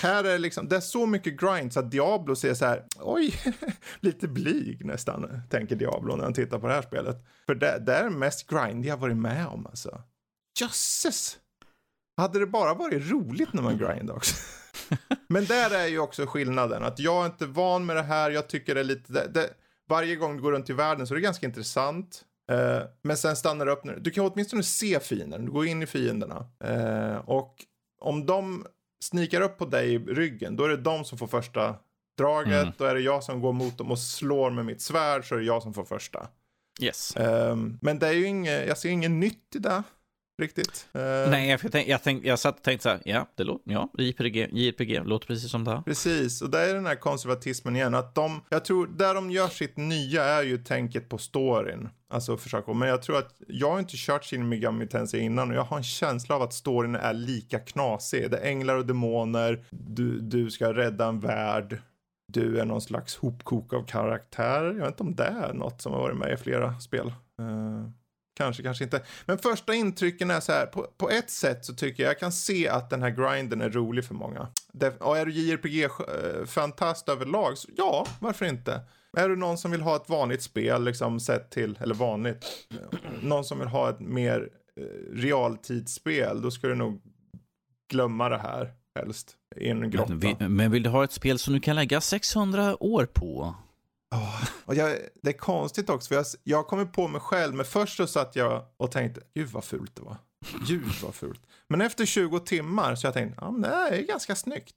här 0.03 0.25
är 0.25 0.39
liksom, 0.39 0.69
det 0.69 0.77
är 0.77 0.81
så 0.81 1.07
mycket 1.07 1.41
grind 1.41 1.73
så 1.73 1.81
att 1.81 1.91
Diablo 1.91 2.37
ser 2.37 2.55
så 2.55 2.65
här, 2.65 2.85
oj, 3.01 3.35
lite 4.01 4.29
blyg 4.29 4.85
nästan, 4.85 5.43
tänker 5.51 5.77
Diablo 5.77 6.17
när 6.17 6.25
han 6.25 6.35
tittar 6.35 6.59
på 6.59 6.67
det 6.67 6.75
här 6.75 6.83
spelet. 6.83 7.17
För 7.47 7.55
det, 7.55 7.79
det 7.87 7.95
är 7.95 8.11
mest 8.11 8.51
grind 8.51 8.85
jag 8.85 8.97
varit 8.97 9.17
med 9.17 9.47
om 9.47 9.67
alltså. 9.67 10.03
Jösses! 10.61 11.39
Hade 12.17 12.39
det 12.39 12.47
bara 12.47 12.75
varit 12.75 13.11
roligt 13.11 13.53
när 13.53 13.63
man 13.63 13.79
grind 13.79 14.11
också. 14.11 14.35
Men 15.29 15.45
där 15.45 15.71
är 15.71 15.87
ju 15.87 15.99
också 15.99 16.27
skillnaden, 16.27 16.85
att 16.85 16.99
jag 16.99 17.23
är 17.23 17.27
inte 17.27 17.47
van 17.47 17.87
med 17.87 17.97
det 17.97 18.03
här, 18.03 18.31
jag 18.31 18.49
tycker 18.49 18.75
det 18.75 18.81
är 18.81 18.85
lite, 18.85 19.13
det, 19.13 19.29
det, 19.29 19.51
varje 19.89 20.17
gång 20.17 20.37
du 20.37 20.43
går 20.43 20.53
runt 20.53 20.71
i 20.71 20.73
världen 20.73 21.07
så 21.07 21.15
är 21.15 21.17
det 21.17 21.23
ganska 21.23 21.47
intressant. 21.47 22.25
Uh, 22.53 22.83
men 23.03 23.17
sen 23.17 23.37
stannar 23.37 23.67
du 23.67 23.73
upp. 23.73 23.83
Du 24.01 24.11
kan 24.11 24.27
åtminstone 24.27 24.63
se 24.63 25.01
fienden. 25.01 25.45
Du 25.45 25.53
går 25.53 25.67
in 25.67 25.83
i 25.83 25.87
fienderna. 25.87 26.47
Uh, 26.65 27.17
och 27.17 27.65
om 28.01 28.27
de 28.27 28.67
snikar 29.05 29.41
upp 29.41 29.59
på 29.59 29.65
dig 29.65 29.95
i 29.95 29.99
ryggen, 29.99 30.57
då 30.57 30.65
är 30.65 30.69
det 30.69 30.77
de 30.77 31.05
som 31.05 31.19
får 31.19 31.27
första 31.27 31.75
draget. 32.19 32.63
Mm. 32.63 32.73
Då 32.79 32.85
är 32.85 32.95
det 32.95 33.01
jag 33.01 33.25
som 33.25 33.41
går 33.41 33.53
mot 33.53 33.79
dem 33.79 33.91
och 33.91 33.99
slår 33.99 34.51
med 34.51 34.67
mitt 34.67 34.81
svärd, 34.81 35.29
så 35.29 35.35
är 35.35 35.39
det 35.39 35.45
jag 35.45 35.63
som 35.63 35.75
får 35.75 35.85
första. 35.85 36.29
Yes. 36.81 37.17
Uh, 37.17 37.57
men 37.81 37.99
det 37.99 38.07
är 38.07 38.13
ju 38.13 38.27
inget, 38.27 38.69
jag 38.69 38.79
ser 38.79 38.89
inget 38.89 39.11
nytt 39.11 39.55
i 39.55 39.59
det. 39.59 39.83
Riktigt. 40.43 40.89
Nej, 40.93 41.51
jag, 41.51 41.73
tänk, 41.73 41.89
jag, 41.89 42.03
tänk, 42.03 42.25
jag 42.25 42.39
satt 42.39 42.57
och 42.57 42.63
tänkte 42.63 42.83
så 42.83 42.89
här, 42.89 43.01
ja, 43.05 43.29
det 43.35 43.45
låter, 43.45 43.73
ja, 43.73 43.93
JRPG, 43.99 44.49
JRPG 44.53 45.05
låter 45.05 45.27
precis 45.27 45.51
som 45.51 45.65
det 45.65 45.71
här. 45.71 45.83
Precis, 45.83 46.43
och 46.43 46.51
där 46.51 46.69
är 46.69 46.75
den 46.75 46.87
här 46.87 46.95
konservatismen 46.95 47.77
igen. 47.77 47.95
Att 47.95 48.15
de, 48.15 48.43
jag 48.49 48.65
tror, 48.65 48.87
där 48.87 49.15
de 49.15 49.31
gör 49.31 49.49
sitt 49.49 49.77
nya 49.77 50.25
är 50.25 50.43
ju 50.43 50.59
tänket 50.59 51.09
på 51.09 51.19
storyn. 51.19 51.89
Alltså 52.09 52.37
försöka, 52.37 52.73
men 52.73 52.89
jag 52.89 53.03
tror 53.03 53.19
att 53.19 53.35
jag 53.49 53.71
har 53.71 53.79
inte 53.79 53.97
kört 53.97 54.25
Shin 54.25 54.49
Megami 54.49 54.87
Tensei 54.87 55.21
innan 55.21 55.51
och 55.51 55.57
jag 55.57 55.65
har 55.65 55.77
en 55.77 55.83
känsla 55.83 56.35
av 56.35 56.43
att 56.43 56.53
storyn 56.53 56.95
är 56.95 57.13
lika 57.13 57.59
knasig. 57.59 58.31
Det 58.31 58.37
är 58.37 58.49
änglar 58.51 58.77
och 58.77 58.87
demoner, 58.87 59.65
du, 59.71 60.21
du 60.21 60.51
ska 60.51 60.73
rädda 60.73 61.07
en 61.07 61.21
värld, 61.21 61.79
du 62.33 62.61
är 62.61 62.65
någon 62.65 62.81
slags 62.81 63.17
hopkok 63.17 63.73
av 63.73 63.87
karaktärer. 63.87 64.75
Jag 64.75 64.85
vet 64.85 64.89
inte 64.89 65.03
om 65.03 65.15
det 65.15 65.25
är 65.25 65.53
något 65.55 65.83
som 65.83 65.93
har 65.93 66.01
varit 66.01 66.17
med 66.17 66.33
i 66.33 66.37
flera 66.37 66.81
spel. 66.81 67.07
Uh, 67.41 67.91
kanske, 68.37 68.63
kanske 68.63 68.85
inte. 68.85 69.03
Men 69.27 69.39
första 69.39 69.75
intrycken 69.75 70.31
är 70.31 70.41
så 70.41 70.53
här, 70.53 70.67
på, 70.67 70.87
på 70.97 71.11
ett 71.11 71.31
sätt 71.31 71.65
så 71.65 71.75
tycker 71.75 72.03
jag 72.03 72.11
jag 72.11 72.19
kan 72.19 72.33
se 72.33 72.69
att 72.69 72.91
den 72.91 73.03
här 73.03 73.11
grinden 73.11 73.61
är 73.61 73.71
rolig 73.71 74.05
för 74.05 74.15
många. 74.15 74.49
Det, 74.73 75.01
och 75.01 75.19
är 75.19 75.27
du 75.27 75.33
JRPG-fantast 75.33 77.09
eh, 77.09 77.15
överlag, 77.15 77.59
så 77.59 77.69
ja, 77.77 78.07
varför 78.21 78.47
inte? 78.47 78.81
Är 79.17 79.29
du 79.29 79.37
någon 79.37 79.59
som 79.59 79.71
vill 79.71 79.81
ha 79.81 79.97
ett 79.97 80.09
vanligt 80.09 80.43
spel, 80.43 80.85
liksom 80.85 81.21
sett 81.21 81.51
till, 81.51 81.79
eller 81.81 81.95
vanligt, 81.95 82.45
någon 83.23 83.45
som 83.45 83.59
vill 83.59 83.69
ha 83.69 83.91
ett 83.91 84.01
mer 84.01 84.49
eh, 84.81 85.15
realtidsspel, 85.15 86.43
då 86.43 86.51
ska 86.51 86.67
du 86.67 86.75
nog 86.75 87.01
glömma 87.91 88.29
det 88.29 88.39
här 88.39 88.73
helst. 88.99 89.37
I 89.57 89.69
en 89.69 89.91
grotta. 89.91 90.15
Men, 90.15 90.57
men 90.57 90.71
vill 90.71 90.83
du 90.83 90.91
ha 90.91 91.05
ett 91.05 91.13
spel 91.13 91.39
som 91.39 91.55
du 91.55 91.61
kan 91.61 91.77
lägga 91.77 92.01
600 92.01 92.83
år 92.83 93.07
på? 93.07 93.55
Oh, 94.15 94.45
och 94.65 94.75
jag, 94.75 94.97
det 95.23 95.31
är 95.31 95.39
konstigt 95.39 95.91
också, 95.91 96.09
för 96.09 96.15
jag, 96.15 96.25
jag 96.45 96.67
kommer 96.67 96.85
på 96.85 97.09
mig 97.09 97.21
själv, 97.21 97.55
men 97.55 97.67
först 97.67 97.97
så 97.97 98.07
satt 98.07 98.37
jag 98.37 98.65
och 98.77 98.91
tänkte, 98.91 99.21
gud 99.35 99.49
vad 99.49 99.65
fult 99.65 99.97
det 99.97 100.03
var. 100.03 100.17
Gud 100.69 100.93
vad 101.03 101.15
fult. 101.15 101.41
Men 101.69 101.81
efter 101.81 102.07
20 102.07 102.41
timmar 102.41 102.95
så 102.95 103.07
jag 103.07 103.15
tänkte, 103.15 103.39
ja 103.41 103.51
men 103.51 103.61
det 103.61 103.69
är 103.69 104.03
ganska 104.03 104.37
snyggt. 104.37 104.75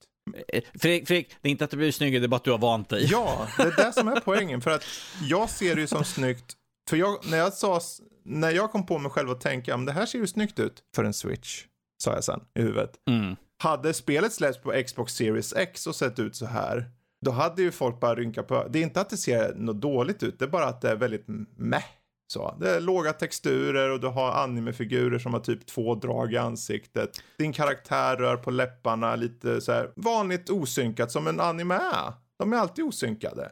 Eh, 0.47 0.63
Fredrik, 0.79 1.07
Fredrik, 1.07 1.35
det 1.41 1.49
är 1.49 1.51
inte 1.51 1.63
att 1.63 1.71
det 1.71 1.77
blir 1.77 1.91
snyggare, 1.91 2.19
det 2.19 2.25
är 2.25 2.27
bara 2.27 2.35
att 2.35 2.43
du 2.43 2.51
har 2.51 2.57
vant 2.57 2.89
dig. 2.89 3.07
Ja, 3.11 3.47
det 3.57 3.63
är 3.63 3.85
det 3.85 3.93
som 3.93 4.07
är 4.07 4.19
poängen. 4.19 4.61
För 4.61 4.71
att 4.71 4.83
jag 5.21 5.49
ser 5.49 5.75
det 5.75 5.81
ju 5.81 5.87
som 5.87 6.03
snyggt. 6.03 6.55
För 6.89 6.97
jag, 6.97 7.25
när, 7.29 7.37
jag 7.37 7.53
sa, 7.53 7.81
när 8.23 8.51
jag 8.51 8.71
kom 8.71 8.85
på 8.85 8.97
mig 8.97 9.11
själv 9.11 9.29
och 9.29 9.41
tänkte, 9.41 9.71
ja, 9.71 9.77
men 9.77 9.85
det 9.85 9.91
här 9.91 10.05
ser 10.05 10.19
ju 10.19 10.27
snyggt 10.27 10.59
ut 10.59 10.83
för 10.95 11.03
en 11.03 11.13
switch. 11.13 11.65
Sa 12.03 12.13
jag 12.13 12.23
sen 12.23 12.41
i 12.59 12.61
huvudet. 12.61 12.91
Mm. 13.09 13.35
Hade 13.63 13.93
spelet 13.93 14.33
släppts 14.33 14.61
på 14.61 14.83
Xbox 14.87 15.13
Series 15.13 15.53
X 15.53 15.87
och 15.87 15.95
sett 15.95 16.19
ut 16.19 16.35
så 16.35 16.45
här. 16.45 16.91
Då 17.25 17.31
hade 17.31 17.61
ju 17.61 17.71
folk 17.71 17.99
bara 17.99 18.15
rynkat 18.15 18.47
på 18.47 18.67
Det 18.69 18.79
är 18.79 18.83
inte 18.83 19.01
att 19.01 19.09
det 19.09 19.17
ser 19.17 19.53
något 19.55 19.81
dåligt 19.81 20.23
ut, 20.23 20.39
det 20.39 20.45
är 20.45 20.49
bara 20.49 20.65
att 20.65 20.81
det 20.81 20.89
är 20.89 20.95
väldigt 20.95 21.25
meh. 21.57 21.83
Så, 22.31 22.55
det 22.59 22.69
är 22.69 22.79
låga 22.79 23.13
texturer 23.13 23.89
och 23.89 23.99
du 23.99 24.07
har 24.07 24.31
animefigurer 24.31 25.19
som 25.19 25.33
har 25.33 25.39
typ 25.39 25.65
två 25.65 25.95
drag 25.95 26.33
i 26.33 26.37
ansiktet. 26.37 27.23
Din 27.37 27.53
karaktär 27.53 28.17
rör 28.17 28.37
på 28.37 28.51
läpparna 28.51 29.15
lite 29.15 29.61
så 29.61 29.71
här 29.71 29.91
vanligt 29.95 30.49
osynkat 30.49 31.11
som 31.11 31.27
en 31.27 31.39
anime 31.39 31.75
är. 31.75 32.13
De 32.37 32.53
är 32.53 32.57
alltid 32.57 32.85
osynkade. 32.85 33.51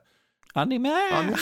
Anime! 0.54 1.12
Anime! 1.14 1.38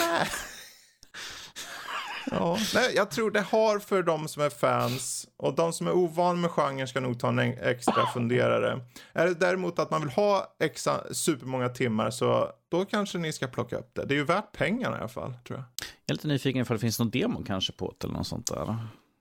ja, 2.32 2.58
nej, 2.74 2.92
jag 2.96 3.12
tror 3.12 3.32
det 3.32 3.42
har 3.42 3.80
för 3.80 4.04
de 4.04 4.28
som 4.28 4.44
är 4.44 4.50
fans 4.50 5.28
och 5.38 5.56
de 5.56 5.74
som 5.74 5.88
är 5.88 5.92
ovan 5.92 6.42
med 6.42 6.52
genren 6.52 6.88
ska 6.88 7.00
nog 7.00 7.20
ta 7.20 7.28
en 7.28 7.40
extra 7.40 8.08
funderare. 8.14 8.80
Är 9.14 9.26
det 9.26 9.34
däremot 9.34 9.80
att 9.80 9.92
man 9.92 10.02
vill 10.02 10.10
ha 10.10 10.56
exa, 10.60 11.14
supermånga 11.14 11.70
timmar 11.70 12.12
så 12.12 12.52
då 12.72 12.86
kanske 12.86 13.18
ni 13.18 13.34
ska 13.34 13.48
plocka 13.48 13.78
upp 13.78 13.96
det. 13.96 14.06
Det 14.06 14.14
är 14.14 14.18
ju 14.18 14.26
värt 14.26 14.52
pengarna 14.52 14.98
i 14.98 15.00
alla 15.00 15.08
fall, 15.08 15.34
tror 15.48 15.60
jag. 15.60 15.75
Jag 16.06 16.14
är 16.14 16.16
lite 16.16 16.28
nyfiken 16.28 16.66
för 16.66 16.74
det 16.74 16.80
finns 16.80 17.00
någon 17.00 17.10
demo 17.10 17.44
kanske 17.44 17.74
på 17.74 17.94
det 17.98 18.06
eller 18.06 18.18
något 18.18 18.28
sånt 18.28 18.48
där. 18.48 18.78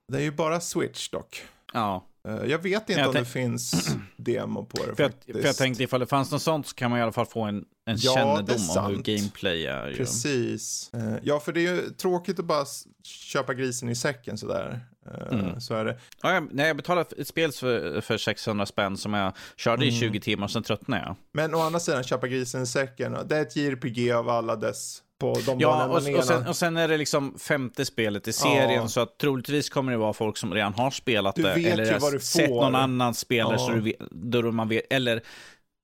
Det 0.08 0.18
är 0.18 0.22
ju 0.22 0.30
bara 0.30 0.60
Switch 0.60 1.08
dock. 1.08 1.42
Ja. 1.72 2.06
Eh, 2.28 2.50
jag 2.50 2.58
vet 2.58 2.90
inte 2.90 3.00
jag 3.00 3.08
om 3.08 3.14
det 3.14 3.24
finns 3.24 3.96
demo 4.16 4.64
på 4.64 4.86
det 4.86 4.96
för 4.96 5.04
faktiskt. 5.04 5.28
Jag, 5.28 5.40
för 5.40 5.46
jag 5.46 5.56
tänkte 5.56 5.82
ifall 5.82 6.00
det 6.00 6.06
fanns 6.06 6.32
något 6.32 6.42
sånt 6.42 6.66
så 6.66 6.74
kan 6.74 6.90
man 6.90 7.00
i 7.00 7.02
alla 7.02 7.12
fall 7.12 7.26
få 7.26 7.42
en, 7.42 7.64
en 7.86 7.96
ja, 7.96 8.14
kännedom 8.14 8.70
om 8.76 8.86
hur 8.86 9.02
gameplay 9.02 9.66
är. 9.66 9.88
Ju. 9.88 9.96
Precis. 9.96 10.90
Eh, 10.94 11.14
ja, 11.22 11.40
för 11.40 11.52
det 11.52 11.66
är 11.66 11.74
ju 11.74 11.90
tråkigt 11.90 12.38
att 12.38 12.44
bara 12.44 12.64
köpa 13.02 13.54
grisen 13.54 13.88
i 13.88 13.94
säcken 13.94 14.38
sådär. 14.38 14.80
Eh, 15.06 15.38
mm. 15.38 15.60
Så 15.60 15.74
är 15.74 15.84
det. 15.84 15.98
Ja, 16.22 16.34
jag, 16.34 16.48
nej, 16.52 16.66
jag 16.66 16.76
betalade 16.76 17.16
ett 17.18 17.28
spel 17.28 17.52
för, 17.52 18.00
för 18.00 18.18
600 18.18 18.66
spänn 18.66 18.96
som 18.96 19.14
jag 19.14 19.32
körde 19.56 19.84
mm. 19.84 19.94
i 19.94 20.00
20 20.00 20.20
timmar, 20.20 20.48
sen 20.48 20.62
tröttnade 20.62 21.02
jag. 21.02 21.16
Men 21.32 21.54
å 21.54 21.60
andra 21.60 21.80
sidan, 21.80 22.02
köpa 22.02 22.28
grisen 22.28 22.62
i 22.62 22.66
säcken. 22.66 23.16
Det 23.26 23.36
är 23.36 23.42
ett 23.42 23.56
JRPG 23.56 24.12
av 24.12 24.28
alla 24.28 24.56
dess 24.56 25.02
på 25.18 25.40
de 25.46 25.60
Ja, 25.60 25.86
och, 25.86 25.96
och, 25.96 26.24
sen, 26.24 26.46
och 26.46 26.56
sen 26.56 26.76
är 26.76 26.88
det 26.88 26.96
liksom 26.96 27.38
femte 27.38 27.84
spelet 27.84 28.28
i 28.28 28.32
serien, 28.32 28.82
ja. 28.82 28.88
så 28.88 29.00
att 29.00 29.18
troligtvis 29.18 29.70
kommer 29.70 29.92
det 29.92 29.98
vara 29.98 30.12
folk 30.12 30.36
som 30.36 30.54
redan 30.54 30.74
har 30.74 30.90
spelat 30.90 31.34
det. 31.34 31.52
eller 31.52 32.18
sett 32.18 32.50
någon 32.50 32.74
annan 32.74 33.14
spelare, 33.14 33.56
ja. 33.58 33.66
så 33.66 33.72
du 33.72 33.80
vet, 33.80 33.96
då 34.10 34.52
man 34.52 34.68
vet, 34.68 34.82
eller 34.90 35.22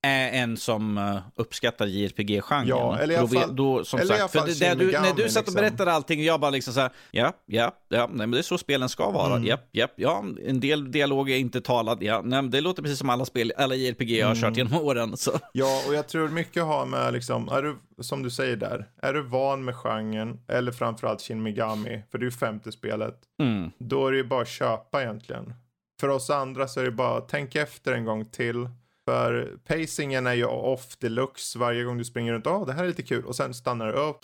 är 0.01 0.41
en 0.41 0.57
som 0.57 0.97
uh, 0.97 1.17
uppskattar 1.35 1.85
JRPG-genren. 1.85 2.67
Ja, 2.67 2.97
eller 2.97 3.13
i 3.13 3.17
alla 3.17 3.27
fall, 3.27 3.55
då, 3.55 3.85
som 3.85 3.99
eller 3.99 4.17
sagt, 4.17 4.31
för 4.31 4.45
det, 4.45 4.59
det, 4.59 4.75
du, 4.75 4.91
när 4.91 5.13
du 5.13 5.29
satt 5.29 5.41
och 5.41 5.47
liksom. 5.47 5.53
berättade 5.53 5.91
allting, 5.91 6.23
jag 6.23 6.39
bara 6.39 6.51
liksom 6.51 6.73
så 6.73 6.79
här, 6.79 6.91
ja, 7.11 7.33
ja, 7.45 7.71
ja, 7.89 8.07
nej, 8.07 8.27
men 8.27 8.31
det 8.31 8.37
är 8.37 8.41
så 8.41 8.57
spelen 8.57 8.89
ska 8.89 9.11
vara. 9.11 9.35
Mm. 9.35 9.47
Japp, 9.47 9.69
japp, 9.71 9.93
ja, 9.95 10.25
en 10.45 10.59
del 10.59 10.91
dialog 10.91 11.29
är 11.29 11.37
inte 11.37 11.61
talad, 11.61 12.03
ja, 12.03 12.21
nej, 12.23 12.41
men 12.41 12.51
det 12.51 12.61
låter 12.61 12.83
precis 12.83 12.99
som 12.99 13.09
alla 13.09 13.25
spel, 13.25 13.53
alla 13.57 13.75
JRPG 13.75 14.19
jag 14.19 14.27
har 14.27 14.35
mm. 14.35 14.41
kört 14.41 14.57
genom 14.57 14.85
åren. 14.85 15.17
Så. 15.17 15.31
Ja, 15.53 15.83
och 15.87 15.93
jag 15.93 16.07
tror 16.07 16.29
mycket 16.29 16.63
har 16.63 16.85
med, 16.85 17.13
liksom, 17.13 17.49
är 17.49 17.61
du, 17.61 17.77
som 17.99 18.23
du 18.23 18.29
säger 18.29 18.55
där, 18.55 18.85
är 19.01 19.13
du 19.13 19.21
van 19.21 19.65
med 19.65 19.75
genren, 19.75 20.39
eller 20.47 20.71
framförallt 20.71 21.21
Shin 21.21 21.43
Megami, 21.43 22.03
för 22.11 22.17
det 22.17 22.23
är 22.23 22.25
ju 22.25 22.31
femte 22.31 22.71
spelet, 22.71 23.15
mm. 23.41 23.71
då 23.77 24.07
är 24.07 24.11
det 24.11 24.17
ju 24.17 24.23
bara 24.23 24.41
att 24.41 24.47
köpa 24.47 25.01
egentligen. 25.01 25.53
För 25.99 26.09
oss 26.09 26.29
andra 26.29 26.67
så 26.67 26.79
är 26.79 26.83
det 26.83 26.91
bara, 26.91 27.21
tänk 27.21 27.55
efter 27.55 27.93
en 27.93 28.05
gång 28.05 28.25
till 28.25 28.69
för 29.11 29.57
pacingen 29.65 30.27
är 30.27 30.33
ju 30.33 30.45
off 30.45 30.97
deluxe 30.97 31.59
varje 31.59 31.83
gång 31.83 31.97
du 31.97 32.05
springer 32.05 32.33
runt. 32.33 32.45
Ja, 32.45 32.57
oh, 32.57 32.65
det 32.65 32.73
här 32.73 32.83
är 32.83 32.87
lite 32.87 33.03
kul. 33.03 33.25
Och 33.25 33.35
sen 33.35 33.53
stannar 33.53 33.87
du 33.87 33.93
upp 33.93 34.19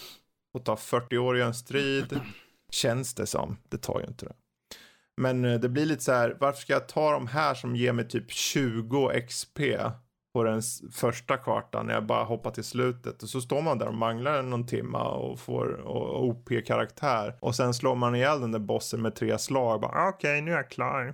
och 0.53 0.65
tar 0.65 0.75
40 0.75 1.17
år 1.17 1.37
i 1.37 1.41
en 1.41 1.53
strid. 1.53 2.19
Känns 2.71 3.13
det 3.13 3.25
som. 3.25 3.57
Det 3.69 3.77
tar 3.77 3.99
ju 3.99 4.05
inte 4.07 4.25
det. 4.25 4.33
Men 5.21 5.45
eh, 5.45 5.59
det 5.59 5.69
blir 5.69 5.85
lite 5.85 6.03
så 6.03 6.11
här, 6.11 6.37
varför 6.39 6.61
ska 6.61 6.73
jag 6.73 6.87
ta 6.87 7.11
de 7.11 7.27
här 7.27 7.53
som 7.53 7.75
ger 7.75 7.93
mig 7.93 8.07
typ 8.07 8.31
20 8.31 9.21
XP 9.27 9.59
på 10.33 10.43
den 10.43 10.61
första 10.91 11.37
kartan 11.37 11.85
när 11.85 11.93
jag 11.93 12.05
bara 12.05 12.23
hoppar 12.23 12.51
till 12.51 12.63
slutet 12.63 13.23
och 13.23 13.29
så 13.29 13.41
står 13.41 13.61
man 13.61 13.77
där 13.77 13.87
och 13.87 13.93
manglar 13.93 14.41
någon 14.41 14.67
timma 14.67 15.09
och 15.09 15.39
får 15.39 15.87
OP-karaktär 16.15 17.37
och 17.39 17.55
sen 17.55 17.73
slår 17.73 17.95
man 17.95 18.15
ihjäl 18.15 18.41
den 18.41 18.51
där 18.51 18.59
bossen 18.59 19.01
med 19.01 19.15
tre 19.15 19.37
slag. 19.37 19.83
Ah, 19.83 20.09
okej, 20.09 20.31
okay, 20.31 20.41
nu 20.41 20.51
är 20.51 20.55
jag 20.55 20.69
klar. 20.69 21.13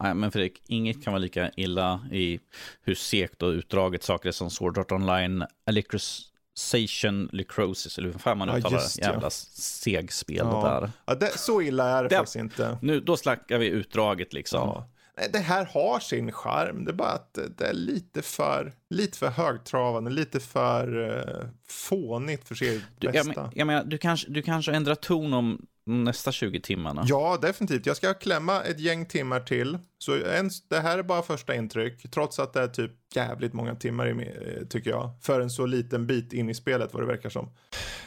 Nej, 0.00 0.14
men 0.14 0.30
Fredrik, 0.30 0.62
inget 0.66 1.04
kan 1.04 1.12
vara 1.12 1.20
lika 1.20 1.50
illa 1.56 2.00
i 2.12 2.40
hur 2.82 2.94
segt 2.94 3.42
och 3.42 3.48
utdraget 3.48 4.02
saker 4.02 4.28
är 4.28 4.32
som 4.32 4.50
Sword 4.50 4.78
Art 4.78 4.92
Online, 4.92 5.44
Electrosation 5.66 7.28
Lycrosis, 7.32 7.98
eller 7.98 8.12
hur 8.12 8.18
fan 8.18 8.38
man 8.38 8.48
uttalar 8.48 8.78
det, 8.78 9.06
jävla 9.06 9.30
segspel 9.30 10.36
ja. 10.36 10.80
där. 10.80 10.90
Ja, 11.06 11.14
det, 11.14 11.38
så 11.38 11.62
illa 11.62 11.88
är 11.88 12.02
det, 12.02 12.08
det 12.08 12.16
faktiskt 12.16 12.36
inte. 12.36 12.78
Nu, 12.82 13.00
då 13.00 13.16
snackar 13.16 13.58
vi 13.58 13.66
utdraget 13.66 14.32
liksom. 14.32 14.68
Ja. 14.68 14.88
Det 15.32 15.38
här 15.38 15.64
har 15.64 16.00
sin 16.00 16.32
charm, 16.32 16.84
det 16.84 16.90
är 16.90 16.94
bara 16.94 17.08
att 17.08 17.38
det 17.56 17.66
är 17.66 17.72
lite 17.72 18.22
för, 18.22 18.72
lite 18.90 19.18
för 19.18 19.28
högtravande, 19.28 20.10
lite 20.10 20.40
för 20.40 20.98
uh, 20.98 21.48
fånigt 21.68 22.48
för 22.48 22.54
sitt 22.54 23.00
bästa. 23.00 23.18
Jag, 23.18 23.26
men, 23.26 23.50
jag 23.54 23.66
menar, 23.66 23.84
du 23.84 23.98
kanske, 23.98 24.30
du 24.30 24.42
kanske 24.42 24.72
ändrar 24.72 24.94
ton 24.94 25.34
om 25.34 25.66
nästa 25.88 26.32
20 26.32 26.60
timmarna. 26.60 27.04
Ja, 27.06 27.38
definitivt. 27.42 27.86
Jag 27.86 27.96
ska 27.96 28.14
klämma 28.14 28.62
ett 28.62 28.80
gäng 28.80 29.06
timmar 29.06 29.40
till. 29.40 29.78
Så 29.98 30.16
ens, 30.16 30.68
det 30.68 30.80
här 30.80 30.98
är 30.98 31.02
bara 31.02 31.22
första 31.22 31.54
intryck, 31.54 32.10
trots 32.10 32.38
att 32.38 32.52
det 32.52 32.60
är 32.60 32.68
typ 32.68 32.92
jävligt 33.14 33.52
många 33.52 33.74
timmar 33.74 34.06
i, 34.06 34.26
eh, 34.26 34.66
tycker 34.66 34.90
jag. 34.90 35.10
För 35.22 35.40
en 35.40 35.50
så 35.50 35.66
liten 35.66 36.06
bit 36.06 36.32
in 36.32 36.50
i 36.50 36.54
spelet 36.54 36.92
vad 36.92 37.02
det 37.02 37.06
verkar 37.06 37.30
som. 37.30 37.50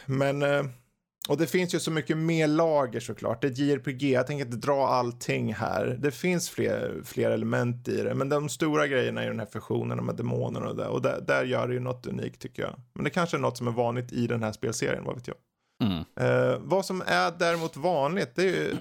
Men, 0.05 0.41
eh, 0.41 0.63
och 1.29 1.37
det 1.37 1.47
finns 1.47 1.75
ju 1.75 1.79
så 1.79 1.91
mycket 1.91 2.17
mer 2.17 2.47
lager 2.47 2.99
såklart. 2.99 3.41
Det 3.41 3.47
är 3.47 3.51
ett 3.51 3.57
JRPG, 3.57 4.11
jag 4.11 4.27
tänker 4.27 4.45
inte 4.45 4.57
dra 4.57 4.87
allting 4.87 5.53
här. 5.53 5.97
Det 5.99 6.11
finns 6.11 6.49
fler, 6.49 7.01
fler 7.05 7.31
element 7.31 7.87
i 7.87 8.01
det. 8.03 8.13
Men 8.13 8.29
de 8.29 8.49
stora 8.49 8.87
grejerna 8.87 9.21
är 9.21 9.25
ju 9.25 9.31
den 9.31 9.39
här 9.39 9.47
fusionen 9.47 10.05
med 10.05 10.15
demonerna 10.15 10.69
och 10.69 10.75
det. 10.75 10.87
Och 10.87 11.01
där, 11.01 11.21
där 11.27 11.43
gör 11.43 11.67
det 11.67 11.73
ju 11.73 11.79
något 11.79 12.07
unikt 12.07 12.41
tycker 12.41 12.63
jag. 12.63 12.75
Men 12.93 13.03
det 13.03 13.09
kanske 13.09 13.37
är 13.37 13.41
något 13.41 13.57
som 13.57 13.67
är 13.67 13.71
vanligt 13.71 14.11
i 14.11 14.27
den 14.27 14.43
här 14.43 14.51
spelserien, 14.51 15.03
vad 15.03 15.15
vet 15.15 15.27
jag. 15.27 15.37
Mm. 15.81 16.03
Eh, 16.15 16.59
vad 16.59 16.85
som 16.85 17.03
är 17.05 17.31
däremot 17.39 17.77
vanligt 17.77 18.35
det 18.35 18.43
är 18.43 18.45
ju 18.45 18.77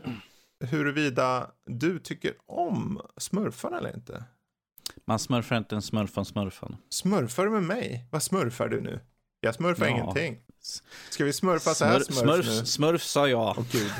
huruvida 0.64 1.50
du 1.66 1.98
tycker 1.98 2.34
om 2.46 3.00
smurfarna 3.16 3.78
eller 3.78 3.94
inte. 3.94 4.24
Man 5.04 5.18
smurfar 5.18 5.56
inte 5.56 5.74
en 5.74 5.82
smurf 5.82 6.10
från 6.10 6.24
smurfen. 6.24 6.76
Smurfar 6.90 7.44
du 7.44 7.50
med 7.50 7.62
mig? 7.62 8.06
Vad 8.10 8.22
smurfar 8.22 8.68
du 8.68 8.80
nu? 8.80 9.00
Jag 9.40 9.54
smurfar 9.54 9.86
ja. 9.86 9.90
ingenting. 9.90 10.38
Ska 11.10 11.24
vi 11.24 11.32
smurfa 11.32 11.74
så 11.74 11.84
här 11.84 12.00
smurf, 12.00 12.18
smurf 12.18 12.46
nu? 12.46 12.66
Smurf 12.66 13.02
sa 13.02 13.28
jag. 13.28 13.54
Åh 13.58 13.64
gud. 13.72 13.92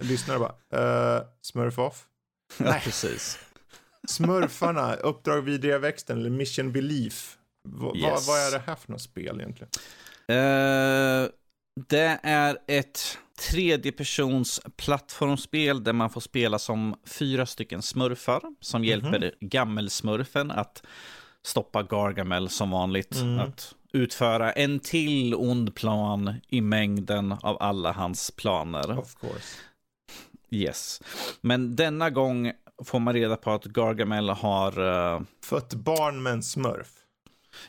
Lyssnar 0.00 0.38
bara. 0.38 1.18
Uh, 1.18 1.24
smurf 1.40 1.78
off? 1.78 2.06
Nej. 2.56 2.80
precis. 2.84 3.38
Smurfarna, 4.08 4.94
Uppdrag 4.94 5.42
vidriga 5.42 5.78
växten 5.78 6.18
eller 6.18 6.30
Mission 6.30 6.72
Belief. 6.72 7.38
V 7.68 7.98
yes. 7.98 8.28
Vad 8.28 8.38
är 8.38 8.50
det 8.50 8.62
här 8.66 8.74
för 8.74 8.92
något 8.92 9.00
spel 9.00 9.40
egentligen? 9.40 9.70
Uh, 10.30 11.28
det 11.88 12.20
är 12.22 12.58
ett 12.66 13.18
tredjepersons 13.50 14.60
plattformsspel 14.76 15.84
där 15.84 15.92
man 15.92 16.10
får 16.10 16.20
spela 16.20 16.58
som 16.58 16.94
fyra 17.06 17.46
stycken 17.46 17.82
smurfar 17.82 18.42
som 18.60 18.82
mm 18.82 18.86
-hmm. 18.86 19.10
hjälper 19.10 19.34
gammelsmurfen 19.40 20.50
att 20.50 20.82
stoppa 21.42 21.82
Gargamel 21.82 22.48
som 22.48 22.70
vanligt. 22.70 23.16
Att 23.40 23.74
utföra 23.92 24.52
en 24.52 24.80
till 24.80 25.34
ond 25.34 25.74
plan 25.74 26.34
i 26.48 26.60
mängden 26.60 27.32
av 27.32 27.56
alla 27.62 27.92
hans 27.92 28.30
planer. 28.30 28.98
Of 28.98 29.14
course. 29.14 29.58
Yes. 30.50 31.02
Men 31.40 31.76
denna 31.76 32.10
gång 32.10 32.52
får 32.84 32.98
man 32.98 33.14
reda 33.14 33.36
på 33.36 33.50
att 33.50 33.64
Gargamel 33.64 34.28
har 34.28 34.80
uh, 34.80 35.20
Fött 35.44 35.74
barn 35.74 36.22
med 36.22 36.32
en 36.32 36.42
smurf. 36.42 36.88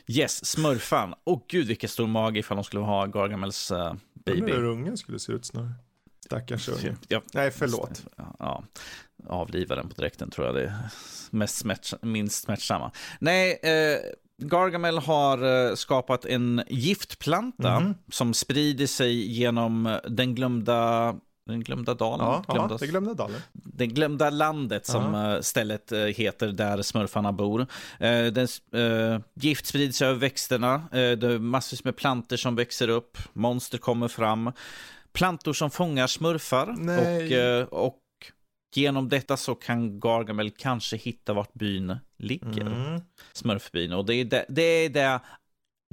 Yes, 0.06 0.46
smurfan. 0.46 1.14
Åh 1.24 1.40
gud 1.48 1.66
vilken 1.66 1.88
stor 1.88 2.06
mage 2.06 2.38
ifall 2.38 2.56
de 2.56 2.64
skulle 2.64 2.82
ha 2.84 3.06
Gargamels 3.06 3.70
uh, 3.72 3.76
Undrar 3.78 3.96
baby. 4.24 4.52
hur 4.52 4.64
ungen 4.64 4.96
skulle 4.96 5.18
se 5.18 5.32
ut 5.32 5.44
snarare. 5.44 5.72
Stackars 6.24 6.68
unge. 6.68 6.96
Ja, 7.08 7.22
Nej, 7.34 7.50
förlåt. 7.50 8.04
ja, 8.38 8.64
avliva 9.28 9.74
den 9.76 9.88
på 9.88 9.94
direkten 9.94 10.30
tror 10.30 10.46
jag 10.46 10.54
det 10.56 10.62
är 10.64 10.74
mest 11.30 11.56
smärts 11.56 11.94
minst 12.02 12.42
smärtsamma. 12.44 12.92
Nej, 13.20 13.52
eh, 13.62 13.98
Gargamel 14.42 14.98
har 14.98 15.68
eh, 15.68 15.74
skapat 15.74 16.24
en 16.24 16.62
giftplanta 16.68 17.80
Mhm. 17.80 17.94
som 18.08 18.34
sprider 18.34 18.86
sig 18.86 19.32
genom 19.32 19.98
den 20.08 20.34
glömda 20.34 21.14
den 21.50 21.62
glömda 21.62 21.94
dalen, 21.94 22.26
Ja, 22.26 22.44
ja, 22.48 22.54
glömda, 22.54 22.76
det 22.76 22.86
glömde 22.86 23.14
Dalen. 23.14 23.40
det 23.52 23.86
glömda 23.86 24.30
landet 24.30 24.86
som 24.86 25.14
eh, 25.14 25.40
stället 25.40 25.92
eh, 25.92 25.98
heter 25.98 26.48
där 26.48 26.82
smurfarna 26.82 27.32
bor. 27.32 27.60
Eh, 28.00 28.24
den, 28.26 28.48
eh, 28.74 29.20
gift 29.34 29.66
sprider 29.66 29.92
sig 29.92 30.08
över 30.08 30.18
växterna, 30.20 30.82
det 30.90 31.22
är 31.22 31.38
massvis 31.38 31.84
med 31.84 31.96
planter 31.96 32.36
som 32.36 32.54
växer 32.56 32.88
upp, 32.88 33.18
monster 33.32 33.78
kommer 33.78 34.08
fram, 34.08 34.52
plantor 35.12 35.52
som 35.52 35.70
fångar 35.70 36.06
smurfar 36.06 36.74
Nej. 36.78 37.62
och, 37.64 37.86
och 37.86 37.96
genom 38.74 39.08
detta 39.08 39.36
så 39.36 39.54
kan 39.54 40.00
Gargamel 40.00 40.50
kanske 40.50 40.96
hitta 40.96 41.32
vart 41.32 41.52
byn 41.52 41.96
ligger, 42.18 42.60
Mm. 42.66 43.00
smurfbyn. 43.32 43.92
Och 43.92 44.04
det 44.06 44.14
är 44.14 44.24
det, 44.24 44.44
det, 44.48 44.62
är 44.62 44.88
det 44.88 45.20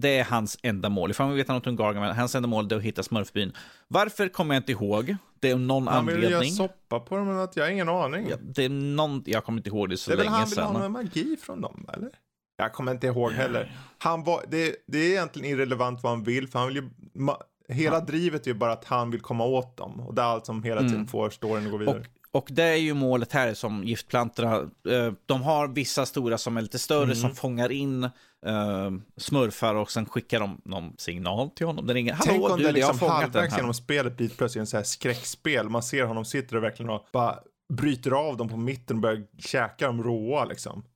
det 0.02 0.18
är 0.20 0.24
hans 0.24 0.58
enda 0.64 0.90
mål. 0.90 1.12
Ifall 1.12 1.28
man 1.28 1.36
vet 1.36 1.48
något 1.48 1.68
om 1.68 1.76
Gargamel, 1.76 2.12
hans 2.16 2.36
enda 2.36 2.48
mål 2.48 2.72
är 2.72 2.76
att 2.78 2.84
hitta 2.84 3.04
smurfbyn. 3.04 3.52
Varför 3.88 4.28
kommer 4.30 4.56
jag 4.56 4.60
inte 4.62 4.72
ihåg. 4.72 5.16
Det 5.39 5.49
är 5.49 5.55
någon 5.55 5.88
Han 5.88 6.05
vill 6.05 6.15
göra 6.23 6.26
anledning. 6.35 6.51
soppa 6.55 6.99
på 6.99 7.18
dem, 7.18 7.27
men 7.27 7.39
att 7.39 7.55
jag 7.55 7.64
har 7.64 7.72
ingen 7.72 7.89
aning. 7.89 8.27
Ja, 8.30 8.35
det 8.41 8.64
är 8.65 8.69
någon, 8.69 9.23
jag 9.26 9.43
kommer 9.45 9.59
inte 9.59 9.69
ihåg 9.69 9.89
det 9.89 9.97
så 9.97 10.09
det 10.11 10.14
är 10.14 10.18
väl 10.18 10.26
länge 10.26 10.38
han 10.38 10.49
vill 10.49 10.59
ha 10.59 10.72
någon 10.73 10.91
magi 10.91 11.38
från 11.41 11.61
dem, 11.61 11.85
eller? 11.93 12.09
Jag 12.57 12.73
kommer 12.73 12.91
inte 12.91 13.07
ihåg 13.07 13.31
heller. 13.31 13.72
Han 13.97 14.23
var, 14.23 14.43
det, 14.47 14.76
det 14.88 14.97
är 14.97 15.09
egentligen 15.11 15.51
irrelevant 15.51 16.03
vad 16.03 16.11
han 16.11 16.23
vill, 16.23 16.47
för 16.47 16.59
han 16.59 16.68
vill 16.68 16.77
ju... 16.77 16.89
Ma, 17.14 17.38
hela 17.69 17.99
drivet 17.99 18.43
är 18.47 18.51
ju 18.51 18.53
bara 18.53 18.72
att 18.72 18.85
han 18.85 19.11
vill 19.11 19.22
komma 19.22 19.45
åt 19.45 19.77
dem. 19.77 19.99
Och 19.99 20.14
det 20.14 20.22
är 20.22 20.26
allt 20.26 20.45
som 20.45 20.64
hela 20.64 20.81
tiden 20.81 21.07
får 21.07 21.30
storyn 21.30 21.65
att 21.65 21.72
gå 21.72 21.77
vidare. 21.77 21.95
Mm. 21.97 22.07
Och, 22.31 22.43
och 22.43 22.47
det 22.51 22.64
är 22.64 22.76
ju 22.76 22.93
målet 22.93 23.31
här 23.34 23.53
som 23.53 23.84
giftplantorna, 23.84 24.55
eh, 24.89 25.14
de 25.26 25.41
har 25.41 25.68
vissa 25.68 26.05
stora 26.05 26.38
som 26.38 26.57
är 26.57 26.61
lite 26.61 26.80
större 26.80 27.03
Mm. 27.03 27.15
som 27.15 27.35
fångar 27.35 27.72
in 27.72 28.09
eh, 28.45 28.91
smurfar 29.18 29.76
och 29.76 29.91
sen 29.91 30.05
skickar 30.05 30.39
de 30.39 30.61
någon 30.65 30.93
signal 30.97 31.49
till 31.49 31.65
honom. 31.65 31.88
Den 31.88 31.93
ringer, 31.93 32.14
Hallå, 32.14 32.26
Tänk 32.31 32.43
om 32.43 32.57
du, 32.57 32.64
det 32.64 32.69
är 32.69 32.73
liksom 32.73 32.97
den 32.99 33.09
halvvägs 33.09 33.57
genom 33.57 33.73
spelet 33.73 34.18
blir 34.18 34.30
plötsligt 34.30 34.59
en 34.59 34.68
så 34.68 34.77
här 34.77 34.84
skräckspel. 34.84 35.69
Man 35.69 35.84
ser 35.84 36.03
honom 36.03 36.26
sitter 36.26 36.55
och 36.55 36.64
verkligen 36.64 36.89
och 36.89 37.07
bara 37.11 37.39
bryter 37.73 38.11
av 38.11 38.38
dem 38.38 38.49
på 38.49 38.57
mitten 38.57 38.95
och 38.95 39.01
börjar 39.01 39.23
käka 39.39 39.88
dem 39.88 40.03
råa 40.03 40.45
liksom. 40.45 40.84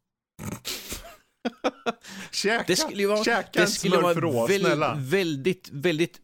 käka, 2.32 2.64
Det 2.68 2.76
skulle 2.76 3.02
ju 3.02 3.08
vara, 3.08 3.24
käka 3.24 3.50
det 3.54 3.62
en 3.62 3.68
smurf 3.68 4.18
rå, 4.18 4.48
väldigt, 4.48 4.68
snälla. 4.68 4.96
väldigt, 4.98 5.70
väldigt 5.72 6.20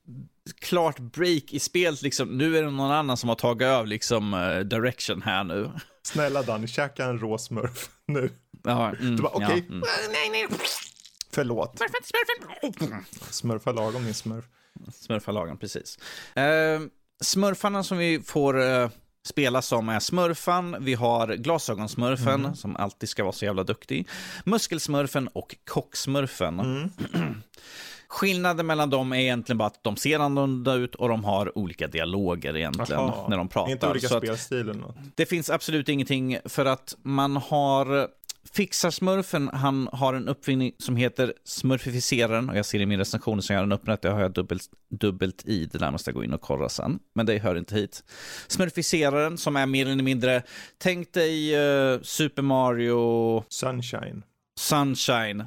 klart 0.61 0.99
break 0.99 1.43
i 1.53 1.59
spelet. 1.59 2.01
Liksom. 2.01 2.37
Nu 2.37 2.57
är 2.57 2.63
det 2.63 2.71
någon 2.71 2.91
annan 2.91 3.17
som 3.17 3.29
har 3.29 3.35
tagit 3.35 3.65
över 3.65 3.85
liksom, 3.85 4.33
eh, 4.33 4.59
direction 4.59 5.21
här 5.21 5.43
nu. 5.43 5.71
Snälla 6.03 6.41
Danny, 6.41 6.67
käka 6.67 7.05
en 7.05 7.19
rå 7.19 7.37
smurf 7.37 7.89
nu. 8.07 8.29
Ja, 8.63 8.89
mm, 8.89 9.15
Du 9.15 9.21
bara 9.21 9.31
okej. 9.33 9.65
ja, 9.67 9.73
mm. 9.75 9.83
Nej, 11.79 11.89
nej. 12.89 13.01
Förlåt. 13.15 13.33
Smurfa 13.33 13.71
lagom 13.71 14.03
din 14.05 14.13
smurf. 14.13 14.45
Smurfalagen, 14.93 15.57
precis. 15.57 15.99
Eh, 16.35 16.79
smurfarna 17.21 17.83
som 17.83 17.97
vi 17.97 18.21
får 18.25 18.61
eh, 18.61 18.89
spela 19.25 19.61
som 19.61 19.89
är 19.89 19.99
smurfan, 19.99 20.75
vi 20.79 20.93
har 20.93 21.27
glasögonsmurfen 21.35 22.27
Mm. 22.45 22.55
som 22.55 22.75
alltid 22.75 23.09
ska 23.09 23.23
vara 23.23 23.33
så 23.33 23.45
jävla 23.45 23.63
duktig, 23.63 24.07
muskelsmurfen 24.45 25.27
och 25.27 25.55
kocksmurfen. 25.65 26.59
Mm. 26.59 26.89
Skillnaden 28.07 28.65
mellan 28.65 28.89
dem 28.89 29.13
är 29.13 29.17
egentligen 29.19 29.57
bara 29.57 29.65
att 29.67 29.83
de 29.83 29.95
ser 29.95 30.19
annorlunda 30.19 30.73
ut 30.73 30.95
och 30.95 31.09
de 31.09 31.23
har 31.25 31.57
olika 31.57 31.87
dialoger 31.87 32.57
egentligen 32.57 33.01
Jaha. 33.01 33.29
när 33.29 33.37
de 33.37 33.47
pratar. 33.47 33.71
Inte 33.71 33.87
olika 33.89 34.07
spelstilar 34.07 34.61
eller 34.61 34.73
något. 34.81 34.95
det 35.15 35.25
finns 35.25 35.49
absolut 35.49 35.89
ingenting 35.89 36.37
för 36.45 36.65
att 36.65 36.95
man 37.01 37.35
har 37.37 38.07
Fixarsmurfen, 38.53 39.49
han 39.53 39.89
har 39.91 40.13
en 40.13 40.27
uppfinning 40.27 40.71
som 40.77 40.95
heter 40.95 41.33
smurfificeraren 41.43 42.49
och 42.49 42.57
jag 42.57 42.65
ser 42.65 42.79
i 42.79 42.85
min 42.85 42.99
recension 42.99 43.41
som 43.41 43.53
jag 43.53 43.61
har 43.61 43.67
den 43.67 43.71
öppnat, 43.71 44.01
det 44.01 44.09
har 44.09 44.21
jag 44.21 44.33
dubbelt, 44.33 44.63
dubbelt 44.89 45.45
i, 45.45 45.65
det 45.65 45.77
där 45.77 45.91
måste 45.91 46.09
jag 46.09 46.15
gå 46.15 46.23
in 46.23 46.33
och 46.33 46.41
kolla 46.41 46.69
sen, 46.69 46.99
men 47.15 47.25
det 47.25 47.37
hör 47.37 47.55
inte 47.57 47.75
hit. 47.75 48.03
Smurfificeraren 48.47 49.37
som 49.37 49.55
är 49.55 49.65
mer 49.65 49.87
eller 49.87 50.03
mindre, 50.03 50.43
tänk 50.77 51.13
dig 51.13 51.55
eh, 51.55 51.99
Super 52.01 52.41
Mario 52.41 53.43
Sunshine. 53.49 54.23
Sunshine. 54.59 55.45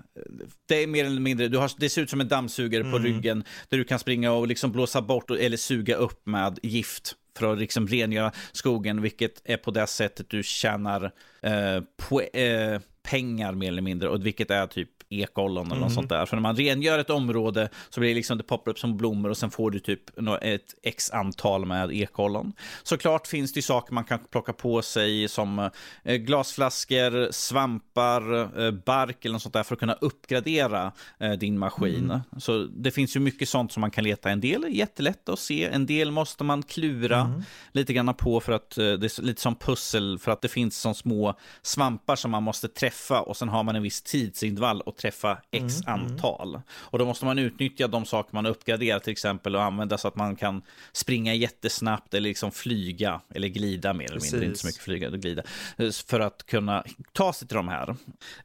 Det 0.68 0.82
är 0.82 0.86
mer 0.86 1.04
eller 1.04 1.20
mindre, 1.20 1.48
du 1.48 1.58
har, 1.58 1.70
det 1.78 1.88
ser 1.88 2.02
ut 2.02 2.10
som 2.10 2.20
en 2.20 2.28
dammsugare 2.28 2.84
på 2.84 2.98
ryggen 2.98 3.44
där 3.68 3.78
du 3.78 3.84
kan 3.84 3.98
springa 3.98 4.32
och 4.32 4.48
liksom 4.48 4.72
blåsa 4.72 5.02
bort 5.02 5.30
eller 5.30 5.56
suga 5.56 5.96
upp 5.96 6.26
med 6.26 6.58
gift 6.62 7.14
för 7.38 7.52
att 7.52 7.58
liksom 7.58 7.86
rengöra 7.86 8.32
skogen, 8.52 9.02
vilket 9.02 9.42
är 9.44 9.56
på 9.56 9.70
det 9.70 9.86
sättet 9.86 10.30
du 10.30 10.42
tjänar 10.42 11.04
eh, 11.42 11.82
po- 12.02 12.36
eh, 12.36 12.80
pengar 13.02 13.54
mer 13.54 13.68
eller 13.68 13.82
mindre, 13.82 14.08
och 14.08 14.26
vilket 14.26 14.50
är 14.50 14.66
typ 14.66 14.90
ekollon 15.10 15.66
eller 15.66 15.80
något 15.80 15.92
sånt 15.92 16.08
där. 16.08 16.26
För 16.26 16.36
när 16.36 16.42
man 16.42 16.56
rengör 16.56 16.98
ett 16.98 17.10
område 17.10 17.68
så 17.88 18.00
blir 18.00 18.10
det 18.10 18.14
liksom, 18.14 18.38
det 18.38 18.44
poppar 18.44 18.70
upp 18.70 18.78
som 18.78 18.96
blommor 18.96 19.30
och 19.30 19.36
sen 19.36 19.50
får 19.50 19.70
du 19.70 19.78
typ 19.78 20.00
ett 20.42 20.74
x 20.82 21.10
antal 21.10 21.66
med 21.66 21.92
ekollon. 21.92 22.52
Såklart 22.82 23.26
finns 23.26 23.52
det 23.52 23.58
ju 23.58 23.62
saker 23.62 23.94
man 23.94 24.04
kan 24.04 24.18
plocka 24.30 24.52
på 24.52 24.82
sig 24.82 25.28
som 25.28 25.70
eh, 26.04 26.16
glasflaskor, 26.16 27.32
svampar, 27.32 28.40
eh, 28.64 28.70
bark 28.70 29.24
eller 29.24 29.32
något 29.32 29.42
sånt 29.42 29.52
där 29.52 29.62
för 29.62 29.74
att 29.74 29.80
kunna 29.80 29.96
uppgradera 30.00 30.92
eh, 31.18 31.32
din 31.32 31.58
maskin. 31.58 32.20
Så 32.38 32.64
det 32.64 32.90
finns 32.90 33.16
ju 33.16 33.20
mycket 33.20 33.48
sånt 33.48 33.72
som 33.72 33.80
man 33.80 33.90
kan 33.90 34.04
leta. 34.04 34.30
En 34.30 34.40
del 34.40 34.64
är 34.64 34.68
jättelätt 34.68 35.28
att 35.28 35.38
se, 35.38 35.64
en 35.64 35.86
del 35.86 36.10
måste 36.10 36.44
man 36.44 36.62
klura 36.62 37.42
lite 37.72 37.92
grann 37.92 38.14
på 38.14 38.40
för 38.40 38.52
att 38.52 38.70
det 38.70 38.82
är 38.82 39.22
lite 39.22 39.40
som 39.40 39.54
pussel 39.54 40.18
för 40.18 40.32
att 40.32 40.42
det 40.42 40.48
finns 40.48 40.76
som 40.76 40.94
små 40.94 41.34
svampar 41.62 42.16
som 42.16 42.30
man 42.30 42.42
måste 42.42 42.68
träffa 42.68 43.20
och 43.20 43.36
sen 43.36 43.48
har 43.48 43.62
man 43.62 43.76
en 43.76 43.82
viss 43.82 44.02
tidsintervall 44.02 44.82
att 44.86 44.99
träffa 45.00 45.38
x 45.50 45.74
antal. 45.86 46.60
Och 46.72 46.98
då 46.98 47.04
måste 47.06 47.24
man 47.24 47.38
utnyttja 47.38 47.88
de 47.88 48.04
saker 48.04 48.34
man 48.34 48.46
uppgraderar 48.46 48.98
till 48.98 49.12
exempel 49.12 49.56
och 49.56 49.62
använda 49.62 49.98
så 49.98 50.08
att 50.08 50.16
man 50.16 50.36
kan 50.36 50.62
springa 50.92 51.34
jättesnabbt 51.34 52.14
eller 52.14 52.28
liksom 52.28 52.50
flyga 52.52 53.20
eller 53.34 53.48
glida 53.48 53.92
mer 53.92 54.04
eller 54.04 54.20
mindre, 54.20 54.30
Precis. 54.30 54.42
inte 54.48 54.58
så 54.58 54.66
mycket 54.66 54.82
flyga 54.82 55.08
och 55.10 55.18
glida, 55.18 55.42
eh, 55.76 55.90
för 55.90 56.20
att 56.20 56.46
kunna 56.46 56.84
ta 57.12 57.32
sig 57.32 57.48
till 57.48 57.56
de 57.56 57.68
här. 57.68 57.96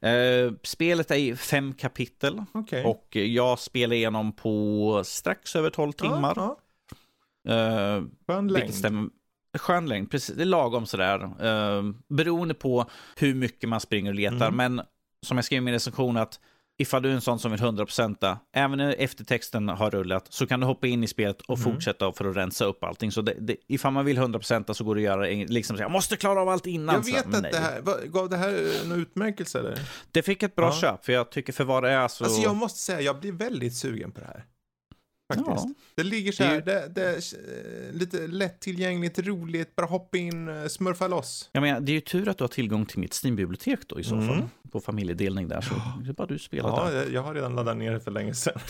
Eh, 0.02 0.52
spelet 0.64 1.12
är 1.12 1.16
i 1.16 1.36
fem 1.36 1.74
kapitel 1.74 2.44
Okej. 2.52 2.84
och 2.86 3.08
jag 3.16 3.60
spelar 3.60 3.96
igenom 3.96 4.32
på 4.32 5.02
strax 5.06 5.56
över 5.56 5.70
12 5.70 5.92
timmar. 5.92 6.34
Ja, 6.36 6.58
Eh, 7.48 7.54
ja. 7.56 8.02
Skön 8.28 8.48
vilket 8.48 8.64
längd. 8.64 8.74
stämmer. 8.74 9.10
Skön 9.58 9.86
längd, 9.86 10.12
precis. 10.12 10.36
Det 10.36 10.44
är 10.44 10.46
lagom 10.46 10.86
sådär. 10.86 11.20
Eh, 11.24 11.84
beroende 12.08 12.54
på 12.54 12.86
hur 13.18 13.34
mycket 13.36 13.70
man 13.70 13.80
springer 13.80 14.12
och 14.12 14.16
letar. 14.16 14.48
Mm. 14.48 14.56
Men 14.56 14.82
som 15.26 15.38
jag 15.38 15.46
skrev 15.46 15.58
i 15.58 15.62
min 15.62 15.74
recension 15.74 16.18
att 16.18 16.40
ifall 16.78 17.02
du 17.02 17.10
är 17.10 17.14
en 17.14 17.22
sån 17.22 17.40
som 17.40 17.52
vill 17.52 17.60
100% 17.62 18.38
även 18.56 18.78
när 18.78 18.96
eftertexten 19.00 19.70
har 19.70 19.92
rullat, 19.92 20.26
så 20.30 20.48
kan 20.48 20.60
du 20.60 20.66
hoppa 20.66 20.88
in 20.88 21.04
i 21.04 21.08
spelet 21.08 21.42
och 21.42 21.58
Mm. 21.58 21.72
fortsätta 21.74 22.12
för 22.12 22.30
att 22.30 22.38
rensa 22.38 22.66
upp 22.66 22.84
allting. 22.84 23.12
Så 23.12 23.22
det, 23.22 23.34
det, 23.40 23.56
ifall 23.68 23.94
man 23.94 24.06
vill 24.06 24.18
100% 24.18 24.74
så 24.74 24.84
går 24.84 24.96
det 24.96 25.00
att 25.00 25.04
göra 25.04 25.46
liksom 25.48 25.78
så 25.78 25.84
jag 25.84 25.92
måste 25.92 26.16
klara 26.18 26.42
av 26.42 26.50
allt 26.50 26.66
innan. 26.66 26.96
Jag 26.96 27.06
så, 27.06 27.12
vet 27.16 27.26
men 27.28 27.46
att 27.46 27.52
det 27.52 27.58
här, 27.58 27.82
vad- 27.82 28.12
gav 28.12 28.30
det 28.30 28.38
här 28.38 28.70
en 28.84 28.92
utmärkelse 28.92 29.60
eller? 29.60 29.80
Det 30.12 30.22
fick 30.24 30.44
ett 30.44 30.56
bra 30.56 30.66
Ja. 30.68 30.82
köp, 30.82 31.06
för 31.06 31.14
jag 31.14 31.32
tycker 31.32 31.54
för 31.54 31.64
vad 31.64 31.84
det 31.84 31.90
är 31.92 32.08
så... 32.08 32.24
Alltså 32.24 32.42
jag 32.42 32.56
måste 32.56 32.80
säga, 32.80 33.02
jag 33.02 33.20
blir 33.20 33.32
väldigt 33.32 33.76
sugen 33.76 34.12
på 34.12 34.20
det 34.20 34.26
här. 34.28 34.46
Faktiskt. 35.34 35.48
Ja. 35.68 35.70
Det 35.96 36.04
ligger 36.04 36.32
så 36.32 36.44
här, 36.44 36.62
det, 36.62 36.92
det 36.96 37.02
är 37.04 37.16
eh, 37.16 37.94
lite 37.94 38.28
lättillgängligt, 38.28 39.20
roligt, 39.20 39.76
bara 39.76 39.86
hoppa 39.86 40.18
in, 40.18 40.48
eh, 40.48 40.68
smurfa 40.68 41.08
loss. 41.08 41.50
Jag 41.52 41.62
menar, 41.62 41.80
det 41.80 41.92
är 41.92 41.94
ju 41.94 42.02
tur 42.02 42.28
att 42.28 42.38
du 42.38 42.44
har 42.44 42.50
tillgång 42.50 42.86
till 42.86 43.00
mitt 43.00 43.14
Steam-bibliotek 43.24 43.80
då 43.88 44.00
i 44.00 44.04
så 44.04 44.16
Mm. 44.16 44.28
fall. 44.28 44.44
På 44.72 44.80
familjedelning 44.80 45.48
där, 45.48 45.62
så 45.62 45.74
det 46.04 46.10
är 46.10 46.14
bara 46.14 46.28
du 46.28 46.40
spelar 46.40 46.70
Ja, 46.70 46.90
där. 46.90 46.98
jag, 46.98 47.12
jag 47.12 47.24
har 47.24 47.34
redan 47.34 47.56
laddat 47.56 47.78
ner 47.78 47.92
det 47.92 48.00
för 48.00 48.12
länge 48.12 48.34
sedan. 48.34 48.60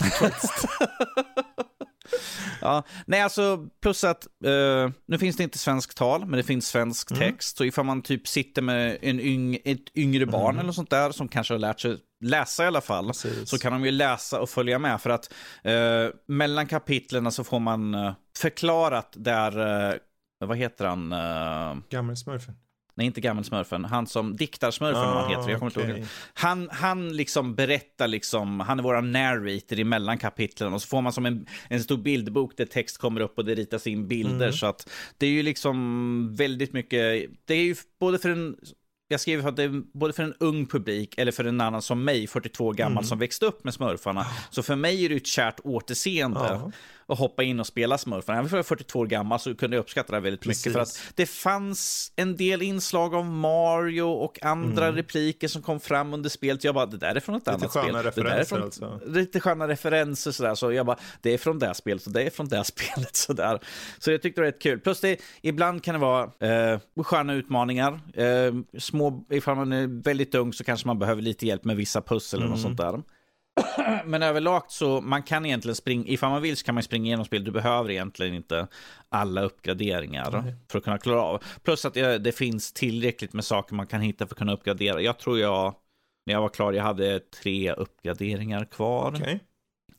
Ja, 2.60 2.82
nej 3.06 3.20
alltså 3.20 3.68
plus 3.82 4.04
att 4.04 4.26
eh, 4.44 4.90
nu 5.06 5.18
finns 5.18 5.36
det 5.36 5.42
inte 5.42 5.58
svensk 5.58 5.94
tal, 5.94 6.20
men 6.26 6.36
det 6.36 6.42
finns 6.42 6.68
svensk 6.68 7.10
Mm. 7.10 7.20
text. 7.20 7.56
Så 7.56 7.64
ifall 7.64 7.84
man 7.84 8.02
typ 8.02 8.28
sitter 8.28 8.62
med 8.62 8.98
en 9.02 9.20
yng, 9.20 9.58
ett 9.64 9.96
yngre 9.96 10.26
barn 10.26 10.54
Mm. 10.54 10.60
eller 10.60 10.72
sånt 10.72 10.90
där 10.90 11.10
som 11.12 11.28
kanske 11.28 11.54
har 11.54 11.58
lärt 11.58 11.80
sig 11.80 11.96
läsa 12.26 12.64
i 12.64 12.66
alla 12.66 12.80
fall, 12.80 13.06
Precis. 13.06 13.50
så 13.50 13.58
kan 13.58 13.72
de 13.72 13.84
ju 13.84 13.90
läsa 13.90 14.40
och 14.40 14.50
följa 14.50 14.78
med. 14.78 15.00
För 15.00 15.10
att 15.10 15.32
eh, 15.62 16.14
mellan 16.26 16.66
kapitlen 16.66 17.32
så 17.32 17.44
får 17.44 17.60
man 17.60 17.94
eh, 17.94 18.12
förklarat 18.38 19.14
där, 19.16 19.88
eh, 19.92 19.98
vad 20.38 20.58
heter 20.58 20.84
han, 20.84 21.12
uh, 21.12 21.82
Gammelsmurfen. 21.90 22.54
nej 22.94 23.06
inte 23.06 23.20
gammelsmurfen, 23.20 23.84
han 23.84 24.06
som 24.06 24.36
diktarsmurfen 24.36 25.02
ah, 25.02 25.20
han 25.20 25.30
heter, 25.30 25.50
jag 25.50 25.58
kommer 25.58 25.72
okay. 25.72 25.82
inte 25.82 25.98
ihåg. 25.98 26.08
Han, 26.34 26.68
han 26.72 27.16
liksom 27.16 27.54
berättar 27.54 28.08
liksom, 28.08 28.60
han 28.60 28.78
är 28.78 28.82
våran 28.82 29.12
narrator 29.12 29.78
emellan 29.80 30.18
kapitlen 30.18 30.74
och 30.74 30.82
så 30.82 30.88
får 30.88 31.02
man 31.02 31.12
som 31.12 31.26
en, 31.26 31.46
en 31.68 31.82
stor 31.82 31.96
bildbok 31.96 32.56
där 32.56 32.66
text 32.66 32.98
kommer 32.98 33.20
upp 33.20 33.38
och 33.38 33.44
det 33.44 33.54
ritas 33.54 33.86
in 33.86 34.08
bilder 34.08 34.46
mm. 34.46 34.52
så 34.52 34.66
att 34.66 34.90
det 35.18 35.26
är 35.26 35.30
ju 35.30 35.42
liksom 35.42 36.34
väldigt 36.34 36.72
mycket, 36.72 37.30
det 37.44 37.54
är 37.54 37.64
ju 37.64 37.76
både 38.00 38.18
för 38.18 38.30
en 38.30 38.56
jag 39.08 39.20
skriver 39.20 39.42
för 39.42 39.48
att 39.48 39.56
det 39.56 39.62
är 39.62 39.82
både 39.98 40.12
för 40.12 40.22
en 40.22 40.34
ung 40.40 40.66
publik 40.66 41.14
eller 41.18 41.32
för 41.32 41.44
en 41.44 41.60
annan 41.60 41.82
som 41.82 42.04
mig, 42.04 42.26
42 42.26 42.72
gammal, 42.72 42.92
mm. 42.92 43.04
som 43.04 43.18
växte 43.18 43.46
upp 43.46 43.64
med 43.64 43.74
smurfarna. 43.74 44.26
Så 44.50 44.62
för 44.62 44.76
mig 44.76 45.04
är 45.04 45.08
det 45.08 45.16
ett 45.16 45.26
kärt 45.26 45.60
återseende. 45.64 46.40
Ja 46.40 46.72
och 47.06 47.16
hoppa 47.16 47.42
in 47.42 47.60
och 47.60 47.66
spela 47.66 47.98
smurfarna. 47.98 48.38
Även 48.38 48.48
för 48.48 48.56
jag 48.56 48.64
är 48.64 48.68
42 48.68 48.98
år 48.98 49.06
gammal 49.06 49.40
så 49.40 49.54
kunde 49.54 49.76
jag 49.76 49.82
uppskatta 49.82 50.12
det 50.12 50.20
väldigt 50.20 50.40
Precis. 50.40 50.66
mycket. 50.66 50.72
För 50.72 50.80
att 50.80 51.12
det 51.14 51.26
fanns 51.26 52.12
en 52.16 52.36
del 52.36 52.62
inslag 52.62 53.14
av 53.14 53.24
Mario 53.24 54.02
och 54.02 54.42
andra 54.42 54.84
mm. 54.84 54.96
repliker 54.96 55.48
som 55.48 55.62
kom 55.62 55.80
fram 55.80 56.14
under 56.14 56.30
spelet. 56.30 56.64
Jag 56.64 56.74
bara, 56.74 56.86
det 56.86 56.96
där 56.96 57.14
är 57.14 57.20
från 57.20 57.34
ett 57.34 57.40
lite 57.40 57.50
annat 57.50 57.70
spel. 57.70 57.92
Det 57.92 58.22
där 58.22 58.36
är 58.36 58.44
från, 58.44 58.62
alltså. 58.62 59.00
Lite 59.06 59.40
sköna 59.40 59.68
referenser 59.68 60.30
sådär. 60.30 60.54
Så 60.54 60.72
jag 60.72 60.86
bara, 60.86 60.98
det 61.22 61.34
är 61.34 61.38
från 61.38 61.58
det 61.58 61.74
spelet 61.74 62.06
och 62.06 62.12
det 62.12 62.22
är 62.22 62.30
från 62.30 62.48
det 62.48 62.64
spelet 62.64 63.16
sådär. 63.16 63.58
Så 63.98 64.10
jag 64.10 64.22
tyckte 64.22 64.40
det 64.40 64.44
var 64.44 64.52
rätt 64.52 64.62
kul. 64.62 64.80
Plus 64.80 65.00
det, 65.00 65.20
ibland 65.42 65.82
kan 65.82 65.94
det 65.94 66.00
vara 66.00 66.22
eh, 66.22 66.80
sköna 67.04 67.34
utmaningar. 67.34 68.00
Eh, 68.14 68.54
små, 68.78 69.24
ifall 69.30 69.56
man 69.56 69.72
är 69.72 70.02
väldigt 70.02 70.34
ung 70.34 70.52
så 70.52 70.64
kanske 70.64 70.86
man 70.86 70.98
behöver 70.98 71.22
lite 71.22 71.46
hjälp 71.46 71.64
med 71.64 71.76
vissa 71.76 72.00
pussel 72.00 72.40
mm. 72.40 72.52
och 72.52 72.58
sånt 72.58 72.76
där. 72.76 73.02
Men 74.04 74.22
överlag 74.22 74.62
så 74.68 75.00
man 75.00 75.22
kan 75.22 75.46
egentligen 75.46 75.76
springa, 75.76 76.04
ifall 76.06 76.30
man 76.30 76.42
vill 76.42 76.56
så 76.56 76.64
kan 76.64 76.74
man 76.74 76.82
springa 76.82 77.06
igenom 77.06 77.24
spel. 77.24 77.44
Du 77.44 77.50
behöver 77.50 77.90
egentligen 77.90 78.34
inte 78.34 78.66
alla 79.08 79.42
uppgraderingar 79.42 80.34
mm. 80.34 80.54
för 80.70 80.78
att 80.78 80.84
kunna 80.84 80.98
klara 80.98 81.22
av. 81.22 81.42
Plus 81.62 81.84
att 81.84 81.94
det, 81.94 82.18
det, 82.18 82.32
finns 82.32 82.72
tillräckligt 82.72 83.32
med 83.32 83.44
saker 83.44 83.74
man 83.74 83.86
kan 83.86 84.00
hitta 84.00 84.26
för 84.26 84.34
att 84.34 84.38
kunna 84.38 84.52
uppgradera. 84.52 85.00
Jag 85.00 85.18
tror 85.18 85.38
jag, 85.38 85.74
när 86.26 86.34
jag 86.34 86.40
var 86.40 86.48
klar, 86.48 86.72
jag 86.72 86.84
hade 86.84 87.20
tre 87.20 87.72
uppgraderingar 87.72 88.64
kvar. 88.64 89.14
Okay. 89.14 89.38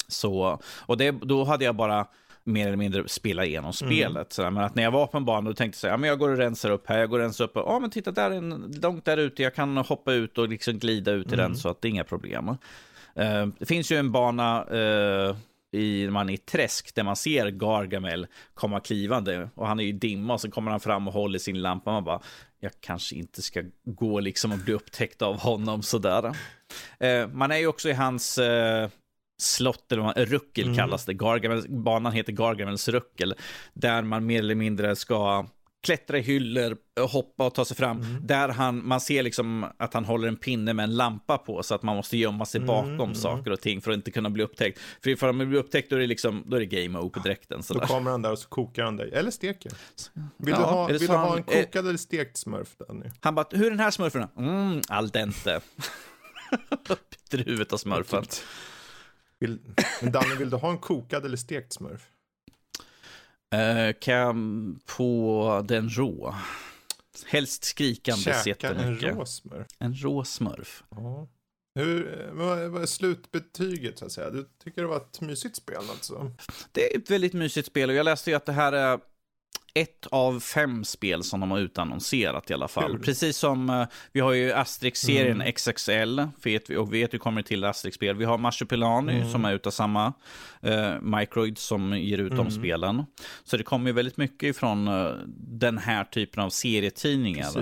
Så, 0.08 0.62
och 0.86 0.98
det, 0.98 1.12
då 1.12 1.44
hade 1.44 1.66
jag 1.66 1.76
bara 1.76 2.08
mer 2.44 2.68
eller 2.68 2.78
mindre 2.78 3.08
spela 3.08 3.46
igenom 3.46 3.74
mm. 3.82 3.92
spelet. 3.94 4.34
Sådär. 4.34 4.52
Men 4.52 4.64
att 4.64 4.76
när 4.76 4.84
jag 4.84 4.92
var 4.92 5.08
på 5.08 5.18
en 5.18 5.26
bana, 5.26 5.50
då 5.50 5.56
tänkte 5.56 5.88
jag 5.88 5.94
ja, 5.94 5.98
men 5.98 6.10
jag 6.10 6.20
går 6.20 6.30
och 6.30 6.38
rensar 6.38 6.70
upp 6.70 6.88
här, 6.88 7.00
jag 7.00 7.10
går 7.10 7.20
och 7.20 7.24
rensar 7.24 7.46
upp, 7.46 7.52
ja 7.56 7.80
men 7.80 7.90
titta 7.90 8.12
där 8.12 8.32
är 8.32 8.36
en, 8.36 8.80
långt 8.82 9.06
där 9.06 9.18
ute, 9.18 9.44
jag 9.44 9.56
kan 9.56 9.78
hoppa 9.78 10.14
ut 10.14 10.38
och 10.38 10.50
liksom 10.50 10.80
glida 10.80 11.12
ut 11.12 11.32
i 11.32 11.34
mm. 11.34 11.38
den 11.38 11.56
så 11.58 11.70
att 11.70 11.82
det 11.82 11.88
är 11.88 11.90
inga 11.90 12.04
problem. 12.04 12.58
Eh, 13.18 13.48
det 13.60 13.66
finns 13.66 13.92
ju 13.92 13.98
en 13.98 14.12
bana 14.12 14.66
uh, 14.66 15.36
i, 15.72 16.10
man 16.10 16.30
i 16.30 16.38
träsk 16.38 16.96
där 16.96 17.04
man 17.04 17.16
ser 17.16 17.50
Gargamel 17.50 18.28
komma 18.54 18.80
klivande 18.80 19.50
och 19.56 19.68
han 19.68 19.80
är 19.80 19.84
ju 19.84 19.92
dimma 19.92 20.34
och 20.34 20.42
så 20.42 20.52
kommer 20.52 20.72
han 20.72 20.80
fram 20.80 21.08
och 21.08 21.14
håller 21.14 21.40
sin 21.40 21.62
lampa. 21.62 21.92
Man 21.92 22.04
bara, 22.04 22.22
jag 22.60 22.72
kanske 22.80 23.16
inte 23.16 23.42
ska 23.42 23.64
gå 23.84 24.20
liksom 24.20 24.52
och 24.52 24.58
bli 24.58 24.74
upptäckt 24.74 25.22
av 25.22 25.40
honom 25.40 25.84
sådär. 25.84 26.26
Uh, 27.04 27.28
man 27.34 27.52
är 27.52 27.58
ju 27.58 27.68
också 27.68 27.90
i 27.90 27.94
hans 27.94 28.40
slott, 29.40 29.92
eller 29.92 30.26
ruckel 30.26 30.66
mm. 30.66 30.78
kallas 30.78 31.06
det. 31.06 31.14
Gargamel, 31.14 31.66
banan 31.70 32.14
heter 32.14 32.32
Gargamels 32.32 32.88
ruckel, 32.88 33.36
där 33.74 34.02
man 34.02 34.26
mer 34.26 34.40
eller 34.40 34.56
mindre 34.56 34.96
ska 34.96 35.48
klättra 35.84 36.18
i 36.18 36.22
hyllor, 36.22 36.78
hoppa 37.00 37.46
och 37.46 37.54
ta 37.54 37.66
sig 37.66 37.78
fram. 37.78 38.02
Mm. 38.02 38.28
Där 38.28 38.50
han, 38.50 38.88
man 38.88 39.02
ser 39.02 39.24
liksom 39.24 39.66
att 39.78 39.94
han 39.94 40.06
håller 40.06 40.28
en 40.28 40.36
pinne 40.36 40.74
med 40.74 40.84
en 40.84 40.96
lampa 40.96 41.38
på 41.38 41.64
så 41.64 41.76
att 41.76 41.84
man 41.84 41.96
måste 41.96 42.18
gömma 42.18 42.46
sig 42.46 42.58
mm, 42.58 42.68
bakom 42.68 43.02
mm. 43.02 43.16
saker 43.16 43.52
och 43.52 43.62
ting 43.62 43.82
för 43.82 43.92
att 43.92 43.96
inte 43.96 44.12
kunna 44.12 44.30
bli 44.30 44.44
upptäckt. 44.44 44.80
För 45.04 45.10
ifall 45.10 45.34
man 45.34 45.50
blir 45.50 45.60
upptäckt 45.60 45.90
då 45.90 45.96
är 45.96 46.00
det 46.00 46.08
liksom, 46.08 46.44
då 46.46 46.56
är 46.56 46.60
det 46.60 46.66
game 46.66 47.00
over 47.00 47.10
på 47.10 47.20
direkten. 47.20 47.62
Då 47.70 47.80
kommer 47.80 48.12
han 48.12 48.22
där 48.22 48.32
och 48.32 48.40
så 48.40 48.50
kokar 48.50 48.84
han 48.84 48.98
dig, 48.98 49.12
eller 49.14 49.32
steker. 49.32 49.72
Vill 50.38 50.54
ja, 50.54 50.58
du 50.58 50.64
ha, 50.64 50.88
vill 50.88 50.98
du 50.98 51.08
ha 51.08 51.38
en 51.38 51.44
kokad 51.44 51.86
eh, 51.86 51.90
eller 51.90 51.98
stekt 51.98 52.38
smurf? 52.38 52.76
Danny? 52.88 53.06
Han 53.20 53.36
bara, 53.36 53.46
hur 53.52 53.66
är 53.66 53.70
den 53.70 53.80
här 53.80 53.92
smurfen? 53.92 54.28
Mm, 54.38 54.82
al 54.90 55.10
dente. 55.10 55.62
Biter 57.32 57.46
huvudet 57.46 57.74
av 57.74 57.78
smurfen. 57.78 58.24
Vill, 59.40 59.60
Danny, 60.02 60.36
vill 60.36 60.50
du 60.50 60.58
ha 60.58 60.72
en 60.72 60.78
kokad 60.78 61.26
eller 61.26 61.38
stekt 61.38 61.74
smurf? 61.74 62.02
Uh, 63.56 63.94
kan 64.02 64.80
på 64.86 65.66
den 65.68 65.90
rå. 65.90 66.36
Helst 67.26 67.64
skrikande 67.64 68.22
Käka 68.22 68.50
jättemycket. 68.50 69.10
en 69.10 69.18
rå 69.18 69.26
smurf? 69.26 69.68
En 69.80 69.94
rå 69.94 70.24
smurf. 70.24 70.84
Ja. 70.90 71.28
Hur, 71.76 72.30
vad 72.34 72.82
är 72.82 72.86
slutbetyget 72.86 74.00
så 74.00 74.06
att 74.06 74.12
säga? 74.12 74.30
Du 74.30 74.50
tycker 74.64 74.82
det 74.82 74.88
var 74.88 74.98
ett 74.98 75.22
mysigt 75.22 75.56
spel 75.56 75.82
alltså? 75.90 76.32
Det 76.72 76.94
är 76.94 76.98
ett 76.98 77.12
väldigt 77.12 77.34
mysigt 77.34 77.68
spel 77.68 77.90
och 77.90 77.96
jag 77.96 78.04
läste 78.04 78.30
ju 78.30 78.36
att 78.36 78.46
det 78.46 78.52
här 78.52 78.74
är 78.74 79.00
ett 79.82 80.08
av 80.12 80.40
fem 80.40 80.84
spel 80.84 81.24
som 81.24 81.40
de 81.40 81.52
har 81.52 81.60
utannonserat 81.60 82.50
i 82.50 82.54
alla 82.54 82.68
fall. 82.68 82.92
Kul. 82.92 83.04
Precis 83.04 83.38
som 83.38 83.70
uh, 83.70 83.86
vi 84.12 84.20
har 84.20 84.34
ju 84.34 84.52
Asterix-serien 84.52 85.42
mm. 85.42 85.54
XXL, 85.54 86.22
vet 86.44 86.70
vi, 86.70 86.78
och 86.78 86.94
vet 86.94 87.14
vi 87.14 87.18
kommer 87.18 87.42
till 87.42 87.64
Asterix-spel. 87.64 88.16
Vi 88.16 88.26
har 88.26 88.38
Marsupilami 88.38 89.16
mm. 89.16 89.32
som 89.32 89.46
är 89.46 89.54
utav 89.54 89.72
samma 89.72 90.14
uh, 90.66 91.02
Microid 91.02 91.58
som 91.58 92.00
ger 92.00 92.18
ut 92.18 92.32
mm. 92.32 92.46
de 92.46 92.52
spelen. 92.52 93.06
Så 93.44 93.58
det 93.58 93.64
kommer 93.64 93.90
ju 93.90 93.94
väldigt 93.94 94.18
mycket 94.18 94.50
ifrån 94.50 94.88
uh, 94.88 95.16
den 95.38 95.78
här 95.78 96.04
typen 96.04 96.44
av 96.44 96.50
serietidningar. 96.50 97.58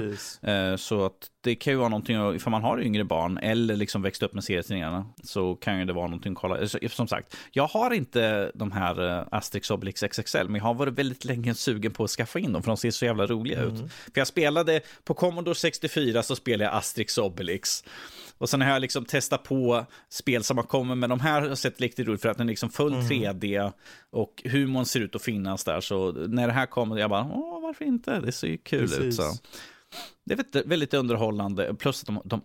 Uh, 0.48 0.76
så 0.76 1.06
att 1.06 1.30
det 1.46 1.56
kan 1.56 1.74
ju 1.74 1.78
vara 1.78 1.90
någonting, 1.90 2.36
ifall 2.36 2.52
man 2.52 2.62
har 2.62 2.82
yngre 2.82 3.04
barn 3.04 3.38
eller 3.38 3.76
liksom 3.76 4.02
växt 4.02 4.24
upp 4.24 4.34
med 4.34 4.44
serietidningarna 4.44 5.06
så 5.24 5.56
kan 5.56 5.80
ju 5.80 5.86
det 5.86 5.94
vara 5.94 6.08
någonting 6.08 6.32
att 6.32 6.38
kolla. 6.38 6.68
Som 6.90 7.08
sagt, 7.08 7.38
jag 7.52 7.68
har 7.68 7.94
inte 7.94 8.52
de 8.56 8.72
här 8.72 9.26
Asterix 9.32 9.72
Obelix 9.72 10.04
XXL, 10.04 10.44
men 10.48 10.56
jag 10.56 10.64
har 10.64 10.74
varit 10.74 10.94
väldigt 10.94 11.26
länge 11.26 11.54
sugen 11.54 11.92
på 11.92 12.04
att 12.04 12.10
skaffa 12.10 12.40
in 12.40 12.54
dem 12.54 12.64
för 12.64 12.68
de 12.68 12.78
ser 12.78 12.92
så 12.92 13.06
jävla 13.06 13.26
roliga 13.26 13.62
mm. 13.62 13.76
ut. 13.76 13.92
För 13.92 14.12
jag 14.14 14.28
spelade, 14.28 14.82
på 15.04 15.14
Commodore 15.14 15.56
64 15.56 16.24
så 16.24 16.36
spelade 16.36 16.64
jag 16.64 16.74
Asterix 16.74 17.18
Obelix. 17.18 17.84
Och 18.38 18.50
sen 18.50 18.62
har 18.62 18.70
jag 18.70 18.82
liksom 18.82 19.06
testat 19.06 19.44
på 19.44 19.86
spel 20.10 20.44
som 20.44 20.58
har 20.58 20.64
kommit 20.64 20.98
med 20.98 21.10
de 21.10 21.20
här 21.20 21.42
har 21.42 21.56
sett 21.56 21.82
riktigt 21.82 22.08
roligt 22.08 22.22
för 22.22 22.30
att 22.30 22.38
den 22.38 22.48
är 22.48 22.52
liksom 22.52 22.70
full 22.70 22.94
mm. 22.94 23.06
3D 23.06 23.72
och 24.10 24.42
humorn 24.46 24.86
ser 24.86 25.00
ut 25.00 25.16
att 25.16 25.22
finnas 25.22 25.64
där. 25.64 25.82
Så 25.82 26.12
när 26.12 26.48
det 26.48 26.54
här 26.54 26.66
kommer, 26.66 26.98
jag 26.98 27.10
bara, 27.10 27.32
åh, 27.34 27.62
varför 27.62 27.86
inte? 27.86 28.20
Det 28.20 28.32
ser 28.32 28.48
ju 28.48 28.58
kul 28.58 28.80
Precis. 28.80 29.04
ut. 29.04 29.16
Så. 29.16 29.32
Det 30.26 30.56
är 30.56 30.68
väldigt 30.68 30.94
underhållande. 30.94 31.76
Plus 31.76 32.02
att 32.02 32.08
de, 32.08 32.22
de, 32.26 32.42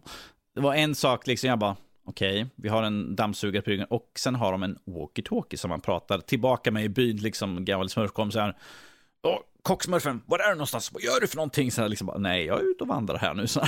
det 0.55 0.61
var 0.61 0.74
en 0.74 0.94
sak, 0.94 1.27
liksom, 1.27 1.48
jag 1.48 1.59
bara, 1.59 1.77
okej, 2.05 2.43
okay, 2.43 2.51
vi 2.57 2.69
har 2.69 2.82
en 2.82 3.16
dammsugare 3.16 3.62
på 3.62 3.70
ryggen 3.70 3.86
och 3.90 4.11
sen 4.15 4.35
har 4.35 4.52
de 4.52 4.62
en 4.62 4.78
walkie-talkie 4.85 5.57
som 5.57 5.69
man 5.69 5.81
pratar 5.81 6.19
tillbaka 6.19 6.70
med 6.70 6.85
i 6.85 6.89
byn, 6.89 7.16
liksom 7.16 7.65
gammal 7.65 7.89
smurfkom 7.89 8.31
så 8.31 8.40
här. 8.40 8.57
Kocksmurfen, 9.62 10.23
var 10.27 10.39
är 10.39 10.49
du 10.49 10.55
någonstans? 10.55 10.93
Vad 10.93 11.03
gör 11.03 11.20
du 11.20 11.27
för 11.27 11.37
någonting? 11.37 11.73
Så 11.73 11.81
här, 11.81 11.89
liksom, 11.89 12.12
nej, 12.19 12.45
jag 12.45 12.59
är 12.59 12.70
ute 12.70 12.85
och 12.85 12.89
vandrar 12.89 13.19
här 13.19 13.35
nu. 13.35 13.47
Så 13.47 13.66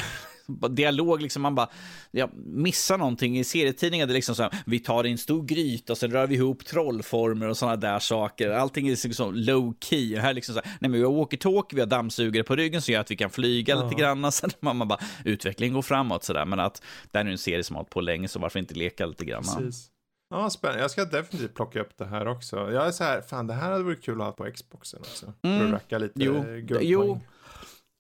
dialog, 0.71 1.23
liksom, 1.23 1.43
man 1.43 1.55
bara 1.55 1.69
jag 2.11 2.31
missar 2.37 2.99
någonting. 2.99 3.39
I 3.39 3.45
serietidningar 3.45 4.07
det 4.07 4.13
är 4.13 4.15
liksom 4.15 4.35
så 4.35 4.43
här, 4.43 4.55
vi 4.67 4.79
tar 4.79 5.05
en 5.05 5.19
stor 5.19 5.43
gryta 5.43 5.93
och 5.93 5.99
sen 5.99 6.11
rör 6.11 6.27
vi 6.27 6.35
ihop 6.35 6.65
trollformer 6.65 7.49
och 7.49 7.57
sådana 7.57 7.77
där 7.77 7.99
saker. 7.99 8.51
Allting 8.51 8.89
är 8.89 9.09
liksom 9.09 9.35
low 9.35 9.75
key. 9.81 10.17
Här 10.17 10.35
liksom 10.35 10.55
så 10.55 10.61
här, 10.65 10.71
nej 10.81 10.91
men 10.91 11.01
vi 11.01 11.07
har 11.07 11.13
walkie-talkie, 11.13 11.75
vi 11.75 11.81
har 11.81 11.87
dammsugare 11.87 12.45
på 12.45 12.57
ryggen 12.57 12.83
som 12.83 12.95
gör 12.95 13.01
att 13.01 13.11
vi 13.11 13.17
kan 13.17 13.31
flyga 13.31 13.75
ja. 13.75 13.85
lite 13.85 14.01
grann. 14.01 14.33
Sen 14.33 14.51
man, 14.61 14.77
man 14.77 14.89
bara, 14.89 15.01
utvecklingen 15.25 15.75
går 15.75 15.83
framåt 15.83 16.25
sådär. 16.25 16.45
Men 16.45 16.61
att 16.61 16.83
det 17.11 17.19
här 17.19 17.27
är 17.27 17.31
en 17.31 17.39
serie 17.39 17.65
som 17.65 17.77
har 17.77 17.81
hållit 17.81 17.91
på 17.91 18.01
länge, 18.01 18.29
så 18.29 18.39
varför 18.39 18.59
inte 18.59 18.75
leka 18.75 19.07
lite 19.07 19.25
grann? 19.25 19.43
Precis. 19.43 19.89
Ja, 20.33 20.51
spännande. 20.51 20.83
Jag 20.83 20.91
ska 20.91 21.05
definitivt 21.05 21.55
plocka 21.55 21.81
upp 21.81 21.99
det 21.99 22.05
här 22.05 22.29
också. 22.29 22.57
Jag 22.57 22.87
är 22.87 22.91
så 22.91 23.05
här, 23.05 23.21
fan 23.21 23.47
det 23.47 23.55
här 23.55 23.71
hade 23.71 23.85
varit 23.85 24.05
kul 24.05 24.21
att 24.21 24.27
ha 24.27 24.33
på 24.33 24.51
Xboxen 24.53 25.01
också. 25.01 25.33
Mm. 25.43 25.59
För 25.59 25.67
att 25.67 25.73
racka 25.73 25.99
lite 25.99 26.15
jo. 26.15 26.45
jo. 26.81 27.21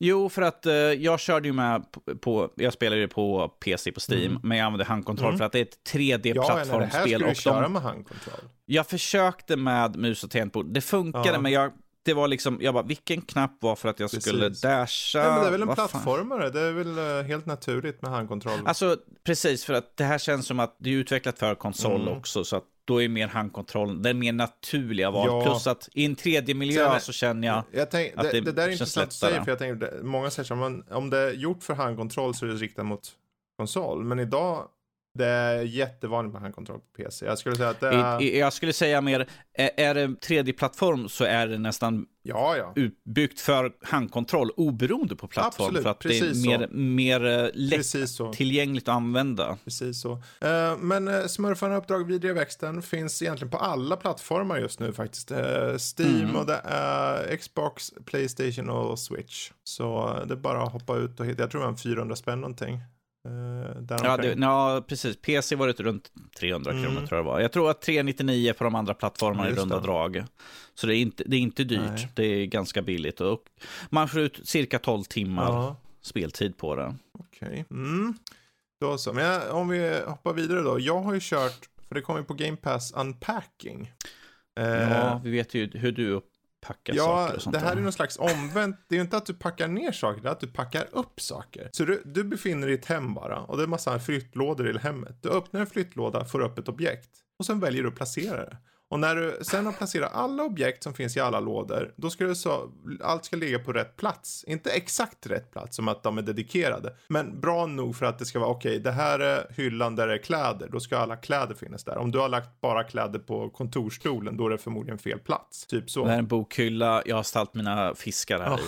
Jo, 0.04 0.28
för 0.28 0.42
att 0.42 0.66
uh, 0.66 0.72
jag 0.72 1.20
körde 1.20 1.48
ju 1.48 1.52
med 1.52 1.84
på, 2.20 2.50
jag 2.54 2.72
spelade 2.72 3.00
ju 3.00 3.09
på 3.09 3.48
PC 3.48 3.92
på 3.92 4.00
Steam, 4.10 4.30
mm. 4.30 4.40
men 4.42 4.59
jag 4.59 4.64
använde 4.64 4.84
handkontroll 4.84 5.28
mm. 5.28 5.38
för 5.38 5.44
att 5.44 5.52
det 5.52 5.59
är 5.59 5.62
ett 5.62 5.78
3D-plattformsspel. 5.92 6.70
Ja, 6.72 6.78
det 6.78 6.86
här 6.86 7.06
skulle 7.06 7.28
du 7.28 7.34
köra 7.34 7.68
med 7.68 7.82
handkontroll. 7.82 8.40
Jag 8.66 8.86
försökte 8.86 9.56
med 9.56 9.96
mus 9.96 10.24
och 10.24 10.30
tangentbord, 10.30 10.66
det 10.66 10.80
funkade, 10.80 11.28
ja. 11.28 11.40
men 11.40 11.52
jag 11.52 11.72
det 12.05 12.15
var 12.15 12.29
liksom, 12.29 12.59
jag 12.61 12.74
bara, 12.74 12.83
vilken 12.85 13.20
knapp 13.20 13.57
var 13.61 13.77
för 13.77 13.89
att 13.89 14.01
jag 14.01 14.11
precis. 14.11 14.29
skulle 14.29 14.49
dasha? 14.49 15.19
Ja, 15.19 15.33
men 15.33 15.41
det 15.41 15.47
är 15.47 15.51
väl 15.51 15.62
en 15.62 15.74
plattformare, 15.74 16.51
det 16.51 16.61
är 16.61 16.73
väl 16.73 16.99
uh, 16.99 17.23
helt 17.23 17.47
naturligt 17.47 18.03
med 18.03 18.11
handkontroll. 18.11 18.61
Alltså, 18.65 18.97
precis, 19.24 19.65
för 19.65 19.74
att 19.74 19.97
det 19.97 20.05
här 20.05 20.19
känns 20.19 20.47
som 20.47 20.61
att 20.61 20.77
det 20.79 20.91
är 20.91 20.95
utvecklat 20.95 21.39
för 21.39 21.55
konsol 21.55 22.03
mm. 22.03 22.19
också, 22.19 22.45
så 22.45 22.57
att 22.57 22.65
då 22.85 23.03
är 23.03 23.09
mer 23.09 23.29
handkontroll 23.29 24.03
den 24.03 24.19
mer 24.19 24.33
naturliga 24.33 25.11
val. 25.11 25.27
Ja. 25.27 25.43
Plus 25.43 25.66
att 25.66 25.89
i 25.93 26.05
en 26.05 26.16
3D-miljö 26.16 27.01
så 27.01 27.12
känner 27.12 27.49
jag, 27.49 27.65
jag 27.73 27.91
tänk, 27.91 28.16
att 28.16 28.23
det, 28.23 28.31
det, 28.31 28.41
det 28.41 28.53
där 28.53 28.69
är 28.69 28.73
intressant 28.73 29.07
att 29.07 29.12
säga, 29.12 29.45
för 29.45 29.51
jag 29.51 29.59
tänker, 29.59 30.03
många 30.03 30.31
säger 30.31 30.47
så 30.47 30.55
om, 30.55 30.85
om 30.91 31.11
det 31.11 31.19
är 31.19 31.33
gjort 31.33 31.62
för 31.62 31.74
handkontroll 31.74 32.35
så 32.35 32.47
är 32.47 32.49
det 32.51 32.55
riktat 32.55 32.87
mot 32.87 33.12
konsol, 33.59 34.05
men 34.05 34.19
idag 34.19 34.69
Det 35.14 35.26
är 35.26 35.62
jättevanligt 35.62 36.32
med 36.32 36.43
handkontroll 36.43 36.78
på 36.78 37.02
PC. 37.02 37.26
Jag 37.26 37.39
skulle 37.39 37.56
säga 37.56 37.68
att 37.68 37.80
det 37.80 37.89
är... 37.89 38.39
jag 38.39 38.52
skulle 38.52 38.72
säga 38.72 39.01
mer, 39.01 39.28
är, 39.55 39.94
det 39.94 40.06
3D-plattform 40.06 41.09
så 41.09 41.24
är 41.24 41.47
det 41.47 41.59
nästan 41.59 42.06
Ja, 42.24 42.56
ja. 42.56 42.72
utbyggt 42.76 43.40
för 43.40 43.72
handkontroll 43.82 44.51
oberoende 44.51 45.16
på 45.16 45.28
plattform. 45.28 45.66
Absolut, 45.66 45.82
för 45.82 45.90
att 45.90 46.01
det 46.01 46.18
är 46.18 46.47
mer, 46.47 46.66
så. 46.66 46.74
mer 46.76 47.24
eh, 47.24 47.51
lättillgängligt 47.55 48.89
att 48.89 48.94
använda. 48.94 49.59
Precis 49.64 50.01
så. 50.01 50.12
Eh, 50.40 50.76
men 50.78 51.09
uh, 51.09 51.26
Smurfarna 51.26 51.76
Uppdrag 51.76 52.06
Vidriga 52.06 52.34
Växten 52.34 52.82
finns 52.82 53.22
egentligen 53.22 53.51
på 53.51 53.59
alla 53.59 53.97
plattformar 53.97 54.59
just 54.59 54.80
nu 54.80 54.93
faktiskt. 54.93 55.30
Eh, 55.30 55.39
Steam 55.98 56.22
Mm. 56.22 56.36
och 56.36 56.47
det 56.47 56.60
är 56.64 57.36
Xbox, 57.36 57.93
Playstation 58.05 58.70
och 58.70 58.98
Switch. 58.98 59.51
Så 59.64 60.09
eh, 60.09 60.26
det 60.26 60.34
är 60.34 60.39
bara 60.39 60.62
att 60.62 60.72
hoppa 60.72 60.97
ut 60.97 61.20
och 61.20 61.26
hitta. 61.26 61.43
Jag 61.43 61.51
tror 61.51 61.60
det 61.60 61.66
var 61.66 61.72
en 61.72 61.78
400 61.78 62.16
spänn 62.16 62.40
någonting. 62.40 62.80
Uh, 63.28 63.97
Ja, 64.03 64.16
det, 64.16 64.35
ja, 64.40 64.85
precis. 64.89 65.16
PC 65.16 65.57
var 65.57 65.66
det 65.66 65.81
runt 65.81 66.11
300 66.39 66.70
Mm. 66.70 66.85
kronor 66.85 67.07
tror 67.07 67.16
jag 67.19 67.27
det 67.27 67.31
var. 67.31 67.40
Jag 67.40 67.53
tror 67.53 67.70
att 67.70 67.81
399 67.82 68.53
på 68.59 68.65
de 68.65 68.74
andra 68.74 68.94
plattformarna 68.94 69.49
Ja, 69.49 69.53
i 69.57 69.59
runda 69.59 69.77
det. 69.81 69.82
drag. 69.86 70.24
Så 70.74 70.86
det 70.86 70.97
är 70.97 70.99
inte, 70.99 71.24
det 71.27 71.36
är 71.36 71.40
inte 71.40 71.65
dyrt. 71.65 71.81
Nej. 71.81 72.09
Det 72.15 72.24
är 72.24 72.47
ganska 72.47 72.82
billigt. 72.82 73.20
Och 73.20 73.43
man 73.90 74.09
får 74.09 74.20
ut 74.20 74.40
cirka 74.49 74.78
12 74.78 75.03
timmar 75.05 75.44
Ja, 75.47 75.77
speltid 76.01 76.57
på 76.57 76.77
det. 76.77 76.94
okej. 77.19 77.65
Mm. 77.70 78.15
Då 78.81 78.99
så. 78.99 79.12
Men 79.12 79.24
jag, 79.24 79.55
om 79.55 79.69
vi 79.69 80.01
hoppar 80.07 80.32
vidare 80.32 80.61
då. 80.61 80.81
Jag 80.81 81.01
har 81.03 81.15
ju 81.15 81.20
kört, 81.23 81.69
för 81.89 81.94
det 81.94 82.01
kommer 82.01 82.20
ju 82.20 82.24
på 82.27 82.35
Game 82.35 82.57
Pass 82.57 82.93
Unpacking. 82.93 83.93
Eh, 84.61 84.66
Ja, 84.66 85.20
vi 85.24 85.31
vet 85.31 85.55
ju 85.55 85.70
hur 85.74 85.93
du 85.93 86.20
packar 86.66 86.94
Ja, 86.94 87.05
saker 87.05 87.36
och 87.36 87.43
sånt 87.43 87.55
det 87.55 87.60
här 87.60 87.70
där. 87.70 87.76
är 87.76 87.82
någon 87.82 87.93
slags 87.93 88.18
omvänt. 88.18 88.76
Det 88.89 88.94
är 88.94 88.97
ju 88.97 89.02
inte 89.02 89.16
att 89.16 89.26
du 89.26 89.34
packar 89.34 89.68
ner 89.68 89.93
saker, 89.93 90.22
det 90.22 90.28
är 90.28 90.32
att 90.32 90.40
du 90.40 90.47
packar 90.47 90.89
upp 90.93 91.20
saker. 91.20 91.68
Så 91.72 91.84
du, 91.84 92.02
du 92.05 92.24
befinner 92.24 92.66
dig 92.66 92.76
i 92.76 92.78
ett 92.78 92.86
hem 92.86 93.14
bara 93.14 93.39
och 93.39 93.56
det 93.56 93.62
är 93.62 93.66
massa 93.66 93.98
flyttlådor 93.98 94.76
i 94.76 94.78
hemmet. 94.78 95.22
Du 95.22 95.28
öppnar 95.28 95.60
en 95.60 95.66
flyttlåda, 95.66 96.24
får 96.24 96.40
upp 96.40 96.59
ett 96.59 96.68
objekt 96.68 97.10
och 97.39 97.47
sen 97.47 97.60
väljer 97.60 97.82
du 97.82 97.89
att 97.89 97.94
placera 97.94 98.44
det. 98.44 98.56
Och 98.93 99.01
när 99.01 99.16
du 99.16 99.39
sen 99.43 99.66
har 99.66 99.73
placerat 99.73 100.12
alla 100.14 100.43
objekt 100.43 100.82
som 100.82 100.94
finns 100.94 101.16
i 101.16 101.20
alla 101.20 101.40
lådor, 101.40 101.94
då 101.97 102.10
ska 102.10 102.24
du 102.24 102.35
så, 102.35 102.73
allt 103.02 103.24
ska 103.24 103.36
ligga 103.36 103.59
på 103.59 103.73
rätt 103.73 103.97
plats. 103.97 104.44
Inte 104.47 104.70
exakt 104.70 105.27
rätt 105.27 105.51
plats, 105.51 105.77
som 105.77 105.89
att 105.89 106.02
de 106.02 106.19
är 106.19 106.23
dedikerade, 106.23 106.97
men 107.09 107.40
bra 107.40 107.66
nog 107.66 107.97
för 107.97 108.06
att 108.06 108.19
det 108.19 108.24
ska 108.24 108.39
vara 108.39 108.51
okej, 108.51 108.78
det 108.78 108.90
här 108.90 109.19
är 109.19 109.47
hyllan 109.56 109.97
där 109.97 110.06
det 110.06 110.14
är 110.14 110.19
kläder, 110.19 110.69
då 110.73 110.81
ska 110.81 110.98
alla 110.98 111.16
kläder 111.16 111.55
finnas 111.55 111.85
där. 111.85 111.98
Om 111.98 112.10
du 112.10 112.19
har 112.19 112.28
lagt 112.28 112.60
bara 112.60 112.85
kläder 112.85 113.19
på 113.19 113.51
kontorstolen, 113.51 114.36
då 114.36 114.47
är 114.47 114.51
det 114.51 114.59
förmodligen 114.59 114.98
fel 114.98 115.19
plats. 115.19 115.66
Typ 115.66 115.90
så. 115.90 116.02
Det 116.05 116.09
här 116.09 116.14
är 116.14 116.19
en 116.19 116.27
bokhylla, 116.27 117.02
jag 117.06 117.16
har 117.16 117.23
ställt 117.23 117.55
mina 117.55 117.94
fiskar 117.94 118.39
här 118.39 118.47
Ja. 118.51 118.59
i. 118.59 118.62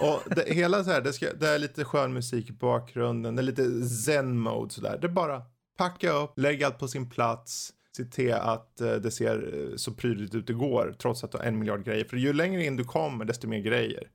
Och 0.00 0.34
det, 0.34 0.54
hela 0.54 0.84
så 0.84 0.90
här, 0.90 1.00
det, 1.00 1.12
ska, 1.12 1.32
det 1.32 1.48
är 1.48 1.58
lite 1.58 1.84
skön 1.84 2.12
musik 2.12 2.48
i 2.50 2.52
bakgrunden, 2.52 3.36
det 3.36 3.40
är 3.40 3.44
lite 3.44 3.88
zen-mode 3.88 4.70
sådär. 4.74 4.98
Det 5.00 5.06
är 5.06 5.12
bara 5.12 5.42
packa 5.78 6.10
upp, 6.12 6.32
lägg 6.36 6.64
allt 6.64 6.78
på 6.78 6.88
sin 6.88 7.10
plats, 7.10 7.72
se 7.96 8.04
till 8.04 8.34
att 8.34 8.80
eh, 8.80 8.94
det 8.94 9.10
ser 9.10 9.54
eh, 9.54 9.76
så 9.76 9.92
prydligt 9.92 10.34
ut 10.34 10.46
det 10.46 10.52
går, 10.52 10.94
trots 10.98 11.24
att 11.24 11.32
du 11.32 11.38
har 11.38 11.44
en 11.44 11.58
miljard 11.58 11.84
grejer. 11.84 12.04
För 12.04 12.16
ju 12.16 12.32
längre 12.32 12.64
in 12.64 12.76
du 12.76 12.84
kommer, 12.84 13.24
desto 13.24 13.48
mer 13.48 13.58
grejer. 13.58 14.10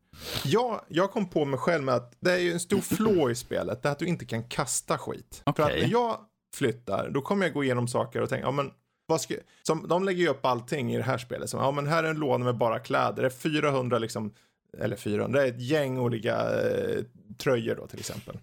Jag, 0.45 0.81
jag 0.87 1.11
kom 1.11 1.29
på 1.29 1.45
mig 1.45 1.59
själv 1.59 1.83
med 1.83 1.95
att 1.95 2.15
det 2.19 2.31
är 2.31 2.37
ju 2.37 2.51
en 2.51 2.59
stor 2.59 2.81
flaw 2.81 3.31
i 3.31 3.35
spelet, 3.35 3.83
det 3.83 3.89
är 3.89 3.91
att 3.91 3.99
du 3.99 4.05
inte 4.05 4.25
kan 4.25 4.43
kasta 4.43 4.97
skit. 4.97 5.43
För 5.55 5.63
att 5.63 5.69
när 5.69 5.91
jag 5.91 6.17
flyttar, 6.55 7.09
då 7.09 7.21
kommer 7.21 7.45
jag 7.45 7.53
gå 7.53 7.63
igenom 7.63 7.87
saker 7.87 8.21
och 8.21 8.29
tänka, 8.29 8.45
ja 8.45 8.51
men 8.51 8.71
vad 9.05 9.21
ska, 9.21 9.35
som, 9.63 9.87
de 9.87 10.03
lägger 10.03 10.21
ju 10.21 10.29
upp 10.29 10.45
allting 10.45 10.93
i 10.93 10.97
det 10.97 11.03
här 11.03 11.17
spelet. 11.17 11.49
Som, 11.49 11.59
ja 11.59 11.71
men 11.71 11.87
här 11.87 12.03
är 12.03 12.09
en 12.09 12.19
låda 12.19 12.43
med 12.43 12.57
bara 12.57 12.79
kläder, 12.79 13.21
det 13.21 13.27
är 13.27 13.29
400 13.29 13.99
liksom, 13.99 14.33
eller 14.77 14.95
400, 14.95 15.39
det 15.39 15.47
är 15.47 15.51
ett 15.51 15.61
gäng 15.61 15.99
olika 15.99 16.35
eh, 16.35 17.03
tröjor 17.37 17.75
då 17.75 17.87
till 17.87 17.99
exempel. 17.99 18.37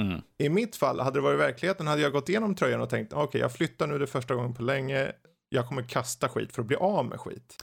Mm. 0.00 0.20
I 0.38 0.48
mitt 0.48 0.76
fall, 0.76 1.00
hade 1.00 1.18
det 1.18 1.22
varit 1.22 1.40
verkligheten 1.40 1.86
hade 1.86 2.02
jag 2.02 2.12
gått 2.12 2.28
igenom 2.28 2.54
tröjan 2.54 2.80
och 2.80 2.90
tänkt, 2.90 3.12
okej 3.12 3.40
jag 3.40 3.52
flyttar 3.52 3.86
nu 3.86 3.98
det 3.98 4.06
första 4.06 4.34
gången 4.34 4.54
på 4.54 4.62
länge, 4.62 5.12
jag 5.48 5.68
kommer 5.68 5.82
kasta 5.82 6.28
skit 6.28 6.52
för 6.52 6.62
att 6.62 6.68
bli 6.68 6.76
av 6.76 7.04
med 7.04 7.20
skit. 7.20 7.62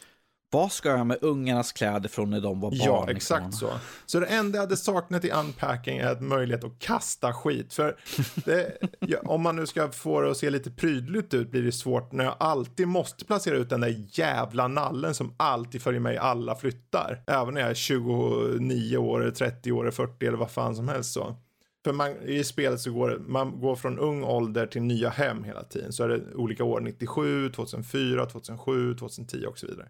Vad 0.51 0.71
ska 0.71 0.89
jag 0.89 1.07
med 1.07 1.17
ungarnas 1.21 1.71
kläder 1.71 2.09
från 2.09 2.29
när 2.29 2.41
de 2.41 2.59
var 2.59 2.69
barn? 2.69 2.79
Ja, 2.83 3.05
liksom? 3.07 3.37
exakt 3.37 3.53
så. 3.53 3.71
Så 4.05 4.19
det 4.19 4.25
enda 4.25 4.57
jag 4.57 4.63
hade 4.63 4.77
saknat 4.77 5.25
i 5.25 5.31
unpacking 5.31 5.97
är 5.97 6.11
ett 6.11 6.21
möjlighet 6.21 6.63
att 6.63 6.79
kasta 6.79 7.33
skit. 7.33 7.73
För 7.73 7.97
det, 8.45 8.77
ja, 8.99 9.19
om 9.23 9.41
man 9.41 9.55
nu 9.55 9.67
ska 9.67 9.91
få 9.91 10.21
det 10.21 10.31
att 10.31 10.37
se 10.37 10.49
lite 10.49 10.71
prydligt 10.71 11.33
ut 11.33 11.51
blir 11.51 11.61
det 11.61 11.71
svårt 11.71 12.11
när 12.11 12.23
jag 12.23 12.35
alltid 12.39 12.87
måste 12.87 13.25
placera 13.25 13.55
ut 13.55 13.69
den 13.69 13.81
där 13.81 14.05
jävla 14.07 14.67
nallen 14.67 15.13
som 15.13 15.35
alltid 15.37 15.81
följer 15.81 16.01
med 16.01 16.13
i 16.13 16.17
alla 16.17 16.55
flyttar. 16.55 17.23
Även 17.27 17.53
när 17.53 17.61
jag 17.61 17.69
är 17.69 17.73
29 17.73 18.97
år, 18.97 19.31
30 19.31 19.71
år, 19.71 19.91
40 19.91 20.25
eller 20.25 20.37
vad 20.37 20.51
fan 20.51 20.75
som 20.75 20.87
helst 20.87 21.13
så. 21.13 21.35
För 21.83 21.93
man, 21.93 22.21
i 22.21 22.43
spelet 22.43 22.79
så 22.79 22.91
går 22.91 23.21
man 23.27 23.59
går 23.59 23.75
från 23.75 23.99
ung 23.99 24.23
ålder 24.23 24.67
till 24.67 24.81
nya 24.81 25.09
hem 25.09 25.43
hela 25.43 25.63
tiden. 25.63 25.93
Så 25.93 26.03
är 26.03 26.07
det 26.09 26.35
olika 26.35 26.63
år, 26.63 26.79
97, 26.81 27.49
2004, 27.49 28.25
2007, 28.25 28.95
2010 28.95 29.45
och 29.45 29.57
så 29.59 29.67
vidare. 29.67 29.89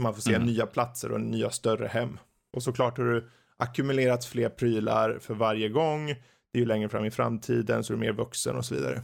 Man 0.00 0.14
får 0.14 0.22
se 0.22 0.34
Mm. 0.34 0.46
nya 0.46 0.66
platser 0.66 1.12
och 1.12 1.20
nya 1.20 1.50
större 1.50 1.86
hem. 1.86 2.18
Och 2.52 2.62
såklart 2.62 2.98
har 2.98 3.04
du 3.04 3.28
ackumulerat 3.56 4.24
fler 4.24 4.48
prylar 4.48 5.18
för 5.20 5.34
varje 5.34 5.68
gång. 5.68 6.06
Det 6.52 6.58
är 6.58 6.60
ju 6.60 6.66
längre 6.66 6.88
fram 6.88 7.04
i 7.04 7.10
framtiden 7.10 7.84
så 7.84 7.92
är 7.92 7.96
du 7.96 8.00
mer 8.00 8.12
vuxen 8.12 8.56
och 8.56 8.64
så 8.64 8.74
vidare. 8.74 9.02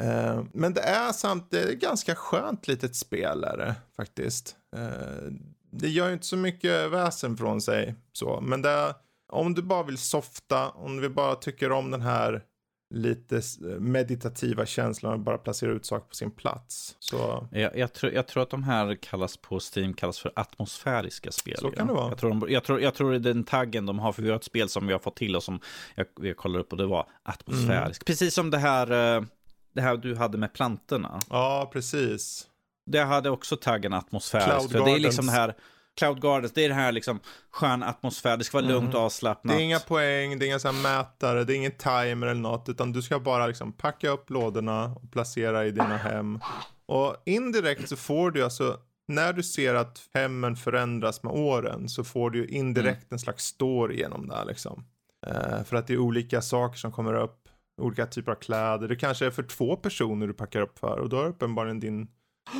Eh, 0.00 0.44
men 0.52 0.74
det 0.74 0.80
är 0.80 1.12
samt 1.12 1.50
det 1.50 1.60
är 1.62 1.68
ett 1.72 1.80
ganska 1.80 2.14
skönt 2.14 2.68
litet 2.68 2.96
spel 2.96 3.44
är 3.44 3.56
det 3.56 3.74
faktiskt. 3.96 4.56
Eh, 4.76 5.32
det 5.70 5.88
gör 5.88 6.06
ju 6.06 6.12
inte 6.12 6.26
så 6.26 6.36
mycket 6.36 6.90
väsen 6.90 7.36
från 7.36 7.60
sig 7.60 7.94
så, 8.12 8.40
men 8.40 8.62
det 8.62 8.70
är, 8.70 8.94
om 9.34 9.54
du 9.54 9.62
bara 9.62 9.82
vill 9.82 9.98
softa, 9.98 10.70
om 10.70 10.96
du 10.96 11.08
bara 11.08 11.34
tycker 11.34 11.72
om 11.72 11.90
den 11.90 12.02
här 12.02 12.42
lite 12.94 13.36
s- 13.36 13.58
meditativa 13.78 14.66
känslan 14.66 15.12
att 15.14 15.20
bara 15.20 15.38
placera 15.38 15.70
ut 15.72 15.86
saker 15.86 16.08
på 16.08 16.14
sin 16.14 16.30
plats. 16.30 16.96
Så 16.98 17.48
Jag, 17.52 17.76
jag, 17.78 17.92
tror, 17.92 18.12
jag 18.12 18.26
tror 18.28 18.42
att 18.42 18.50
de 18.50 18.62
här 18.62 18.94
kallas 18.94 19.36
på 19.36 19.60
Steam 19.76 19.94
kallas 19.94 20.18
för 20.18 20.32
atmosfäriska 20.36 21.32
spel. 21.32 21.56
Så 21.58 21.70
kan 21.70 21.78
ja. 21.78 21.84
det 21.94 22.00
vara. 22.00 22.08
Jag 22.08 22.18
tror, 22.18 22.30
de, 22.30 22.46
jag, 22.52 22.64
tror, 22.64 22.80
jag 22.80 22.94
tror 22.94 23.10
det 23.10 23.16
är 23.16 23.20
den 23.34 23.44
taggen 23.44 23.86
de 23.86 23.98
har, 23.98 24.12
för 24.12 24.22
vi 24.22 24.28
har 24.28 24.36
ett 24.36 24.44
spel 24.44 24.68
som 24.68 24.86
vi 24.86 24.92
har 24.92 25.00
fått 25.00 25.16
till 25.16 25.36
oss 25.36 25.44
som 25.44 25.60
jag, 25.94 26.06
jag 26.20 26.36
kollade 26.36 26.60
upp 26.60 26.72
och 26.72 26.78
det 26.78 26.86
var 26.86 27.06
atmosfärisk. 27.22 28.00
Mm. 28.02 28.04
Precis 28.06 28.34
som 28.34 28.50
det 28.50 28.58
här, 28.58 29.16
eh, 29.16 29.22
det 29.74 29.80
här 29.80 29.96
du 29.96 30.14
hade 30.16 30.38
med 30.38 30.52
plantorna. 30.52 31.20
ja, 31.30 31.70
precis. 31.72 32.46
Det 32.90 33.00
hade 33.00 33.30
också 33.30 33.56
taggen 33.56 33.92
atmosfärisk. 33.92 34.48
Cloud 34.58 34.70
För 34.70 34.84
det 34.84 34.90
är 34.90 34.98
liksom 34.98 35.26
Gardens. 35.26 35.36
det 35.36 35.40
här, 35.40 35.54
Cloud 35.96 36.20
Gardens, 36.20 36.52
det 36.52 36.64
är 36.64 36.68
det 36.68 36.74
här 36.74 36.92
liksom 36.92 37.20
skön 37.50 37.82
atmosfär, 37.82 38.36
det 38.36 38.44
ska 38.44 38.58
vara 38.58 38.68
lugnt 38.68 38.94
och 38.94 39.00
Det 39.00 39.06
avslappnat. 39.06 39.56
är 39.56 39.60
inga 39.60 39.78
poäng, 39.80 40.38
det 40.38 40.44
är 40.44 40.46
inga 40.46 40.58
så 40.58 40.72
mätare, 40.72 41.44
det 41.44 41.54
är 41.54 41.56
ingen 41.56 41.72
timer 41.78 42.26
eller 42.26 42.40
något, 42.40 42.68
utan 42.68 42.92
du 42.92 43.02
ska 43.02 43.20
bara 43.20 43.46
liksom 43.46 43.72
packa 43.72 44.10
upp 44.10 44.30
lådorna 44.30 44.84
och 44.84 45.12
placera 45.12 45.66
i 45.66 45.70
dina 45.70 45.96
hem. 45.96 46.40
Och 46.86 47.16
indirekt 47.26 47.88
så 47.88 47.96
får 47.96 48.30
du 48.30 48.44
alltså, 48.44 48.78
när 49.08 49.32
du 49.32 49.42
ser 49.42 49.74
att 49.74 50.02
hemmen 50.14 50.56
förändras 50.56 51.22
med 51.22 51.32
åren 51.32 51.88
så 51.88 52.04
får 52.04 52.30
du 52.30 52.38
ju 52.38 52.46
indirekt 52.46 53.12
en 53.12 53.18
slags 53.18 53.44
story 53.44 53.96
genom 53.96 54.28
det 54.28 54.34
här 54.34 54.44
liksom. 54.44 54.84
Eh, 55.26 55.64
för 55.64 55.76
att 55.76 55.86
det 55.86 55.92
är 55.94 55.98
olika 55.98 56.42
saker 56.42 56.78
som 56.78 56.92
kommer 56.92 57.14
upp, 57.14 57.48
olika 57.82 58.06
typer 58.06 58.32
av 58.32 58.36
kläder. 58.36 58.88
Det 58.88 58.96
kanske 58.96 59.26
är 59.26 59.30
för 59.30 59.42
två 59.42 59.76
personer 59.76 60.26
du 60.26 60.32
packar 60.34 60.60
upp 60.60 60.78
för 60.78 60.98
och 60.98 61.08
då 61.08 61.16
har 61.16 61.26
uppenbarligen 61.26 61.80
din 61.80 62.08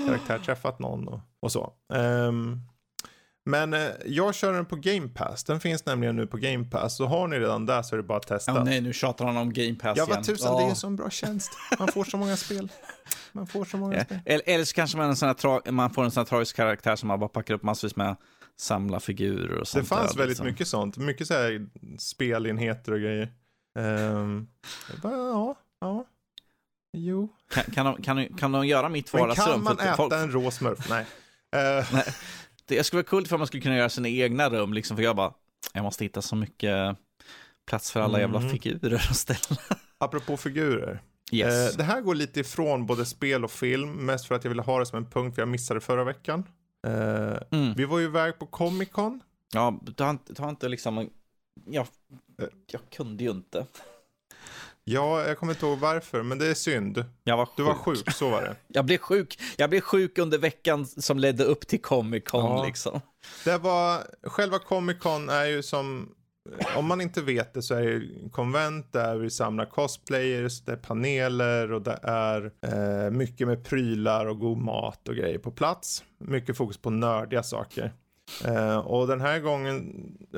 karaktär 0.06 0.38
träffat 0.38 0.78
någon 0.78 1.08
och, 1.08 1.20
och 1.40 1.52
så. 1.52 1.72
Ehm, 1.94 2.60
men 3.46 3.74
eh, 3.74 3.88
jag 4.06 4.34
kör 4.34 4.52
den 4.52 4.66
på 4.66 4.76
Game 4.76 5.08
Pass. 5.08 5.44
Den 5.44 5.60
finns 5.60 5.86
nämligen 5.86 6.16
nu 6.16 6.26
på 6.26 6.36
Game 6.36 6.64
Pass. 6.64 6.96
Så 6.96 7.06
har 7.06 7.28
ni 7.28 7.38
redan 7.38 7.66
där 7.66 7.82
så 7.82 7.94
är 7.94 7.96
det 7.96 8.02
bara 8.02 8.18
att 8.18 8.26
testa. 8.26 8.52
Ja, 8.52 8.64
nej, 8.64 8.80
nu 8.80 8.92
tjatar 8.92 9.24
han 9.24 9.36
om 9.36 9.52
Game 9.52 9.74
Pass 9.74 9.96
Ja, 9.98 10.04
igen. 10.04 10.16
vad 10.16 10.24
tusan, 10.24 10.56
det 10.56 10.64
är 10.64 10.68
en 10.68 10.76
sån 10.76 10.96
bra 10.96 11.10
tjänst. 11.10 11.52
Man 11.78 11.88
får 11.88 12.04
så 12.04 12.16
många 12.16 12.36
spel. 12.36 12.72
Man 13.32 13.46
får 13.46 13.64
så 13.64 13.76
många 13.76 13.96
Ja. 13.96 14.04
spel. 14.04 14.18
Eller, 14.24 14.42
eller 14.48 14.64
så 14.64 14.74
kanske 14.74 14.96
man, 14.98 15.08
en 15.10 15.16
sån 15.16 15.28
här 15.28 15.70
man 15.70 15.90
får 15.90 16.04
en 16.04 16.10
sån 16.10 16.20
här 16.20 16.26
tragisk 16.26 16.56
karaktär 16.56 16.96
som 16.96 17.06
man 17.08 17.20
bara 17.20 17.28
packar 17.28 17.54
upp 17.54 17.62
massvis 17.62 17.96
med 17.96 18.16
samla 18.56 19.00
figurer 19.00 19.52
och 19.52 19.60
Det 19.60 19.66
sånt 19.66 19.88
fanns 19.88 20.10
där, 20.12 20.18
väldigt 20.18 20.28
liksom. 20.28 20.46
mycket 20.46 20.68
sånt. 20.68 20.96
Mycket 20.96 21.26
så 21.26 21.34
här 21.34 21.66
spelenheter 21.98 22.92
och 22.92 23.00
grejer. 23.00 23.32
Um, 23.78 24.48
ja, 25.02 25.54
ja. 25.80 26.04
Jo. 26.96 27.28
Kan, 27.54 27.64
kan, 27.64 27.86
de, 27.86 28.02
kan, 28.02 28.16
de, 28.16 28.28
kan 28.38 28.52
de 28.52 28.66
göra 28.66 28.88
mitt 28.88 29.12
Men 29.12 29.20
vardagsrum? 29.22 29.54
kan 29.54 29.62
man 29.64 29.78
äta 29.78 29.96
folk- 29.96 30.12
en 30.14 30.30
rå 30.32 30.50
smurf? 30.50 30.88
Nej. 30.88 31.06
Eh, 31.54 31.98
Det 32.64 32.84
skulle 32.84 32.98
vara 32.98 33.08
coolt 33.08 33.28
för 33.28 33.38
man 33.38 33.46
skulle 33.46 33.62
kunna 33.62 33.76
göra 33.76 33.88
sina 33.88 34.08
egna 34.08 34.50
rum, 34.50 34.72
liksom, 34.72 34.96
för 34.96 35.04
jag 35.04 35.16
bara, 35.16 35.32
jag 35.72 35.82
måste 35.82 36.04
hitta 36.04 36.22
så 36.22 36.36
mycket 36.36 36.96
plats 37.66 37.90
för 37.92 38.00
alla 38.00 38.20
jävla 38.20 38.38
Mm. 38.38 38.50
figurer 38.50 38.94
att 39.10 39.16
ställa. 39.16 39.60
apropå 39.98 40.36
figurer. 40.36 41.02
Yes. 41.32 41.70
Eh, 41.72 41.76
det 41.76 41.84
här 41.84 42.00
går 42.00 42.14
lite 42.14 42.40
ifrån 42.40 42.86
både 42.86 43.06
spel 43.06 43.44
och 43.44 43.50
film. 43.50 43.90
Mest 43.92 44.26
för 44.26 44.34
att 44.34 44.44
jag 44.44 44.48
ville 44.48 44.62
ha 44.62 44.78
det 44.78 44.86
som 44.86 44.98
en 44.98 45.10
punkt 45.10 45.34
för 45.34 45.42
jag 45.42 45.48
missade 45.48 45.80
förra 45.80 46.04
veckan. 46.04 46.44
Eh, 46.86 47.36
Mm. 47.50 47.74
Vi 47.76 47.84
var 47.84 47.98
ju 47.98 48.04
iväg 48.04 48.38
på 48.38 48.46
Comic 48.46 48.90
Con. 48.90 49.20
Ja, 49.52 49.80
ta 49.96 50.18
ta 50.34 50.48
inte 50.50 50.68
liksom, 50.68 51.10
jag, 51.66 51.86
Eh. 52.42 52.48
jag 52.66 52.80
kunde 52.96 53.24
ju 53.24 53.30
inte. 53.30 53.66
Ja, 54.84 55.26
jag 55.26 55.38
kommer 55.38 55.52
inte 55.52 55.66
ihåg 55.66 55.78
varför, 55.78 56.22
men 56.22 56.38
det 56.38 56.46
är 56.46 56.54
synd. 56.54 57.04
Var. 57.24 57.48
Du 57.56 57.62
var 57.62 57.74
sjuk, 57.74 58.12
så 58.12 58.30
var 58.30 58.42
det. 58.42 58.56
Jag 58.68 58.84
blev 58.84 58.98
sjuk. 58.98 59.38
Jag 59.56 59.70
blev 59.70 59.80
sjuk 59.80 60.18
under 60.18 60.38
veckan 60.38 60.86
som 60.86 61.18
ledde 61.18 61.44
upp 61.44 61.66
till 61.66 61.82
Comic 61.82 62.24
Con 62.24 62.40
Ja. 62.44 62.64
liksom. 62.66 63.00
Det 63.44 63.58
var, 63.58 64.02
själva 64.22 64.58
Comic 64.58 64.98
Con 64.98 65.28
är 65.28 65.44
ju 65.44 65.62
som 65.62 66.14
om 66.76 66.86
man 66.86 67.00
inte 67.00 67.22
vet 67.22 67.54
det 67.54 67.62
så 67.62 67.74
är 67.74 67.82
det 67.82 68.30
konvent 68.30 68.92
där 68.92 69.16
vi 69.16 69.30
samlar 69.30 69.64
cosplayers, 69.66 70.60
det 70.60 70.72
är 70.72 70.76
paneler 70.76 71.72
och 71.72 71.82
det 71.82 71.98
är 72.02 72.52
eh, 72.66 73.10
mycket 73.10 73.46
med 73.48 73.64
prylar 73.64 74.26
och 74.26 74.38
god 74.38 74.58
mat 74.58 75.08
och 75.08 75.14
grejer 75.14 75.38
på 75.38 75.50
plats. 75.50 76.04
Mycket 76.18 76.56
fokus 76.56 76.76
på 76.78 76.90
nördiga 76.90 77.42
saker. 77.42 77.92
Eh, 78.44 78.76
och 78.78 79.06
den 79.06 79.20
här 79.20 79.38
gången, 79.40 79.92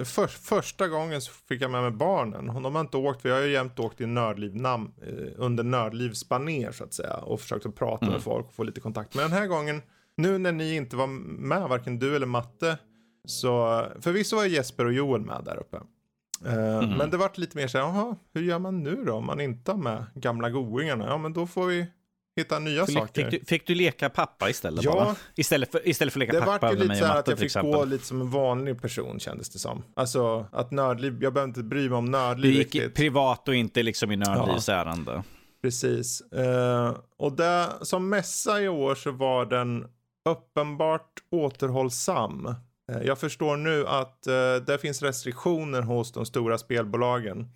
för, 0.04 0.26
första 0.26 0.88
gången 0.88 1.20
så 1.20 1.32
fick 1.48 1.62
jag 1.62 1.70
med 1.70 1.82
mig 1.82 1.90
barnen. 1.90 2.46
De 2.62 2.74
har 2.74 2.80
inte 2.80 2.96
åkt, 2.96 3.24
vi 3.24 3.30
har 3.30 3.40
ju 3.40 3.52
jämt 3.52 3.78
åkt 3.78 4.00
i 4.00 4.06
nördliv, 4.06 4.56
nam, 4.56 4.92
eh, 5.06 5.32
under 5.36 5.64
nördlivs 5.64 6.28
baner 6.28 6.72
så 6.72 6.84
att 6.84 6.94
säga. 6.94 7.14
Och 7.16 7.40
försökt 7.40 7.66
att 7.66 7.74
prata 7.76 8.04
Mm. 8.04 8.12
med 8.12 8.22
folk 8.22 8.46
och 8.46 8.54
få 8.54 8.62
lite 8.62 8.80
kontakt. 8.80 9.14
Men 9.14 9.22
den 9.30 9.38
här 9.38 9.46
gången, 9.46 9.82
nu 10.16 10.38
när 10.38 10.52
ni 10.52 10.74
inte 10.76 10.96
var 10.96 11.06
med, 11.06 11.68
varken 11.68 11.98
du 11.98 12.16
eller 12.16 12.26
Matte. 12.26 12.78
Så, 13.24 13.82
förvisso 14.00 14.36
var 14.36 14.44
Jesper 14.44 14.84
och 14.84 14.92
Joel 14.92 15.20
med 15.20 15.42
där 15.44 15.56
uppe. 15.56 15.76
Eh, 16.46 16.78
Mm. 16.78 16.90
Men 16.98 17.10
det 17.10 17.16
vart 17.16 17.38
lite 17.38 17.56
mer 17.56 17.66
så 17.68 17.78
här, 17.78 17.84
jaha, 17.84 18.16
hur 18.34 18.42
gör 18.42 18.58
man 18.58 18.82
nu 18.82 19.04
då 19.04 19.12
om 19.14 19.26
man 19.26 19.40
inte 19.40 19.70
har 19.70 19.78
med 19.78 20.04
gamla 20.14 20.50
goingarna? 20.50 21.06
Ja 21.06 21.18
men 21.18 21.32
då 21.32 21.46
får 21.46 21.66
vi 21.66 21.86
hitta 22.36 22.58
nya 22.58 22.86
Fick, 22.86 22.98
saker. 22.98 23.30
fick, 23.30 23.40
du, 23.40 23.46
fick 23.46 23.66
du 23.66 23.74
leka 23.74 24.10
pappa 24.10 24.50
istället 24.50 24.84
Ja. 24.84 24.92
bara? 24.92 25.14
Istället 25.34 25.72
för, 25.72 25.88
istället 25.88 26.12
för 26.14 26.20
att 26.20 26.26
Det 26.28 26.32
leka 26.32 26.46
vart 26.46 26.60
pappa 26.60 26.72
ju 26.72 26.78
med 26.78 26.82
lite 26.82 26.88
mig 26.88 26.98
så 26.98 27.04
här 27.04 27.18
att 27.18 27.28
jag 27.28 27.38
fick 27.38 27.54
gå 27.54 27.84
lite 27.84 28.04
som 28.06 28.20
en 28.20 28.30
vanlig 28.30 28.82
person 28.82 29.20
kändes 29.20 29.50
det 29.50 29.58
som. 29.58 29.82
Alltså 29.96 30.46
att 30.52 30.70
nördliv, 30.70 31.18
jag 31.22 31.32
behöver 31.32 31.48
inte 31.48 31.62
bry 31.62 31.88
mig 31.88 31.98
om 31.98 32.04
Du 32.06 32.10
nördliv 32.10 32.52
gick 32.52 32.74
riktigt. 32.74 32.94
privat 32.94 33.48
och 33.48 33.54
inte 33.54 33.82
liksom 33.82 34.12
i 34.12 34.16
nördlivs 34.16 34.68
ärende. 34.68 35.22
Precis. 35.62 36.20
Eh, 36.20 36.96
och 37.18 37.32
det, 37.32 37.68
som 37.82 38.08
mässa 38.08 38.60
i 38.62 38.68
år 38.68 38.94
så 38.94 39.10
var 39.10 39.46
den 39.46 39.86
uppenbart 40.28 41.12
återhållsam. 41.30 42.46
Eh, 42.92 43.02
jag 43.04 43.18
förstår 43.18 43.56
nu 43.56 43.86
att 43.86 44.26
eh, 44.26 44.54
det 44.66 44.78
finns 44.80 45.02
restriktioner 45.02 45.82
hos 45.82 46.12
de 46.12 46.26
stora 46.26 46.58
spelbolagen. 46.58 47.48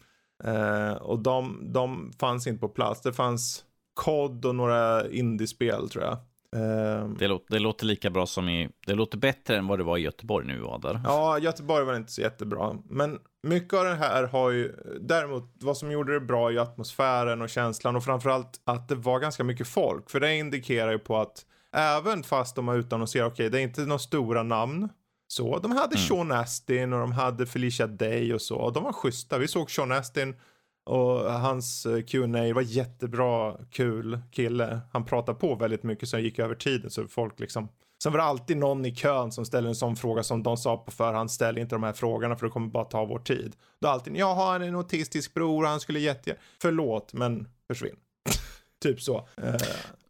Och 1.00 1.18
de, 1.18 1.72
de 1.72 2.12
fanns 2.20 2.46
inte 2.46 2.60
på 2.60 2.68
plats. 2.68 3.00
Det 3.02 3.12
fanns 3.12 3.64
COD 3.94 4.44
och 4.44 4.54
några 4.54 5.10
indiespel 5.10 5.90
tror 5.90 6.04
jag. 6.04 6.12
Eh, 6.56 7.08
Det, 7.08 7.28
låter, 7.28 7.46
det 7.52 7.58
låter 7.58 7.86
lika 7.86 8.10
bra 8.10 8.26
som 8.26 8.48
i... 8.48 8.68
Det 8.86 8.94
låter 8.94 9.18
bättre 9.18 9.56
än 9.56 9.66
vad 9.66 9.78
det 9.78 9.84
var 9.84 9.98
i 9.98 10.00
Göteborg 10.00 10.46
nu 10.46 10.60
var 10.60 10.78
där. 10.78 11.00
Ja, 11.04 11.38
Göteborg 11.38 11.84
var 11.84 11.96
inte 11.96 12.12
så 12.12 12.20
jättebra. 12.20 12.76
Men 12.88 13.18
mycket 13.42 13.74
av 13.74 13.84
det 13.84 13.94
här 13.94 14.24
har 14.24 14.50
ju, 14.50 14.72
däremot 15.00 15.52
vad 15.60 15.76
som 15.76 15.90
gjorde 15.92 16.12
det 16.12 16.20
bra 16.20 16.48
är 16.48 16.52
ju 16.52 16.58
atmosfären 16.58 17.42
och 17.42 17.48
känslan 17.48 17.96
och 17.96 18.04
framförallt 18.04 18.60
att 18.64 18.88
det 18.88 18.94
var 18.94 19.20
ganska 19.20 19.44
mycket 19.44 19.68
folk. 19.68 20.10
För 20.10 20.20
det 20.20 20.36
indikerar 20.36 20.90
ju 20.92 20.98
på 20.98 21.16
att 21.18 21.46
även 21.76 22.22
fast 22.22 22.56
de 22.56 22.68
har 22.68 22.76
utannonserat, 22.76 23.32
okej 23.32 23.50
det 23.50 23.58
är 23.58 23.62
inte 23.62 23.80
några 23.80 23.98
stora 23.98 24.42
namn. 24.42 24.88
Så, 25.28 25.58
de 25.58 25.72
hade 25.72 25.98
Sean 25.98 26.32
Astin 26.32 26.92
och 26.92 27.00
de 27.00 27.12
hade 27.12 27.46
Felicia 27.46 27.86
Day 27.86 28.34
och 28.34 28.42
så. 28.42 28.56
Och 28.56 28.72
de 28.72 28.84
var 28.84 28.92
schyssta. 28.92 29.38
Vi 29.38 29.48
såg 29.48 29.70
Sean 29.70 29.92
Astin 29.92 30.36
och 30.86 31.32
hans 31.32 31.86
eh, 31.86 32.02
Q&A 32.02 32.54
var 32.54 32.62
jättebra, 32.62 33.56
kul 33.70 34.20
kille. 34.32 34.80
Han 34.92 35.04
pratade 35.04 35.38
på 35.38 35.54
väldigt 35.54 35.82
mycket 35.82 36.08
så 36.08 36.16
han 36.16 36.24
gick 36.24 36.38
över 36.38 36.54
tiden 36.54 36.90
så 36.90 37.08
folk 37.08 37.40
liksom 37.40 37.68
Sen 38.02 38.12
var 38.12 38.18
det 38.18 38.24
alltid 38.24 38.56
någon 38.56 38.84
i 38.86 38.94
kön 38.94 39.32
som 39.32 39.44
ställde 39.44 39.70
en 39.70 39.74
sån 39.74 39.96
fråga 39.96 40.22
som 40.22 40.42
de 40.42 40.56
sa 40.56 40.76
på 40.76 40.90
förhand, 40.90 41.30
ställ 41.30 41.58
inte 41.58 41.74
de 41.74 41.82
här 41.82 41.92
frågorna 41.92 42.36
för 42.36 42.46
det 42.46 42.52
kommer 42.52 42.68
bara 42.68 42.84
ta 42.84 43.04
vår 43.04 43.18
tid. 43.18 43.56
Då 43.80 43.88
alltid, 43.88 44.16
jaha 44.16 44.52
han 44.52 44.62
är 44.62 44.68
en 44.68 44.76
autistisk 44.76 45.34
bror, 45.34 45.64
han 45.64 45.80
skulle 45.80 46.00
jätte... 46.00 46.36
Förlåt, 46.62 47.12
men 47.12 47.48
försvinn. 47.66 47.96
typ 48.82 49.00
så. 49.00 49.28
Eh, 49.42 49.54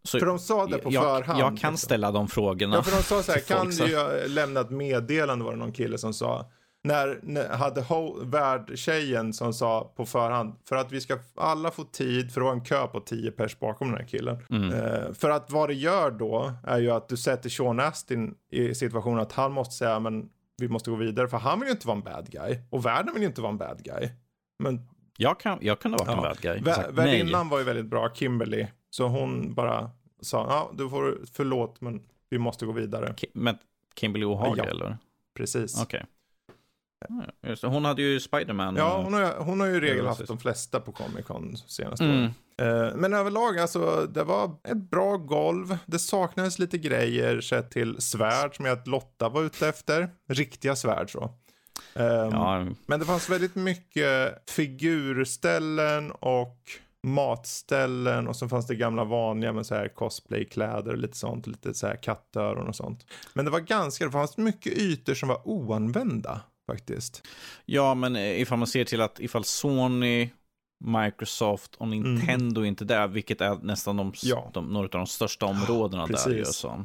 Så 0.03 0.19
för 0.19 0.27
de 0.27 0.39
sa 0.39 0.67
det 0.67 0.79
på 0.79 0.93
jag, 0.93 1.03
förhand. 1.03 1.41
Jag 1.41 1.47
kan 1.47 1.55
liksom. 1.55 1.77
ställa 1.77 2.11
de 2.11 2.29
frågorna. 2.29 2.77
Ja, 2.77 2.83
för 2.83 2.97
de 2.97 3.03
sa 3.03 3.23
så 3.23 3.33
här, 3.33 3.41
kan 3.49 3.71
du 3.71 4.29
lämna 4.29 4.61
ett 4.61 4.71
meddelande 4.71 5.45
var 5.45 5.53
det 5.53 5.59
någon 5.59 5.73
kille 5.73 5.99
som 5.99 6.15
sa. 6.15 6.51
När, 6.83 7.21
när 7.23 7.49
hade 7.49 7.81
ho- 7.81 8.31
värdtjejen 8.31 9.33
som 9.33 9.53
sa 9.55 9.93
på 9.97 10.07
förhand, 10.07 10.55
för 10.65 10.77
att 10.77 10.93
vi 10.93 11.01
ska 11.01 11.19
alla 11.37 11.71
få 11.71 11.85
tid, 11.85 12.33
för 12.33 12.41
det 12.41 12.45
var 12.45 12.53
en 12.53 12.65
kö 12.65 12.87
på 12.87 13.01
10 13.01 13.31
pers 13.31 13.59
bakom 13.59 13.89
den 13.89 13.97
här 14.01 14.07
killen. 14.07 14.39
Mm. 14.51 14.73
Eh, 14.73 15.13
för 15.13 15.31
att 15.31 15.51
vad 15.51 15.69
det 15.69 15.75
gör 15.75 16.11
då 16.11 16.53
är 16.67 16.79
ju 16.79 16.91
att 16.91 17.09
du 17.09 17.17
sätter 17.17 17.49
Sean 17.49 17.81
Astin 17.81 18.35
i 18.51 18.75
situationen 18.75 19.19
att 19.21 19.33
han 19.33 19.53
måste 19.53 19.75
säga, 19.75 20.01
men 20.01 20.29
vi 20.57 20.69
måste 20.69 20.91
gå 20.91 20.97
vidare, 20.97 21.29
för 21.29 21.39
han 21.39 21.61
vill 21.61 21.67
ju 21.69 21.73
inte 21.73 21.87
vara 21.87 21.97
en 21.97 22.03
bad 22.05 22.31
guy. 22.31 22.59
Och 22.71 22.87
världen 22.87 23.15
vill 23.15 23.23
ju 23.23 23.29
inte 23.29 23.41
vara 23.41 23.53
en 23.53 23.59
bad 23.59 23.83
guy. 23.85 24.09
Men 24.59 24.87
Jag, 25.17 25.41
kan, 25.41 25.59
jag 25.61 25.81
kunde 25.81 25.99
ha 25.99 26.05
varit 26.05 26.17
en 26.17 26.23
Ja. 26.23 26.29
bad 26.29 26.41
guy. 26.41 26.59
Vä- 26.75 26.93
värdinnan 26.93 27.49
var 27.49 27.59
ju 27.59 27.65
väldigt 27.65 27.87
bra, 27.87 28.15
Kimberly. 28.15 28.67
Så 28.91 29.07
hon 29.09 29.55
bara 29.55 29.91
sa, 30.21 30.47
ja 30.49 30.71
du 30.79 30.89
får 30.91 31.19
förlåt 31.33 31.81
men 31.81 32.03
vi 32.31 32.39
måste 32.39 32.67
gå 32.67 32.73
vidare. 32.73 33.07
Ki- 33.17 33.31
Men 33.35 33.59
Kimberly 33.97 34.27
O'Hara 34.27 34.55
Ja. 34.57 34.65
eller? 34.65 34.99
Precis. 35.35 35.83
Okej. 35.83 36.01
Ja, 36.01 36.07
just 37.47 37.63
det. 37.63 37.69
Hon 37.69 37.85
hade 37.85 38.03
ju 38.03 38.21
Spiderman. 38.21 38.77
Ja, 38.77 39.03
hon 39.05 39.15
har, 39.15 39.35
hon 39.39 39.61
har 39.61 39.67
ju 39.67 39.75
i 39.77 39.81
regel 39.81 40.07
haft 40.07 40.27
de 40.27 40.39
flesta 40.39 40.81
på 40.81 40.93
Comic 40.93 41.27
Con 41.27 41.57
senaste 41.57 42.05
Mm. 42.05 42.17
åren. 42.19 42.35
Eh, 42.89 42.97
Men 42.97 43.13
överlag, 43.15 43.59
alltså, 43.59 44.07
det 44.15 44.25
var 44.25 44.57
ett 44.69 44.91
bra 44.91 45.17
golv. 45.17 45.79
Det 45.87 45.99
saknades 45.99 46.59
lite 46.59 46.79
grejer 46.79 47.41
sett 47.41 47.71
till 47.71 48.01
svärd 48.01 48.57
som 48.57 48.65
jag 48.65 48.79
att 48.79 48.87
Lotta 48.87 49.29
var 49.29 49.43
ute 49.43 49.69
efter. 49.69 50.11
Riktiga 50.29 50.77
svärd 50.77 51.13
så. 51.13 51.23
Ehm, 51.95 52.31
Ja, 52.31 52.67
Men 52.87 53.01
det 53.01 53.07
fanns 53.07 53.31
väldigt 53.31 53.55
mycket 53.55 54.51
figurställen 54.51 56.11
och 56.11 56.57
matställen 57.03 58.29
och 58.29 58.37
så 58.37 58.49
fanns 58.49 58.67
det 58.67 58.75
gamla 58.75 59.05
vanliga 59.05 59.53
med 59.53 59.67
så 59.67 59.75
här 59.75 59.89
cosplaykläder 59.89 60.93
och 60.93 60.99
lite 60.99 61.17
sånt, 61.19 61.47
lite 61.47 61.75
så 61.75 61.87
här 61.87 61.97
kattöron 61.97 62.69
och 62.69 62.77
sånt. 62.77 63.07
Men 63.35 63.45
det 63.45 63.51
var 63.51 63.61
ganska, 63.61 64.05
det 64.05 64.11
fanns 64.11 64.37
mycket 64.37 64.73
ytor 64.73 65.15
som 65.15 65.29
var 65.29 65.49
oanvända 65.49 66.41
faktiskt. 66.71 67.27
ja, 67.65 67.95
men 67.95 68.17
eh, 68.17 68.41
ifall 68.41 68.59
man 68.59 68.67
ser 68.69 68.85
till 68.85 69.01
att 69.01 69.21
ifall 69.21 69.45
Sony, 69.45 70.31
Microsoft 70.85 71.75
och 71.75 71.89
Nintendo 71.89 72.65
inte 72.65 72.85
är 72.85 72.87
där, 72.87 73.09
vilket 73.09 73.41
är 73.41 73.57
nästan 73.63 73.97
de, 73.97 74.13
Ja. 74.23 74.51
de, 74.55 74.67
några 74.73 74.85
av 74.85 74.91
de 74.91 75.07
största 75.07 75.47
områdena 75.47 76.07
där. 76.07 76.13
precis. 76.13 76.33
Ju, 76.37 76.45
så. 76.45 76.85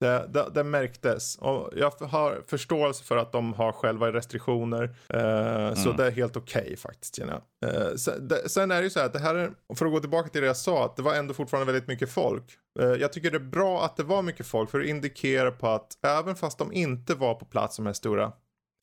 Det, 0.00 0.28
det, 0.32 0.50
det 0.54 0.64
märktes 0.64 1.36
och 1.38 1.70
jag 1.76 1.90
har 2.00 2.42
förståelse 2.46 3.04
för 3.04 3.16
att 3.16 3.32
de 3.32 3.52
har 3.54 3.72
själva 3.72 4.12
restriktioner. 4.12 4.82
Eh, 5.08 5.74
Så 5.74 5.84
Mm. 5.88 5.96
det 5.96 6.06
är 6.06 6.10
helt 6.10 6.36
okej 6.36 6.76
faktiskt 6.76 7.16
känner 7.16 7.40
jag. 7.60 7.74
Eh, 7.74 7.94
sen, 7.96 8.28
det, 8.28 8.48
sen 8.48 8.70
är 8.70 8.76
det 8.76 8.82
ju 8.82 8.90
så 8.90 8.98
här 8.98 9.06
att 9.06 9.12
det 9.12 9.18
här 9.18 9.34
är, 9.34 9.50
för 9.76 9.86
att 9.86 9.92
gå 9.92 10.00
tillbaka 10.00 10.28
till 10.28 10.40
det 10.40 10.46
jag 10.46 10.56
sa, 10.56 10.84
att 10.84 10.96
det 10.96 11.02
var 11.02 11.14
ändå 11.14 11.34
fortfarande 11.34 11.72
väldigt 11.72 11.88
mycket 11.88 12.10
folk. 12.10 12.44
Eh, 12.80 12.86
jag 12.86 13.12
tycker 13.12 13.30
det 13.30 13.36
är 13.36 13.40
bra 13.40 13.84
att 13.84 13.96
det 13.96 14.02
var 14.02 14.22
mycket 14.22 14.46
folk 14.46 14.70
för 14.70 14.78
det 14.78 14.88
indikerar 14.88 15.50
på 15.50 15.68
att 15.68 15.98
även 16.04 16.36
fast 16.36 16.58
de 16.58 16.72
inte 16.72 17.14
var 17.14 17.34
på 17.34 17.44
plats 17.44 17.76
de 17.76 17.86
här 17.86 17.92
stora 17.92 18.32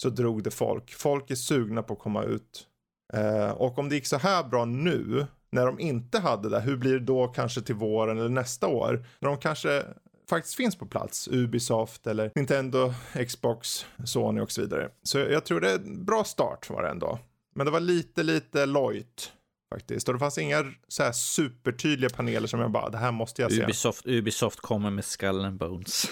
så 0.02 0.10
drog 0.10 0.44
det 0.44 0.52
folk. 0.52 0.94
Folk 0.94 1.32
är 1.32 1.36
sugna 1.36 1.84
på 1.84 1.94
att 1.94 1.99
komma 1.99 2.24
ut. 2.24 2.68
Eh, 3.14 3.49
och 3.49 3.80
om 3.80 3.90
det 3.90 3.95
gick 3.95 4.06
så 4.06 4.18
här 4.18 4.44
bra 4.44 4.65
nu 4.65 5.28
när 5.52 5.65
de 5.65 5.80
inte 5.80 6.19
hade 6.19 6.49
det, 6.49 6.60
hur 6.60 6.78
blir 6.78 6.94
det 6.94 7.06
då 7.06 7.28
kanske 7.28 7.61
till 7.61 7.76
våren 7.76 8.18
eller 8.18 8.30
nästa 8.30 8.68
år? 8.68 9.06
När 9.19 9.30
de 9.30 9.38
kanske 9.38 9.84
faktiskt 10.30 10.56
finns 10.56 10.76
på 10.76 10.86
plats, 10.86 11.28
Ubisoft 11.28 12.07
eller 12.07 12.32
Nintendo, 12.36 12.94
Xbox, 13.28 13.86
Sony 14.06 14.41
och 14.41 14.52
så 14.52 14.61
vidare. 14.61 14.90
Så 15.03 15.18
jag 15.19 15.45
tror 15.45 15.61
det 15.61 15.72
är 15.72 15.76
en 15.76 16.06
bra 16.06 16.24
start 16.24 16.69
var 16.69 16.84
det 16.84 16.90
ändå. 16.90 17.19
Men 17.56 17.65
det 17.65 17.72
var 17.72 17.80
lite, 17.80 18.24
lite 18.24 18.65
lojt 18.65 19.32
faktiskt. 19.74 20.07
Och 20.07 20.14
det 20.14 20.19
fanns 20.19 20.38
inga 20.38 20.74
så 20.88 21.03
här 21.03 21.11
supertydliga 21.11 22.10
paneler 22.10 22.48
som 22.48 22.60
jag 22.60 22.72
bara, 22.72 22.90
det 22.90 22.98
här 22.98 23.11
måste 23.11 23.41
jag 23.41 23.52
se. 23.52 23.64
Ubisoft, 23.64 24.07
Ubisoft 24.07 24.60
kommer 24.60 24.90
med 24.90 25.03
skallen-bones. 25.03 26.10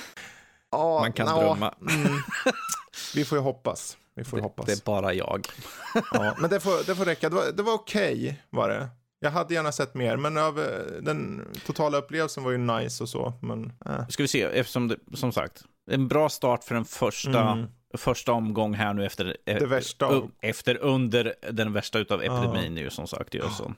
Ja, 0.76 1.00
Man 1.00 1.14
kan 1.14 1.26
nja, 1.26 1.40
drömma. 1.40 1.74
Mm, 1.82 2.18
vi 3.16 3.26
får 3.26 3.38
ju 3.38 3.42
hoppas. 3.44 3.98
Vi 4.16 4.24
får 4.24 4.40
ju 4.40 4.44
hoppas. 4.44 4.66
Det 4.66 4.72
är 4.72 4.86
bara 4.86 5.14
jag. 5.14 5.48
Ja, 6.14 6.36
men 6.40 6.50
det 6.50 6.60
får, 6.60 6.86
det 6.88 6.96
får 6.96 7.06
räcka. 7.06 7.30
Det 7.30 7.36
var, 7.36 7.46
det 7.52 7.64
var 7.64 7.74
okej, 7.74 8.44
var 8.50 8.70
det. 8.70 8.90
Jag 9.20 9.32
hade 9.32 9.54
gärna 9.54 9.72
sett 9.72 9.94
mer, 9.94 10.18
men 10.18 10.38
över, 10.38 11.00
den 11.02 11.48
totala 11.66 11.98
upplevelsen 11.98 12.44
var 12.44 12.52
ju 12.52 12.58
nice 12.58 13.04
och 13.04 13.10
så. 13.10 13.34
Men, 13.42 13.74
äh. 13.86 14.08
Ska 14.08 14.24
vi 14.24 14.28
se, 14.28 14.42
eftersom 14.44 14.88
det, 14.88 14.98
som 15.14 15.32
sagt, 15.32 15.64
en 15.92 16.08
bra 16.08 16.30
start 16.30 16.64
för 16.64 16.76
en 16.76 16.86
första, 16.86 17.52
Mm. 17.52 17.68
Första 17.98 18.32
omgång 18.32 18.74
här 18.74 18.94
nu 18.94 19.06
efter, 19.06 19.38
värsta 19.66 20.16
eh, 20.16 20.22
efter 20.42 20.78
under 20.84 21.34
den 21.52 21.74
värsta 21.74 22.00
utav 22.00 22.24
epidemin 22.24 22.78
ju 22.78 22.90
som 22.90 23.08
sagt. 23.08 23.34
Ju, 23.34 23.42
så. 23.42 23.74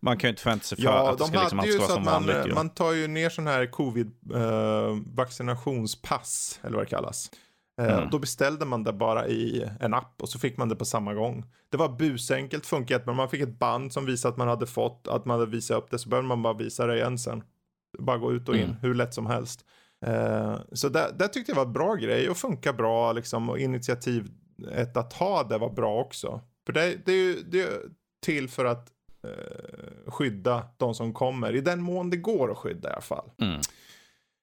Man 0.00 0.18
kan 0.18 0.28
ju 0.28 0.30
inte 0.30 0.42
förvänta 0.42 0.64
sig 0.64 0.78
för 0.78 0.84
Ja, 0.84 1.10
att 1.10 1.18
det 1.18 1.24
de 1.24 1.28
ska 1.28 1.40
liksom 1.40 1.60
allt 1.60 1.70
ska 1.70 1.78
vara 1.78 1.88
som 1.92 2.04
man, 2.04 2.26
vanligt. 2.26 2.46
Ju. 2.46 2.54
man 2.54 2.70
tar 2.70 2.92
ju 2.92 3.08
ner 3.08 3.30
sån 3.30 3.46
här 3.46 3.66
covid-vaccinationspass, 3.66 6.60
eller 6.62 6.76
vad 6.76 6.86
det 6.86 6.90
kallas. 6.90 7.30
Eh, 7.80 7.98
Mm. 7.98 8.10
Då 8.10 8.18
beställde 8.18 8.64
man 8.64 8.84
det 8.84 8.92
bara 8.92 9.26
i 9.28 9.68
en 9.80 9.94
app 9.94 10.22
och 10.22 10.28
så 10.28 10.38
fick 10.38 10.56
man 10.56 10.68
det 10.68 10.76
på 10.76 10.84
samma 10.84 11.14
gång. 11.14 11.44
Det 11.70 11.76
var 11.76 11.88
busenkelt, 11.88 12.66
funkat, 12.66 13.06
men 13.06 13.16
man 13.16 13.28
fick 13.28 13.40
ett 13.40 13.58
band 13.58 13.92
som 13.92 14.06
visade 14.06 14.32
att 14.32 14.38
man 14.38 14.48
hade 14.48 14.66
fått, 14.66 15.08
att 15.08 15.24
man 15.24 15.38
hade 15.40 15.50
visat 15.50 15.78
upp 15.78 15.90
det, 15.90 15.98
så 15.98 16.08
behövde 16.08 16.28
man 16.28 16.42
bara 16.42 16.54
visa 16.54 16.86
det 16.86 16.96
igen 16.96 17.18
sen. 17.18 17.42
Bara 17.98 18.18
gå 18.18 18.32
ut 18.32 18.48
och 18.48 18.56
in, 18.56 18.62
Mm. 18.64 18.76
hur 18.82 18.94
lätt 18.94 19.14
som 19.14 19.26
helst. 19.26 19.64
Eh, 20.06 20.58
så 20.72 20.88
det, 20.88 21.14
det 21.18 21.28
tyckte 21.28 21.52
jag 21.52 21.56
var 21.56 21.66
en 21.66 21.72
bra 21.72 21.94
grej 21.94 22.30
och 22.30 22.36
funkar 22.36 22.72
bra 22.72 23.12
liksom 23.12 23.50
och 23.50 23.58
initiativ 23.58 24.30
ett 24.72 24.96
att 24.96 25.12
ha 25.12 25.42
det 25.42 25.58
var 25.58 25.70
bra 25.70 26.00
också. 26.00 26.40
För 26.66 26.72
det, 26.72 26.96
det 27.06 27.12
är 27.12 27.16
ju 27.16 27.42
det 27.42 27.62
är 27.62 27.80
till 28.26 28.48
för 28.48 28.64
att 28.64 28.88
eh, 29.24 30.10
skydda 30.10 30.68
de 30.76 30.94
som 30.94 31.14
kommer, 31.14 31.54
i 31.54 31.60
den 31.60 31.82
mån 31.82 32.10
det 32.10 32.16
går 32.16 32.50
att 32.50 32.58
skydda 32.58 32.88
i 32.88 32.92
alla 32.92 33.00
fall. 33.00 33.30
Mm. 33.40 33.60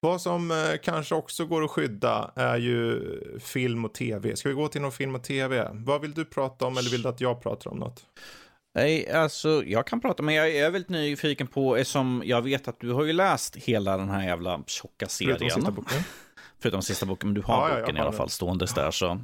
Vad 0.00 0.20
som 0.20 0.50
eh, 0.50 0.56
kanske 0.82 1.14
också 1.14 1.46
går 1.46 1.64
att 1.64 1.70
skydda 1.70 2.32
är 2.36 2.56
ju 2.56 3.00
film 3.40 3.84
och 3.84 3.94
tv. 3.94 4.36
Ska 4.36 4.48
vi 4.48 4.54
gå 4.54 4.68
till 4.68 4.80
någon 4.80 4.92
film 4.92 5.14
och 5.14 5.24
tv? 5.24 5.70
Vad 5.72 6.00
vill 6.00 6.14
du 6.14 6.24
prata 6.24 6.66
om 6.66 6.78
eller 6.78 6.90
vill 6.90 7.02
du 7.02 7.08
att 7.08 7.20
jag 7.20 7.42
pratar 7.42 7.70
om 7.70 7.78
något? 7.78 8.06
Nej, 8.76 9.10
alltså 9.10 9.62
jag 9.66 9.86
kan 9.86 10.00
prata, 10.00 10.22
men 10.22 10.34
jag 10.34 10.50
är 10.56 10.70
väldigt 10.70 10.88
nyfiken 10.88 11.46
på, 11.46 11.84
som 11.84 12.22
jag 12.26 12.42
vet 12.42 12.68
att 12.68 12.80
du 12.80 12.92
har 12.92 13.04
ju 13.04 13.12
läst 13.12 13.56
hela 13.56 13.96
den 13.96 14.08
här 14.10 14.22
jävla 14.26 14.60
tjocka 14.66 15.06
serien. 15.08 15.36
Förutom 15.38 15.50
sista 15.60 15.70
boken. 15.70 15.98
Förutom 16.60 16.82
sista 16.82 17.06
boken, 17.06 17.28
men 17.28 17.34
du 17.34 17.42
har 17.42 17.68
Ja, 17.68 17.74
ja, 17.74 17.80
boken 17.80 17.96
jag 17.96 18.02
i 18.04 18.06
alla 18.06 18.16
fall 18.16 18.30
ståendes 18.30 18.74
där. 18.74 18.90
Så. 18.90 19.20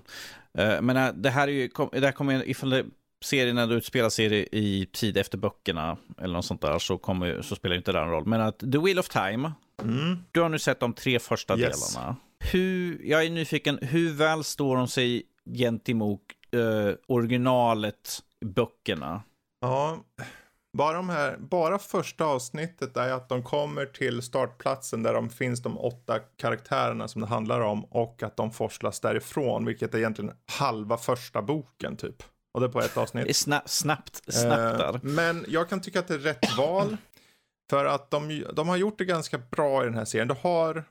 Eh, 0.59 0.81
Men 0.83 0.97
eh, 0.97 1.09
det 1.15 1.31
här 1.31 1.49
är 1.49 1.53
ju, 1.53 1.69
det 1.93 2.01
här 2.07 2.13
kommer, 2.13 2.49
ifall 2.49 2.71
det, 2.71 2.85
serien 3.25 3.55
när 3.57 3.67
du 3.67 3.75
utspelar 3.75 4.09
sig 4.11 4.49
i 4.53 4.87
tid 4.93 5.17
efter 5.17 5.39
böckerna 5.39 5.97
eller 6.21 6.35
något 6.35 6.45
sånt 6.45 6.61
där 6.61 6.79
så, 6.79 6.99
kommer, 6.99 7.43
så 7.43 7.55
spelar 7.57 7.75
ju 7.75 7.79
inte 7.79 7.93
det 7.93 7.99
en 8.01 8.11
roll. 8.11 8.27
Men 8.27 8.41
att 8.41 8.59
The 8.59 8.79
Wheel 8.79 8.99
of 8.99 9.09
Time, 9.09 9.53
Mm. 9.83 10.19
du 10.33 10.41
har 10.41 10.49
nu 10.49 10.59
sett 10.59 10.81
de 10.81 10.93
tre 10.93 11.19
första 11.19 11.59
Yes. 11.59 11.95
delarna. 11.95 12.17
Hur, 12.53 13.01
jag 13.05 13.25
är 13.25 13.31
nyfiken, 13.31 13.79
hur 13.83 14.13
väl 14.13 14.45
står 14.45 14.77
de 14.77 14.89
sig 14.89 15.23
gentemot 15.59 16.21
eh, 16.53 16.95
originalet, 17.07 18.19
böckerna? 18.45 19.23
Ja, 19.63 20.05
bara, 20.79 20.97
de 20.97 21.09
här, 21.09 21.37
bara 21.37 21.79
första 21.79 22.25
avsnittet 22.25 22.97
är 22.97 23.13
att 23.13 23.29
de 23.29 23.43
kommer 23.43 23.87
till 23.87 24.23
startplatsen 24.23 25.03
där 25.03 25.15
de 25.15 25.31
finns 25.31 25.63
de 25.63 25.79
åtta 25.79 26.19
karaktärerna 26.19 27.09
som 27.09 27.21
det 27.21 27.27
handlar 27.27 27.61
om 27.61 27.85
och 27.85 28.23
att 28.23 28.37
de 28.37 28.51
forslas 28.53 29.01
därifrån, 29.01 29.65
vilket 29.65 29.95
är 29.95 29.99
egentligen 29.99 30.33
halva 30.59 30.97
första 30.97 31.43
boken 31.43 31.97
typ. 31.97 32.23
Och 32.55 32.61
det 32.61 32.67
är 32.67 32.71
på 32.71 32.81
ett 32.81 32.97
avsnitt. 32.97 33.25
Det 33.25 33.31
är 33.31 33.35
snabbt, 33.35 33.69
snabbt, 33.69 34.21
snabbt 34.33 34.79
där. 34.79 34.95
Eh, 34.95 35.01
Men 35.03 35.45
jag 35.49 35.69
kan 35.69 35.81
tycka 35.81 36.01
att 36.01 36.09
det 36.09 36.15
är 36.15 36.19
rätt 36.19 36.57
val. 36.59 36.97
För 37.71 37.85
att 37.85 38.11
de, 38.11 38.45
de 38.53 38.69
har 38.69 38.77
gjort 38.77 38.99
det 38.99 39.05
ganska 39.05 39.39
bra 39.39 39.83
i 39.83 39.85
den 39.85 39.95
här 39.95 40.05
serien. 40.05 40.29
Du 40.29 40.37
har... 40.41 40.85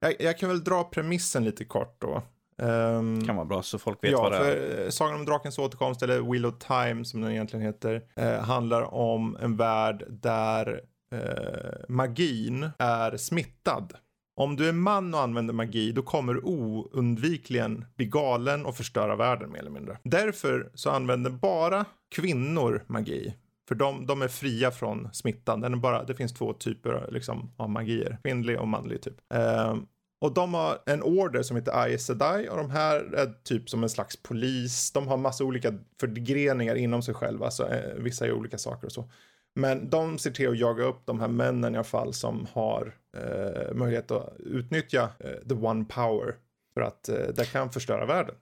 Jag, 0.00 0.20
jag 0.20 0.38
kan 0.38 0.48
väl 0.48 0.64
dra 0.64 0.84
premissen 0.84 1.44
lite 1.44 1.64
kort 1.64 2.00
då. 2.00 2.22
Ehm, 2.62 3.26
kan 3.26 3.36
vara 3.36 3.46
bra 3.46 3.62
så 3.62 3.78
folk 3.78 4.04
vet 4.04 4.10
ja, 4.10 4.22
vad 4.22 4.32
det 4.32 4.38
är. 4.38 4.84
eh, 4.84 4.90
Sagan 4.90 5.14
om 5.14 5.24
drakens 5.24 5.58
återkomst, 5.58 6.02
eller 6.02 6.20
Wheel 6.20 6.46
of 6.46 6.54
Time 6.58 7.04
som 7.04 7.20
den 7.20 7.30
egentligen 7.30 7.66
heter, 7.66 8.02
eh, 8.16 8.40
handlar 8.40 8.94
om 8.94 9.36
en 9.40 9.56
värld 9.56 10.04
där 10.08 10.80
eh, 11.12 11.84
magin 11.88 12.70
är 12.78 13.16
smittad. 13.16 13.92
Om 14.36 14.56
du 14.56 14.68
är 14.68 14.72
man 14.72 15.14
och 15.14 15.20
använder 15.20 15.54
magi, 15.54 15.92
då 15.92 16.02
kommer 16.02 16.34
du 16.34 16.40
oundvikligen 16.40 17.84
bli 17.96 18.06
galen 18.06 18.66
och 18.66 18.76
förstöra 18.76 19.16
världen 19.16 19.50
mer 19.52 19.58
eller 19.58 19.70
mindre. 19.70 19.98
Därför 20.04 20.70
så 20.74 20.90
använder 20.90 21.30
bara 21.30 21.84
kvinnor 22.14 22.84
magi. 22.86 23.34
För 23.68 23.74
de, 23.74 24.06
de 24.06 24.22
är 24.22 24.28
fria 24.28 24.70
från 24.70 25.08
smittan. 25.12 25.60
Den 25.60 25.72
är 25.72 25.76
bara, 25.76 26.04
det 26.04 26.14
finns 26.14 26.34
två 26.34 26.52
typer 26.52 27.08
liksom, 27.10 27.50
av 27.56 27.70
magier. 27.70 28.18
Kvinnlig 28.24 28.60
och 28.60 28.68
manlig 28.68 29.02
typ. 29.02 29.14
Ehm, 29.34 29.86
och 30.24 30.34
de 30.34 30.54
har 30.54 30.78
en 30.86 31.02
order 31.02 31.42
som 31.42 31.56
heter 31.56 31.72
Aes 31.72 32.06
Sedai 32.06 32.48
och 32.48 32.56
de 32.56 32.70
här 32.70 32.96
är 33.14 33.34
typ 33.42 33.70
som 33.70 33.82
en 33.82 33.88
slags 33.88 34.16
polis. 34.16 34.92
De 34.92 35.08
har 35.08 35.16
massa 35.16 35.44
olika 35.44 35.74
förgreningar 36.00 36.74
inom 36.74 37.02
sig 37.02 37.14
själva, 37.14 37.50
så 37.50 37.66
eh, 37.66 37.94
vissa 37.96 38.26
gör 38.26 38.34
olika 38.34 38.58
saker 38.58 38.86
och 38.86 38.92
så. 38.92 39.10
Men 39.54 39.90
de 39.90 40.18
ser 40.18 40.30
till 40.30 40.48
att 40.48 40.58
jaga 40.58 40.84
upp 40.84 41.06
de 41.06 41.20
här 41.20 41.28
männen 41.28 41.74
i 41.74 41.78
alla 41.78 41.84
fall 41.84 42.12
som 42.12 42.46
har 42.52 42.96
eh, 43.16 43.74
möjlighet 43.74 44.10
att 44.10 44.36
utnyttja 44.38 45.10
eh, 45.18 45.48
the 45.48 45.54
one 45.54 45.84
power. 45.84 46.36
För 46.74 46.80
att 46.80 47.08
eh, 47.08 47.16
det 47.34 47.52
kan 47.52 47.70
förstöra 47.70 48.06
världen. 48.06 48.34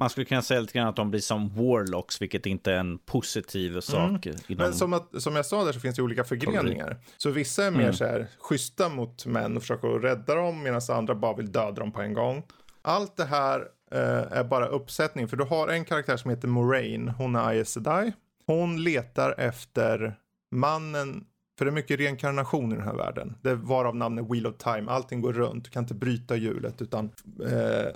Man 0.00 0.10
skulle 0.10 0.24
kunna 0.26 0.42
säga 0.42 0.60
lite 0.60 0.72
grann 0.72 0.88
att 0.88 0.96
de 0.96 1.10
blir 1.10 1.20
som 1.20 1.48
warlocks, 1.54 2.22
vilket 2.22 2.46
inte 2.46 2.72
är 2.72 2.76
en 2.78 2.98
positiv 2.98 3.80
sak. 3.80 4.26
Inom... 4.26 4.38
Mm. 4.48 4.58
Men 4.58 4.74
som, 4.74 4.92
att, 4.92 5.22
som 5.22 5.36
jag 5.36 5.46
sa 5.46 5.64
där 5.64 5.72
så 5.72 5.80
finns 5.80 5.96
det 5.96 6.02
olika 6.02 6.24
förgreningar. 6.24 6.96
Så 7.16 7.30
vissa 7.30 7.64
är 7.64 7.70
mer 7.70 7.80
Mm. 7.80 7.92
så 7.94 8.04
här 8.04 8.26
schyssta 8.38 8.88
mot 8.88 9.26
män 9.26 9.56
och 9.56 9.62
försöker 9.62 9.88
rädda 9.88 10.34
dem 10.34 10.62
medan 10.62 10.80
andra 10.90 11.14
bara 11.14 11.36
vill 11.36 11.52
döda 11.52 11.70
dem 11.72 11.92
på 11.92 12.02
en 12.02 12.14
gång. 12.14 12.42
Allt 12.82 13.16
det 13.16 13.24
här 13.24 13.60
eh, 13.92 14.38
är 14.38 14.44
bara 14.44 14.66
uppsättning 14.66 15.28
för 15.28 15.36
du 15.36 15.44
har 15.44 15.68
en 15.68 15.84
karaktär 15.84 16.16
som 16.16 16.30
heter 16.30 16.48
Moraine. 16.48 17.08
Hon 17.08 17.36
är 17.36 17.40
Aes 17.40 17.68
Sedai. 17.72 18.12
Hon 18.46 18.84
letar 18.84 19.34
efter 19.38 20.14
mannen 20.50 21.24
för 21.60 21.64
det 21.64 21.70
är 21.70 21.72
mycket 21.72 22.00
reinkarnation 22.00 22.72
i 22.72 22.74
den 22.74 22.84
här 22.84 22.94
världen. 22.94 23.36
Det 23.42 23.54
var 23.54 23.84
av 23.84 23.96
namnet 23.96 24.30
Wheel 24.30 24.46
of 24.46 24.56
Time. 24.56 24.90
Allting 24.90 25.20
går 25.20 25.32
runt. 25.32 25.64
Du 25.64 25.70
kan 25.70 25.82
inte 25.82 25.94
bryta 25.94 26.36
hjulet 26.36 26.82
utan 26.82 27.10
eh, 27.44 27.92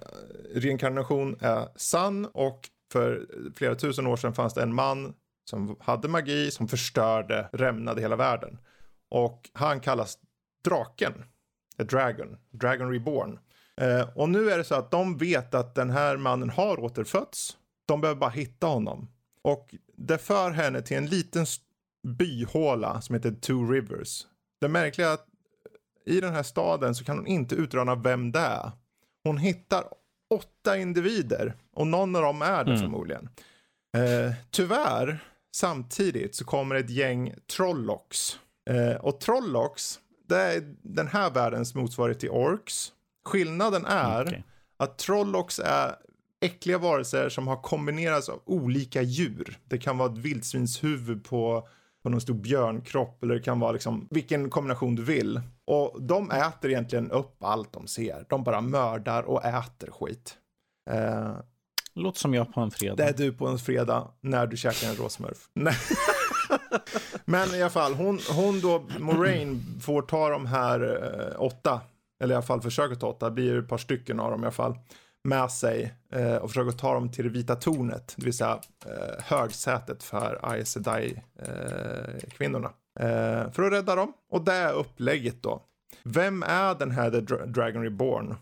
reinkarnation 0.54 1.36
är 1.40 1.68
sann 1.76 2.26
och 2.26 2.68
för 2.92 3.26
flera 3.54 3.74
tusen 3.74 4.06
år 4.06 4.16
sedan 4.16 4.34
fanns 4.34 4.54
det 4.54 4.62
en 4.62 4.74
man 4.74 5.14
som 5.50 5.76
hade 5.80 6.08
magi 6.08 6.50
som 6.50 6.68
förstörde, 6.68 7.48
rämnade 7.52 8.00
hela 8.00 8.16
världen. 8.16 8.58
Och 9.10 9.50
han 9.52 9.80
kallas 9.80 10.18
Draken. 10.64 11.12
A 11.78 11.84
Dragon. 11.84 12.36
Dragon 12.50 12.92
Reborn. 12.92 13.38
Eh, 13.80 14.08
och 14.14 14.28
nu 14.28 14.50
är 14.50 14.58
det 14.58 14.64
så 14.64 14.74
att 14.74 14.90
de 14.90 15.18
vet 15.18 15.54
att 15.54 15.74
den 15.74 15.90
här 15.90 16.16
mannen 16.16 16.50
har 16.50 16.80
återfötts. 16.80 17.56
De 17.86 18.00
behöver 18.00 18.20
bara 18.20 18.30
hitta 18.30 18.66
honom. 18.66 19.10
Och 19.42 19.74
det 19.96 20.18
för 20.18 20.50
henne 20.50 20.82
till 20.82 20.96
en 20.96 21.06
liten 21.06 21.46
byhåla 22.04 23.00
som 23.00 23.14
heter 23.14 23.30
Two 23.30 23.70
Rivers. 23.70 24.26
Det 24.60 24.68
märkliga 24.68 25.08
är 25.08 25.14
att 25.14 25.26
i 26.06 26.20
den 26.20 26.32
här 26.34 26.42
staden 26.42 26.94
så 26.94 27.04
kan 27.04 27.16
hon 27.18 27.26
inte 27.26 27.54
utröna 27.54 27.94
vem 27.94 28.32
det 28.32 28.38
är. 28.38 28.70
Hon 29.24 29.38
hittar 29.38 29.84
åtta 30.34 30.76
individer 30.76 31.54
och 31.74 31.86
någon 31.86 32.16
av 32.16 32.22
dem 32.22 32.42
är 32.42 32.64
det 32.64 32.70
Mm. 32.70 32.82
förmodligen. 32.82 33.28
Eh, 33.96 34.32
tyvärr, 34.50 35.18
samtidigt 35.56 36.34
så 36.34 36.44
kommer 36.44 36.74
ett 36.74 36.90
gäng 36.90 37.34
Trollocks. 37.56 38.38
Eh, 38.70 38.96
och 39.00 39.20
Trollocks, 39.20 40.00
det 40.28 40.36
är 40.36 40.74
den 40.82 41.08
här 41.08 41.30
världens 41.30 41.74
motsvarighet 41.74 42.20
till 42.20 42.30
Orks. 42.30 42.92
Skillnaden 43.24 43.84
är 43.86 44.22
Okej. 44.26 44.44
att 44.76 44.98
Trollocks 44.98 45.58
är 45.64 45.96
äckliga 46.40 46.78
varelser 46.78 47.28
som 47.28 47.48
har 47.48 47.62
kombinerats 47.62 48.28
av 48.28 48.42
olika 48.44 49.02
djur. 49.02 49.58
Det 49.64 49.78
kan 49.78 49.98
vara 49.98 50.12
ett 50.12 50.18
vildsvinshuvud 50.18 51.24
på, 51.24 51.68
på 52.04 52.10
någon 52.10 52.20
stor 52.20 52.34
björnkropp 52.34 53.22
eller 53.22 53.34
det 53.34 53.40
kan 53.40 53.60
vara 53.60 53.72
liksom 53.72 54.08
vilken 54.10 54.50
kombination 54.50 54.94
du 54.94 55.02
vill. 55.04 55.40
Och 55.64 56.02
de 56.02 56.30
äter 56.30 56.70
egentligen 56.70 57.10
upp 57.10 57.44
allt 57.44 57.72
de 57.72 57.86
ser. 57.86 58.24
De 58.28 58.44
bara 58.44 58.60
mördar 58.60 59.22
och 59.22 59.44
äter 59.44 59.90
skit. 59.90 60.36
Eh, 60.90 61.32
Låter 61.94 62.18
som 62.18 62.34
jag 62.34 62.54
på 62.54 62.60
en 62.60 62.70
fredag. 62.70 62.96
det 62.96 63.04
är 63.04 63.12
du 63.12 63.32
på 63.32 63.46
en 63.46 63.58
fredag 63.58 64.08
när 64.20 64.46
du 64.46 64.56
käkar 64.56 64.88
en 64.88 64.96
råsmurf. 64.96 65.48
Men 67.24 67.54
i 67.54 67.60
alla 67.62 67.70
fall, 67.70 67.94
hon, 67.94 68.18
hon 68.30 68.60
då, 68.60 68.84
Moraine, 68.98 69.62
får 69.80 70.02
ta 70.02 70.28
de 70.28 70.46
här 70.46 70.80
eh, 71.34 71.42
åtta, 71.42 71.80
eller 72.22 72.34
i 72.34 72.36
alla 72.36 72.46
fall 72.46 72.62
försöker 72.62 72.94
ta 72.94 73.06
åtta, 73.08 73.26
det 73.26 73.32
blir 73.34 73.58
ett 73.58 73.68
par 73.68 73.78
stycken 73.78 74.20
av 74.20 74.30
dem 74.30 74.40
i 74.40 74.44
alla 74.44 74.52
fall, 74.52 74.78
med 75.24 75.50
sig 75.50 75.94
eh, 76.12 76.36
och 76.36 76.50
försöker 76.50 76.70
ta 76.78 76.94
dem 76.94 77.10
till 77.12 77.24
det 77.24 77.30
vita 77.30 77.54
tornet, 77.56 78.14
det 78.16 78.24
vill 78.24 78.36
säga 78.36 78.58
eh, 78.86 79.24
högsätet 79.24 80.02
för 80.02 80.38
Aes 80.42 80.70
Sedai-kvinnorna. 80.76 82.70
Eh, 83.00 83.50
för 83.52 83.62
att 83.62 83.72
rädda 83.72 83.94
dem, 83.94 84.12
och 84.32 84.44
det 84.44 84.52
är 84.52 84.72
upplägget 84.72 85.42
då. 85.42 85.62
Vem 86.02 86.42
är 86.42 86.74
den 86.74 86.90
här 86.90 87.10
The 87.10 87.20
Dra- 87.20 87.46
Dragon 87.46 87.82
Reborn? 87.82 88.34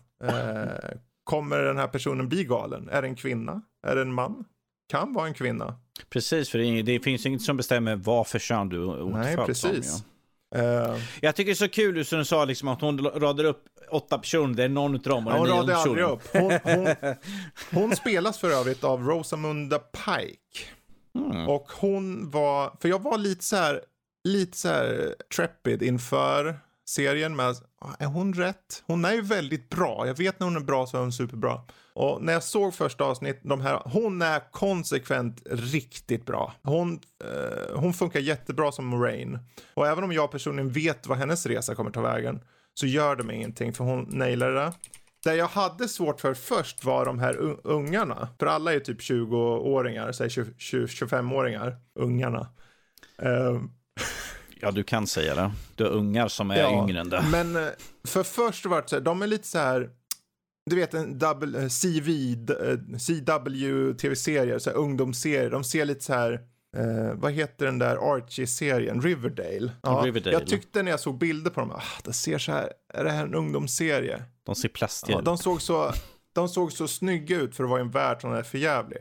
Kommer 1.23 1.57
den 1.57 1.77
här 1.77 1.87
personen 1.87 2.29
bli 2.29 2.43
galen? 2.43 2.89
Är 2.89 3.01
det 3.01 3.07
en 3.07 3.15
kvinna? 3.15 3.61
Är 3.87 3.95
det 3.95 4.01
en 4.01 4.13
man? 4.13 4.45
Kan 4.89 5.13
vara 5.13 5.27
en 5.27 5.33
kvinna. 5.33 5.75
Precis, 6.09 6.49
för 6.49 6.57
det, 6.59 6.65
är- 6.65 6.83
det 6.83 6.99
finns 6.99 7.25
inget 7.25 7.41
som 7.41 7.57
bestämmer 7.57 7.95
vad 7.95 8.27
för 8.27 8.39
kön 8.39 8.69
du 8.69 8.85
återföds 8.85 9.13
Nej, 9.25 9.35
som, 9.35 9.45
precis. 9.45 10.03
ja. 10.05 10.09
Eh, 10.55 10.97
Jag 11.21 11.35
tycker 11.35 11.45
det 11.49 11.53
är 11.53 11.55
så 11.55 11.69
kul 11.69 12.05
som 12.05 12.19
du 12.19 12.25
sa, 12.25 12.45
liksom, 12.45 12.67
att 12.67 12.81
hon 12.81 12.99
radar 12.99 13.43
upp 13.43 13.65
åtta 13.89 14.17
personer, 14.17 14.55
det 14.55 14.63
är 14.63 14.69
någon 14.69 14.95
utav 14.95 15.09
dem 15.13 15.27
och 15.27 15.33
hon 15.33 15.47
radar 15.47 15.73
aldrig 15.73 16.05
upp. 16.05 16.21
Hon, 16.33 16.59
hon, 16.63 16.87
hon 17.81 17.95
spelas 17.95 18.37
för 18.39 18.49
övrigt 18.51 18.83
av 18.83 19.03
Rosamunda 19.07 19.79
Pike. 19.79 20.65
Mm. 21.15 21.49
Och 21.49 21.71
hon 21.79 22.29
var, 22.31 22.75
för 22.81 22.89
jag 22.89 23.01
var 23.01 23.17
lite 23.17 23.45
så 23.45 23.55
här, 23.55 23.81
lite 24.23 24.57
så 24.57 24.67
här 24.67 25.15
trepid 25.35 25.83
inför 25.83 26.59
serien 26.85 27.35
med, 27.35 27.55
är 27.99 28.05
hon 28.05 28.33
rätt? 28.33 28.83
Hon 28.87 29.05
är 29.05 29.13
ju 29.13 29.21
väldigt 29.21 29.69
bra. 29.69 30.07
Jag 30.07 30.17
vet 30.17 30.39
när 30.39 30.47
hon 30.47 30.55
är 30.55 30.61
bra 30.61 30.87
så 30.87 30.97
är 30.97 31.01
hon 31.01 31.11
superbra. 31.11 31.61
Och 31.93 32.21
när 32.21 32.33
jag 32.33 32.43
såg 32.43 32.73
första 32.73 33.03
avsnittet. 33.03 33.41
de 33.43 33.61
här, 33.61 33.81
hon 33.85 34.21
är 34.21 34.51
konsekvent 34.51 35.41
riktigt 35.45 36.25
bra. 36.25 36.53
Hon, 36.63 36.99
eh, 37.23 37.79
hon 37.79 37.93
funkar 37.93 38.19
jättebra 38.19 38.71
som 38.71 38.85
Moraine. 38.85 39.39
Och 39.73 39.87
även 39.87 40.03
om 40.03 40.11
jag 40.11 40.31
personligen 40.31 40.71
vet 40.71 41.07
vad 41.07 41.17
hennes 41.17 41.45
resa 41.45 41.75
kommer 41.75 41.91
ta 41.91 42.01
vägen 42.01 42.41
så 42.73 42.87
gör 42.87 43.15
det 43.15 43.23
mig 43.23 43.35
ingenting 43.35 43.73
för 43.73 43.83
hon 43.83 44.07
nailar 44.09 44.51
det. 44.51 44.73
Det 45.23 45.35
jag 45.35 45.47
hade 45.47 45.87
svårt 45.87 46.21
för 46.21 46.33
först 46.33 46.83
var 46.83 47.05
de 47.05 47.19
här 47.19 47.57
ungarna. 47.63 48.27
För 48.39 48.45
alla 48.45 48.73
är 48.73 48.79
typ 48.79 48.99
20-åringar, 48.99 50.11
säg 50.11 50.27
25-åringar. 50.27 51.77
Ungarna. 51.99 52.47
Eh, 53.17 53.61
Ja, 54.63 54.71
du 54.71 54.83
kan 54.83 55.07
säga 55.07 55.35
det. 55.35 55.51
Du 55.75 55.83
har 55.83 55.91
ungar 55.91 56.27
som 56.27 56.51
är 56.51 56.73
yngre 56.83 56.99
än 56.99 57.09
det. 57.09 57.25
Men 57.31 57.55
eh, 57.55 57.67
för 58.07 58.23
först 58.23 58.65
var 58.65 58.81
det 58.81 58.89
så 58.89 58.95
här, 58.95 59.01
de 59.03 59.21
är 59.21 59.27
lite 59.27 59.47
så 59.47 59.57
här, 59.57 59.89
du 60.69 60.75
vet 60.75 60.93
en 60.93 61.19
double, 61.19 61.59
eh, 61.63 61.69
CV, 61.69 62.09
eh, 62.49 62.97
CW 62.97 63.93
tv-serier, 63.93 64.59
så 64.59 64.69
här 64.69 64.77
ungdomsserier, 64.77 65.49
de 65.49 65.63
ser 65.63 65.85
lite 65.85 66.03
så 66.03 66.13
här 66.13 66.39
Eh, 66.77 67.13
vad 67.15 67.31
heter 67.31 67.65
den 67.65 67.79
där 67.79 68.15
Archie-serien? 68.15 69.01
Riverdale. 69.01 69.71
Ja, 69.81 70.01
Riverdale. 70.05 70.35
Jag 70.35 70.47
tyckte 70.47 70.83
när 70.83 70.91
jag 70.91 70.99
såg 70.99 71.17
bilder 71.17 71.51
på 71.51 71.59
dem, 71.59 71.71
ah, 71.71 71.81
det 72.03 72.13
ser 72.13 72.37
så 72.37 72.51
här, 72.51 72.69
är 72.93 73.03
det 73.03 73.11
här 73.11 73.23
en 73.25 73.35
ungdomsserie? 73.35 74.23
De 74.45 74.55
ser 74.55 74.69
plastiga 74.69 75.15
Ja, 75.15 75.19
ut. 75.19 75.25
de, 75.25 75.37
såg 75.37 75.61
så, 75.61 75.91
de 76.33 76.49
såg 76.49 76.71
så 76.71 76.87
snygga 76.87 77.37
ut 77.37 77.55
för 77.55 77.63
att 77.63 77.69
vara 77.69 77.79
i 77.79 77.83
en 77.83 77.91
värld 77.91 78.21
som 78.21 78.33
är 78.33 78.43
för 78.43 78.57
jävlig. 78.57 78.97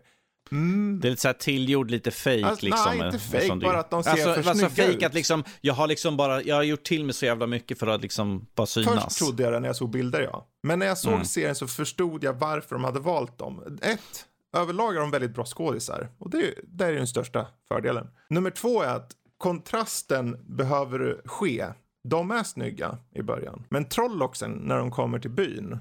Mm. 0.53 1.01
Det 1.01 1.09
är 1.09 1.11
lite 1.11 1.23
så 1.23 1.29
här 1.29 1.33
tillgjord, 1.33 1.91
lite 1.91 2.11
fake 2.11 2.47
Alltså, 2.47 2.67
liksom. 2.67 2.99
nej, 2.99 3.07
inte 3.07 3.19
fake, 3.19 3.49
det- 3.55 3.57
bara 3.57 3.79
att 3.81 3.91
de 3.91 4.03
ser 4.03 4.11
alltså, 4.11 4.25
för 4.35 4.37
alltså, 4.51 4.55
snygga 4.55 4.69
fake 4.71 4.97
ut. 4.99 5.05
att 5.05 5.15
liksom, 5.15 5.45
jag 5.61 5.75
har 5.75 5.87
liksom 5.87 6.17
bara, 6.17 6.43
jag 6.43 6.55
har 6.57 6.63
gjort 6.63 6.83
till 6.85 7.05
mig 7.05 7.15
så 7.15 7.25
jävla 7.27 7.47
mycket 7.47 7.79
för 7.79 7.87
att 7.87 8.03
liksom 8.03 8.47
bara 8.55 8.67
synas. 8.67 9.05
Först 9.05 9.19
trodde 9.19 9.43
jag 9.43 9.53
det 9.53 9.61
när 9.61 9.69
jag 9.69 9.77
såg 9.77 9.91
bilder, 9.91 10.21
ja. 10.21 10.47
Men 10.63 10.79
när 10.79 10.87
jag 10.87 10.99
såg 10.99 11.13
Mm. 11.13 11.25
serien 11.25 11.55
så 11.55 11.67
förstod 11.67 12.25
jag 12.25 12.33
varför 12.33 12.75
de 12.75 12.85
hade 12.85 13.01
valt 13.01 13.39
dem. 13.39 13.79
Ett, 13.83 14.27
överlag 14.57 14.97
är 14.97 15.01
de 15.01 15.11
väldigt 15.11 15.35
bra 15.35 15.45
skådisar. 15.45 16.09
Och 16.19 16.31
det, 16.31 16.55
det 16.65 16.85
är 16.85 16.93
den 16.93 17.07
största 17.07 17.47
fördelen. 17.69 18.07
Nummer 18.31 18.51
två 18.51 18.83
är 18.83 18.95
att 18.95 19.13
kontrasten 19.39 20.37
behöver 20.47 21.21
ske. 21.25 21.67
De 22.09 22.31
är 22.31 22.43
snygga 22.43 22.99
i 23.15 23.23
början. 23.23 23.65
Men 23.71 23.85
Trolloxen, 23.85 24.51
när 24.53 24.79
de 24.79 24.91
kommer 24.91 25.19
till 25.19 25.31
byn. 25.31 25.79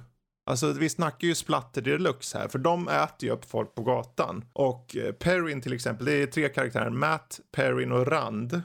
Alltså 0.51 0.71
vi 0.73 0.89
snackar 0.89 1.27
ju 1.27 1.35
splatter 1.35 1.81
deluxe 1.81 2.37
här, 2.37 2.47
för 2.47 2.59
de 2.59 2.87
äter 2.87 3.29
ju 3.29 3.29
upp 3.29 3.45
folk 3.45 3.75
på 3.75 3.83
gatan. 3.83 4.45
Och 4.53 4.95
eh, 4.97 5.11
Perrin 5.11 5.61
till 5.61 5.73
exempel, 5.73 6.05
det 6.05 6.13
är 6.13 6.27
tre 6.27 6.49
karaktärer. 6.49 6.89
Matt, 6.89 7.39
Perrin 7.51 7.91
och 7.91 8.07
Rand. 8.07 8.61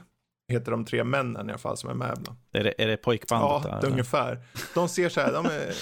Heter 0.51 0.71
de 0.71 0.85
tre 0.85 1.03
männen 1.03 1.49
i 1.49 1.51
alla 1.51 1.57
fall 1.59 1.77
som 1.77 1.89
är 1.89 1.93
med. 1.93 2.27
Är 2.53 2.63
det, 2.63 2.73
är 2.83 2.87
det 2.87 2.97
pojkbandet 2.97 3.71
Ja, 3.71 3.79
där? 3.81 3.87
ungefär. 3.89 4.39
De 4.73 4.89
ser 4.89 5.09
så 5.09 5.21
här, 5.21 5.33
de 5.33 5.45
är 5.45 5.73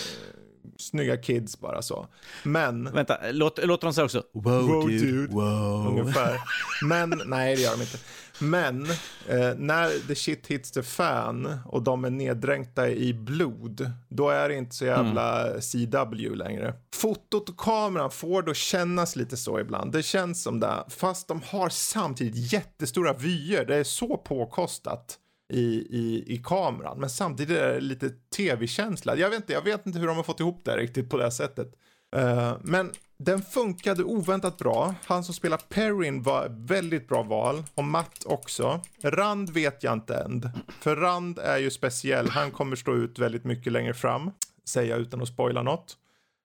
snygga 0.77 1.17
kids 1.17 1.59
bara 1.59 1.81
så. 1.81 2.07
Men, 2.43 2.91
Vänta, 2.93 3.17
låt, 3.31 3.65
låter 3.65 3.87
de 3.87 3.93
säga 3.93 4.05
också 4.05 4.23
wow, 4.33 4.67
Wow, 4.67 4.87
dude, 4.89 5.05
dude. 5.05 5.33
wow. 5.33 5.87
ungefär. 5.87 6.39
Men, 6.85 7.21
nej 7.25 7.55
det 7.55 7.61
gör 7.61 7.71
de 7.71 7.81
inte. 7.81 7.97
Men, 8.39 8.85
eh, 9.27 9.53
när 9.57 10.07
the 10.07 10.15
shit 10.15 10.47
hits 10.47 10.71
the 10.71 10.83
fan 10.83 11.59
och 11.65 11.81
de 11.81 12.05
är 12.05 12.09
neddränkta 12.09 12.89
i 12.89 13.13
blod, 13.13 13.91
då 14.09 14.29
är 14.29 14.49
det 14.49 14.55
inte 14.55 14.75
så 14.75 14.85
jävla 14.85 15.47
CW 15.61 16.35
längre. 16.35 16.73
Fotot 16.95 17.49
och 17.49 17.57
kameran 17.57 18.11
får 18.11 18.41
då 18.41 18.53
kännas 18.53 19.15
lite 19.15 19.37
så 19.37 19.59
ibland. 19.59 19.91
Det 19.91 20.03
känns 20.03 20.43
som 20.43 20.59
det, 20.59 20.83
fast 20.89 21.27
de 21.27 21.41
har 21.45 21.69
samtidigt 21.69 22.53
jättestora 22.53 23.13
vyer. 23.13 23.65
Det 23.65 23.75
är 23.75 23.83
så 23.83 24.17
påkostat 24.17 25.19
i, 25.53 25.65
i, 25.89 26.23
i 26.27 26.41
kameran. 26.43 26.99
Men 26.99 27.09
samtidigt 27.09 27.57
är 27.57 27.73
det 27.73 27.79
lite 27.79 28.09
tv-känsla. 28.35 29.15
Jag 29.15 29.29
vet, 29.29 29.37
inte, 29.37 29.53
jag 29.53 29.61
vet 29.61 29.85
inte 29.85 29.99
hur 29.99 30.07
de 30.07 30.15
har 30.15 30.23
fått 30.23 30.39
ihop 30.39 30.61
det 30.65 30.77
riktigt 30.77 31.09
på 31.09 31.17
det 31.17 31.31
sättet. 31.31 31.73
Uh, 32.15 32.53
men 32.61 32.91
den 33.17 33.41
funkade 33.41 34.03
oväntat 34.03 34.57
bra. 34.57 34.95
Han 35.05 35.23
som 35.23 35.33
spelar 35.33 35.57
Perrin 35.57 36.21
var 36.21 36.47
väldigt 36.49 37.07
bra 37.07 37.23
val. 37.23 37.63
Och 37.75 37.83
Matt 37.83 38.25
också. 38.25 38.81
Rand 39.03 39.49
vet 39.49 39.83
jag 39.83 39.93
inte 39.93 40.15
än. 40.15 40.49
För 40.79 40.95
Rand 40.95 41.39
är 41.39 41.57
ju 41.57 41.71
speciell. 41.71 42.29
Han 42.29 42.51
kommer 42.51 42.75
stå 42.75 42.95
ut 42.95 43.19
väldigt 43.19 43.43
mycket 43.43 43.73
längre 43.73 43.93
fram. 43.93 44.31
Säger 44.65 44.91
jag 44.91 44.99
utan 44.99 45.21
att 45.21 45.27
spoila 45.27 45.61
något. 45.61 45.97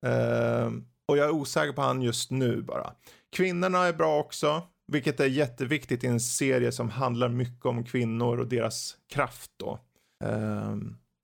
Uh, 0.07 0.73
och 1.09 1.17
jag 1.17 1.27
är 1.27 1.31
osäker 1.31 1.73
på 1.73 1.83
han 1.83 2.03
just 2.03 2.31
nu 2.31 2.63
bara. 2.63 2.93
Kvinnorna 3.33 3.87
är 3.87 3.93
bra 3.93 4.19
också. 4.19 4.63
Vilket 4.93 5.21
är 5.21 5.27
jätteviktigt 5.27 6.05
i 6.05 6.07
en 6.07 6.21
serie 6.21 6.73
som 6.73 6.91
handlar 6.91 7.29
mycket 7.29 7.67
om 7.67 7.85
kvinnor 7.85 8.39
och 8.39 8.47
deras 8.47 8.97
kraft 9.13 9.51
då. 9.57 9.79
Uh, 10.25 10.77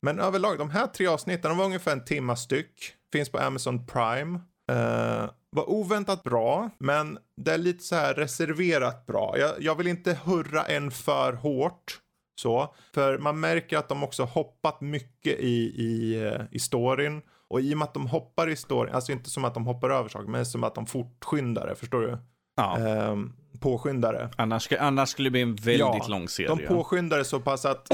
men 0.02 0.20
överlag, 0.20 0.58
de 0.58 0.70
här 0.70 0.86
tre 0.86 1.06
avsnitten, 1.06 1.48
de 1.48 1.58
var 1.58 1.64
ungefär 1.64 1.92
en 1.92 2.04
timma 2.04 2.36
styck. 2.36 2.92
Finns 3.12 3.28
på 3.28 3.38
Amazon 3.38 3.86
Prime. 3.86 4.40
Uh, 4.72 5.30
var 5.50 5.70
oväntat 5.70 6.22
bra, 6.22 6.70
men 6.78 7.18
det 7.36 7.52
är 7.52 7.58
lite 7.58 7.84
så 7.84 7.94
här 7.94 8.14
reserverat 8.14 9.06
bra. 9.06 9.34
Jag, 9.38 9.50
jag 9.60 9.74
vill 9.74 9.86
inte 9.86 10.18
hurra 10.24 10.62
en 10.62 10.90
för 10.90 11.32
hårt. 11.32 12.00
Så, 12.40 12.74
för 12.94 13.18
man 13.18 13.40
märker 13.40 13.78
att 13.78 13.88
de 13.88 14.04
också 14.04 14.24
hoppat 14.24 14.80
mycket 14.80 15.38
i, 15.38 15.82
i, 15.82 16.22
eh, 16.24 16.40
i 16.50 16.58
storyn. 16.58 17.22
Och 17.48 17.60
i 17.60 17.74
och 17.74 17.78
med 17.78 17.84
att 17.84 17.94
de 17.94 18.06
hoppar 18.06 18.48
i 18.48 18.56
storyn, 18.56 18.94
alltså 18.94 19.12
inte 19.12 19.30
som 19.30 19.44
att 19.44 19.54
de 19.54 19.66
hoppar 19.66 19.90
över 19.90 20.08
saker, 20.08 20.28
men 20.28 20.46
som 20.46 20.64
att 20.64 20.74
de 20.74 20.86
fortskyndar 20.86 21.66
det, 21.66 21.74
förstår 21.74 22.00
du? 22.00 22.18
Ja. 22.56 22.78
Ehm, 22.78 23.32
påskyndar 23.60 24.12
det. 24.12 24.30
Annars, 24.36 24.72
annars 24.72 25.08
skulle 25.08 25.26
det 25.26 25.30
bli 25.30 25.42
en 25.42 25.54
väldigt 25.54 25.78
Ja, 25.78 26.06
lång 26.08 26.28
serie. 26.28 26.48
De 26.48 26.58
påskyndar 26.66 27.18
det 27.18 27.24
så 27.24 27.40
pass 27.40 27.64
att 27.64 27.88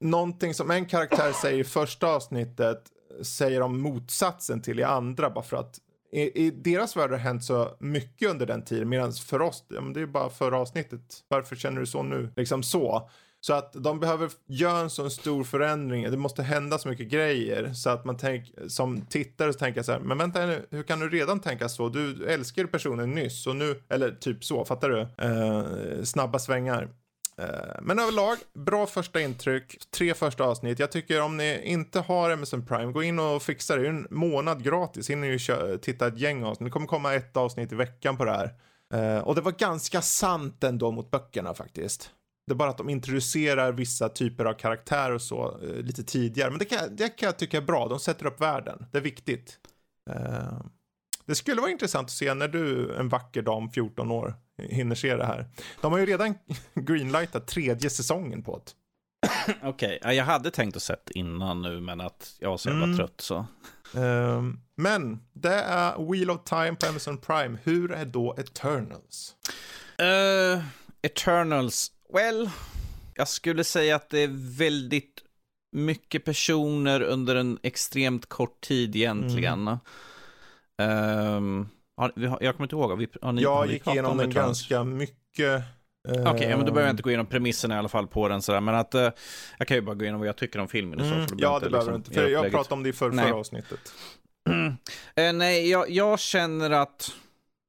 någonting 0.00 0.54
som 0.54 0.70
en 0.70 0.86
karaktär 0.86 1.32
säger 1.32 1.58
i 1.58 1.64
första 1.64 2.06
avsnittet 2.06 2.82
säger 3.22 3.60
de 3.60 3.80
motsatsen 3.80 4.62
till 4.62 4.80
i 4.80 4.84
andra 4.84 5.30
bara 5.30 5.44
för 5.44 5.56
att 5.56 5.78
i, 6.12 6.46
i 6.46 6.50
deras 6.50 6.96
värld 6.96 7.10
har 7.10 7.16
det 7.16 7.22
hänt 7.22 7.44
så 7.44 7.76
mycket 7.78 8.30
under 8.30 8.46
den 8.46 8.64
tiden 8.64 8.88
medan 8.88 9.12
för 9.12 9.42
oss, 9.42 9.64
ja, 9.68 9.80
men 9.80 9.92
det 9.92 10.00
är 10.00 10.06
bara 10.06 10.30
förra 10.30 10.58
avsnittet. 10.58 11.00
Varför 11.28 11.56
känner 11.56 11.80
du 11.80 11.86
så 11.86 12.02
nu? 12.02 12.32
Liksom 12.36 12.62
så. 12.62 13.10
Så 13.40 13.54
att 13.54 13.72
de 13.72 14.00
behöver 14.00 14.30
göra 14.46 14.78
en 14.78 14.90
sån 14.90 15.10
stor 15.10 15.44
förändring. 15.44 16.10
Det 16.10 16.16
måste 16.16 16.42
hända 16.42 16.78
så 16.78 16.88
mycket 16.88 17.08
grejer 17.08 17.72
så 17.72 17.90
att 17.90 18.04
man 18.04 18.16
tänk, 18.16 18.54
som 18.68 19.00
tittare 19.00 19.52
så 19.52 19.58
tänker 19.58 19.82
så 19.82 19.92
här, 19.92 20.00
men 20.00 20.18
vänta 20.18 20.46
nu, 20.46 20.66
hur 20.70 20.82
kan 20.82 21.00
du 21.00 21.08
redan 21.08 21.40
tänka 21.40 21.68
så? 21.68 21.88
Du 21.88 22.26
älskar 22.26 22.64
personen 22.64 23.10
nyss 23.10 23.46
och 23.46 23.56
nu, 23.56 23.82
eller 23.88 24.10
typ 24.10 24.44
så, 24.44 24.64
fattar 24.64 24.88
du? 24.90 25.00
Eh, 25.00 26.02
snabba 26.04 26.38
svängar. 26.38 26.88
Eh, 27.38 27.80
men 27.82 27.98
överlag, 27.98 28.38
bra 28.54 28.86
första 28.86 29.20
intryck. 29.20 29.90
Tre 29.90 30.14
första 30.14 30.44
avsnitt. 30.44 30.78
Jag 30.78 30.92
tycker 30.92 31.22
om 31.22 31.36
ni 31.36 31.60
inte 31.64 32.00
har 32.00 32.30
Amazon 32.30 32.66
Prime, 32.66 32.92
gå 32.92 33.02
in 33.02 33.18
och 33.18 33.42
fixa 33.42 33.76
det. 33.76 33.82
Det 33.82 33.88
är 33.88 33.90
en 33.90 34.06
månad 34.10 34.64
gratis. 34.64 35.10
Hinner 35.10 35.28
ju 35.28 35.78
titta 35.78 36.06
ett 36.06 36.18
gäng 36.18 36.44
avsnitt. 36.44 36.66
Det 36.66 36.70
kommer 36.70 36.86
komma 36.86 37.14
ett 37.14 37.36
avsnitt 37.36 37.72
i 37.72 37.74
veckan 37.74 38.16
på 38.16 38.24
det 38.24 38.32
här. 38.32 38.54
Eh, 38.94 39.18
och 39.18 39.34
det 39.34 39.40
var 39.40 39.52
ganska 39.52 40.02
sant 40.02 40.64
ändå 40.64 40.90
mot 40.90 41.10
böckerna 41.10 41.54
faktiskt. 41.54 42.10
Det 42.46 42.52
är 42.52 42.56
bara 42.56 42.70
att 42.70 42.78
de 42.78 42.90
introducerar 42.90 43.72
vissa 43.72 44.08
typer 44.08 44.44
av 44.44 44.54
karaktärer 44.54 45.14
och 45.14 45.22
så 45.22 45.58
eh, 45.62 45.82
lite 45.82 46.04
tidigare. 46.04 46.50
Men 46.50 46.58
det 46.58 46.64
kan, 46.64 46.96
det 46.96 47.08
kan 47.08 47.26
jag 47.26 47.38
tycka 47.38 47.56
är 47.56 47.62
bra. 47.62 47.88
De 47.88 48.00
sätter 48.00 48.26
upp 48.26 48.40
världen. 48.40 48.86
Det 48.92 48.98
är 48.98 49.02
viktigt. 49.02 49.58
Det 51.26 51.34
skulle 51.34 51.60
vara 51.60 51.70
intressant 51.70 52.06
att 52.06 52.10
se 52.10 52.34
när 52.34 52.48
du, 52.48 52.94
en 52.96 53.08
vacker 53.08 53.42
dam, 53.42 53.70
14 53.70 54.10
år, 54.10 54.34
hinner 54.58 54.94
se 54.94 55.16
det 55.16 55.26
här. 55.26 55.46
De 55.80 55.92
har 55.92 55.98
ju 55.98 56.06
redan 56.06 56.34
greenlightat 56.74 57.46
tredje 57.46 57.90
säsongen 57.90 58.42
på 58.42 58.62
det. 58.64 58.72
Okej, 59.62 59.98
ja, 60.02 60.12
jag 60.12 60.24
hade 60.24 60.50
tänkt 60.50 60.76
att 60.76 60.82
sett 60.82 61.10
innan 61.10 61.62
nu, 61.62 61.80
men 61.80 62.00
att 62.00 62.36
jag 62.38 62.50
var 62.50 62.56
så 62.56 62.68
jävla 62.68 62.84
Mm. 62.84 62.96
trött 62.96 63.20
så. 63.20 63.46
Ehm, 63.96 64.60
men 64.76 65.18
det 65.32 65.54
är 65.54 66.12
Wheel 66.12 66.30
of 66.30 66.44
Time 66.44 66.74
på 66.80 66.86
Amazon 66.86 67.18
Prime. 67.18 67.58
Hur 67.64 67.92
är 67.92 68.04
då 68.04 68.34
Eternals? 68.38 69.36
Uh, 70.02 70.64
Eternals, 71.02 71.92
well, 72.14 72.50
jag 73.14 73.28
skulle 73.28 73.64
säga 73.64 73.96
att 73.96 74.10
det 74.10 74.18
är 74.18 74.56
väldigt 74.58 75.22
mycket 75.72 76.24
personer 76.24 77.00
under 77.02 77.36
en 77.36 77.58
extremt 77.62 78.28
kort 78.28 78.60
tid 78.60 78.96
egentligen. 78.96 79.60
Mm. 79.60 79.78
Ehm, 80.78 81.68
har, 81.96 82.28
har, 82.28 82.38
jag 82.40 82.56
kommer 82.56 82.64
inte 82.64 82.76
ihåg, 82.76 82.90
har, 82.90 82.96
vi, 82.96 83.08
har 83.22 83.32
ni, 83.32 83.44
har 83.44 83.52
Jag 83.52 83.66
ni 83.66 83.72
gick 83.72 83.86
igenom 83.86 84.10
om 84.12 84.18
den 84.18 84.30
ganska 84.30 84.84
mycket. 84.84 85.62
ehm, 86.08 86.26
Okej, 86.26 86.48
ja, 86.50 86.56
men 86.56 86.66
då 86.66 86.72
behöver 86.72 86.82
jag 86.82 86.92
inte 86.92 87.02
gå 87.02 87.10
igenom 87.10 87.26
premisserna 87.26 87.74
i 87.74 87.78
alla 87.78 87.88
fall 87.88 88.06
på 88.06 88.28
den 88.28 88.42
sådär, 88.42 88.60
men 88.60 88.74
att 88.74 88.94
eh, 88.94 89.10
jag 89.58 89.68
kan 89.68 89.76
ju 89.76 89.80
bara 89.80 89.94
gå 89.94 90.02
igenom 90.02 90.20
vad 90.20 90.28
jag 90.28 90.36
tycker 90.36 90.58
om 90.58 90.68
filmen 90.68 91.00
i 91.00 91.02
så 91.02 91.14
Mm, 91.14 91.26
ja, 91.38 91.58
det 91.58 91.70
behöver 91.70 91.70
du 91.70 91.76
liksom 91.76 91.94
inte. 91.94 92.10
För 92.10 92.28
jag 92.28 92.50
pratade 92.50 92.74
om 92.74 92.82
det 92.82 92.88
i 92.88 92.92
för, 92.92 93.10
Nej. 93.10 93.24
förra 93.24 93.36
avsnittet. 93.36 93.80
Eh, 95.14 95.32
nej, 95.32 95.70
jag, 95.70 95.90
jag 95.90 96.20
känner 96.20 96.70
att 96.70 97.12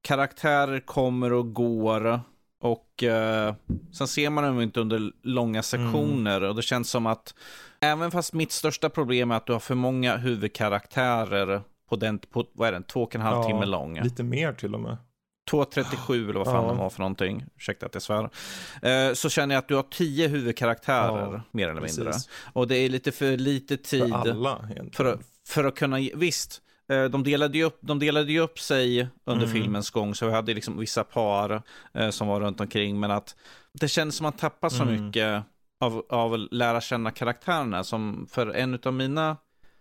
karaktärer 0.03 0.79
kommer 0.79 1.33
och 1.33 1.53
går 1.53 2.19
och 2.61 3.03
eh, 3.03 3.53
sen 3.93 4.07
ser 4.07 4.29
man 4.29 4.43
dem 4.43 4.61
inte 4.61 4.79
under 4.79 5.11
långa 5.23 5.63
sektioner 5.63 6.43
och 6.43 6.55
det 6.55 6.61
känns 6.61 6.89
som 6.89 7.05
att 7.05 7.35
även 7.79 8.11
fast 8.11 8.33
mitt 8.33 8.51
största 8.51 8.89
problem 8.89 9.31
är 9.31 9.35
att 9.35 9.45
du 9.45 9.53
har 9.53 9.59
för 9.59 9.75
många 9.75 10.17
huvudkaraktärer 10.17 11.61
på 11.89 11.95
den, 11.95 12.19
på, 12.19 12.45
vad 12.53 12.67
är 12.67 12.71
den, 12.71 12.83
två 12.83 13.03
och 13.03 13.15
en 13.15 13.21
halv 13.21 13.37
Ja, 13.37 13.43
timme 13.43 13.65
lång. 13.65 13.99
Lite 14.01 14.23
mer 14.23 14.53
till 14.53 14.73
och 14.73 14.79
med. 14.81 14.97
2.37 15.51 16.23
eller 16.29 16.33
vad 16.33 16.45
fan 16.45 16.55
Ja. 16.63 16.67
de 16.69 16.77
var 16.77 16.89
för 16.89 16.99
någonting. 16.99 17.45
Ursäkta 17.55 17.85
att 17.85 17.93
jag 17.93 18.01
svär. 18.01 18.29
Eh, 18.81 19.13
så 19.13 19.29
känner 19.29 19.55
jag 19.55 19.59
att 19.59 19.67
du 19.67 19.75
har 19.75 19.83
tio 19.83 20.27
huvudkaraktärer, 20.27 21.33
Ja, 21.33 21.41
mer 21.51 21.69
eller 21.69 21.81
mindre. 21.81 22.05
Precis. 22.05 22.29
Och 22.53 22.67
det 22.67 22.75
är 22.77 22.89
lite 22.89 23.11
för 23.11 23.37
lite 23.37 23.77
tid 23.77 24.09
För 24.09 24.17
alla 24.31 24.55
egentligen. 24.63 24.91
för, 24.91 25.05
att- 25.05 25.19
för 25.47 25.63
att 25.63 25.75
kunna, 25.75 25.97
visst, 26.15 26.61
eh, 26.89 27.03
de 27.03 27.23
delade 27.23 27.57
ju 27.57 27.63
upp, 27.63 27.77
de 27.81 27.99
delade 27.99 28.31
ju 28.31 28.39
upp 28.39 28.59
sig 28.59 29.07
under 29.25 29.45
Mm. 29.45 29.53
filmens 29.61 29.89
gång, 29.91 30.15
så 30.15 30.25
vi 30.25 30.31
hade 30.33 30.53
liksom 30.53 30.77
vissa 30.79 31.03
par 31.03 31.61
eh, 31.93 32.09
som 32.09 32.27
var 32.27 32.39
runt 32.41 32.59
omkring, 32.61 32.99
men 32.99 33.11
att 33.11 33.35
det 33.73 33.87
kändes 33.87 34.15
som 34.15 34.25
att 34.25 34.33
man 34.33 34.39
tappade 34.39 34.73
så 34.73 34.83
Mm. 34.83 35.05
mycket 35.05 35.43
av, 35.79 36.05
av 36.09 36.33
att 36.33 36.53
lära 36.53 36.81
känna 36.81 37.11
karaktärerna, 37.11 37.83
som 37.83 38.27
för 38.31 38.47
en 38.47 38.79
av 38.85 38.93
mina 38.93 39.37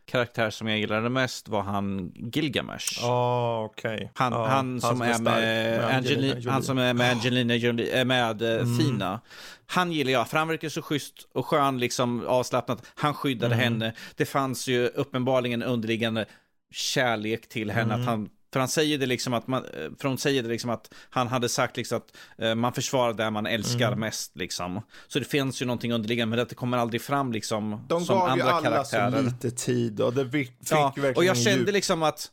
karaktärer 0.07 0.51
som 0.51 0.69
jag 0.69 0.79
gillade 0.79 1.09
mest 1.09 1.49
var 1.49 1.63
han 1.63 2.13
Gilgamesh. 2.35 2.99
Ja, 3.03 3.65
okej. 3.65 4.11
Han, 4.15 4.33
Ja, 4.33 4.47
han, 4.47 4.81
som 4.81 5.01
är 5.03 5.13
stark 5.13 5.21
med, 5.23 5.85
Angelina, 5.85 5.97
Angelina 6.33 6.53
han 6.53 6.63
som 6.63 6.79
är 6.79 6.95
med 6.95 7.11
Angelina 7.11 7.55
Jolie, 7.55 7.99
äh, 8.01 8.05
med 8.05 8.43
eh, 8.43 8.53
Mm. 8.63 8.79
Fina. 8.79 9.21
Han 9.67 9.93
gillar 9.93 10.13
jag, 10.13 10.29
för 10.29 10.39
han 10.39 10.49
verkar 10.49 10.69
så 10.69 10.83
schysst 10.83 11.15
och 11.35 11.47
skön, 11.47 11.79
liksom 11.79 12.27
avslappnat. 12.27 12.87
Han 12.95 13.15
skyddade 13.15 13.55
Mm. 13.55 13.65
henne. 13.65 13.93
Det 14.17 14.27
fanns 14.27 14.69
ju 14.69 14.87
uppenbarligen 14.87 15.63
underliggande 15.63 16.25
kärlek 16.71 17.49
till 17.49 17.71
henne, 17.71 17.95
Mm. 17.95 18.01
att 18.01 18.07
han 18.07 18.29
För 18.53 18.61
han 18.61 18.69
säger 18.69 18.99
det 18.99 19.07
liksom 19.07 19.35
att 19.35 19.47
man, 19.47 19.65
eh, 19.65 19.71
för 19.99 20.09
hon 20.09 20.19
säger 20.19 20.43
det 20.43 20.49
liksom 20.49 20.71
att 20.71 20.95
han 21.11 21.29
hade 21.29 21.49
sagt 21.49 21.77
liksom 21.77 21.99
att 21.99 22.17
eh, 22.39 22.55
man 22.55 22.73
försvarar 22.73 23.13
det 23.13 23.31
man 23.31 23.47
älskar 23.47 23.87
mm. 23.87 24.01
mest 24.01 24.37
liksom. 24.37 24.83
Så 25.09 25.19
det 25.19 25.25
finns 25.25 25.63
ju 25.63 25.67
någonting 25.67 25.93
underliggande, 25.93 26.37
men 26.37 26.47
det 26.49 26.55
kommer 26.55 26.79
aldrig 26.79 27.03
fram 27.03 27.33
liksom 27.33 27.85
De 27.89 28.05
som 28.05 28.19
andra 28.19 28.61
karaktärer. 28.63 29.11
De 29.11 29.11
gav 29.11 29.13
ju 29.13 29.19
alla 29.19 29.31
så 29.31 29.47
lite 29.47 29.51
tid 29.51 30.01
och 30.01 30.15
det 30.15 30.31
fick 30.31 30.53
ja, 30.71 30.85
verkligen 30.97 31.17
Och 31.17 31.25
jag 31.25 31.37
kände 31.37 31.65
djup. 31.65 31.73
liksom 31.73 32.03
att 32.03 32.31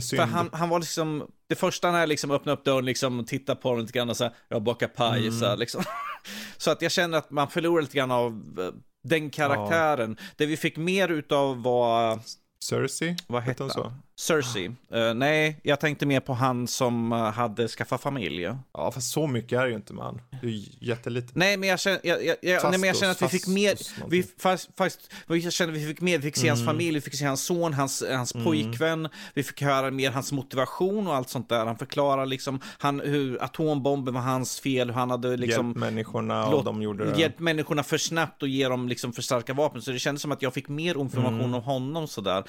för 0.00 0.16
han, 0.16 0.50
han 0.52 0.68
var 0.68 0.78
liksom, 0.78 1.30
det 1.48 1.54
första 1.54 1.92
när 1.92 2.00
jag 2.00 2.08
liksom 2.08 2.30
öppnade 2.30 2.58
upp 2.58 2.64
dörren 2.64 2.84
liksom 2.84 3.20
och 3.20 3.26
tittade 3.26 3.60
på 3.60 3.68
honom 3.68 3.80
lite 3.80 3.98
grann 3.98 4.10
och 4.10 4.16
så 4.16 4.24
här, 4.24 4.32
jag 4.48 4.62
bakar 4.62 4.88
paj 4.88 5.20
mm. 5.20 5.40
så 5.40 5.46
här, 5.46 5.56
liksom. 5.56 5.84
så 6.56 6.70
att 6.70 6.82
jag 6.82 6.92
känner 6.92 7.18
att 7.18 7.30
man 7.30 7.48
förlorar 7.48 7.82
lite 7.82 7.96
grann 7.96 8.10
av 8.10 8.32
eh, 8.58 8.80
den 9.04 9.30
karaktären. 9.30 10.16
Ja. 10.18 10.24
Det 10.36 10.46
vi 10.46 10.56
fick 10.56 10.76
mer 10.76 11.08
utav 11.08 11.62
var... 11.62 12.20
Cersei? 12.64 13.16
Vad 13.26 13.42
hette 13.42 13.62
hon 13.62 13.70
så? 13.70 13.92
Cersei. 14.22 14.66
Uh, 14.66 15.14
nej, 15.14 15.60
jag 15.62 15.80
tänkte 15.80 16.06
mer 16.06 16.20
på 16.20 16.32
han 16.32 16.66
som 16.66 17.12
uh, 17.12 17.18
hade 17.18 17.68
skaffat 17.68 18.02
familj. 18.02 18.42
Ja, 18.72 18.92
fast 18.92 19.12
så 19.12 19.26
mycket 19.26 19.58
är 19.58 19.64
det 19.64 19.70
ju 19.70 19.76
inte 19.76 19.92
man. 19.92 20.20
Det 20.40 20.46
är 20.46 20.50
ju 20.50 20.64
jättelite. 20.80 21.28
Nej, 21.34 21.56
men 21.56 21.68
jag 21.68 21.80
känner, 21.80 22.00
jag, 22.02 22.24
jag, 22.24 22.36
jag, 22.40 22.70
nej, 22.70 22.78
men 22.78 22.86
jag 22.86 22.96
känner 22.96 23.12
att 23.12 23.22
vi 23.22 23.28
fick 23.28 23.46
mer, 23.46 23.74
vi, 24.08 24.24
fast, 24.38 24.70
fast, 24.76 25.12
jag 25.26 25.52
känner 25.52 25.72
att 25.72 25.78
vi 25.78 25.86
fick 25.86 26.00
mer, 26.00 26.18
vi 26.18 26.22
fick 26.22 26.36
se 26.36 26.48
mm. 26.48 26.56
hans 26.56 26.66
familj, 26.66 26.94
vi 26.94 27.00
fick 27.00 27.14
se 27.14 27.24
hans 27.24 27.44
son, 27.44 27.72
hans, 27.72 28.04
hans 28.10 28.34
mm. 28.34 28.44
pojkvän, 28.44 29.08
vi 29.34 29.42
fick 29.42 29.62
höra 29.62 29.90
mer 29.90 30.10
hans 30.10 30.32
motivation 30.32 31.06
och 31.06 31.14
allt 31.14 31.28
sånt 31.28 31.48
där. 31.48 31.66
Han 31.66 31.78
förklarar 31.78 32.26
liksom 32.26 32.60
han, 32.78 33.00
hur 33.00 33.42
atombomben 33.42 34.14
var 34.14 34.20
hans 34.20 34.60
fel, 34.60 34.88
hur 34.88 34.94
han 34.94 35.10
hade 35.10 35.36
liksom... 35.36 35.66
Hjälpt 35.66 35.80
människorna 35.80 36.46
och 36.46 36.64
de 36.64 36.82
gjorde 36.82 37.10
det. 37.10 37.20
Hjälpt 37.20 37.38
människorna 37.38 37.82
för 37.82 37.98
snabbt 37.98 38.42
och 38.42 38.48
ge 38.48 38.68
dem 38.68 38.88
liksom 38.88 39.12
för 39.12 39.22
starka 39.22 39.54
vapen. 39.54 39.82
Så 39.82 39.90
det 39.90 39.98
kändes 39.98 40.22
som 40.22 40.32
att 40.32 40.42
jag 40.42 40.54
fick 40.54 40.68
mer 40.68 41.00
information 41.00 41.40
mm. 41.40 41.54
om 41.54 41.62
honom 41.62 42.08
sådär. 42.08 42.44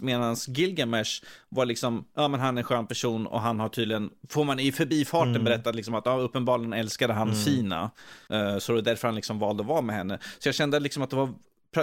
Medan 0.00 0.36
Gilgamesh 0.48 1.17
var 1.48 1.66
liksom, 1.66 2.04
ja 2.16 2.28
men 2.28 2.40
han 2.40 2.56
är 2.56 2.60
en 2.60 2.64
skön 2.64 2.86
person 2.86 3.26
och 3.26 3.40
han 3.40 3.60
har 3.60 3.68
tydligen, 3.68 4.10
får 4.28 4.44
man 4.44 4.60
i 4.60 4.72
förbifarten 4.72 5.30
mm. 5.30 5.44
berättat 5.44 5.74
liksom 5.74 5.94
att 5.94 6.06
ja, 6.06 6.18
uppenbarligen 6.18 6.72
älskade 6.72 7.12
han 7.12 7.28
mm. 7.28 7.40
Sina. 7.40 7.90
Uh, 8.32 8.58
så 8.58 8.72
det 8.72 8.78
är 8.78 8.82
därför 8.82 9.08
han 9.08 9.14
liksom 9.14 9.38
valde 9.38 9.60
att 9.60 9.66
vara 9.66 9.80
med 9.80 9.96
henne. 9.96 10.18
Så 10.38 10.48
jag 10.48 10.54
kände 10.54 10.80
liksom 10.80 11.02
att 11.02 11.10
det 11.10 11.16
var 11.16 11.34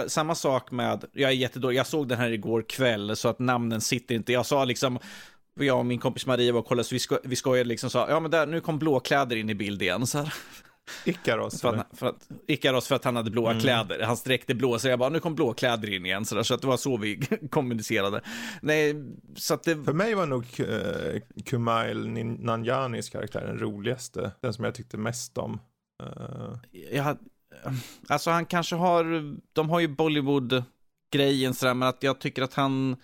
samma 0.06 0.34
sak 0.34 0.70
med, 0.70 1.04
jag 1.12 1.30
är 1.30 1.34
jättedålig, 1.34 1.78
jag 1.78 1.86
såg 1.86 2.08
den 2.08 2.18
här 2.18 2.30
igår 2.30 2.64
kväll 2.68 3.16
så 3.16 3.28
att 3.28 3.38
namnen 3.38 3.80
sitter 3.80 4.14
inte, 4.14 4.32
jag 4.32 4.46
sa 4.46 4.64
liksom 4.64 4.98
jag 5.64 5.78
och 5.78 5.86
min 5.86 5.98
kompis 5.98 6.26
Maria 6.26 6.52
var 6.52 6.60
och 6.60 6.66
kollade, 6.66 6.88
så 6.88 6.94
vi, 6.94 6.98
sko 6.98 7.16
vi 7.24 7.36
skojade 7.36 7.68
liksom 7.68 7.90
sa, 7.90 8.10
ja 8.10 8.20
men 8.20 8.30
där, 8.30 8.46
nu 8.46 8.60
kom 8.60 8.78
blåkläder 8.78 9.36
in 9.36 9.50
i 9.50 9.54
bild 9.54 9.82
igen. 9.82 10.06
Så 10.06 10.18
här. 10.18 10.34
Ikaros? 11.04 11.60
För 11.60 11.74
att, 11.74 11.86
för 11.92 12.06
att, 12.06 12.28
Ikaros 12.46 12.88
för 12.88 12.94
att 12.94 13.04
han 13.04 13.16
hade 13.16 13.30
blåa 13.30 13.50
mm. 13.50 13.60
kläder. 13.60 14.02
Hans 14.02 14.22
dräkt 14.22 14.50
är 14.50 14.54
blå, 14.54 14.78
så 14.78 14.88
jag 14.88 14.98
bara, 14.98 15.08
nu 15.08 15.20
kom 15.20 15.34
blå 15.34 15.52
kläder 15.52 15.94
in 15.94 16.06
igen. 16.06 16.24
Så, 16.24 16.34
där, 16.34 16.42
så 16.42 16.54
att 16.54 16.60
det 16.60 16.66
var 16.66 16.76
så 16.76 16.96
vi 16.96 17.20
kommunicerade. 17.50 18.20
Nej, 18.62 18.94
så 19.36 19.54
att 19.54 19.62
det... 19.62 19.84
För 19.84 19.92
mig 19.92 20.14
var 20.14 20.26
nog 20.26 20.44
uh, 20.60 21.20
Kumail 21.44 22.08
Nanjanis 22.24 23.10
karaktär 23.10 23.46
den 23.46 23.58
roligaste. 23.58 24.32
Den 24.40 24.54
som 24.54 24.64
jag 24.64 24.74
tyckte 24.74 24.96
mest 24.96 25.38
om. 25.38 25.60
Uh... 26.02 26.56
Jag, 26.92 27.16
alltså 28.08 28.30
han 28.30 28.46
kanske 28.46 28.76
har, 28.76 29.34
de 29.52 29.70
har 29.70 29.80
ju 29.80 29.88
Bollywood-grejen 29.88 31.54
sådär, 31.54 31.74
men 31.74 31.88
att 31.88 32.02
jag 32.02 32.18
tycker 32.18 32.42
att 32.42 32.54
han 32.54 32.96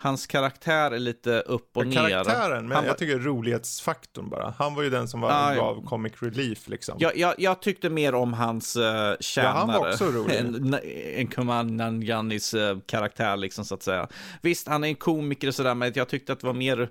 hans 0.00 0.26
karaktär 0.26 0.90
är 0.90 0.98
lite 0.98 1.40
upp 1.40 1.76
och 1.76 1.86
ja, 1.86 2.02
ner. 2.02 2.08
Karaktären, 2.08 2.68
men 2.68 2.76
han 2.76 2.86
jag 2.86 2.98
tycker 2.98 3.18
rolighetsfaktorn 3.18 4.28
bara. 4.28 4.54
Han 4.58 4.74
var 4.74 4.82
ju 4.82 4.90
den 4.90 5.08
som 5.08 5.20
var, 5.20 5.30
ah, 5.30 5.54
gav 5.54 5.84
comic 5.84 6.12
relief 6.20 6.68
liksom. 6.68 6.96
Jag, 6.98 7.16
jag, 7.16 7.34
jag 7.38 7.62
tyckte 7.62 7.90
mer 7.90 8.14
om 8.14 8.32
hans 8.32 8.76
uh, 8.76 8.82
tjänare. 9.20 9.52
Ja, 9.52 9.52
han 9.52 9.68
var 9.68 9.90
också 9.90 10.04
rolig. 10.04 10.34
En, 10.38 10.74
en 10.74 12.32
uh, 12.54 12.80
karaktär 12.86 13.36
liksom 13.36 13.64
så 13.64 13.74
att 13.74 13.82
säga. 13.82 14.08
Visst, 14.42 14.68
han 14.68 14.84
är 14.84 14.88
en 14.88 14.94
komiker 14.94 15.48
och 15.48 15.54
sådär, 15.54 15.74
men 15.74 15.92
jag 15.94 16.08
tyckte 16.08 16.32
att 16.32 16.40
det 16.40 16.46
var 16.46 16.54
mer 16.54 16.90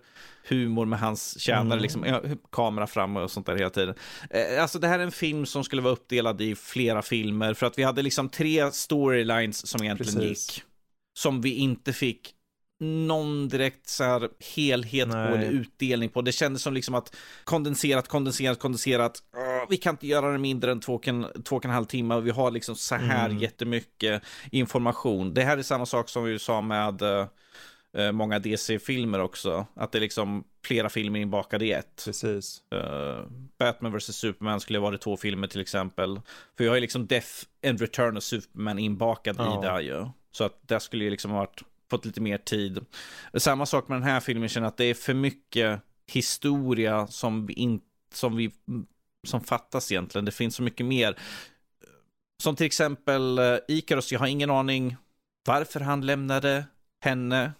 humor 0.49 0.85
med 0.85 0.99
hans 0.99 1.39
tjänare, 1.39 1.65
mm. 1.65 1.79
liksom, 1.79 2.05
kamera 2.51 2.87
fram 2.87 3.17
och 3.17 3.31
sånt 3.31 3.45
där 3.45 3.55
hela 3.55 3.69
tiden. 3.69 3.95
Eh, 4.29 4.61
alltså 4.61 4.79
det 4.79 4.87
här 4.87 4.99
är 4.99 5.03
en 5.03 5.11
film 5.11 5.45
som 5.45 5.63
skulle 5.63 5.81
vara 5.81 5.93
uppdelad 5.93 6.41
i 6.41 6.55
flera 6.55 7.01
filmer, 7.01 7.53
för 7.53 7.65
att 7.65 7.77
vi 7.77 7.83
hade 7.83 8.01
liksom 8.01 8.29
tre 8.29 8.71
storylines 8.71 9.67
som 9.67 9.83
egentligen 9.83 10.13
Precis. 10.13 10.49
gick. 10.49 10.63
Som 11.13 11.41
vi 11.41 11.55
inte 11.55 11.93
fick 11.93 12.33
någon 12.79 13.47
direkt 13.47 13.87
så 13.87 14.03
här 14.03 14.29
helhet 14.55 15.07
Nej. 15.07 15.27
på 15.27 15.35
eller 15.35 15.51
utdelning 15.51 16.09
på. 16.09 16.21
Det 16.21 16.31
kändes 16.31 16.61
som 16.61 16.73
liksom 16.73 16.95
att 16.95 17.15
kondenserat, 17.43 18.07
kondenserat, 18.07 18.59
kondenserat. 18.59 19.23
Vi 19.69 19.77
kan 19.77 19.93
inte 19.93 20.07
göra 20.07 20.31
det 20.31 20.37
mindre 20.37 20.71
än 20.71 20.79
två 20.79 21.01
två 21.45 21.55
och 21.55 21.65
en 21.65 21.71
halv 21.71 21.85
timme 21.85 22.15
och 22.15 22.27
vi 22.27 22.31
har 22.31 22.51
liksom 22.51 22.75
så 22.75 22.95
här 22.95 23.29
mm. 23.29 23.41
jättemycket 23.41 24.23
information. 24.51 25.33
Det 25.33 25.43
här 25.43 25.57
är 25.57 25.61
samma 25.61 25.85
sak 25.85 26.09
som 26.09 26.23
vi 26.23 26.39
sa 26.39 26.61
med 26.61 27.01
uh, 27.01 28.11
många 28.11 28.39
DC-filmer 28.39 29.19
också. 29.19 29.65
Att 29.75 29.91
det 29.91 29.97
är 29.97 30.01
liksom 30.01 30.43
flera 30.63 30.89
filmer 30.89 31.19
inbakade 31.19 31.65
i 31.65 31.71
ett. 31.71 32.01
Precis. 32.05 32.61
Uh, 32.75 33.27
Batman 33.59 33.97
vs. 33.97 34.15
Superman 34.15 34.59
skulle 34.59 34.79
vara 34.79 34.97
två 34.97 35.17
filmer 35.17 35.47
till 35.47 35.61
exempel. 35.61 36.21
För 36.57 36.63
vi 36.63 36.67
har 36.67 36.75
ju 36.75 36.81
liksom 36.81 37.07
Death 37.07 37.31
and 37.67 37.81
Return 37.81 38.17
of 38.17 38.23
Superman 38.23 38.79
inbakad 38.79 39.35
ja. 39.39 39.59
i 39.59 39.65
det 39.65 39.71
här 39.71 39.81
ju. 39.81 40.05
Så 40.31 40.43
att 40.43 40.67
det 40.67 40.79
skulle 40.79 41.03
ju 41.03 41.09
liksom 41.09 41.31
ha 41.31 41.39
varit 41.39 41.63
fått 41.89 42.05
lite 42.05 42.21
mer 42.21 42.37
tid. 42.37 42.85
Samma 43.33 43.65
sak 43.65 43.87
med 43.87 43.95
den 43.95 44.07
här 44.07 44.19
filmen, 44.19 44.49
känner 44.49 44.67
att 44.67 44.77
det 44.77 44.85
är 44.85 44.93
för 44.93 45.13
mycket 45.13 45.81
historia 46.11 47.07
som 47.07 47.45
vi 47.45 47.53
inte, 47.53 47.85
som 48.13 48.35
vi, 48.35 48.51
som 49.27 49.41
fattas 49.41 49.91
egentligen. 49.91 50.25
Det 50.25 50.31
finns 50.31 50.55
så 50.55 50.63
mycket 50.63 50.85
mer. 50.85 51.17
Som 52.43 52.55
till 52.55 52.65
exempel 52.65 53.39
uh, 53.39 53.57
Ikaros, 53.67 54.11
jag 54.11 54.19
har 54.19 54.27
ingen 54.27 54.49
aning 54.49 54.95
varför 55.45 55.79
han 55.79 56.05
lämnade 56.05 56.65
henne. 57.03 57.51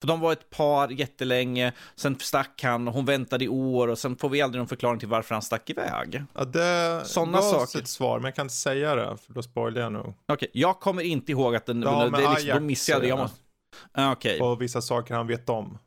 För 0.00 0.08
de 0.08 0.20
var 0.20 0.32
ett 0.32 0.50
par 0.50 0.88
jättelänge, 0.88 1.72
sen 1.96 2.18
stack 2.20 2.62
han, 2.62 2.86
hon 2.88 3.04
väntade 3.04 3.44
i 3.44 3.48
år 3.48 3.88
och 3.88 3.98
sen 3.98 4.16
får 4.16 4.28
vi 4.28 4.40
aldrig 4.42 4.58
någon 4.58 4.68
förklaring 4.68 4.98
till 4.98 5.08
varför 5.08 5.34
han 5.34 5.42
stack 5.42 5.70
iväg. 5.70 6.24
Ja, 6.34 6.44
det 6.44 7.02
Sådana 7.04 7.42
saker. 7.42 7.78
ett 7.78 7.88
svar, 7.88 8.18
men 8.18 8.24
jag 8.24 8.34
kan 8.34 8.44
inte 8.44 8.54
säga 8.54 8.94
det, 8.94 9.16
för 9.26 9.32
då 9.32 9.42
spoilar 9.42 9.80
jag 9.80 9.92
nog. 9.92 10.06
Okej, 10.06 10.14
okay, 10.34 10.48
jag 10.52 10.80
kommer 10.80 11.02
inte 11.02 11.32
ihåg 11.32 11.56
att 11.56 11.66
den, 11.66 11.82
ja, 11.82 12.04
det, 12.04 12.22
det, 12.22 12.30
liksom, 12.30 12.48
då 12.48 12.60
missade 12.60 13.06
jag. 13.06 13.18
Jag 13.18 13.22
måste, 13.22 13.38
Ah, 13.40 13.49
okay. 14.12 14.40
Och 14.40 14.62
vissa 14.62 14.82
saker 14.82 15.14
han 15.14 15.26
vet 15.26 15.48
om. 15.48 15.78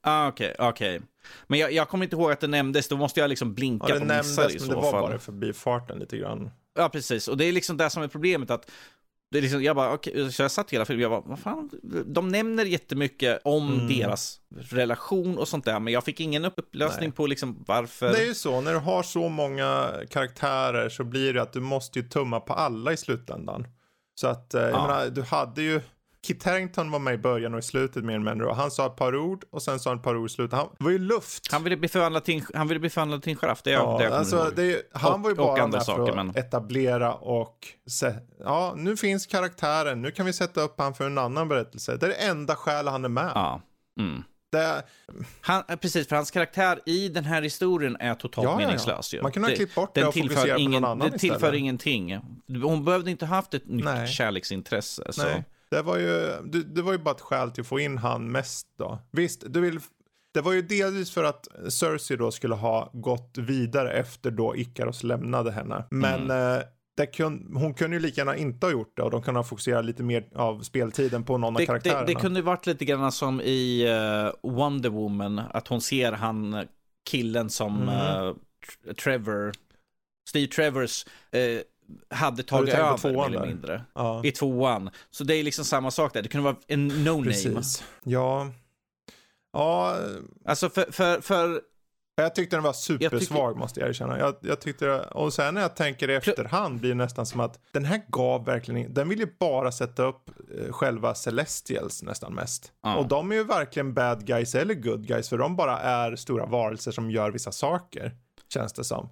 Ah, 0.00 0.28
okej, 0.28 0.52
okay, 0.52 0.68
okej. 0.68 0.96
Okay. 0.96 1.06
Men 1.46 1.58
jag, 1.58 1.72
jag 1.72 1.88
kommer 1.88 2.04
inte 2.04 2.16
ihåg 2.16 2.32
att 2.32 2.40
det 2.40 2.46
nämndes, 2.46 2.88
då 2.88 2.96
måste 2.96 3.20
jag 3.20 3.28
liksom 3.28 3.54
blinka 3.54 3.86
ja, 3.88 3.94
det 3.94 4.00
och 4.00 4.06
missa 4.06 4.48
det 4.48 4.54
i 4.54 4.58
så 4.58 4.66
men 4.66 4.76
det 4.76 4.82
var 4.82 4.92
bara 4.92 5.18
förbi 5.18 5.52
farten 5.52 5.98
lite 5.98 6.16
grann. 6.16 6.50
Ja, 6.74 6.88
precis. 6.88 7.28
Och 7.28 7.36
det 7.36 7.44
är 7.44 7.52
liksom 7.52 7.76
det 7.76 7.90
som 7.90 8.02
är 8.02 8.08
problemet, 8.08 8.50
att 8.50 8.70
det 9.30 9.38
är 9.38 9.42
liksom, 9.42 9.62
jag 9.62 9.76
bara, 9.76 9.94
okay, 9.94 10.30
så 10.30 10.42
jag 10.42 10.50
satt 10.50 10.70
hela 10.70 10.84
filmen, 10.84 11.02
jag 11.02 11.10
bara, 11.10 11.20
vad 11.20 11.38
fan, 11.38 11.70
de 12.06 12.28
nämner 12.28 12.64
jättemycket 12.64 13.40
om 13.44 13.74
mm. 13.74 13.88
deras 13.88 14.40
relation 14.58 15.38
och 15.38 15.48
sånt 15.48 15.64
där, 15.64 15.80
men 15.80 15.92
jag 15.92 16.04
fick 16.04 16.20
ingen 16.20 16.44
upplösning 16.44 17.08
Nej. 17.08 17.16
på 17.16 17.26
liksom 17.26 17.64
varför. 17.66 18.12
Det 18.12 18.18
är 18.18 18.26
ju 18.26 18.34
så, 18.34 18.60
när 18.60 18.72
du 18.72 18.78
har 18.78 19.02
så 19.02 19.28
många 19.28 19.92
karaktärer 20.10 20.88
så 20.88 21.04
blir 21.04 21.34
det 21.34 21.42
att 21.42 21.52
du 21.52 21.60
måste 21.60 21.98
ju 21.98 22.08
tumma 22.08 22.40
på 22.40 22.52
alla 22.52 22.92
i 22.92 22.96
slutändan. 22.96 23.66
Så 24.14 24.26
att, 24.26 24.54
eh, 24.54 24.62
jag 24.62 24.70
ja. 24.70 24.86
menar, 24.86 25.06
du 25.06 25.22
hade 25.22 25.62
ju 25.62 25.80
Kit 26.26 26.44
Harington 26.44 26.90
var 26.90 26.98
med 26.98 27.14
i 27.14 27.18
början 27.18 27.54
och 27.54 27.58
i 27.58 27.62
slutet 27.62 28.04
mer 28.04 28.14
eller 28.14 28.30
mindre. 28.30 28.52
Han 28.52 28.70
sa 28.70 28.86
ett 28.86 28.96
par 28.96 29.16
ord 29.16 29.44
och 29.50 29.62
sen 29.62 29.80
sa 29.80 29.90
han 29.90 29.98
ett 29.98 30.04
par 30.04 30.16
ord 30.16 30.26
i 30.26 30.32
slutet. 30.32 30.58
Han, 30.58 30.68
det 30.78 30.84
var 30.84 30.90
ju 30.90 30.98
luft. 30.98 31.52
Han 31.52 31.64
ville 31.64 31.76
bli 31.76 31.88
förvandlad 31.88 32.24
till, 32.24 32.44
han 32.54 32.68
ville 32.68 32.80
bli 32.80 32.90
förvandlad 32.90 33.22
till 33.22 33.32
en 33.32 33.38
giraff. 33.38 33.62
Det 33.62 33.70
är 33.70 33.74
ja, 33.74 33.98
det 33.98 34.04
jag 34.04 34.12
alltså, 34.12 34.52
det 34.56 34.82
Han 34.92 35.12
och, 35.12 35.20
var 35.20 35.30
ju 35.30 35.36
bara 35.36 35.66
med 35.66 35.82
saker, 35.82 36.02
för 36.02 36.18
att 36.18 36.26
men... 36.26 36.36
etablera 36.36 37.14
och 37.14 37.56
se, 37.86 38.14
ja, 38.44 38.74
nu 38.76 38.96
finns 38.96 39.26
karaktären. 39.26 40.02
Nu 40.02 40.10
kan 40.10 40.26
vi 40.26 40.32
sätta 40.32 40.60
upp 40.60 40.74
han 40.78 40.94
för 40.94 41.06
en 41.06 41.18
annan 41.18 41.48
berättelse. 41.48 41.96
Det 41.96 42.06
är 42.06 42.10
det 42.10 42.14
enda 42.14 42.56
skälet 42.56 42.92
han 42.92 43.04
är 43.04 43.08
med. 43.08 43.32
Ja. 43.34 43.60
Mm. 44.00 44.22
Det... 44.52 44.82
Han, 45.40 45.62
precis, 45.80 46.08
för 46.08 46.16
hans 46.16 46.30
karaktär 46.30 46.80
i 46.86 47.08
den 47.08 47.24
här 47.24 47.42
historien 47.42 47.96
är 48.00 48.14
totalt 48.14 48.44
ja, 48.44 48.56
meningslös. 48.56 49.14
Ja. 49.14 49.22
Man 49.22 49.32
kunde 49.32 49.48
ha 49.48 49.56
klippt 49.56 49.74
bort 49.74 49.94
det 49.94 50.04
och 50.04 50.14
fokuserat 50.14 50.56
på 50.56 50.62
någon 50.62 50.84
annan 50.84 51.10
Den 51.10 51.18
tillför 51.18 51.36
istället. 51.36 51.58
ingenting. 51.58 52.18
Hon 52.62 52.84
behövde 52.84 53.10
inte 53.10 53.26
haft 53.26 53.54
ett 53.54 53.68
nytt 53.68 53.84
Nej. 53.84 54.08
kärleksintresse. 54.08 55.10
Nej. 55.18 55.44
Det 55.70 55.82
var, 55.82 55.98
ju, 55.98 56.42
det, 56.64 56.82
var 56.82 56.92
ju 56.92 56.98
bara 56.98 57.14
ett 57.14 57.20
skäl 57.20 57.50
till 57.50 57.60
att 57.60 57.66
få 57.66 57.80
in 57.80 57.98
han 57.98 58.32
mest 58.32 58.66
då. 58.78 58.98
Visst, 59.10 59.44
du 59.46 59.60
vill, 59.60 59.80
det 60.34 60.40
var 60.40 60.52
ju 60.52 60.62
delvis 60.62 61.10
för 61.10 61.24
att 61.24 61.48
Cersei 61.68 62.16
då 62.16 62.30
skulle 62.30 62.54
ha 62.54 62.90
gått 62.92 63.38
vidare 63.38 63.92
efter 63.92 64.30
då 64.30 64.56
Ikaros 64.56 65.02
lämnade 65.02 65.52
henne. 65.52 65.84
Men 65.90 66.30
mm. 66.30 66.62
eh, 67.00 67.06
kun, 67.06 67.50
hon 67.54 67.74
kunde 67.74 67.96
ju 67.96 68.02
lika 68.02 68.20
gärna 68.20 68.36
inte 68.36 68.66
ha 68.66 68.72
gjort 68.72 68.96
det 68.96 69.02
och 69.02 69.10
de 69.10 69.22
kunde 69.22 69.40
ha 69.40 69.44
fokuserat 69.44 69.84
lite 69.84 70.02
mer 70.02 70.28
av 70.34 70.60
speltiden 70.60 71.24
på 71.24 71.38
någon 71.38 71.54
det, 71.54 71.62
av 71.62 71.66
karaktärerna. 71.66 72.00
Det, 72.00 72.14
det 72.14 72.20
kunde 72.20 72.42
varit 72.42 72.66
lite 72.66 72.84
grann 72.84 73.12
som 73.12 73.40
i 73.40 73.86
uh, 73.88 74.50
Wonder 74.50 74.90
Woman, 74.90 75.38
att 75.38 75.68
hon 75.68 75.80
ser 75.80 76.12
han 76.12 76.66
killen 77.10 77.50
som 77.50 77.82
mm. 77.82 78.24
uh, 78.24 78.34
Trevor, 78.94 79.52
Steve 80.28 80.46
Trevors 80.46 81.06
uh, 81.36 81.60
hade 82.10 82.42
tagit 82.42 82.74
över 82.74 83.12
mer 83.12 83.26
eller 83.26 83.46
mindre. 83.46 83.84
Ja. 83.94 84.24
I 84.24 84.32
tvåan. 84.32 84.90
Så 85.10 85.24
det 85.24 85.34
är 85.34 85.42
liksom 85.42 85.64
samma 85.64 85.90
sak 85.90 86.14
där. 86.14 86.22
Det 86.22 86.28
kunde 86.28 86.44
vara 86.44 86.56
en 86.66 86.90
no-name. 86.90 87.62
Ja. 88.04 88.50
Ja. 89.52 89.96
Alltså 90.44 90.70
för, 90.70 90.92
för, 90.92 91.20
för 91.20 91.60
Jag 92.14 92.34
tyckte 92.34 92.56
den 92.56 92.62
var 92.62 92.72
supersvag 92.72 93.50
tycker... 93.50 93.58
måste 93.58 93.80
jag 93.80 93.88
erkänna. 93.88 94.18
Jag, 94.18 94.34
jag 94.40 94.60
tyckte, 94.60 95.00
och 95.00 95.32
sen 95.32 95.54
när 95.54 95.60
jag 95.60 95.76
tänker 95.76 96.10
i 96.10 96.14
efterhand 96.14 96.80
blir 96.80 96.90
det 96.90 96.96
nästan 96.96 97.26
som 97.26 97.40
att 97.40 97.60
den 97.72 97.84
här 97.84 98.02
gav 98.08 98.44
verkligen, 98.44 98.94
den 98.94 99.08
vill 99.08 99.18
ju 99.18 99.28
bara 99.38 99.72
sätta 99.72 100.04
upp 100.04 100.30
eh, 100.58 100.72
själva 100.72 101.14
Celestials 101.14 102.02
nästan 102.02 102.34
mest. 102.34 102.72
Ja. 102.82 102.96
Och 102.96 103.08
de 103.08 103.32
är 103.32 103.36
ju 103.36 103.44
varken 103.44 103.94
bad 103.94 104.26
guys 104.26 104.54
eller 104.54 104.74
good 104.74 105.06
guys 105.06 105.28
för 105.28 105.38
de 105.38 105.56
bara 105.56 105.78
är 105.78 106.16
stora 106.16 106.46
varelser 106.46 106.92
som 106.92 107.10
gör 107.10 107.30
vissa 107.30 107.52
saker. 107.52 108.16
Känns 108.48 108.72
det 108.72 108.84
som. 108.84 109.08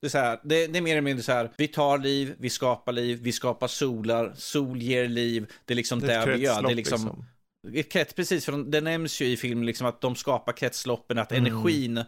Det 0.00 0.06
är, 0.06 0.10
så 0.10 0.18
här, 0.18 0.40
det, 0.44 0.66
det, 0.66 0.78
är 0.78 0.82
mer 0.82 0.92
eller 0.92 1.00
mindre 1.00 1.22
så 1.22 1.32
här, 1.32 1.50
vi 1.56 1.68
tar 1.68 1.98
liv, 1.98 2.34
vi 2.38 2.50
skapar 2.50 2.92
liv, 2.92 3.18
vi 3.22 3.32
skapar 3.32 3.68
solar, 3.68 4.32
sol 4.36 4.82
ger 4.82 5.08
liv, 5.08 5.46
det 5.64 5.74
är 5.74 5.76
liksom 5.76 6.00
det, 6.00 6.06
det 6.06 6.32
vi 6.32 6.44
gör. 6.44 6.62
Det 6.62 6.70
är 6.70 6.74
liksom, 6.74 7.24
liksom. 7.64 7.88
Krets, 7.90 8.14
precis, 8.14 8.44
för 8.44 8.70
det 8.70 8.80
nämns 8.80 9.20
ju 9.20 9.26
i 9.26 9.36
filmen 9.36 9.66
liksom 9.66 9.86
att 9.86 10.00
de 10.00 10.16
skapar 10.16 10.52
kretsloppen, 10.52 11.18
att 11.18 11.32
mm. 11.32 11.46
energin, 11.46 12.04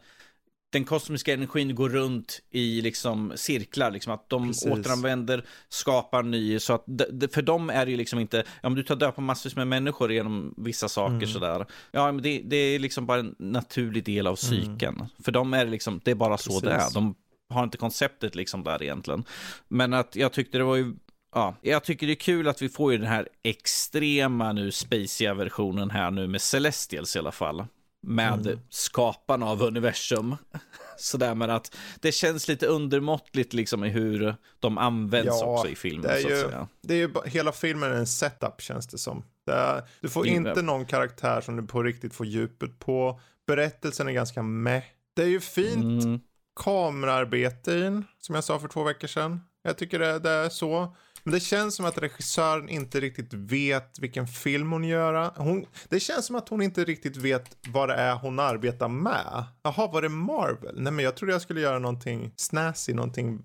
den 0.73 0.85
kosmiska 0.85 1.35
energin 1.35 1.75
går 1.75 1.89
runt 1.89 2.41
i 2.51 2.81
liksom 2.81 3.33
cirklar, 3.37 3.91
liksom 3.91 4.13
att 4.13 4.29
de 4.29 4.49
precis. 4.49 4.73
återanvänder, 4.73 5.45
skapar 5.69 6.23
ny, 6.23 6.59
så 6.59 6.73
att 6.73 6.85
för 7.33 7.43
dem 7.43 7.71
är 7.71 7.85
det 7.85 7.91
ju 7.91 7.97
liksom 7.97 8.19
inte, 8.19 8.37
ja 8.37 8.69
men 8.69 8.75
du 8.75 8.83
tar 8.83 8.97
död 8.97 9.15
på 9.15 9.21
massvis 9.21 9.57
med 9.57 9.67
människor 9.67 10.13
genom 10.13 10.55
vissa 10.57 10.89
saker 10.89 11.15
mm. 11.15 11.29
sådär. 11.29 11.67
Ja 11.91 12.13
men 12.13 12.23
det, 12.23 12.43
det, 12.45 12.57
är 12.57 12.79
liksom 12.79 13.07
bara 13.07 13.21
en 13.21 13.35
naturlig 13.39 14.05
del 14.05 14.27
av 14.27 14.37
psyken. 14.37 14.95
Mm. 14.95 15.07
För 15.25 15.33
dem 15.33 15.55
är 15.55 15.65
det 15.65 15.71
liksom, 15.71 16.01
det 16.05 16.11
är 16.11 16.15
bara 16.15 16.39
så 16.39 16.51
precis. 16.51 16.63
det 16.63 16.73
är. 16.73 16.95
De 16.95 17.15
har 17.53 17.65
inte 17.65 17.79
konceptet 17.79 18.35
liksom 18.35 18.65
där 18.65 18.83
egentligen. 18.83 19.25
Men 19.69 19.93
att 19.93 20.17
jag 20.17 20.33
tyckte 20.33 20.59
det 20.59 20.65
var 20.65 20.77
ju 20.77 20.95
Ja, 21.35 21.55
jag 21.63 21.85
tycker 21.85 22.07
det 22.07 22.13
är 22.13 22.15
kul 22.15 22.49
att 22.49 22.63
vi 22.63 22.69
får 22.69 22.93
ju 22.93 22.99
den 22.99 23.07
här 23.07 23.29
extrema 23.43 24.53
nu 24.53 24.73
spaciga 24.73 25.35
versionen 25.35 25.91
här 25.91 26.11
nu 26.11 26.27
med 26.27 26.43
Celestials 26.43 27.17
i 27.17 27.19
alla 27.19 27.33
fall. 27.33 27.67
Med 28.03 28.47
mm. 28.47 28.61
skaparna 28.69 29.47
av 29.47 29.63
universum. 29.63 30.37
Sådär 30.99 31.35
men 31.35 31.51
att 31.51 31.77
det 32.01 32.13
känns 32.13 32.49
lite 32.49 32.67
undermåttligt 32.67 33.53
liksom 33.53 33.85
i 33.85 33.89
hur 33.89 34.35
de 34.61 34.79
används 34.79 35.27
ja, 35.27 35.47
också 35.47 35.69
i 35.69 35.75
filmen. 35.75 36.03
Det 36.03 36.13
är, 36.13 36.29
ju, 36.29 36.51
det 36.83 36.95
är 36.95 36.99
ju 36.99 37.11
hela 37.25 37.53
filmen 37.53 37.93
är 37.93 37.97
en 37.97 38.07
setup 38.07 38.61
känns 38.61 38.87
det 38.87 38.99
som. 38.99 39.25
Det 39.47 39.53
är, 39.53 39.83
du 40.01 40.09
får 40.09 40.27
mm. 40.27 40.47
inte 40.47 40.63
någon 40.63 40.87
karaktär 40.87 41.41
som 41.41 41.57
du 41.57 41.63
på 41.63 41.83
riktigt 41.83 42.15
får 42.15 42.27
djupet 42.27 42.79
på. 42.79 43.21
Berättelsen 43.47 44.09
är 44.09 44.13
ganska 44.13 44.43
meh. 44.43 44.85
Det 45.15 45.23
är 45.23 45.29
ju 45.29 45.41
fint 45.41 46.05
mm. 46.05 46.21
Kameraarbete 46.61 47.79
in, 47.79 48.05
som 48.19 48.35
jag 48.35 48.45
sa 48.45 48.59
för 48.59 48.69
två 48.69 48.83
veckor 48.83 49.09
sedan. 49.09 49.41
Jag 49.63 49.79
tycker 49.79 49.99
det, 49.99 50.19
det 50.19 50.31
är 50.31 50.49
så. 50.49 50.97
Men 51.25 51.35
det 51.35 51.41
känns 51.41 51.77
som 51.77 51.87
att 51.87 51.99
regissören 51.99 52.69
inte 52.69 53.01
riktigt 53.01 53.35
vet 53.35 53.99
vilken 53.99 54.27
film 54.27 54.73
hon 54.73 54.85
gör. 54.85 55.33
Hon, 55.37 55.67
det 55.89 56.01
känns 56.01 56.27
som 56.27 56.37
att 56.37 56.49
hon 56.49 56.63
inte 56.63 56.85
riktigt 56.85 57.17
vet 57.17 57.57
vad 57.69 57.89
det 57.89 57.95
är 57.95 58.15
hon 58.15 58.39
arbetar 58.39 58.89
med. 58.89 59.45
Jaha, 59.63 59.91
var 59.93 60.03
det 60.03 60.09
Marvel? 60.09 60.75
Nej, 60.81 60.93
men 60.93 61.05
jag 61.05 61.17
trodde 61.17 61.33
jag 61.33 61.43
skulle 61.43 61.61
göra 61.61 61.79
någonting 61.79 62.33
snazzy, 62.37 62.95
någonting 62.95 63.43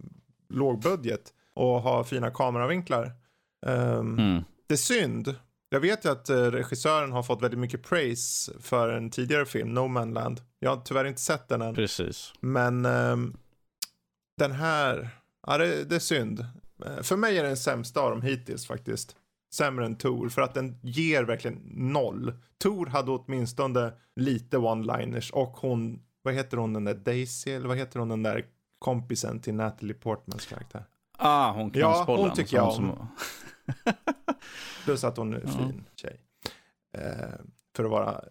lågbudget 0.50 1.34
och 1.54 1.82
ha 1.82 2.04
fina 2.04 2.32
kameravinklar. 2.32 3.12
Um, 3.66 4.20
mm. 4.20 4.44
Det 4.68 4.74
är 4.74 4.78
synd. 4.78 5.36
Jag 5.70 5.80
vet 5.80 6.06
ju 6.06 6.10
att 6.10 6.30
uh, 6.30 6.36
regissören 6.36 7.12
har 7.12 7.24
fått 7.24 7.42
väldigt 7.42 7.60
mycket 7.60 7.84
praise 7.84 8.52
för 8.62 8.90
en 8.90 9.10
tidigare 9.10 9.46
film, 9.46 9.74
No 9.74 9.88
Man 9.88 10.14
Land. 10.14 10.42
Jag 10.60 10.76
har 10.76 10.82
tyvärr 10.82 11.06
inte 11.06 11.22
sett 11.22 11.48
den 11.48 11.62
än. 11.62 11.76
Precis. 11.76 12.34
Men 12.40 12.86
um, 12.86 13.38
den 14.38 14.52
här, 14.52 15.10
ja 15.48 15.58
det, 15.58 15.84
det 15.84 15.96
är 15.96 16.00
synd. 16.00 16.46
Eh, 16.86 17.02
för 17.02 17.18
mig 17.18 17.38
är 17.38 17.44
den 17.44 17.58
sämsta 17.58 18.02
av 18.02 18.10
dem 18.10 18.22
hittills 18.22 18.68
faktiskt. 18.68 19.16
Sämre 19.54 19.86
än 19.86 19.96
Tor 19.96 20.30
för 20.30 20.42
att 20.42 20.54
den 20.54 20.80
ger 20.82 21.24
verkligen 21.24 21.62
noll. 21.74 22.34
Tor 22.58 22.86
hade 22.86 23.12
åtminstone 23.12 23.94
lite 24.16 24.58
one-liners 24.58 25.32
och 25.32 25.58
hon, 25.58 26.04
vad 26.22 26.34
heter 26.34 26.58
hon 26.58 26.74
den 26.74 26.84
där 26.84 26.94
Daisy 26.94 27.52
eller 27.52 27.68
vad 27.68 27.78
heter 27.78 28.00
hon 28.00 28.10
den 28.10 28.24
där 28.24 28.46
kompisen 28.80 29.40
till 29.40 29.54
Natalie 29.54 29.94
Portmans 29.94 30.46
karaktär? 30.46 30.84
Ah, 31.18 31.52
hon 31.52 31.72
Ja, 31.74 32.04
hon 32.08 32.34
tycker 32.34 32.58
jag 32.58 32.68
om. 32.68 32.76
Som... 32.76 33.08
Plus 34.86 35.04
att 35.04 35.18
hon 35.18 35.34
är 35.34 35.40
en 35.46 35.48
fin 35.48 35.84
ja. 35.86 35.92
tjej. 35.96 36.22
Eh, 36.94 37.40
för 37.76 37.84
att 37.84 37.92
vara, 37.92 38.24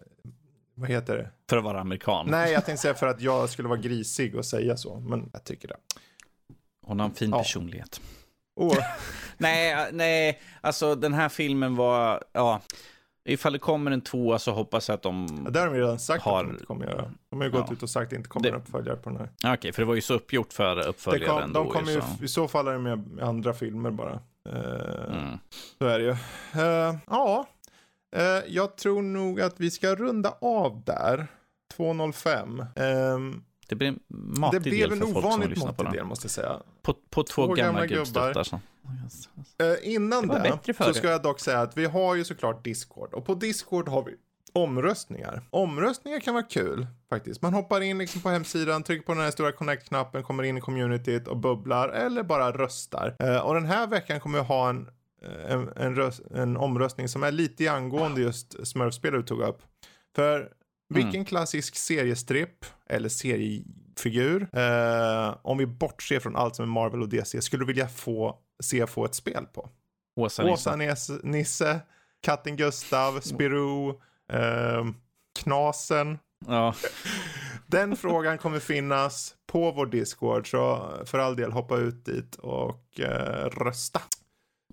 vad 0.77 0.89
heter 0.89 1.17
det? 1.17 1.29
För 1.49 1.57
att 1.57 1.63
vara 1.63 1.79
amerikan. 1.79 2.27
Nej, 2.29 2.51
jag 2.51 2.65
tänkte 2.65 2.81
säga 2.81 2.93
för 2.93 3.07
att 3.07 3.21
jag 3.21 3.49
skulle 3.49 3.67
vara 3.67 3.79
grisig 3.79 4.35
och 4.35 4.45
säga 4.45 4.77
så, 4.77 4.99
men 4.99 5.29
jag 5.33 5.43
tycker 5.43 5.67
det. 5.67 5.77
Hon 6.85 6.99
har 6.99 7.07
en 7.07 7.13
fin 7.13 7.29
ja. 7.29 7.37
personlighet. 7.37 8.01
Oh. 8.55 8.77
nej, 9.37 9.89
nej, 9.91 10.41
alltså 10.61 10.95
den 10.95 11.13
här 11.13 11.29
filmen 11.29 11.75
var, 11.75 12.23
ja. 12.31 12.61
Ifall 13.25 13.53
det 13.53 13.59
kommer 13.59 13.91
en 13.91 14.01
tvåa 14.01 14.39
så 14.39 14.51
hoppas 14.51 14.89
jag 14.89 14.95
att 14.95 15.01
de 15.01 15.41
ja, 15.45 15.51
Det 15.51 15.59
har 15.59 15.67
de 15.67 15.75
redan 15.75 15.99
sagt 15.99 16.23
har... 16.23 16.39
att 16.39 16.45
de 16.45 16.51
inte 16.51 16.65
kommer 16.65 16.85
göra. 16.85 17.11
De 17.29 17.39
har 17.39 17.45
ju 17.45 17.51
gått 17.51 17.65
ja. 17.67 17.73
ut 17.73 17.83
och 17.83 17.89
sagt 17.89 18.03
att 18.03 18.09
det 18.09 18.15
inte 18.15 18.29
kommer 18.29 18.43
det... 18.43 18.49
en 18.49 18.61
uppföljare 18.61 18.95
på 18.97 19.09
den 19.09 19.19
här. 19.19 19.29
Okej, 19.37 19.53
okay, 19.53 19.71
för 19.71 19.81
det 19.81 19.85
var 19.85 19.95
ju 19.95 20.01
så 20.01 20.13
uppgjort 20.13 20.53
för 20.53 20.87
uppföljaren 20.87 21.41
kom, 21.41 21.53
De 21.53 21.69
kommer 21.69 21.91
ju, 21.91 22.01
så. 22.01 22.23
i 22.23 22.27
så 22.27 22.47
fall 22.47 22.67
är 22.67 22.71
det 22.71 22.79
med 22.79 23.19
andra 23.21 23.53
filmer 23.53 23.91
bara. 23.91 24.19
Uh, 24.49 25.17
mm. 25.17 25.39
Så 25.77 25.85
är 25.85 25.99
det 25.99 26.05
ju. 26.05 26.11
Uh, 26.11 26.95
ja, 27.07 27.45
jag 28.47 28.75
tror 28.75 29.01
nog 29.01 29.41
att 29.41 29.59
vi 29.59 29.71
ska 29.71 29.95
runda 29.95 30.37
av 30.41 30.83
där. 30.85 31.27
2.05. 31.77 33.13
Um, 33.15 33.43
det 33.67 33.75
blir 33.75 33.87
en 33.87 33.99
matig 34.07 34.61
det 34.61 34.69
del 34.69 34.89
för 34.89 35.07
folk 35.07 35.33
som 35.33 35.49
lyssnar 35.49 35.73
på 35.73 35.83
den. 35.83 35.93
del 35.93 36.05
måste 36.05 36.25
jag 36.25 36.31
säga. 36.31 36.59
På, 36.81 36.93
på 36.93 37.23
två, 37.23 37.45
två 37.45 37.53
gamla, 37.53 37.63
gamla 37.63 37.85
gubbstöttar. 37.85 38.43
Så. 38.43 38.55
Uh, 38.55 39.75
innan 39.83 40.27
det, 40.27 40.59
det 40.65 40.73
så 40.73 40.93
ska 40.93 41.09
jag 41.09 41.23
dock 41.23 41.39
säga 41.39 41.61
att 41.61 41.77
vi 41.77 41.85
har 41.85 42.15
ju 42.15 42.23
såklart 42.23 42.63
Discord. 42.63 43.13
Och 43.13 43.25
på 43.25 43.33
Discord 43.33 43.89
har 43.89 44.03
vi 44.03 44.15
omröstningar. 44.53 45.41
Omröstningar 45.49 46.19
kan 46.19 46.33
vara 46.33 46.43
kul 46.43 46.87
faktiskt. 47.09 47.41
Man 47.41 47.53
hoppar 47.53 47.81
in 47.81 47.97
liksom 47.97 48.21
på 48.21 48.29
hemsidan, 48.29 48.83
trycker 48.83 49.05
på 49.05 49.13
den 49.13 49.23
här 49.23 49.31
stora 49.31 49.51
connect-knappen, 49.51 50.23
kommer 50.23 50.43
in 50.43 50.57
i 50.57 50.61
communityt 50.61 51.27
och 51.27 51.37
bubblar 51.37 51.89
eller 51.89 52.23
bara 52.23 52.51
röstar. 52.51 53.15
Uh, 53.23 53.37
och 53.37 53.53
den 53.53 53.65
här 53.65 53.87
veckan 53.87 54.19
kommer 54.19 54.39
vi 54.39 54.45
ha 54.45 54.69
en, 54.69 54.81
eh, 54.81 54.93
en, 55.47 55.69
en, 55.75 55.95
röst, 55.95 56.21
en 56.31 56.57
omröstning 56.57 57.07
som 57.07 57.23
är 57.23 57.31
lite 57.31 57.71
angående 57.71 58.21
just 58.21 58.67
Smurfspel 58.67 59.13
du 59.13 59.23
tog 59.23 59.41
upp. 59.41 59.61
För 60.15 60.51
vilken 60.89 61.15
mm. 61.15 61.25
klassisk 61.25 61.75
seriestripp 61.75 62.65
eller 62.89 63.09
seriefigur, 63.09 64.49
eh, 64.53 65.35
om 65.41 65.57
vi 65.57 65.65
bortser 65.65 66.19
från 66.19 66.35
allt 66.35 66.55
som 66.55 66.63
är 66.63 66.69
Marvel 66.69 67.01
och 67.01 67.09
DC, 67.09 67.41
skulle 67.41 67.61
du 67.61 67.67
vilja 67.67 67.87
få, 67.87 68.37
se 68.63 68.87
få 68.87 69.05
ett 69.05 69.15
spel 69.15 69.45
på? 69.45 69.69
Åsa-Nisse. 70.15 70.69
Åsa-Nisse, 70.69 71.79
Katten 72.21 72.55
Gustav, 72.55 73.19
Spirou, 73.19 73.89
eh, 74.33 74.85
Knasen. 75.39 76.19
Ja. 76.47 76.75
Den 77.67 77.95
frågan 77.95 78.37
kommer 78.37 78.59
finnas 78.59 79.35
på 79.47 79.71
vår 79.71 79.85
Discord, 79.85 80.51
så 80.51 80.93
för 81.05 81.19
all 81.19 81.35
del 81.35 81.51
hoppa 81.51 81.77
ut 81.77 82.05
dit 82.05 82.35
och 82.35 82.99
eh, 82.99 83.49
rösta. 83.49 84.01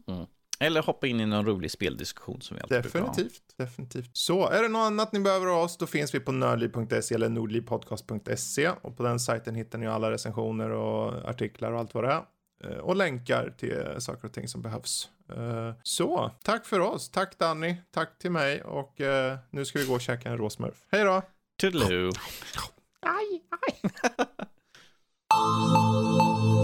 Mm. 0.08 0.26
Eller 0.60 0.82
hoppa 0.82 1.06
in 1.06 1.20
i 1.20 1.26
någon 1.26 1.46
rolig 1.46 1.70
speldiskussion 1.70 2.42
som 2.42 2.56
vi 2.56 2.62
alltid 2.62 2.82
Definitivt, 2.82 3.42
definitivt. 3.56 4.10
Så, 4.12 4.48
är 4.48 4.62
det 4.62 4.68
något 4.68 4.86
annat 4.86 5.12
ni 5.12 5.20
behöver 5.20 5.46
av 5.46 5.62
oss, 5.62 5.76
då 5.76 5.86
finns 5.86 6.14
vi 6.14 6.20
på 6.20 6.32
nördliv.se 6.32 7.14
eller 7.14 7.28
nordlivpodcast.se 7.28 8.70
och 8.82 8.96
på 8.96 9.02
den 9.02 9.20
sajten 9.20 9.54
hittar 9.54 9.78
ni 9.78 9.86
alla 9.86 10.10
recensioner 10.10 10.70
och 10.70 11.28
artiklar 11.28 11.72
och 11.72 11.78
allt 11.78 11.94
vad 11.94 12.04
det 12.04 12.10
är. 12.10 12.24
Eh, 12.64 12.78
och 12.78 12.96
länkar 12.96 13.54
till 13.58 13.84
saker 13.98 14.28
och 14.28 14.34
ting 14.34 14.48
som 14.48 14.62
behövs. 14.62 15.08
Eh, 15.36 15.72
så, 15.82 16.30
tack 16.42 16.66
för 16.66 16.80
oss. 16.80 17.10
Tack 17.10 17.38
Danny, 17.38 17.76
tack 17.90 18.18
till 18.18 18.30
mig 18.30 18.62
och 18.62 19.00
eh, 19.00 19.38
nu 19.50 19.64
ska 19.64 19.78
vi 19.78 19.86
gå 19.86 19.94
och 19.94 20.00
käka 20.00 20.28
en 20.28 20.38
råsmurf. 20.38 20.76
Hej 20.90 21.04
då! 21.04 21.22
Toodaloo! 21.60 22.10
Aj, 23.00 23.42
aj! 23.50 23.90